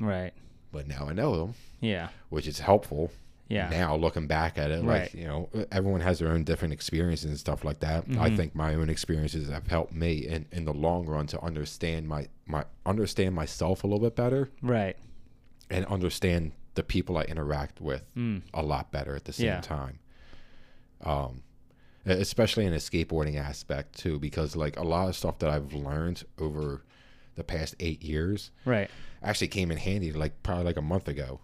Right. 0.00 0.32
but 0.72 0.86
now 0.86 1.06
i 1.08 1.12
know 1.12 1.36
them 1.36 1.54
Yeah. 1.80 2.08
which 2.28 2.46
is 2.46 2.58
helpful 2.60 3.10
Yeah. 3.48 3.68
now 3.70 3.96
looking 3.96 4.26
back 4.26 4.58
at 4.58 4.70
it 4.70 4.84
Right. 4.84 5.02
like 5.02 5.14
you 5.14 5.26
know 5.26 5.48
everyone 5.72 6.00
has 6.02 6.18
their 6.18 6.28
own 6.28 6.44
different 6.44 6.74
experiences 6.74 7.30
and 7.30 7.38
stuff 7.38 7.64
like 7.64 7.80
that 7.80 8.04
i 8.18 8.28
Mhm. 8.30 8.36
think 8.36 8.54
my 8.54 8.74
own 8.74 8.90
experiences 8.90 9.48
have 9.48 9.66
helped 9.68 9.92
me 9.94 10.26
in, 10.26 10.46
in 10.52 10.64
the 10.66 10.74
long 10.74 11.06
run 11.06 11.26
to 11.28 11.40
understand 11.42 12.06
my 12.08 12.28
my 12.46 12.64
understand 12.84 13.34
myself 13.34 13.82
a 13.84 13.86
little 13.86 14.04
bit 14.06 14.14
better 14.16 14.50
Right. 14.62 14.96
and 15.70 15.84
understand 15.86 16.52
the 16.74 16.82
people 16.82 17.16
i 17.16 17.22
interact 17.22 17.80
with 17.80 18.04
Mm. 18.14 18.42
a 18.52 18.62
lot 18.62 18.92
better 18.92 19.16
at 19.16 19.24
the 19.24 19.32
same 19.32 19.46
Yeah. 19.46 19.60
time 19.62 19.98
um 21.02 21.42
especially 22.06 22.64
in 22.66 22.72
a 22.72 22.76
skateboarding 22.76 23.36
aspect 23.36 23.98
too 23.98 24.18
because 24.18 24.56
like 24.56 24.78
a 24.78 24.82
lot 24.82 25.08
of 25.08 25.16
stuff 25.16 25.38
that 25.40 25.50
i've 25.50 25.72
learned 25.74 26.24
over 26.38 26.82
the 27.34 27.44
past 27.44 27.74
eight 27.80 28.02
years 28.02 28.50
Right. 28.64 28.90
actually 29.22 29.48
came 29.48 29.70
in 29.70 29.76
handy 29.78 30.12
like 30.12 30.42
probably 30.42 30.64
like 30.64 30.76
a 30.76 30.82
month 30.82 31.06
ago. 31.08 31.40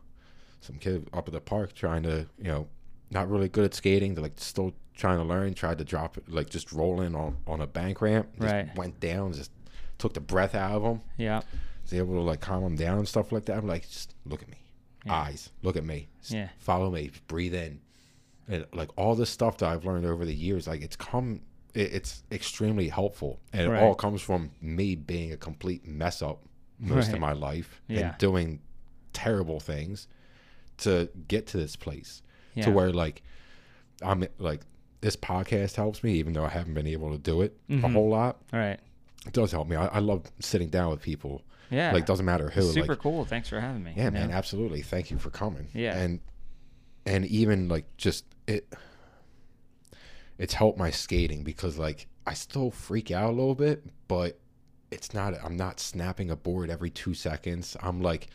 Some 0.61 0.77
kid 0.79 1.07
up 1.13 1.29
at 1.29 1.33
the 1.35 1.41
park 1.41 1.75
trying 1.75 2.03
to, 2.05 2.27
you 2.39 2.45
know, 2.45 2.67
not 3.11 3.29
really 3.31 3.49
good 3.49 3.65
at 3.67 3.75
skating, 3.75 4.15
they're 4.15 4.23
like 4.23 4.33
still 4.39 4.73
trying 4.97 5.19
to 5.19 5.25
learn, 5.25 5.53
tried 5.55 5.79
to 5.79 5.85
drop 5.85 6.17
like 6.27 6.49
just 6.51 6.73
rolling 6.73 7.15
on, 7.15 7.37
on 7.47 7.61
a 7.61 7.67
bank 7.67 8.01
ramp, 8.01 8.29
just 8.41 8.53
Right. 8.53 8.75
went 8.77 8.99
down, 8.99 9.35
just 9.35 9.51
took 9.99 10.15
the 10.15 10.21
breath 10.21 10.55
out 10.55 10.73
of 10.73 10.83
him, 10.83 11.01
Yeah. 11.19 11.43
was 11.83 11.93
able 11.93 12.15
to 12.15 12.23
like 12.23 12.41
calm 12.41 12.65
him 12.65 12.77
down 12.77 12.99
and 12.99 13.07
stuff 13.07 13.31
like 13.31 13.45
that. 13.45 13.57
I'm 13.59 13.67
like, 13.69 13.83
just 13.89 14.15
look 14.25 14.43
at 14.43 14.49
me, 14.49 14.59
Yeah. 15.05 15.15
eyes, 15.15 15.51
look 15.63 15.77
at 15.77 15.85
me, 15.85 16.09
Just 16.23 16.33
Yeah. 16.33 16.49
follow 16.59 16.91
me, 16.91 17.11
breathe 17.29 17.55
in, 17.55 17.81
and 18.49 18.67
like 18.73 18.91
all 18.97 19.15
this 19.15 19.31
stuff 19.31 19.59
that 19.59 19.69
I've 19.71 19.85
learned 19.85 20.07
over 20.07 20.25
the 20.25 20.35
years, 20.35 20.67
like 20.67 20.83
it's 20.83 20.97
come, 20.97 21.41
it, 21.75 21.93
it's 21.95 22.23
extremely 22.31 22.89
helpful, 22.89 23.41
and 23.53 23.71
Right. 23.71 23.81
it 23.81 23.85
all 23.85 23.95
comes 23.95 24.21
from 24.23 24.51
me 24.61 24.95
being 24.95 25.33
a 25.33 25.37
complete 25.37 25.87
mess 25.87 26.23
up 26.23 26.43
most 26.79 27.07
Right. 27.07 27.15
of 27.15 27.21
my 27.21 27.33
life 27.33 27.81
Yeah. 27.89 28.09
and 28.11 28.19
doing 28.19 28.61
terrible 29.13 29.61
things 29.61 30.09
to 30.79 31.09
get 31.29 31.47
to 31.49 31.57
this 31.57 31.77
place 31.77 32.23
Yeah. 32.55 32.65
to 32.65 32.71
where 32.73 32.93
like 32.93 33.23
I'm 34.03 34.27
like 34.39 34.63
this 35.01 35.17
podcast 35.17 35.77
helps 35.77 36.03
me 36.03 36.15
even 36.15 36.33
though 36.33 36.45
I 36.45 36.49
haven't 36.49 36.75
been 36.75 36.87
able 36.87 37.13
to 37.13 37.19
do 37.19 37.43
it 37.43 37.57
a 37.69 37.73
Mhm. 37.75 37.93
whole 37.93 38.09
lot. 38.09 38.41
Right. 38.53 38.81
It 39.27 39.33
does 39.33 39.53
help 39.53 39.69
me. 39.69 39.77
I, 39.77 39.87
I 39.87 39.99
love 40.01 40.25
sitting 40.41 40.69
down 40.69 40.91
with 40.91 41.01
people. 41.01 41.43
Yeah. 41.71 41.93
Like 41.93 42.07
doesn't 42.07 42.27
matter 42.27 42.51
who. 42.51 42.63
Super 42.63 42.89
like 42.95 42.99
cool. 42.99 43.25
Thanks 43.25 43.49
for 43.49 43.61
having 43.61 43.85
me. 43.85 43.93
yeah, 43.97 44.11
man, 44.11 44.31
absolutely. 44.31 44.83
Thank 44.83 45.11
you 45.11 45.19
for 45.19 45.31
coming. 45.31 45.69
Yeah. 45.73 45.97
And 45.97 46.21
and 47.07 47.25
even 47.27 47.69
like 47.69 47.85
just 47.97 48.25
it 48.47 48.73
it's 50.39 50.55
helped 50.55 50.79
my 50.79 50.91
skating 50.91 51.43
because 51.45 51.79
like 51.79 52.07
I 52.27 52.35
still 52.35 52.71
freak 52.71 53.11
out 53.11 53.31
a 53.31 53.33
little 53.33 53.55
bit, 53.55 53.85
but 54.09 54.39
it's 54.91 55.13
not 55.15 55.35
I'm 55.45 55.57
not 55.57 55.81
snapping 55.81 56.31
a 56.31 56.37
board 56.37 56.71
every 56.71 56.91
2 56.91 57.15
seconds. 57.15 57.77
I'm 57.83 58.01
like 58.03 58.29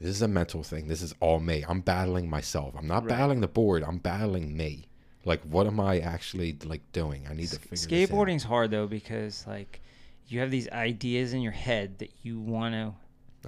this 0.00 0.10
is 0.10 0.22
a 0.22 0.28
mental 0.28 0.64
thing. 0.64 0.88
This 0.88 1.00
is 1.00 1.14
all 1.20 1.38
me. 1.38 1.64
I'm 1.68 1.80
battling 1.80 2.28
myself. 2.28 2.74
I'm 2.76 2.86
not 2.88 3.02
Right. 3.04 3.10
battling 3.10 3.40
the 3.40 3.48
board. 3.48 3.84
I'm 3.84 3.98
battling 3.98 4.56
me. 4.56 4.86
Like 5.24 5.42
what 5.42 5.66
am 5.66 5.78
I 5.78 6.00
actually 6.00 6.58
like 6.64 6.80
doing? 6.92 7.26
I 7.30 7.34
need 7.34 7.48
to 7.48 7.58
figure. 7.60 8.06
Skateboarding's 8.08 8.42
hard 8.42 8.70
though 8.72 8.86
because 8.88 9.46
like 9.46 9.80
you 10.26 10.40
have 10.40 10.50
these 10.50 10.68
ideas 10.70 11.34
in 11.34 11.40
your 11.42 11.52
head 11.52 11.98
that 11.98 12.10
you 12.22 12.40
want 12.40 12.74
to 12.74 12.94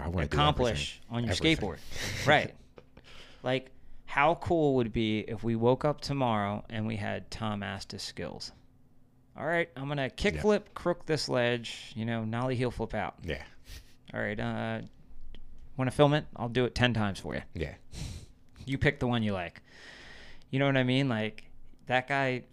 I 0.01 0.09
wanna 0.09 0.27
do 0.27 0.37
accomplish 0.37 1.01
on 1.11 1.25
your 1.25 1.33
Everything. 1.33 1.57
skateboard. 1.57 1.79
right. 2.27 2.55
Like 3.43 3.71
how 4.15 4.37
cool 4.37 4.77
would 4.77 4.87
it 4.87 4.93
be 4.93 5.25
if 5.27 5.43
we 5.43 5.57
woke 5.57 5.85
up 5.85 6.01
tomorrow 6.01 6.65
and 6.71 6.87
we 6.87 6.95
had 6.95 7.29
Tom 7.33 7.65
Asta's 7.65 8.01
skills? 8.01 8.53
All 9.37 9.45
right, 9.45 9.69
I'm 9.75 9.89
gonna 9.89 10.09
kickflip, 10.09 10.63
crook 10.73 11.05
this 11.05 11.29
ledge, 11.29 11.93
you 11.97 12.05
know, 12.05 12.25
nollie 12.25 12.55
heel 12.55 12.71
flip 12.71 12.95
out. 12.95 13.17
Yeah. 13.25 13.43
All 14.15 14.21
right, 14.21 14.39
uh, 14.39 14.83
want 15.77 15.91
to 15.91 15.97
film 15.97 16.15
it? 16.15 16.27
I'll 16.37 16.49
do 16.49 16.65
it 16.65 16.77
ten 16.77 16.95
times 16.95 17.19
for 17.19 17.35
you. 17.35 17.43
Yeah. 17.55 17.75
You 18.67 18.79
pick 18.79 19.01
the 19.01 19.09
one 19.09 19.25
you 19.25 19.33
like. 19.33 19.61
You 20.51 20.61
know 20.61 20.67
what 20.67 20.77
I 20.77 20.85
mean? 20.85 21.09
Like 21.09 21.51
that 21.87 22.07
guy 22.07 22.45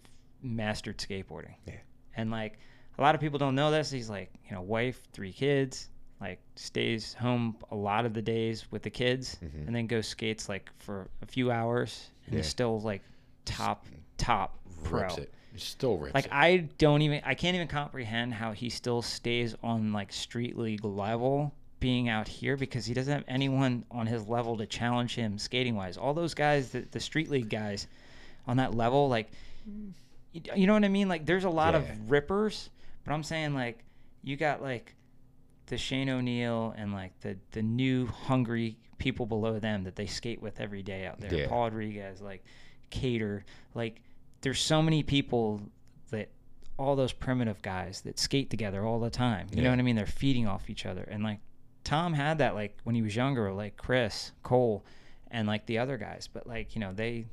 mastered 0.42 0.98
skateboarding. 0.98 1.54
Yeah. 1.64 1.78
And 2.16 2.32
like 2.32 2.58
a 2.98 3.02
lot 3.02 3.14
of 3.14 3.20
people 3.20 3.38
don't 3.38 3.54
know 3.54 3.70
this. 3.70 3.88
He's 3.88 4.10
like, 4.10 4.32
you 4.48 4.56
know, 4.56 4.62
wife, 4.62 5.00
three 5.12 5.32
kids, 5.32 5.90
like 6.22 6.38
stays 6.56 7.14
home 7.14 7.56
a 7.70 7.74
lot 7.74 8.06
of 8.06 8.14
the 8.14 8.22
days 8.22 8.66
with 8.70 8.82
the 8.82 8.90
kids 8.90 9.36
Mhm. 9.42 9.66
and 9.66 9.74
then 9.76 9.86
goes 9.86 10.06
skates 10.06 10.48
like 10.48 10.70
for 10.78 11.08
a 11.20 11.26
few 11.26 11.50
hours 11.50 12.10
and 12.26 12.34
he's 12.36 12.46
Yeah. 12.46 12.50
still 12.50 12.80
like 12.80 13.02
top 13.44 13.86
top 14.18 14.58
pro. 14.84 15.02
Rips 15.02 15.18
it. 15.18 15.34
Still 15.56 15.98
rips 15.98 16.14
Like 16.14 16.26
it. 16.26 16.32
I 16.32 16.56
don't 16.78 17.02
even 17.02 17.20
I 17.24 17.34
can't 17.34 17.54
even 17.56 17.66
comprehend 17.68 18.34
how 18.34 18.52
he 18.52 18.70
still 18.70 19.02
stays 19.02 19.54
on 19.62 19.92
like 19.92 20.12
street 20.12 20.56
league 20.56 20.84
level 20.84 21.52
being 21.80 22.08
out 22.08 22.28
here 22.28 22.56
because 22.56 22.86
he 22.86 22.94
doesn't 22.94 23.12
have 23.12 23.24
anyone 23.26 23.84
on 23.90 24.06
his 24.06 24.28
level 24.28 24.56
to 24.56 24.66
challenge 24.66 25.16
him 25.16 25.36
skating 25.38 25.74
wise. 25.74 25.96
All 25.96 26.14
those 26.14 26.32
guys, 26.34 26.70
the, 26.70 26.82
the 26.92 27.00
street 27.00 27.28
league 27.28 27.50
guys 27.50 27.88
on 28.46 28.56
that 28.58 28.74
level, 28.74 29.08
like 29.08 29.30
you, 30.32 30.40
you 30.54 30.66
know 30.66 30.72
what 30.74 30.84
I 30.84 30.88
mean? 30.88 31.08
Like 31.08 31.26
there's 31.26 31.44
a 31.44 31.50
lot 31.50 31.74
Yeah. 31.74 31.80
of 31.80 32.10
rippers, 32.10 32.70
but 33.04 33.12
I'm 33.12 33.22
saying 33.24 33.54
like 33.54 33.84
you 34.22 34.36
got 34.36 34.62
like 34.62 34.94
the 35.72 35.78
Shane 35.78 36.10
O'Neill 36.10 36.74
and 36.76 36.92
like 36.92 37.18
the 37.20 37.38
the 37.52 37.62
new 37.62 38.06
hungry 38.06 38.76
people 38.98 39.24
below 39.24 39.58
them 39.58 39.84
that 39.84 39.96
they 39.96 40.04
skate 40.04 40.42
with 40.42 40.60
every 40.60 40.82
day 40.82 41.06
out 41.06 41.18
there. 41.18 41.32
Yeah. 41.32 41.48
Paul 41.48 41.64
Rodriguez, 41.64 42.20
like 42.20 42.44
Cater, 42.90 43.46
like 43.74 44.02
there's 44.42 44.60
so 44.60 44.82
many 44.82 45.02
people 45.02 45.62
that 46.10 46.28
all 46.76 46.94
those 46.94 47.14
primitive 47.14 47.62
guys 47.62 48.02
that 48.02 48.18
skate 48.18 48.50
together 48.50 48.84
all 48.84 49.00
the 49.00 49.08
time. 49.08 49.46
You 49.50 49.62
know 49.62 49.70
what 49.70 49.78
I 49.78 49.82
mean? 49.82 49.96
They're 49.96 50.04
feeding 50.04 50.46
off 50.46 50.68
each 50.68 50.84
other. 50.84 51.08
And 51.10 51.24
like 51.24 51.38
Tom 51.84 52.12
had 52.12 52.36
that 52.36 52.54
like 52.54 52.76
when 52.84 52.94
he 52.94 53.00
was 53.00 53.16
younger, 53.16 53.50
like 53.50 53.78
Chris, 53.78 54.32
Cole, 54.42 54.84
and 55.30 55.48
like 55.48 55.64
the 55.64 55.78
other 55.78 55.96
guys. 55.96 56.28
But 56.30 56.46
like, 56.46 56.74
you 56.74 56.82
know, 56.82 56.92
they 56.92 57.24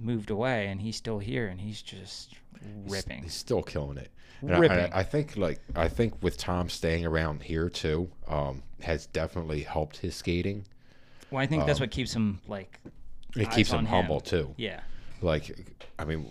moved 0.00 0.30
away 0.30 0.66
and 0.66 0.80
he's 0.80 0.96
still 0.96 1.18
here 1.18 1.46
and 1.48 1.60
he's 1.60 1.80
just 1.82 2.34
ripping. 2.88 3.22
He's 3.22 3.34
still 3.34 3.62
killing 3.62 3.96
it. 3.98 4.10
And 4.40 4.54
I- 4.54 4.58
Ripping. 4.58 4.78
I, 4.92 4.98
I 5.00 5.02
think 5.02 5.36
like 5.36 5.60
I 5.74 5.88
think 5.88 6.14
with 6.22 6.36
Tom 6.36 6.68
staying 6.68 7.06
around 7.06 7.42
here 7.42 7.68
too, 7.70 8.10
um, 8.28 8.62
has 8.82 9.06
definitely 9.06 9.62
helped 9.62 9.96
his 9.98 10.14
skating. 10.16 10.64
Well, 11.30 11.42
I 11.42 11.46
think 11.46 11.66
that's 11.66 11.78
um, 11.80 11.84
what 11.84 11.90
keeps 11.90 12.12
him 12.14 12.40
like 12.46 12.78
It 13.36 13.50
keeps 13.50 13.70
him 13.70 13.78
on 13.78 13.86
him. 13.86 13.90
humble 14.04 14.20
too. 14.20 14.54
yeah. 14.56 14.80
Like, 15.22 15.56
I 15.98 16.04
mean, 16.04 16.26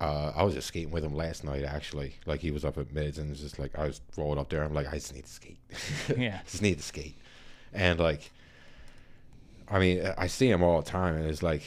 uh, 0.00 0.32
I 0.34 0.42
was 0.42 0.54
just 0.54 0.68
skating 0.68 0.90
with 0.90 1.04
him 1.04 1.14
last 1.14 1.44
night 1.44 1.64
actually. 1.64 2.14
Like 2.24 2.40
he 2.40 2.50
was 2.50 2.64
up 2.64 2.78
at 2.78 2.92
mids 2.94 3.18
and 3.18 3.26
it 3.26 3.30
was 3.30 3.40
just 3.40 3.58
like 3.58 3.76
I 3.78 3.86
was 3.86 4.00
rolled 4.16 4.38
up 4.38 4.48
there. 4.48 4.62
I'm 4.62 4.72
like, 4.72 4.88
I 4.88 4.92
just 4.94 5.14
need 5.14 5.24
to 5.26 5.30
skate. 5.30 5.58
Yeah. 6.16 6.40
just 6.44 6.62
need 6.62 6.78
to 6.78 6.82
skate. 6.84 7.16
And 7.74 7.98
like, 8.00 8.30
I 9.70 9.78
mean, 9.78 10.02
I 10.16 10.28
see 10.28 10.50
him 10.50 10.62
all 10.62 10.80
the 10.80 10.90
time, 10.90 11.14
and 11.16 11.26
it's 11.26 11.42
like, 11.42 11.62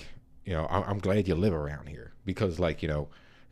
you 0.46 0.54
know, 0.54 0.68
I'm, 0.70 0.84
I'm 0.84 1.00
glad 1.00 1.28
you 1.28 1.36
live 1.36 1.54
around 1.54 1.88
here 1.88 2.14
because, 2.26 2.60
like, 2.60 2.82
you 2.82 2.90
know, 2.90 3.10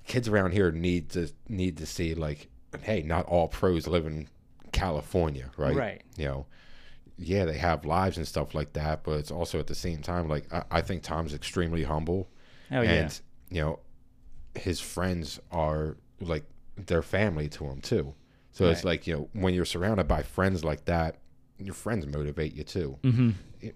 kids 0.08 0.28
around 0.28 0.52
here 0.52 0.72
need 0.72 1.10
to 1.12 1.30
need 1.48 1.78
to 1.78 1.86
see 1.86 2.16
like, 2.16 2.48
hey, 2.82 3.02
not 3.04 3.26
all 3.28 3.48
pros 3.48 3.88
live 3.88 4.06
in 4.06 4.28
California, 4.72 5.50
right? 5.58 5.76
Right. 5.76 6.02
You 6.18 6.26
know, 6.26 6.46
yeah, 7.18 7.46
they 7.46 7.58
have 7.58 7.86
lives 7.86 8.18
and 8.18 8.28
stuff 8.28 8.56
like 8.56 8.74
that, 8.74 9.04
but 9.04 9.14
it's 9.20 9.32
also 9.32 9.60
at 9.60 9.68
the 9.68 9.76
same 9.76 10.02
time, 10.02 10.28
like, 10.30 10.52
I, 10.54 10.64
I 10.72 10.82
think 10.82 11.04
Tom's 11.04 11.34
extremely 11.34 11.84
humble, 11.84 12.30
Oh 12.72 12.82
yeah. 12.82 12.92
and 12.92 13.20
you 13.50 13.62
know, 13.62 13.80
his 14.56 14.80
friends 14.80 15.40
are 15.52 15.98
like 16.22 16.44
their 16.78 17.02
family 17.02 17.50
to 17.50 17.66
him 17.66 17.82
too. 17.82 18.14
So 18.52 18.68
it's 18.70 18.84
like 18.84 19.08
you 19.08 19.16
know, 19.16 19.30
when 19.34 19.54
you're 19.54 19.66
surrounded 19.66 20.08
by 20.08 20.24
friends 20.24 20.64
like 20.64 20.86
that, 20.86 21.18
your 21.60 21.74
friends 21.74 22.06
motivate 22.08 22.54
you 22.56 22.64
too. 22.64 22.98
Mm-hmm. 23.04 23.30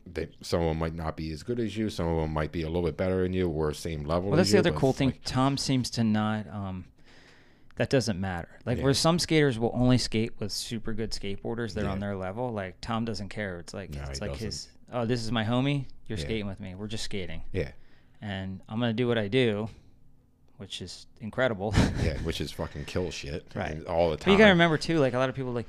They, 0.08 0.30
some 0.42 0.62
of 0.62 0.68
them 0.70 0.80
might 0.80 0.96
not 0.96 1.18
be 1.18 1.32
as 1.32 1.44
good 1.44 1.60
as 1.60 1.76
you. 1.76 1.90
Some 1.90 2.08
of 2.08 2.22
them 2.22 2.32
might 2.34 2.52
be 2.52 2.62
a 2.64 2.68
little 2.68 2.84
bit 2.84 2.96
better 2.98 3.22
than 3.24 3.34
you, 3.34 3.50
or 3.50 3.74
same 3.74 4.04
level. 4.06 4.30
Well, 4.30 4.38
that's 4.38 4.50
the 4.52 4.56
you, 4.56 4.60
other 4.60 4.72
cool 4.72 4.94
thing. 4.94 5.10
like- 5.10 5.24
Tom 5.26 5.58
seems 5.58 5.90
to 5.92 6.04
not. 6.04 6.48
Um, 6.48 6.86
that 7.76 7.90
doesn't 7.90 8.20
matter. 8.20 8.50
Like 8.66 8.78
Yeah. 8.78 8.84
where 8.84 8.94
some 8.94 9.18
skaters 9.20 9.58
will 9.60 9.72
only 9.74 9.98
skate 9.98 10.34
with 10.40 10.52
super 10.52 10.94
good 10.94 11.12
skateboarders, 11.12 11.74
they're 11.74 11.90
on 11.90 12.00
their 12.00 12.16
level. 12.16 12.52
Like 12.54 12.80
Tom 12.82 13.04
doesn't 13.04 13.30
care. 13.30 13.58
It's 13.60 13.74
like 13.74 13.90
No, 13.90 14.04
it's 14.10 14.22
like 14.22 14.32
doesn't. 14.34 14.46
his. 14.46 14.68
Oh, 14.92 15.06
this 15.06 15.24
is 15.24 15.32
my 15.32 15.44
homie. 15.44 15.86
You're 16.08 16.20
Yeah. 16.20 16.24
skating 16.26 16.46
with 16.48 16.60
me. 16.60 16.76
We're 16.76 16.88
just 16.88 17.04
skating, 17.04 17.42
yeah, 17.52 17.72
and 18.22 18.62
I'm 18.70 18.80
gonna 18.80 18.94
do 18.94 19.08
what 19.08 19.18
I 19.18 19.28
do, 19.28 19.70
which 20.58 20.82
is 20.84 21.08
incredible. 21.20 21.74
yeah, 22.04 22.18
which 22.24 22.40
is 22.42 22.52
fucking 22.52 22.86
kill 22.86 23.10
shit, 23.10 23.44
Right. 23.56 23.84
all 23.86 24.12
the 24.12 24.18
time. 24.18 24.20
But 24.20 24.24
time. 24.26 24.32
you 24.34 24.38
gotta 24.38 24.52
remember 24.52 24.78
too, 24.78 25.00
like 25.00 25.14
a 25.14 25.18
lot 25.18 25.30
of 25.30 25.36
people 25.36 25.52
like 25.52 25.66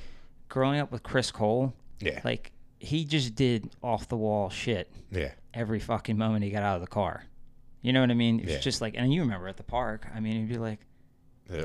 growing 0.50 0.78
up 0.80 0.92
with 0.92 1.02
Chris 1.02 1.30
Cole, 1.30 1.72
yeah, 2.00 2.20
like 2.24 2.52
he 2.78 3.04
just 3.04 3.34
did 3.34 3.70
off 3.82 4.08
the 4.08 4.16
wall 4.16 4.50
shit 4.50 4.90
yeah, 5.10 5.30
every 5.54 5.80
fucking 5.80 6.18
moment 6.18 6.44
he 6.44 6.50
got 6.50 6.62
out 6.62 6.74
of 6.76 6.80
the 6.80 6.86
car. 6.86 7.24
You 7.82 7.92
know 7.92 8.00
what 8.00 8.10
I 8.10 8.14
mean? 8.14 8.40
It's 8.40 8.52
Yeah. 8.52 8.58
just 8.58 8.80
like, 8.80 8.94
and 8.96 9.12
you 9.12 9.20
remember 9.22 9.46
at 9.48 9.56
the 9.56 9.62
park. 9.62 10.06
I 10.14 10.20
mean, 10.20 10.36
he'd 10.38 10.48
be 10.48 10.58
like, 10.58 10.80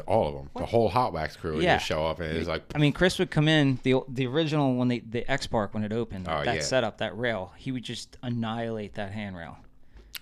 all 0.05 0.27
of 0.27 0.33
them. 0.35 0.49
The 0.57 0.65
whole 0.65 0.89
Hot 0.89 1.13
Wax 1.13 1.35
crew 1.37 1.55
would 1.55 1.63
Yeah. 1.63 1.77
just 1.77 1.87
show 1.87 2.05
up, 2.05 2.19
and 2.19 2.37
it's 2.37 2.47
like, 2.49 2.63
I 2.75 2.77
mean, 2.77 2.91
Chris 2.91 3.17
would 3.19 3.31
come 3.31 3.47
in 3.47 3.79
the 3.83 3.95
the 4.09 4.27
original 4.27 4.75
when 4.75 4.89
they 4.89 4.99
the 4.99 5.29
X 5.31 5.47
Park 5.47 5.73
when 5.73 5.83
it 5.83 5.93
opened. 5.93 6.27
Oh, 6.29 6.43
that 6.43 6.55
yeah. 6.55 6.61
setup, 6.61 6.97
that 6.97 7.17
rail, 7.17 7.53
he 7.57 7.71
would 7.71 7.83
just 7.83 8.17
annihilate 8.21 8.95
that 8.95 9.11
handrail. 9.11 9.57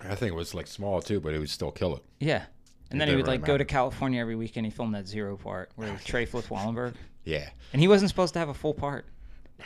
I 0.01 0.13
think 0.15 0.31
it 0.33 0.35
was 0.35 0.53
like 0.53 0.67
small 0.67 1.01
too, 1.01 1.19
but 1.19 1.33
it 1.33 1.39
would 1.39 1.49
still 1.49 1.71
kill 1.71 1.95
it. 1.95 2.03
Yeah, 2.19 2.43
and 2.91 2.97
It 2.97 2.99
then 2.99 3.07
he 3.07 3.15
would 3.15 3.25
really 3.25 3.37
like 3.39 3.45
go 3.47 3.57
to. 3.57 3.65
California 3.65 4.21
every 4.21 4.35
weekend. 4.35 4.67
He 4.67 4.71
filmed 4.71 4.93
that 4.93 5.07
zero 5.07 5.35
part 5.37 5.71
where 5.75 5.95
Trey 6.05 6.25
flipped 6.25 6.49
Wallenberg, 6.49 6.93
Yeah, 7.25 7.49
and 7.73 7.81
he 7.81 7.87
wasn't 7.87 8.09
supposed 8.09 8.33
to 8.33 8.39
have 8.39 8.49
a 8.49 8.53
full 8.53 8.75
part, 8.75 9.05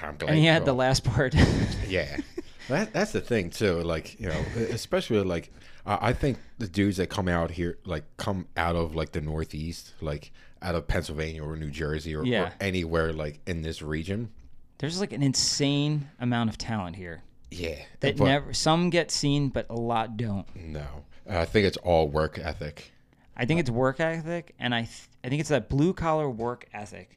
I'm 0.02 0.18
glad 0.18 0.30
and 0.32 0.40
he 0.40 0.46
had 0.46 0.66
the 0.66 0.74
last 0.74 1.04
part. 1.04 1.36
Yeah, 1.88 2.18
that 2.70 2.94
that's 2.94 3.12
the 3.12 3.20
thing 3.22 3.50
too. 3.50 3.82
Like 3.82 4.20
you 4.20 4.28
know, 4.30 4.42
especially 4.70 5.22
like 5.24 5.52
uh, 5.86 5.98
I 6.00 6.14
think 6.14 6.38
the 6.58 6.68
dudes 6.68 6.98
that 6.98 7.08
come 7.08 7.28
out 7.28 7.52
here, 7.52 7.78
like 7.86 8.06
come 8.18 8.48
out 8.56 8.76
of 8.78 8.96
like 8.96 9.12
the 9.12 9.20
Northeast, 9.22 9.94
like 10.00 10.32
out 10.62 10.76
of 10.76 10.88
Pennsylvania 10.88 11.44
or 11.44 11.56
New 11.58 11.70
Jersey 11.72 12.16
or, 12.16 12.24
Yeah. 12.24 12.44
or 12.44 12.52
anywhere 12.62 13.12
like 13.12 13.40
in 13.46 13.62
this 13.62 13.82
region. 13.82 14.30
There's 14.78 15.00
like 15.02 15.12
an 15.12 15.22
insane 15.24 16.08
amount 16.20 16.50
of 16.50 16.58
talent 16.58 16.96
here 16.96 17.24
Yeah, 17.52 17.76
that 18.00 18.16
but 18.18 18.24
never. 18.26 18.54
Some 18.54 18.90
get 18.90 19.12
seen, 19.12 19.50
but 19.50 19.66
a 19.70 19.76
lot 19.76 20.16
don't. 20.18 20.46
no, 20.56 20.86
I 21.30 21.46
think 21.46 21.66
it's 21.68 21.78
all 21.78 22.08
work 22.08 22.40
ethic. 22.40 22.92
I 23.36 23.46
think 23.46 23.60
it's 23.60 23.70
work 23.70 24.00
ethic, 24.00 24.54
and 24.60 24.74
I 24.74 24.82
th- 24.84 25.08
I 25.24 25.30
think 25.30 25.40
it's 25.42 25.50
that 25.50 25.68
blue 25.68 25.94
collar 25.94 26.30
work 26.30 26.68
ethic. 26.74 27.12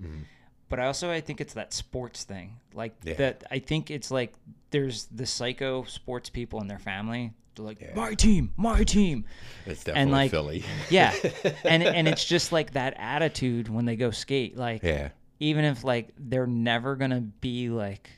But 0.74 0.82
I 0.82 0.86
also 0.86 1.08
I 1.08 1.20
think 1.20 1.40
it's 1.40 1.54
that 1.54 1.72
sports 1.72 2.24
thing, 2.24 2.56
like 2.74 2.94
Yeah. 3.04 3.14
that. 3.14 3.44
I 3.48 3.60
think 3.60 3.92
it's 3.92 4.10
like 4.10 4.32
there's 4.70 5.04
the 5.06 5.24
psycho 5.24 5.84
sports 5.84 6.30
people 6.30 6.60
in 6.60 6.66
their 6.66 6.80
family. 6.80 7.32
They're 7.54 7.64
like 7.64 7.80
Yeah. 7.80 7.94
my 7.94 8.14
team, 8.14 8.52
my 8.56 8.82
team. 8.82 9.24
It's 9.66 9.84
definitely 9.84 10.10
like, 10.12 10.30
Philly. 10.32 10.64
Yeah, 10.90 11.14
and 11.64 11.84
and 11.84 12.08
it's 12.08 12.24
just 12.24 12.50
like 12.50 12.72
that 12.72 12.94
attitude 12.98 13.68
when 13.68 13.84
they 13.84 13.94
go 13.94 14.10
skate. 14.10 14.56
Like 14.56 14.82
yeah, 14.82 15.10
even 15.38 15.64
if 15.64 15.84
like 15.84 16.08
they're 16.18 16.48
never 16.48 16.96
gonna 16.96 17.20
be 17.20 17.68
like, 17.68 18.10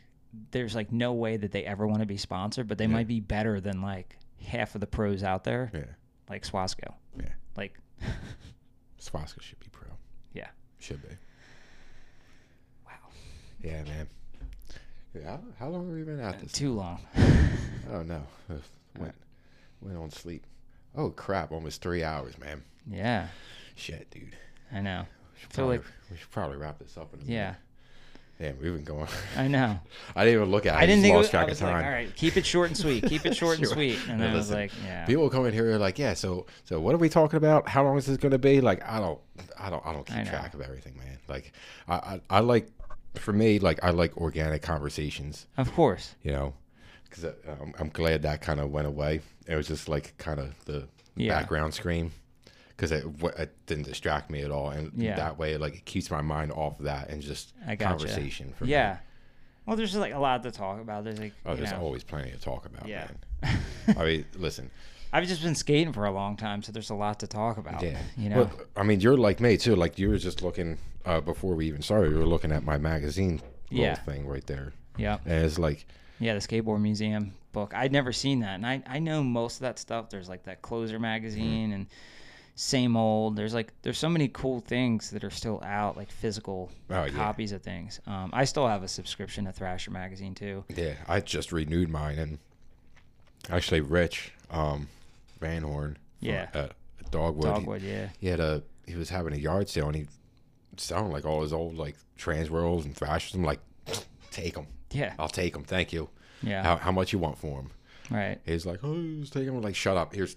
there's 0.53 0.75
like 0.75 0.91
no 0.93 1.13
way 1.13 1.37
that 1.37 1.53
they 1.53 1.63
ever 1.65 1.87
want 1.87 2.01
to 2.01 2.07
be 2.07 2.17
sponsored, 2.17 2.69
but 2.69 2.79
they 2.79 2.87
might 2.87 3.07
be 3.07 3.21
better 3.21 3.61
than 3.61 3.83
like 3.83 4.17
half 4.47 4.75
of 4.75 4.81
the 4.81 4.87
pros 4.87 5.23
out 5.23 5.45
there, 5.45 5.71
yeah, 5.75 5.85
like 6.31 6.43
Swasco. 6.47 6.95
yeah. 7.21 7.29
Like, 7.55 7.79
Swaska 9.01 9.41
should 9.43 9.61
be 9.61 9.67
pro. 9.71 9.89
yeah. 10.33 10.49
Should 10.79 11.03
be. 11.03 11.15
Yeah, 13.67 13.83
man. 13.83 14.07
Yeah, 15.15 15.39
how, 15.59 15.69
long 15.69 15.87
have 15.89 15.97
we 15.97 16.03
been 16.05 16.21
at 16.21 16.41
this? 16.41 16.53
Too 16.53 16.73
long. 16.73 17.01
Oh 17.93 18.03
no, 18.03 18.21
Uh, 18.51 18.55
went 18.99 19.15
went 19.81 19.97
on 19.97 20.11
sleep. 20.11 20.45
Oh 20.97 21.11
crap, 21.11 21.53
almost 21.53 21.81
three 21.83 22.03
hours, 22.03 22.37
man. 22.37 22.63
Yeah, 22.91 23.29
Shit, 23.77 24.11
dude. 24.11 24.37
I 24.73 24.81
know. 24.81 25.05
We 25.35 25.41
should, 25.41 25.53
Feel 25.53 25.65
probably, 25.67 25.77
like- 25.79 25.87
we 26.11 26.17
should 26.17 26.31
probably 26.33 26.57
wrap 26.57 26.79
this 26.81 26.97
up 26.97 27.15
in 27.15 27.21
a 27.21 27.25
Yeah. 27.25 27.45
minute. 27.45 27.57
Yeah, 28.39 28.53
we've 28.61 28.75
been 28.75 28.85
going. 28.85 29.07
I 29.37 29.47
know. 29.49 29.79
I 30.17 30.25
didn't 30.25 30.41
even 30.41 30.51
look 30.51 30.67
at. 30.67 30.75
it. 30.75 30.79
I, 30.79 30.83
I 30.83 30.87
didn't 30.87 31.03
think 31.03 31.15
it 31.15 31.17
lost 31.17 31.29
was, 31.29 31.35
I 31.35 31.39
track 31.39 31.49
was 31.49 31.61
of 31.61 31.69
like, 31.69 31.75
time. 31.77 31.85
all 31.85 31.91
right, 31.91 32.17
keep 32.17 32.37
it 32.37 32.45
short 32.45 32.69
and 32.69 32.77
sweet. 32.77 33.05
Keep 33.07 33.25
it 33.25 33.35
short 33.37 33.57
and 33.59 33.65
Sure. 33.67 33.73
sweet. 33.75 33.99
And 34.09 34.21
then 34.21 34.33
I 34.33 34.35
was 34.35 34.49
listen, 34.51 34.61
like, 34.63 34.73
yeah. 34.85 35.07
People 35.07 35.31
come 35.31 35.47
in 35.47 35.55
here 35.55 35.71
and 35.71 35.81
like, 35.81 35.99
yeah. 35.99 36.13
So, 36.15 36.45
so 36.65 36.79
what 36.81 36.95
are 36.95 36.99
we 36.99 37.09
talking 37.09 37.37
about? 37.39 37.67
How 37.69 37.83
long 37.85 37.97
is 37.97 38.05
this 38.07 38.17
going 38.19 38.33
to 38.33 38.39
be? 38.39 38.61
Like, 38.61 38.85
I 38.85 38.99
don't, 38.99 39.19
I 39.59 39.71
don't, 39.71 39.87
I 39.87 39.93
don't 39.93 40.11
I 40.11 40.17
keep 40.17 40.25
know. 40.25 40.31
track 40.33 40.53
of 40.55 40.61
everything, 40.61 40.99
man. 40.99 41.19
Like, 41.29 41.53
I, 41.89 41.95
I, 41.95 42.21
I 42.29 42.41
like, 42.41 42.69
for 43.19 43.33
me, 43.33 43.59
like, 43.59 43.83
I 43.83 43.91
like 43.91 44.17
organic 44.17 44.63
conversations. 44.63 45.47
Of 45.57 45.73
course. 45.75 46.15
You 46.23 46.33
know, 46.33 46.55
because 47.05 47.25
I'm, 47.25 47.35
uh, 47.49 47.53
um, 47.63 47.75
I'm 47.79 47.89
glad 47.91 48.23
that 48.23 48.41
kind 48.43 48.61
of 48.61 48.71
went 48.71 48.87
away. 48.87 49.21
It 49.47 49.55
was 49.57 49.67
just 49.69 49.89
like 49.89 50.17
kind 50.19 50.41
of 50.41 50.65
the 50.65 50.89
Yeah. 51.17 51.39
background 51.39 51.75
scream. 51.75 52.13
Because 52.69 52.93
it, 52.93 53.07
it 53.39 53.55
didn't 53.65 53.85
distract 53.85 54.31
me 54.31 54.43
at 54.43 54.51
all, 54.51 54.69
and 54.69 54.93
Yeah. 54.95 55.17
that 55.17 55.39
way, 55.39 55.57
like, 55.57 55.75
it 55.77 55.85
keeps 55.87 56.11
my 56.11 56.21
mind 56.21 56.53
off 56.53 56.79
of 56.79 56.85
that 56.85 57.09
and 57.09 57.23
just 57.23 57.55
gotcha. 57.65 57.77
conversation. 57.79 58.53
For 58.59 58.65
me. 58.67 58.73
Yeah. 58.73 58.99
Well, 59.65 59.77
there's 59.77 59.97
like 59.97 60.13
a 60.13 60.19
lot 60.19 60.43
to 60.43 60.51
talk 60.51 60.79
about. 60.81 61.05
There's 61.05 61.19
like, 61.19 61.33
Oh, 61.47 61.55
there's 61.57 61.73
know, 61.73 61.81
always 61.81 62.05
plenty 62.05 62.31
to 62.33 62.39
talk 62.39 62.67
about, 62.67 62.87
Yeah. 62.87 63.09
man. 63.43 63.59
I 63.99 64.05
mean, 64.05 64.25
listen, 64.37 64.71
I've 65.13 65.27
just 65.27 65.43
been 65.43 65.55
skating 65.55 65.93
for 65.93 66.05
a 66.05 66.11
long 66.11 66.37
time, 66.37 66.63
so 66.63 66.73
there's 66.73 66.91
a 66.91 66.95
lot 66.95 67.21
to 67.21 67.27
talk 67.27 67.59
about. 67.59 67.83
yeah. 67.83 67.99
You 68.17 68.29
know. 68.31 68.37
Well, 68.37 68.51
I 68.77 68.83
mean, 68.83 69.01
you're 69.01 69.17
like 69.17 69.41
me 69.41 69.57
too. 69.57 69.77
Like 69.77 69.99
you 69.99 70.09
were 70.11 70.19
just 70.19 70.43
looking 70.43 70.79
uh, 71.05 71.21
before 71.21 71.55
we 71.55 71.67
even 71.67 71.83
started. 71.83 72.13
You 72.13 72.19
were 72.19 72.27
looking 72.27 72.53
at 72.53 72.65
my 72.65 72.77
magazine 72.79 73.41
little 73.71 73.87
Yeah. 73.87 73.95
thing 73.97 74.27
right 74.27 74.47
there, 74.47 74.73
yeah. 74.97 75.19
and 75.25 75.45
it's 75.45 75.59
like, 75.59 75.87
Yeah, 76.19 76.35
the 76.35 76.41
skateboard 76.41 76.81
museum 76.81 77.33
book. 77.53 77.73
I'd 77.75 77.93
never 77.93 78.13
seen 78.13 78.41
that, 78.41 78.55
and 78.57 78.67
I 78.67 78.83
I 78.87 78.99
know 78.99 79.23
most 79.23 79.57
of 79.57 79.61
that 79.63 79.79
stuff. 79.79 80.11
There's 80.11 80.29
like 80.29 80.45
that 80.45 80.63
Closer 80.63 80.99
magazine 80.99 81.73
and 81.73 81.87
same 82.55 82.97
old. 82.97 83.37
There's 83.37 83.55
like 83.55 83.73
there's 83.83 83.99
so 83.99 84.09
many 84.09 84.29
cool 84.29 84.61
things 84.61 85.11
that 85.11 85.23
are 85.25 85.31
still 85.31 85.63
out, 85.65 85.97
like 85.97 86.11
physical 86.11 86.71
Oh, 86.91 87.05
yeah. 87.05 87.11
copies 87.11 87.53
of 87.53 87.63
things. 87.63 88.01
Um, 88.07 88.31
I 88.33 88.45
still 88.45 88.67
have 88.67 88.83
a 88.83 88.89
subscription 88.89 89.45
to 89.45 89.53
Thrasher 89.53 89.91
magazine 89.91 90.35
too. 90.35 90.65
yeah. 90.75 90.95
I 91.07 91.21
just 91.21 91.53
renewed 91.53 91.89
mine, 91.91 92.19
and 92.19 92.39
actually, 93.51 93.81
Rich 93.81 94.33
um, 94.51 94.89
Van 95.41 95.63
Horn, 95.63 95.95
from, 96.19 96.29
Yeah. 96.29 96.49
uh, 96.55 96.69
Dogwood, 97.11 97.47
he- 97.47 97.53
Dogwood, 97.55 97.83
yeah, 97.83 98.09
He, 98.19 98.27
had 98.29 98.41
a 98.41 98.63
he 98.87 98.95
was 98.97 99.09
having 99.11 99.33
a 99.33 99.37
yard 99.37 99.69
sale, 99.69 99.87
and 99.87 99.97
he 99.97 100.07
selling 100.77 101.11
like 101.13 101.25
all 101.25 101.43
his 101.43 101.53
old 101.53 101.77
like 101.77 101.97
trans 102.17 102.49
Transworlds 102.49 102.85
and 102.85 102.95
Thrashers. 102.97 103.35
I'm 103.35 103.45
like, 103.45 103.61
take 104.31 104.55
them. 104.55 104.67
yeah, 104.93 105.15
I'll 105.19 105.29
take 105.29 105.53
them. 105.55 105.65
Thank 105.65 105.93
you. 105.93 106.09
yeah. 106.43 106.63
How, 106.63 106.77
how 106.77 106.93
much 106.93 107.13
you 107.13 107.19
want 107.19 107.39
for 107.39 107.63
them? 107.63 107.71
right. 108.11 108.39
He's 108.45 108.67
like, 108.67 108.81
oh, 108.85 108.95
he's 108.95 109.31
taking 109.31 109.53
them. 109.55 109.63
Like, 109.63 109.75
shut 109.77 109.97
up. 109.97 110.15
Here's 110.15 110.37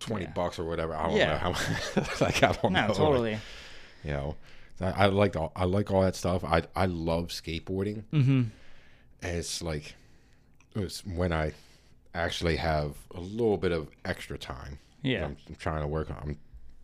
twenty 0.00 0.24
Yeah. 0.24 0.32
bucks 0.32 0.58
or 0.58 0.64
whatever. 0.64 0.94
I 0.94 1.06
don't 1.08 1.16
Yeah. 1.16 1.32
know 1.32 1.38
how. 1.52 2.02
like, 2.20 2.42
I 2.42 2.52
don't 2.52 2.72
No, 2.72 2.88
know. 2.88 2.94
totally. 2.94 3.38
You 4.04 4.10
know, 4.12 4.36
I, 4.80 4.90
I 4.90 5.06
like 5.06 5.36
all, 5.36 5.52
I 5.56 5.64
like 5.64 5.90
all 5.90 6.02
that 6.02 6.16
stuff. 6.16 6.42
I 6.44 6.62
I 6.76 6.86
love 6.86 7.28
skateboarding, 7.28 8.02
Mm-hmm. 8.12 8.42
and 9.22 9.36
it's 9.36 9.62
like 9.62 9.94
it's 10.74 11.04
when 11.06 11.32
I 11.32 11.52
actually 12.14 12.56
have 12.56 12.96
a 13.14 13.20
little 13.20 13.56
bit 13.56 13.72
of 13.72 13.88
extra 14.04 14.38
time. 14.38 14.78
Yeah. 15.02 15.24
I'm, 15.24 15.36
I'm 15.48 15.54
trying 15.56 15.82
to 15.82 15.86
work 15.86 16.10
on 16.10 16.36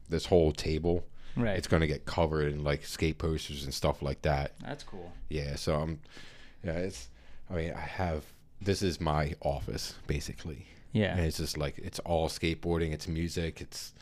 this 0.09 0.26
whole 0.26 0.52
table. 0.52 1.05
Right. 1.36 1.56
It's 1.56 1.68
going 1.68 1.82
to 1.82 1.86
get 1.86 2.05
covered 2.05 2.52
in 2.52 2.64
like 2.64 2.84
skate 2.84 3.18
posters 3.18 3.64
and 3.64 3.72
stuff 3.72 4.02
like 4.02 4.22
that. 4.22 4.52
That's 4.60 4.82
cool. 4.82 5.12
Yeah, 5.28 5.56
so 5.56 5.76
I'm. 5.76 6.00
Yeah, 6.64 6.72
it's. 6.72 7.09
I 7.50 7.55
mean, 7.55 7.72
I 7.72 7.80
have. 7.80 8.24
This 8.60 8.82
is 8.82 9.00
my 9.00 9.34
office 9.40 9.94
basically. 10.06 10.66
Yeah. 10.92 11.16
And 11.16 11.20
it's 11.20 11.36
just 11.36 11.56
like 11.56 11.78
it's 11.78 12.00
all 12.00 12.28
skateboarding. 12.28 12.92
It's 12.92 13.06
music. 13.06 13.60
It's. 13.60 13.92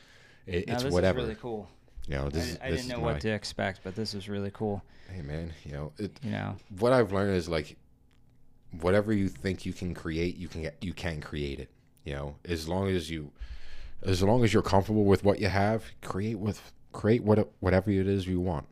It, 0.46 0.68
it's 0.68 0.84
this 0.84 0.92
whatever. 0.92 1.18
is 1.18 1.24
really 1.24 1.38
cool. 1.40 1.68
You 2.08 2.14
know, 2.14 2.26
I, 2.26 2.28
this 2.30 2.48
is. 2.48 2.58
I 2.62 2.70
this 2.70 2.82
didn't 2.82 2.96
know 2.96 3.04
my, 3.04 3.12
what 3.12 3.20
to 3.22 3.30
expect, 3.30 3.80
but 3.84 3.94
this 3.94 4.14
is 4.14 4.28
really 4.28 4.50
cool. 4.52 4.82
Hey 5.10 5.22
man, 5.22 5.52
you 5.64 5.72
know, 5.72 5.92
it, 5.98 6.18
You 6.22 6.30
know. 6.30 6.56
what 6.78 6.92
I've 6.92 7.12
learned 7.12 7.36
is 7.36 7.48
like, 7.48 7.76
whatever 8.80 9.12
you 9.12 9.28
think 9.28 9.64
you 9.66 9.72
can 9.72 9.94
create, 9.94 10.36
you 10.36 10.48
can 10.48 10.62
get, 10.62 10.76
you 10.80 10.92
can 10.92 11.20
create 11.20 11.60
it. 11.60 11.70
You 12.04 12.14
know, 12.14 12.36
as 12.44 12.68
long 12.68 12.88
as 12.88 13.10
you, 13.10 13.32
as 14.02 14.22
long 14.22 14.44
as 14.44 14.52
you're 14.52 14.62
comfortable 14.62 15.04
with 15.04 15.24
what 15.24 15.40
you 15.40 15.48
have, 15.48 15.84
create 16.02 16.38
with 16.38 16.72
create 16.92 17.22
what 17.24 17.50
whatever 17.60 17.90
it 17.90 18.06
is 18.06 18.26
you 18.26 18.40
want. 18.40 18.66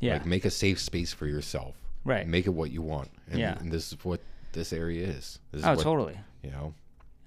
Yeah. 0.00 0.14
Like 0.14 0.26
make 0.26 0.44
a 0.44 0.50
safe 0.50 0.78
space 0.80 1.12
for 1.12 1.26
yourself. 1.26 1.74
right. 2.04 2.26
Make 2.26 2.46
it 2.46 2.50
what 2.50 2.70
you 2.70 2.80
want. 2.82 3.10
And, 3.28 3.38
Yeah. 3.40 3.58
and 3.58 3.70
this 3.72 3.92
is 3.92 4.04
what 4.04 4.20
this 4.52 4.72
area 4.72 5.06
is. 5.06 5.40
This 5.50 5.60
is 5.60 5.66
Oh, 5.66 5.70
what, 5.74 5.80
totally. 5.80 6.18
You 6.42 6.50
know. 6.52 6.72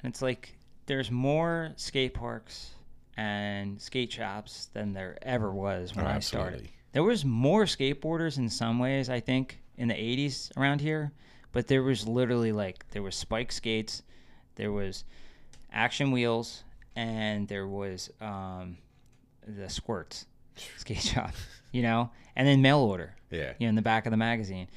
And 0.03 0.11
it's 0.11 0.21
like 0.21 0.53
there's 0.87 1.11
more 1.11 1.73
skate 1.75 2.13
parks 2.13 2.71
and 3.17 3.79
skate 3.81 4.11
shops 4.11 4.69
than 4.73 4.93
there 4.93 5.17
ever 5.21 5.51
was 5.51 5.93
when 5.95 6.05
Oh, 6.05 6.09
I 6.09 6.19
started. 6.19 6.69
There 6.93 7.03
was 7.03 7.23
more 7.25 7.65
skateboarders 7.65 8.37
in 8.37 8.49
some 8.49 8.79
ways, 8.79 9.09
I 9.09 9.19
think, 9.19 9.59
in 9.77 9.87
the 9.89 9.93
80s 9.93 10.51
around 10.57 10.81
here, 10.81 11.11
but 11.51 11.67
there 11.67 11.83
was 11.83 12.07
literally 12.07 12.51
like 12.51 12.89
there 12.91 13.01
was 13.03 13.15
spike 13.15 13.51
skates, 13.51 14.03
there 14.55 14.71
was 14.71 15.03
action 15.71 16.11
wheels, 16.11 16.63
and 16.95 17.47
there 17.47 17.67
was 17.67 18.09
um, 18.21 18.77
the 19.47 19.69
squirts 19.69 20.25
skate 20.77 20.97
shop, 21.01 21.33
you 21.71 21.81
know, 21.81 22.09
and 22.35 22.47
then 22.47 22.61
mail 22.61 22.79
order 22.79 23.15
Yeah. 23.29 23.53
you 23.59 23.67
know, 23.67 23.69
in 23.69 23.75
the 23.75 23.81
back 23.81 24.05
of 24.05 24.11
the 24.11 24.17
magazine. 24.17 24.67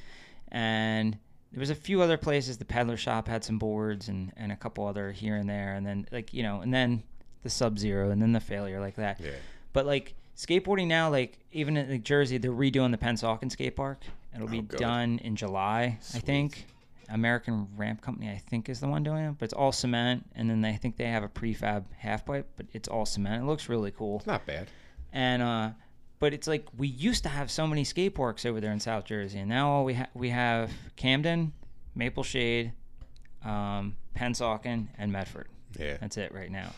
And 0.49 1.17
there 1.51 1.59
was 1.59 1.69
a 1.69 1.75
few 1.75 2.01
other 2.01 2.17
places. 2.17 2.57
The 2.57 2.65
peddler 2.65 2.97
shop 2.97 3.27
had 3.27 3.43
some 3.43 3.57
boards 3.57 4.07
and, 4.09 4.31
and 4.37 4.51
a 4.51 4.55
couple 4.55 4.85
other 4.87 5.11
here 5.11 5.35
and 5.35 5.49
there. 5.49 5.73
And 5.75 5.85
then 5.85 6.07
like, 6.11 6.33
you 6.33 6.43
know, 6.43 6.61
and 6.61 6.73
then 6.73 7.03
the 7.43 7.49
sub 7.49 7.77
zero 7.77 8.09
and 8.09 8.21
then 8.21 8.31
the 8.31 8.39
failure 8.39 8.79
like 8.79 8.95
that. 8.95 9.19
Yeah. 9.21 9.31
But 9.73 9.85
like 9.85 10.13
skateboarding 10.37 10.87
now, 10.87 11.09
like 11.09 11.39
even 11.51 11.77
in 11.77 11.89
like, 11.89 12.03
Jersey, 12.03 12.37
they're 12.37 12.51
redoing 12.51 12.91
the 12.91 12.97
Pennsauken 12.97 13.51
skate 13.51 13.75
park. 13.75 14.01
It'll 14.35 14.47
be 14.47 14.59
Oh, 14.59 14.77
done 14.77 15.19
in 15.19 15.35
July, 15.35 15.97
I 16.13 16.19
think. 16.19 16.65
American 17.07 17.67
Ramp 17.77 18.01
Company, 18.01 18.29
I 18.31 18.37
think, 18.37 18.67
is 18.67 18.79
the 18.79 18.87
one 18.87 19.03
doing 19.03 19.23
it, 19.25 19.35
but 19.37 19.45
it's 19.45 19.53
all 19.53 19.71
cement, 19.71 20.25
and 20.35 20.49
then 20.49 20.65
I 20.65 20.75
think 20.75 20.97
they 20.97 21.05
have 21.05 21.23
a 21.23 21.27
prefab 21.29 21.85
half 21.97 22.25
pipe, 22.25 22.47
but 22.57 22.65
it's 22.73 22.87
all 22.87 23.05
cement. 23.05 23.43
It 23.43 23.45
looks 23.45 23.69
really 23.69 23.91
cool 23.91 24.17
It's 24.17 24.25
not 24.27 24.45
bad. 24.45 24.67
and 25.13 25.41
uh 25.43 25.69
but 26.17 26.33
it's 26.33 26.47
like 26.47 26.65
we 26.77 26.87
used 26.87 27.23
to 27.23 27.29
have 27.29 27.51
so 27.51 27.67
many 27.67 27.83
skate 27.83 28.15
parks 28.15 28.45
over 28.45 28.59
there 28.59 28.71
in 28.71 28.79
South 28.79 29.05
Jersey, 29.05 29.37
and 29.39 29.49
now 29.49 29.69
all 29.69 29.85
we 29.85 29.93
ha- 29.95 30.07
we 30.15 30.29
have 30.29 30.71
Camden, 30.95 31.51
Maple 31.93 32.23
Shade, 32.23 32.71
um, 33.43 33.95
Pennsauken, 34.15 34.87
and 34.97 35.11
Medford. 35.11 35.47
Yeah. 35.77 35.97
That's 35.99 36.17
it 36.17 36.33
right 36.33 36.49
now. 36.49 36.71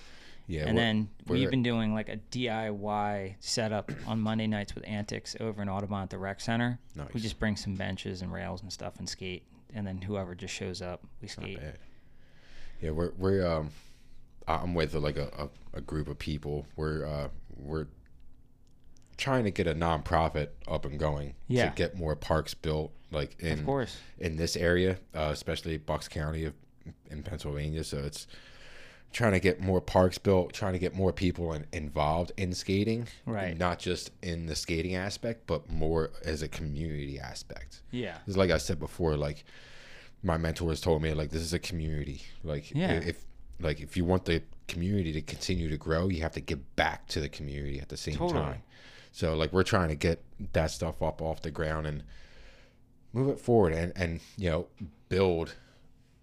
Yeah. 0.49 0.65
and 0.67 0.77
then 0.77 1.09
we've 1.27 1.49
been 1.49 1.61
doing 1.63 1.93
like 1.93 2.07
a 2.09 2.17
DIY 2.31 3.35
setup 3.41 3.91
on 4.07 4.21
Monday 4.21 4.47
nights 4.47 4.73
with 4.75 4.87
Antics 4.87 5.35
over 5.41 5.61
in 5.61 5.67
Audubon 5.69 6.03
at 6.03 6.09
the 6.09 6.17
Rec 6.17 6.39
Center. 6.39 6.79
We 7.13 7.19
just 7.19 7.37
bring 7.39 7.55
some 7.57 7.75
benches 7.75 8.21
and 8.21 8.31
rails 8.31 8.61
and 8.61 8.71
stuff 8.71 8.97
and 8.99 9.07
skate, 9.09 9.43
and 9.73 9.85
then 9.85 10.01
whoever 10.01 10.35
just 10.35 10.53
shows 10.53 10.81
up, 10.81 11.03
we 11.21 11.27
skate. 11.27 11.59
Yeah, 12.81 12.91
we're 12.91 13.11
we're 13.17 13.45
um, 13.45 13.71
I'm 14.47 14.73
with 14.73 14.93
like 14.93 15.17
a, 15.17 15.49
a, 15.73 15.77
a 15.79 15.81
group 15.81 16.07
of 16.07 16.17
people. 16.17 16.65
We're 16.77 17.05
uh, 17.05 17.27
we're 17.57 17.87
trying 19.17 19.43
to 19.45 19.51
get 19.51 19.67
a 19.67 19.73
nonprofit 19.73 20.49
up 20.67 20.85
and 20.85 20.99
going 20.99 21.33
Yeah. 21.47 21.69
to 21.69 21.75
get 21.75 21.97
more 21.97 22.15
parks 22.15 22.53
built, 22.53 22.91
like 23.11 23.35
in 23.39 23.59
Of 23.59 23.65
course. 23.65 23.97
in 24.19 24.35
this 24.37 24.55
area, 24.55 24.99
uh, 25.15 25.29
especially 25.33 25.77
Bucks 25.77 26.07
County 26.07 26.45
of 26.45 26.53
in 27.09 27.23
Pennsylvania. 27.23 27.83
So 27.83 27.97
it's 27.97 28.27
trying 29.13 29.31
to 29.31 29.39
get 29.39 29.59
more 29.61 29.81
parks 29.81 30.17
built, 30.17 30.53
trying 30.53 30.73
to 30.73 30.79
get 30.79 30.93
more 30.93 31.11
people 31.13 31.53
in, 31.53 31.65
involved 31.71 32.31
in 32.37 32.53
skating, 32.53 33.07
Right. 33.25 33.57
Not 33.57 33.79
just 33.79 34.11
in 34.21 34.45
the 34.45 34.55
skating 34.55 34.95
aspect, 34.95 35.47
but 35.47 35.69
more 35.71 36.11
as 36.23 36.41
a 36.41 36.47
community 36.47 37.19
aspect. 37.19 37.81
Yeah. 37.91 38.17
It's 38.27 38.37
like 38.37 38.51
I 38.51 38.57
said 38.57 38.79
before, 38.79 39.15
like 39.15 39.43
my 40.23 40.37
mentors 40.37 40.81
told 40.81 41.01
me, 41.01 41.13
like 41.13 41.29
this 41.31 41.41
is 41.41 41.53
a 41.53 41.59
community. 41.59 42.21
Like 42.43 42.71
Yeah. 42.75 42.91
if 42.93 43.23
like 43.59 43.79
if 43.81 43.97
you 43.97 44.05
want 44.05 44.25
the 44.25 44.43
community 44.67 45.13
to 45.13 45.21
continue 45.21 45.69
to 45.69 45.77
grow, 45.77 46.09
you 46.09 46.21
have 46.21 46.33
to 46.33 46.41
give 46.41 46.75
back 46.75 47.07
to 47.07 47.19
the 47.21 47.29
community 47.29 47.79
at 47.79 47.89
the 47.89 47.97
same 47.97 48.15
Totally. 48.15 48.33
time. 48.41 48.61
So 49.13 49.33
like 49.35 49.51
we're 49.53 49.63
trying 49.63 49.89
to 49.89 49.95
get 49.95 50.21
that 50.53 50.69
stuff 50.69 51.01
up 51.01 51.21
off 51.21 51.41
the 51.41 51.49
ground 51.49 51.87
and 51.87 52.03
move 53.13 53.29
it 53.29 53.39
forward 53.39 53.73
and 53.73 53.93
and 53.95 54.19
you 54.37 54.49
know 54.49 54.67
build 55.09 55.55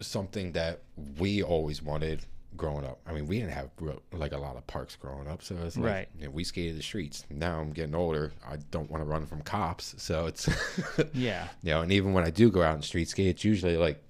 something 0.01 0.53
that 0.53 0.81
we 1.19 1.43
always 1.43 1.83
wanted 1.83 2.27
growing 2.57 2.85
up. 2.85 3.01
I 3.07 3.13
mean, 3.13 3.27
we 3.27 3.39
didn't 3.39 3.53
have 3.53 3.71
real, 3.81 4.03
like 4.13 4.33
a 4.33 4.39
lot 4.39 4.57
of 4.57 4.67
parks 4.67 4.97
growing 4.97 5.27
up, 5.29 5.43
so 5.43 5.57
it's 5.65 5.77
like 5.77 5.93
Right. 5.93 6.09
you 6.19 6.25
know, 6.25 6.31
we 6.31 6.45
skated 6.45 6.77
the 6.79 6.83
streets. 6.83 7.25
Now 7.31 7.59
I'm 7.61 7.73
getting 7.73 7.95
older. 7.95 8.33
I 8.47 8.57
don't 8.71 8.91
want 8.91 9.01
to 9.03 9.05
run 9.09 9.27
from 9.27 9.43
cops, 9.43 9.95
so 9.99 10.27
it's 10.27 10.49
Yeah. 11.13 11.49
you 11.63 11.71
know. 11.73 11.83
And 11.83 11.91
even 11.93 12.13
when 12.13 12.25
I 12.25 12.31
do 12.31 12.51
go 12.51 12.63
out 12.63 12.75
and 12.75 12.85
street 12.85 13.09
skate, 13.09 13.27
it's 13.29 13.45
usually 13.45 13.77
like 13.77 14.03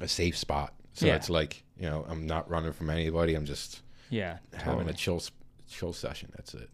a 0.00 0.08
safe 0.08 0.36
spot. 0.36 0.72
So 0.94 1.06
Yeah. 1.06 1.16
it's 1.16 1.28
like 1.30 1.62
you 1.78 1.88
know, 1.88 2.04
I'm 2.08 2.26
not 2.26 2.48
running 2.50 2.72
from 2.72 2.90
anybody. 2.90 3.34
I'm 3.34 3.46
just 3.46 3.82
Yeah. 4.10 4.38
having 4.52 4.74
totally. 4.74 4.90
a 4.90 4.94
chill 4.94 5.22
chill 5.68 5.92
session. 5.92 6.30
That's 6.36 6.54
it. 6.54 6.68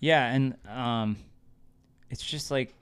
Yeah, 0.00 0.26
and 0.32 0.56
um, 0.68 1.16
it's 2.10 2.22
just 2.22 2.50
like 2.50 2.74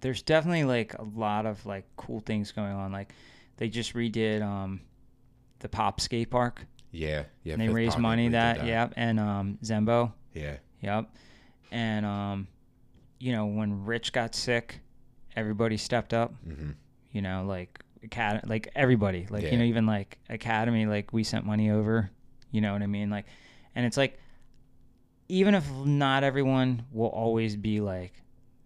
there's 0.00 0.22
definitely 0.22 0.64
like 0.64 0.94
a 0.94 1.02
lot 1.02 1.46
of 1.46 1.64
like 1.66 1.84
cool 1.96 2.20
things 2.20 2.52
going 2.52 2.72
on. 2.72 2.92
Like 2.92 3.12
they 3.56 3.68
just 3.68 3.94
redid 3.94 4.42
um, 4.42 4.80
the 5.66 5.76
Pop 5.76 6.00
Skate 6.00 6.30
Park. 6.30 6.64
Yeah, 6.92 7.24
yeah. 7.42 7.54
and 7.54 7.60
they 7.62 7.66
Fifth 7.66 7.74
raised 7.74 7.98
money 7.98 8.24
did 8.26 8.34
that, 8.34 8.64
yep, 8.64 8.92
and 8.96 9.18
um, 9.18 9.58
Zembo, 9.64 10.12
Yeah, 10.32 10.56
yep, 10.80 11.10
and 11.72 12.06
um, 12.06 12.46
you 13.18 13.32
know 13.32 13.46
when 13.46 13.84
Rich 13.84 14.12
got 14.12 14.34
sick, 14.36 14.78
everybody 15.34 15.76
stepped 15.76 16.14
up. 16.14 16.32
hmm 16.44 16.70
You 17.10 17.20
know, 17.22 17.44
like 17.46 17.80
acad- 18.04 18.48
like 18.48 18.68
everybody, 18.76 19.26
like 19.28 19.42
Yeah. 19.42 19.50
you 19.52 19.58
know, 19.58 19.64
even 19.64 19.86
like 19.86 20.18
academy, 20.30 20.86
like 20.86 21.12
we 21.12 21.24
sent 21.24 21.44
money 21.44 21.70
over. 21.70 22.10
You 22.52 22.60
know 22.60 22.72
what 22.72 22.82
I 22.82 22.86
mean? 22.86 23.10
Like, 23.10 23.26
and 23.74 23.84
it's 23.84 23.96
like, 23.96 24.18
even 25.28 25.54
if 25.56 25.68
not 25.84 26.22
everyone 26.22 26.86
will 26.92 27.08
always 27.08 27.56
be 27.56 27.80
like 27.80 28.12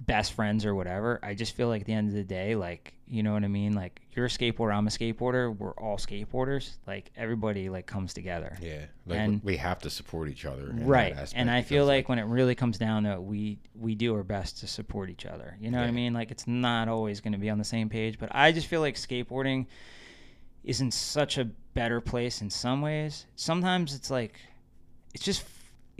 best 0.00 0.32
friends 0.32 0.64
or 0.64 0.74
whatever, 0.74 1.20
I 1.22 1.34
just 1.34 1.54
feel 1.54 1.68
like 1.68 1.82
at 1.82 1.86
the 1.86 1.92
end 1.92 2.08
of 2.08 2.14
the 2.14 2.24
day, 2.24 2.54
like 2.56 2.94
you 3.06 3.22
know 3.24 3.32
what 3.32 3.42
I 3.42 3.48
mean? 3.48 3.72
Like 3.74 4.00
you're 4.12 4.26
a 4.26 4.28
skateboarder, 4.28 4.72
I'm 4.74 4.86
a 4.86 4.90
skateboarder, 4.90 5.56
we're 5.56 5.72
all 5.72 5.96
skateboarders. 5.98 6.76
Like 6.86 7.10
everybody 7.16 7.68
like 7.68 7.86
comes 7.86 8.14
together. 8.14 8.56
Yeah, 8.62 8.84
like 9.04 9.18
And- 9.18 9.42
we 9.44 9.56
have 9.56 9.80
to 9.80 9.90
support 9.90 10.28
each 10.28 10.44
other. 10.44 10.70
right 10.72 11.14
and 11.34 11.50
i 11.50 11.62
feel 11.62 11.84
because, 11.84 11.88
like 11.88 12.08
when 12.08 12.18
it 12.18 12.24
really 12.24 12.54
comes 12.54 12.78
down 12.78 13.02
to 13.04 13.12
it 13.14 13.22
we 13.22 13.58
we 13.74 13.94
do 13.94 14.14
our 14.14 14.22
best 14.22 14.58
to 14.60 14.66
support 14.66 15.10
each 15.10 15.26
other 15.26 15.56
you 15.60 15.70
know 15.70 15.78
what 15.80 15.86
i 15.88 15.90
mean 15.90 16.12
like 16.14 16.30
it's 16.30 16.46
not 16.46 16.88
always 16.88 17.20
going 17.20 17.32
to 17.32 17.38
be 17.38 17.50
on 17.50 17.58
the 17.58 17.64
same 17.64 17.88
page 17.88 18.18
but 18.18 18.28
i 18.34 18.52
just 18.52 18.66
feel 18.68 18.80
like 18.80 18.94
skateboarding 18.94 19.66
is 20.64 20.80
in 20.80 20.90
such 20.90 21.38
a 21.38 21.44
better 21.74 22.00
place 22.00 22.40
in 22.40 22.50
some 22.50 22.80
ways 22.82 23.26
sometimes 23.36 23.94
it's 23.94 24.10
like 24.10 24.38
it's 25.14 25.24
just 25.24 25.42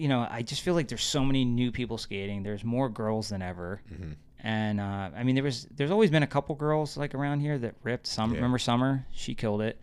you 0.01 0.09
know 0.09 0.27
i 0.31 0.43
just 0.43 0.62
feel 0.62 0.74
like 0.74 0.89
there's 0.89 1.05
so 1.05 1.24
many 1.24 1.44
new 1.44 1.70
people 1.70 1.98
skating. 1.98 2.43
There's 2.43 2.64
more 2.64 2.89
girls 2.89 3.28
than 3.28 3.43
ever. 3.43 3.81
Mhm. 3.93 4.14
and 4.43 4.81
uh, 4.81 5.10
i 5.14 5.22
mean 5.22 5.35
there 5.35 5.44
was 5.44 5.66
there's 5.77 5.90
always 5.90 6.10
been 6.10 6.22
a 6.22 6.32
couple 6.36 6.55
girls 6.55 6.97
like 6.97 7.14
around 7.14 7.40
here 7.40 7.59
that 7.59 7.74
ripped 7.82 8.06
some 8.06 8.31
Yeah. 8.31 8.36
remember 8.36 8.59
summer? 8.59 9.05
She 9.12 9.35
killed 9.35 9.60
it. 9.62 9.78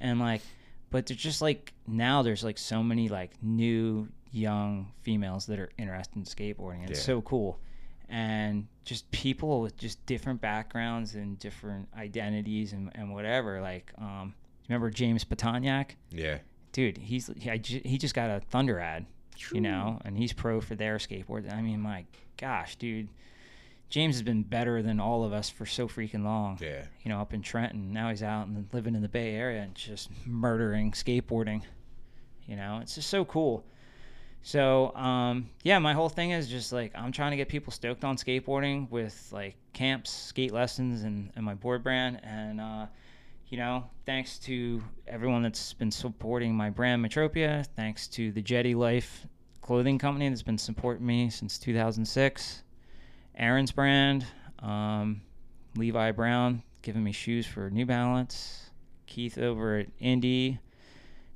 And 0.00 0.18
like 0.20 0.42
but 0.90 1.06
there's 1.06 1.20
just 1.20 1.42
like 1.42 1.72
now 1.86 2.22
there's 2.22 2.42
like 2.42 2.56
so 2.58 2.82
many 2.82 3.08
like 3.08 3.32
new 3.42 4.08
young 4.32 4.92
females 5.02 5.44
that 5.46 5.58
are 5.58 5.70
interested 5.78 6.16
in 6.16 6.24
skateboarding. 6.24 6.82
It's 6.88 7.00
Yeah. 7.00 7.04
so 7.14 7.20
cool. 7.22 7.58
And 8.08 8.66
just 8.84 9.10
people 9.10 9.60
with 9.60 9.76
just 9.76 10.04
different 10.06 10.40
backgrounds 10.40 11.14
and 11.14 11.38
different 11.38 11.88
identities 11.94 12.72
and, 12.72 12.90
and 12.94 13.12
whatever 13.12 13.60
like 13.60 13.92
um 13.98 14.34
remember 14.66 14.88
james 14.90 15.24
pataniak 15.24 15.90
yeah, 16.10 16.38
dude 16.72 16.96
he's 16.96 17.26
he, 17.36 17.50
I 17.50 17.58
he 17.58 17.98
just 17.98 18.14
got 18.14 18.30
a 18.30 18.40
thunder 18.48 18.78
ad 18.80 19.04
you 19.52 19.60
know 19.60 20.00
and 20.04 20.16
he's 20.16 20.32
pro 20.32 20.60
for 20.60 20.74
their 20.74 20.96
skateboard 20.98 21.52
i 21.52 21.60
mean 21.60 21.80
my 21.80 22.04
gosh 22.36 22.76
dude 22.76 23.08
james 23.88 24.16
has 24.16 24.22
been 24.22 24.42
better 24.42 24.82
than 24.82 25.00
all 25.00 25.24
of 25.24 25.32
us 25.32 25.48
for 25.48 25.66
so 25.66 25.88
freaking 25.88 26.24
long 26.24 26.58
yeah, 26.60 26.84
you 27.02 27.08
know, 27.08 27.20
up 27.20 27.32
in 27.32 27.42
Trenton. 27.42 27.92
Now 27.92 28.10
he's 28.10 28.22
out 28.22 28.46
and 28.46 28.66
living 28.72 28.94
in 28.94 29.02
the 29.02 29.08
Bay 29.08 29.34
Area 29.34 29.62
and 29.62 29.74
just 29.74 30.10
murdering 30.26 30.92
skateboarding. 30.92 31.62
You 32.46 32.56
know, 32.56 32.80
it's 32.82 32.94
just 32.94 33.08
so 33.08 33.24
cool. 33.24 33.64
So, 34.42 34.94
um, 34.94 35.50
yeah, 35.62 35.78
my 35.78 35.92
whole 35.92 36.08
thing 36.08 36.30
is 36.30 36.48
just 36.48 36.72
like 36.72 36.92
I'm 36.94 37.12
trying 37.12 37.32
to 37.32 37.36
get 37.36 37.48
people 37.48 37.72
stoked 37.72 38.04
on 38.04 38.16
skateboarding 38.16 38.90
with 38.90 39.28
like 39.32 39.56
camps, 39.72 40.10
skate 40.10 40.52
lessons, 40.52 41.02
and, 41.02 41.30
and 41.36 41.44
my 41.44 41.54
board 41.54 41.82
brand. 41.82 42.20
And, 42.22 42.60
uh, 42.60 42.86
you 43.48 43.56
know, 43.56 43.84
thanks 44.04 44.38
to 44.40 44.82
everyone 45.06 45.42
that's 45.42 45.72
been 45.72 45.90
supporting 45.90 46.54
my 46.54 46.68
brand, 46.68 47.04
Metropia. 47.04 47.66
Thanks 47.76 48.06
to 48.08 48.30
the 48.32 48.42
Jetty 48.42 48.74
Life 48.74 49.26
clothing 49.62 49.98
company 49.98 50.28
that's 50.28 50.42
been 50.42 50.58
supporting 50.58 51.06
me 51.06 51.30
since 51.30 51.58
2006. 51.58 52.62
Aaron's 53.36 53.72
brand, 53.72 54.26
um, 54.58 55.22
Levi 55.76 56.10
Brown 56.12 56.62
giving 56.82 57.02
me 57.02 57.12
shoes 57.12 57.46
for 57.46 57.70
New 57.70 57.86
Balance, 57.86 58.70
Keith 59.06 59.38
over 59.38 59.78
at 59.78 59.86
Indy, 59.98 60.58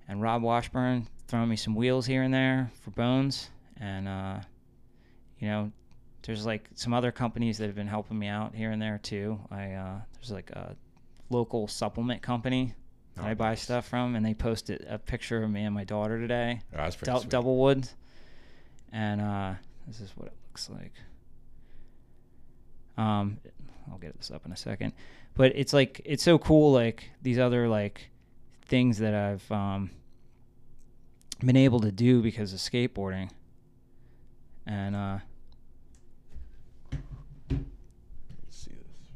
and 0.06 0.20
Rob 0.20 0.42
Washburn 0.42 1.08
throwing 1.28 1.48
me 1.48 1.56
some 1.56 1.74
wheels 1.74 2.04
here 2.04 2.22
and 2.22 2.34
there 2.34 2.70
for 2.82 2.90
Bones. 2.90 3.48
And, 3.80 4.06
uh, 4.06 4.40
you 5.38 5.48
know, 5.48 5.72
there's 6.22 6.44
like 6.44 6.68
some 6.74 6.92
other 6.92 7.10
companies 7.10 7.56
that 7.58 7.66
have 7.66 7.74
been 7.74 7.86
helping 7.86 8.18
me 8.18 8.26
out 8.26 8.54
here 8.54 8.70
and 8.70 8.80
there 8.80 8.98
too. 9.02 9.40
I 9.50 9.72
uh, 9.72 10.00
There's 10.14 10.30
like 10.30 10.50
a 10.50 10.76
local 11.32 11.66
supplement 11.68 12.22
company 12.22 12.74
that 13.16 13.24
Oh, 13.24 13.28
I 13.28 13.34
buy 13.34 13.48
nice. 13.50 13.62
stuff 13.62 13.88
from, 13.88 14.14
and 14.14 14.24
they 14.24 14.32
posted 14.34 14.86
a 14.88 14.98
picture 14.98 15.42
of 15.42 15.50
me 15.50 15.64
and 15.64 15.74
my 15.74 15.84
daughter 15.84 16.18
today. 16.18 16.60
Oh, 16.72 16.76
that's 16.78 16.96
pretty 16.96 17.18
sweet. 17.18 17.28
double 17.30 17.56
wood. 17.58 17.88
And 18.92 19.20
uh, 19.20 19.54
this 19.86 20.00
is 20.00 20.12
what 20.16 20.28
it 20.28 20.34
looks 20.48 20.70
like. 20.70 20.92
Um, 22.96 23.38
I'll 23.90 23.98
get 23.98 24.16
this 24.16 24.30
up 24.30 24.46
in 24.46 24.52
a 24.52 24.56
second, 24.56 24.92
but 25.34 25.52
it's 25.56 25.72
like 25.72 26.00
it's 26.04 26.22
so 26.22 26.38
cool. 26.38 26.72
Like 26.72 27.10
these 27.22 27.38
other 27.38 27.68
like 27.68 28.10
things 28.66 28.98
that 28.98 29.14
I've 29.14 29.50
um, 29.50 29.90
been 31.44 31.56
able 31.56 31.80
to 31.80 31.90
do 31.92 32.22
because 32.22 32.52
of 32.52 32.58
skateboarding, 32.60 33.30
and 34.66 34.94
uh, 34.94 35.18
Let's 37.50 38.56
see 38.56 38.70
this. 38.72 39.08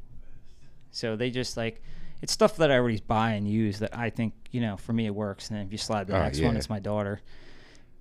so 0.91 1.17
they 1.17 1.31
just 1.31 1.57
like 1.57 1.83
it's 2.23 2.33
stuff 2.33 2.57
that 2.57 2.71
I 2.71 2.77
already 2.77 3.01
buy 3.07 3.33
and 3.33 3.47
use 3.49 3.79
that 3.81 3.97
I 3.97 4.11
think 4.11 4.35
you 4.51 4.61
know 4.61 4.77
for 4.77 4.93
me 4.93 5.07
it 5.07 5.15
works. 5.15 5.49
And 5.49 5.59
then 5.59 5.67
if 5.67 5.73
you 5.73 5.79
slide 5.79 6.07
the 6.07 6.17
Oh, 6.17 6.23
next 6.23 6.41
one, 6.41 6.57
it's 6.57 6.71
my 6.71 6.79
daughter. 6.81 7.21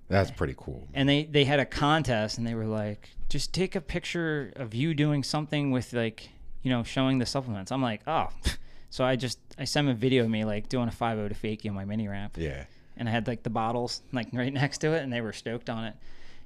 That's 0.08 0.30
pretty 0.30 0.54
cool. 0.56 0.86
and 0.94 1.08
they 1.08 1.24
they 1.24 1.44
had 1.44 1.58
a 1.58 1.66
contest 1.66 2.38
and 2.38 2.46
they 2.46 2.54
were 2.54 2.66
like 2.66 3.10
just 3.28 3.52
take 3.52 3.74
a 3.74 3.80
picture 3.80 4.52
of 4.54 4.72
you 4.72 4.94
doing 4.94 5.24
something 5.24 5.72
with 5.72 5.92
like 5.92 6.30
you 6.62 6.70
know 6.70 6.84
showing 6.84 7.18
the 7.18 7.26
supplements 7.26 7.72
i'm 7.72 7.82
like 7.82 8.02
oh 8.06 8.28
so 8.90 9.04
i 9.04 9.16
just 9.16 9.40
i 9.58 9.64
sent 9.64 9.88
a 9.88 9.94
video 9.94 10.22
of 10.22 10.30
me 10.30 10.44
like 10.44 10.68
doing 10.68 10.86
a 10.86 10.92
5 10.92 11.28
to 11.30 11.34
fakie 11.34 11.68
on 11.68 11.74
my 11.74 11.84
mini 11.84 12.06
ramp 12.06 12.36
Yeah, 12.38 12.66
and 12.96 13.08
i 13.08 13.10
had 13.12 13.26
like 13.26 13.42
the 13.42 13.50
bottles 13.50 14.00
like 14.12 14.28
right 14.32 14.52
next 14.52 14.78
to 14.78 14.92
it 14.92 15.02
and 15.02 15.12
they 15.12 15.20
were 15.20 15.32
stoked 15.32 15.68
on 15.68 15.86
it 15.86 15.94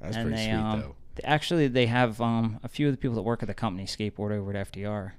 that's 0.00 0.16
and 0.16 0.28
pretty 0.30 0.42
they 0.42 0.50
sweet 0.52 0.58
um 0.62 0.80
though. 0.80 0.94
actually 1.24 1.68
they 1.68 1.84
have 1.84 2.18
um 2.22 2.58
a 2.64 2.68
few 2.68 2.86
of 2.88 2.94
the 2.94 2.98
people 2.98 3.14
that 3.16 3.22
work 3.22 3.42
at 3.42 3.46
the 3.46 3.52
company 3.54 3.84
skateboard 3.84 4.32
over 4.32 4.56
at 4.56 4.72
fdr 4.72 5.12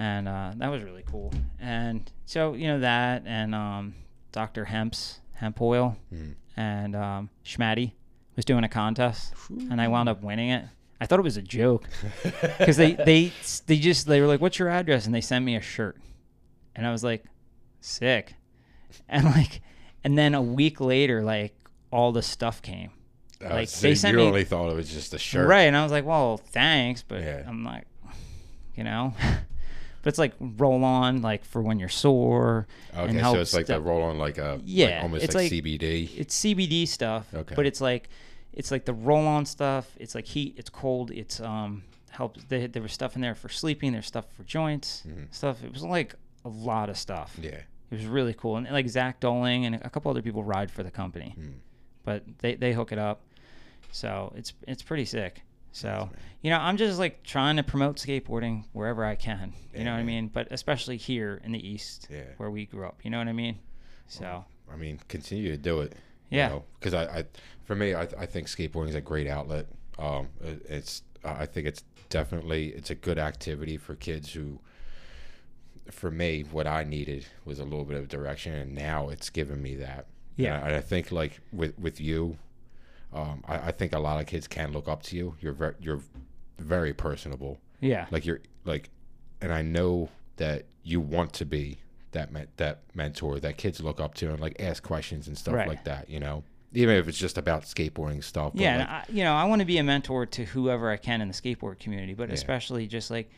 and 0.00 0.26
uh, 0.26 0.52
that 0.56 0.68
was 0.70 0.82
really 0.82 1.04
cool 1.10 1.30
and 1.60 2.10
so 2.24 2.54
you 2.54 2.66
know 2.68 2.80
that 2.80 3.22
and 3.26 3.54
um 3.54 3.94
dr 4.32 4.64
hemp's 4.64 5.20
hemp 5.34 5.60
oil 5.60 5.96
Mm. 6.12 6.34
and 6.56 6.96
um, 6.96 7.30
Schmatty 7.44 7.92
was 8.36 8.44
doing 8.44 8.64
a 8.64 8.68
contest, 8.68 9.34
and 9.70 9.80
I 9.80 9.88
wound 9.88 10.08
up 10.08 10.22
winning 10.22 10.50
it. 10.50 10.64
I 11.00 11.06
thought 11.06 11.18
it 11.18 11.22
was 11.22 11.36
a 11.36 11.42
joke 11.42 11.84
because 12.58 12.76
they 12.76 12.92
they 12.92 13.32
they 13.66 13.76
just 13.78 14.06
they 14.06 14.20
were 14.20 14.26
like, 14.26 14.40
"What's 14.40 14.58
your 14.58 14.68
address?" 14.68 15.04
and 15.06 15.14
they 15.14 15.20
sent 15.20 15.44
me 15.44 15.56
a 15.56 15.60
shirt, 15.60 15.96
and 16.76 16.86
I 16.86 16.92
was 16.92 17.02
like, 17.04 17.24
"Sick," 17.80 18.34
and 19.08 19.24
like, 19.24 19.60
and 20.04 20.16
then 20.18 20.34
a 20.34 20.42
week 20.42 20.80
later, 20.80 21.22
like 21.22 21.54
all 21.90 22.12
the 22.12 22.22
stuff 22.22 22.60
came, 22.62 22.90
Uh, 23.44 23.50
like, 23.54 23.68
so 23.68 23.80
they 23.86 23.94
sent 23.94 24.12
you 24.16 24.18
me- 24.22 24.26
only 24.28 24.44
thought 24.44 24.70
it 24.70 24.76
was 24.76 24.92
just 24.92 25.12
a 25.14 25.18
shirt, 25.18 25.48
right? 25.48 25.62
And 25.68 25.76
I 25.76 25.82
was 25.82 25.92
like, 25.92 26.04
"Well, 26.06 26.36
thanks," 26.38 27.02
but 27.02 27.20
Yeah. 27.22 27.42
I'm 27.46 27.64
like, 27.64 27.86
you 28.76 28.84
know. 28.84 29.14
But 30.02 30.08
it's 30.08 30.18
like 30.18 30.32
roll 30.40 30.82
on, 30.84 31.20
like 31.22 31.44
for 31.44 31.60
when 31.62 31.78
you're 31.78 31.88
sore. 31.90 32.66
Okay, 32.96 33.20
so 33.20 33.34
it's 33.40 33.52
like 33.54 33.66
the- 33.66 33.74
the 33.74 33.80
roll 33.80 34.02
on, 34.02 34.18
like 34.18 34.38
a 34.38 34.60
Yeah, 34.64 34.86
like 34.94 35.02
almost 35.02 35.24
it's 35.24 35.34
like, 35.34 35.50
like- 35.52 35.62
CBD. 35.64 36.10
it's 36.18 36.34
CBD 36.34 36.86
stuff, 36.86 37.32
Okay. 37.34 37.54
but 37.54 37.66
it's 37.66 37.80
like 37.80 38.08
it's 38.52 38.70
like 38.72 38.84
the 38.84 38.92
roll-on 38.94 39.46
stuff. 39.46 39.94
It's 40.00 40.14
like 40.14 40.26
heat. 40.26 40.54
It's 40.56 40.70
cold. 40.70 41.10
It's 41.10 41.38
um 41.40 41.84
helps. 42.10 42.42
They, 42.48 42.66
there 42.66 42.82
was 42.82 42.92
stuff 42.92 43.14
in 43.14 43.20
there 43.22 43.34
for 43.34 43.48
sleeping. 43.48 43.92
There's 43.92 44.06
stuff 44.06 44.24
for 44.36 44.42
joints. 44.44 45.04
Mhm. 45.06 45.32
Stuff. 45.32 45.62
It 45.62 45.72
was 45.72 45.82
like 45.84 46.14
a 46.44 46.48
lot 46.48 46.88
of 46.90 46.96
stuff. 46.98 47.36
Yeah, 47.40 47.50
It 47.50 47.64
was 47.90 48.06
really 48.06 48.34
cool. 48.34 48.56
And 48.56 48.68
like 48.70 48.88
Zach 48.88 49.20
Doling 49.20 49.66
and 49.66 49.74
a 49.76 49.90
couple 49.90 50.10
other 50.10 50.22
people 50.22 50.42
ride 50.42 50.70
for 50.70 50.82
the 50.82 50.90
company, 50.90 51.34
Mm. 51.38 51.52
but 52.04 52.24
they 52.38 52.54
they 52.54 52.72
hook 52.72 52.90
it 52.90 52.98
up. 52.98 53.20
So 53.92 54.32
it's 54.36 54.52
it's 54.66 54.82
pretty 54.82 55.04
sick. 55.04 55.42
So 55.72 56.10
you 56.42 56.50
know, 56.50 56.58
I'm 56.58 56.76
just 56.76 56.98
like 56.98 57.22
trying 57.22 57.56
to 57.56 57.62
promote 57.62 57.96
skateboarding 57.96 58.64
wherever 58.72 59.04
I 59.04 59.14
can. 59.14 59.52
You 59.74 59.84
know 59.84 59.92
what 59.92 60.00
I 60.00 60.04
mean? 60.04 60.28
But 60.28 60.48
especially 60.50 60.96
here 60.96 61.40
in 61.44 61.52
the 61.52 61.68
East, 61.68 62.08
Yeah. 62.10 62.22
where 62.38 62.50
we 62.50 62.66
grew 62.66 62.86
up. 62.86 63.00
You 63.04 63.10
know 63.10 63.18
what 63.18 63.28
I 63.28 63.32
mean? 63.32 63.58
So 64.08 64.44
I 64.72 64.76
mean, 64.76 64.98
continue 65.08 65.50
to 65.50 65.56
do 65.56 65.80
it. 65.80 65.94
Yeah. 66.30 66.60
Because 66.78 66.94
I, 66.94 67.04
I, 67.18 67.24
for 67.64 67.74
me, 67.74 67.94
I, 67.94 68.02
I 68.18 68.26
think 68.26 68.46
skateboarding 68.46 68.88
is 68.90 68.94
a 68.94 69.00
great 69.00 69.26
outlet. 69.26 69.66
Um, 69.98 70.28
it- 70.42 70.64
it's, 70.68 71.02
I 71.24 71.44
think 71.46 71.66
it's 71.66 71.82
definitely 72.08 72.68
it's 72.68 72.90
a 72.90 72.94
good 72.94 73.18
activity 73.18 73.76
for 73.76 73.94
kids 73.94 74.32
who. 74.32 74.58
For 75.90 76.10
me, 76.10 76.42
what 76.52 76.66
I 76.68 76.84
needed 76.84 77.26
was 77.44 77.58
a 77.58 77.64
little 77.64 77.84
bit 77.84 77.96
of 77.96 78.06
direction, 78.08 78.54
and 78.54 78.74
now 78.76 79.08
it's 79.08 79.28
given 79.28 79.60
me 79.60 79.74
that. 79.76 80.06
Yeah. 80.36 80.54
and 80.56 80.64
I, 80.64 80.68
and 80.68 80.76
I 80.76 80.80
think 80.80 81.10
like 81.10 81.40
with 81.52 81.76
with 81.78 82.00
you, 82.00 82.38
um, 83.12 83.42
I, 83.46 83.56
I 83.68 83.72
think 83.72 83.92
a 83.92 83.98
lot 83.98 84.20
of 84.20 84.26
kids 84.26 84.46
can 84.46 84.72
look 84.72 84.88
up 84.88 85.02
to 85.04 85.16
you. 85.16 85.34
You're 85.40 85.52
very, 85.52 85.74
you're 85.80 86.00
very 86.58 86.92
personable. 86.92 87.58
yeah, 87.80 88.06
like 88.10 88.24
you're 88.26 88.40
like 88.64 88.90
and 89.40 89.52
i 89.54 89.62
know 89.62 90.10
that 90.36 90.66
you 90.82 91.00
want 91.00 91.32
to 91.32 91.46
be 91.46 91.78
that 92.12 92.30
men- 92.30 92.48
that 92.58 92.80
mentor 92.94 93.40
that 93.40 93.56
kids 93.56 93.80
look 93.80 93.98
up 94.00 94.12
to 94.14 94.28
and 94.30 94.38
like 94.38 94.60
ask 94.60 94.82
questions 94.82 95.26
and 95.28 95.38
stuff 95.38 95.54
Right. 95.54 95.66
like 95.68 95.84
that 95.84 96.10
you 96.10 96.20
know 96.20 96.44
even 96.74 96.94
if 96.96 97.08
it's 97.08 97.16
just 97.16 97.38
about 97.38 97.62
skateboarding 97.62 98.22
stuff 98.22 98.52
yeah, 98.54 98.76
like, 98.78 98.88
I, 98.88 99.04
you 99.10 99.24
know, 99.24 99.32
I 99.34 99.44
want 99.44 99.60
to 99.60 99.64
be 99.66 99.78
a 99.78 99.82
mentor 99.82 100.26
to 100.26 100.44
whoever 100.44 100.90
I 100.90 100.98
can 100.98 101.20
in 101.22 101.26
the 101.28 101.34
skateboard 101.34 101.78
community, 101.80 102.12
but 102.14 102.28
Yeah. 102.28 102.34
especially 102.34 102.86
just 102.86 103.10
like 103.10 103.30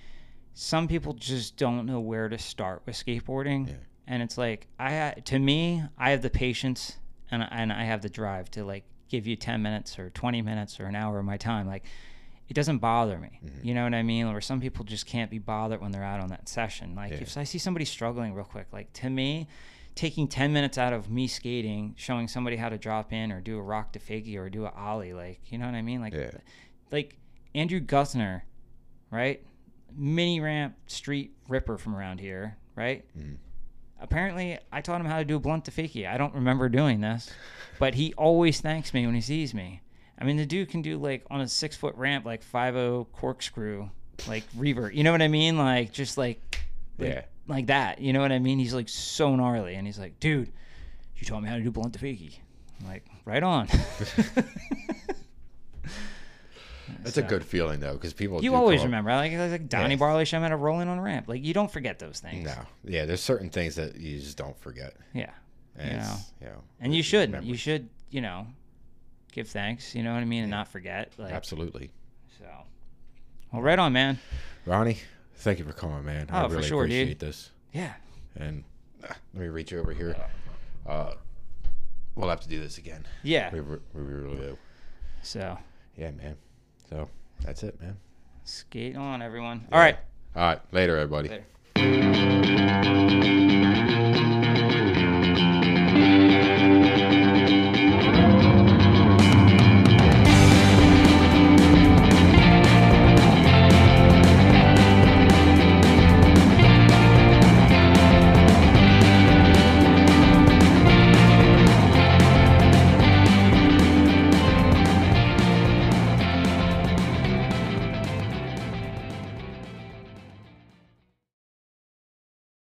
some 0.55 0.87
people 0.89 1.13
just 1.15 1.57
don't 1.57 1.87
know 1.87 2.01
where 2.01 2.29
to 2.29 2.37
start 2.37 2.83
with 2.85 2.95
skateboarding, 2.97 3.69
Yeah. 3.69 3.75
and 4.09 4.23
it's 4.23 4.37
like 4.37 4.67
I 4.79 5.15
to 5.27 5.39
me, 5.39 5.83
I 5.97 6.11
have 6.11 6.21
the 6.23 6.31
patience 6.31 6.99
and 7.31 7.47
and 7.51 7.73
I 7.73 7.85
have 7.85 8.03
the 8.03 8.11
drive 8.11 8.51
to 8.51 8.65
like 8.65 8.85
give 9.13 9.27
you 9.27 9.37
ten 9.37 9.63
minutes 9.63 9.99
or 9.99 10.09
twenty 10.11 10.41
minutes 10.43 10.81
or 10.81 10.87
an 10.87 10.97
hour 10.97 11.19
of 11.19 11.25
my 11.25 11.37
time. 11.37 11.67
Like 11.69 11.85
it 12.49 12.55
doesn't 12.55 12.79
bother 12.79 13.19
me. 13.19 13.39
Mhm. 13.45 13.65
You 13.65 13.75
know 13.75 13.85
what 13.85 13.95
I 13.95 14.03
mean? 14.03 14.27
Or 14.27 14.41
some 14.41 14.61
people 14.61 14.85
just 14.85 15.07
can't 15.07 15.31
be 15.31 15.39
bothered 15.39 15.81
when 15.81 15.93
they're 15.93 16.03
out 16.03 16.21
on 16.21 16.29
that 16.29 16.49
session. 16.49 16.95
Like 16.95 17.13
Yeah. 17.13 17.19
if 17.19 17.37
I 17.37 17.45
see 17.45 17.59
somebody 17.59 17.85
struggling 17.85 18.35
real 18.35 18.45
quick, 18.47 18.67
like 18.73 18.93
to 18.95 19.11
me, 19.11 19.47
taking 19.95 20.27
10 20.27 20.53
minutes 20.55 20.79
out 20.79 20.93
of 20.95 21.11
me 21.11 21.27
skating, 21.29 21.95
showing 21.99 22.27
somebody 22.27 22.57
how 22.57 22.71
to 22.71 22.79
drop 22.79 23.13
in 23.13 23.31
or 23.31 23.41
do 23.43 23.59
a 23.59 23.63
rock 23.63 23.93
to 23.93 23.99
fakie 23.99 24.37
or 24.39 24.49
do 24.49 24.65
a 24.65 24.71
ollie, 24.71 25.13
like, 25.13 25.41
you 25.53 25.59
know 25.59 25.67
what 25.67 25.75
I 25.75 25.83
mean? 25.83 26.01
Like, 26.01 26.15
Yeah. 26.15 26.31
like 26.91 27.19
Andrew 27.55 27.81
Guthner, 27.81 28.43
right? 29.11 29.45
Mini 29.95 30.41
ramp 30.41 30.75
street 30.87 31.37
ripper 31.49 31.77
from 31.77 31.95
around 31.95 32.21
here, 32.21 32.57
right? 32.75 33.05
Mhm. 33.17 33.37
Apparently, 34.03 34.59
I 34.73 34.81
taught 34.81 35.01
him 35.01 35.07
how 35.07 35.19
to 35.19 35.25
do 35.25 35.37
a 35.37 35.41
blunt 35.41 35.65
to. 35.67 36.07
I 36.07 36.19
don't 36.19 36.35
remember 36.35 36.69
doing 36.69 37.01
this, 37.01 37.31
but 37.79 37.95
he 37.95 38.13
always 38.15 38.61
thanks 38.61 38.93
me 38.93 39.07
when 39.07 39.15
he 39.15 39.21
sees 39.21 39.55
me. 39.55 39.81
I 40.19 40.25
mean, 40.25 40.37
the 40.37 40.45
dude 40.47 40.69
can 40.69 40.83
do 40.83 40.99
like 40.99 41.25
on 41.31 41.41
a 41.41 41.49
six 41.49 41.77
foot 41.77 41.95
ramp, 41.97 42.25
like 42.27 42.43
5 42.43 42.77
corkscrew, 43.13 43.89
like 44.29 44.45
revert. 44.57 44.95
You 44.95 45.05
know 45.05 45.13
what 45.13 45.23
I 45.23 45.29
mean? 45.29 45.57
Like, 45.57 45.93
just 45.93 46.19
like, 46.19 46.41
like, 46.99 47.09
Yeah. 47.09 47.23
like 47.47 47.67
that. 47.69 48.01
You 48.01 48.13
know 48.13 48.21
what 48.21 48.33
I 48.33 48.39
mean? 48.39 48.59
He's 48.59 48.75
like 48.75 48.89
so 48.89 49.35
gnarly. 49.37 49.75
And 49.77 49.87
he's 49.87 49.99
like, 49.99 50.21
dude, 50.21 50.53
you 51.17 51.25
taught 51.27 51.43
me 51.43 51.49
how 51.49 51.57
to 51.57 51.63
do 51.63 51.71
blunt 51.71 51.95
to 51.95 51.99
like, 52.87 53.05
right 53.25 53.43
on. 53.43 53.69
That's 57.03 57.17
a 57.17 57.23
good 57.23 57.45
feeling 57.45 57.81
though, 57.81 57.95
because 57.95 58.13
people. 58.13 58.43
You 58.43 58.55
always 58.55 58.81
up- 58.81 58.87
remember, 58.87 59.11
like 59.15 59.33
like 59.33 59.69
Donnie 59.69 59.95
Yeah. 59.95 59.99
Barley 59.99 60.25
showing 60.25 60.43
me 60.43 60.49
how 60.49 60.51
to 60.51 60.57
roll 60.57 60.81
in 60.81 60.89
on 60.89 60.99
a 60.99 61.03
ramp. 61.03 61.29
Like 61.29 61.45
you 61.45 61.55
don't 61.55 61.71
forget 61.71 61.99
those 61.99 62.21
things. 62.21 62.45
No, 62.45 62.55
yeah, 62.85 63.05
there's 63.05 63.21
certain 63.23 63.51
things 63.51 63.75
that 63.77 63.97
you 63.97 64.19
just 64.19 64.37
don't 64.37 64.59
forget. 64.61 64.95
Yeah, 65.15 65.31
And 65.77 65.93
You 65.93 65.99
it's, 65.99 66.33
you 66.41 66.47
know, 66.49 66.63
and 66.81 66.93
you 66.95 66.99
it's 67.01 67.09
should. 67.09 67.39
You 67.45 67.57
should. 67.57 67.89
You 68.11 68.21
know, 68.21 68.47
give 69.33 69.49
thanks. 69.49 69.95
You 69.95 70.03
know 70.03 70.13
what 70.13 70.21
I 70.21 70.25
mean, 70.27 70.43
and 70.43 70.51
not 70.51 70.69
forget. 70.69 71.13
Like 71.19 71.33
Absolutely, 71.33 71.91
so. 72.39 72.47
Well, 73.53 73.63
right 73.63 73.79
on, 73.79 73.93
man. 73.93 74.19
Ronnie. 74.67 74.99
Thank 75.37 75.59
you 75.59 75.65
for 75.65 75.73
coming, 75.73 76.05
man. 76.05 76.29
I 76.31 76.45
Oh, 76.45 76.49
for 76.49 76.57
really 76.57 76.69
sure, 76.69 76.87
dude. 76.87 76.93
appreciate 76.97 77.19
this. 77.19 77.51
Yeah. 77.73 77.95
And 78.37 78.63
ah, 79.03 79.17
let 79.35 79.43
me 79.43 79.49
reach 79.49 79.73
you 79.73 79.81
over 79.81 79.93
here. 79.93 80.15
Uh, 80.87 81.15
we'll 82.15 82.29
have 82.29 82.41
to 82.41 82.49
do 82.49 82.61
this 82.61 82.79
again. 82.79 83.05
Yeah. 83.25 83.51
We, 83.53 83.61
we 83.61 83.79
really 83.95 84.37
do. 84.37 84.59
So 85.23 85.59
Yeah, 85.97 86.11
man. 86.13 86.37
So 86.93 87.09
that's 87.43 87.63
it, 87.63 87.81
man. 87.81 87.97
skate 88.45 88.97
on, 88.97 89.23
everyone. 89.23 89.67
All 89.73 89.81
right. 89.81 89.97
All 90.37 90.43
right, 90.43 90.61
later, 90.73 90.99
everybody. 90.99 91.43
Later. 91.75 93.42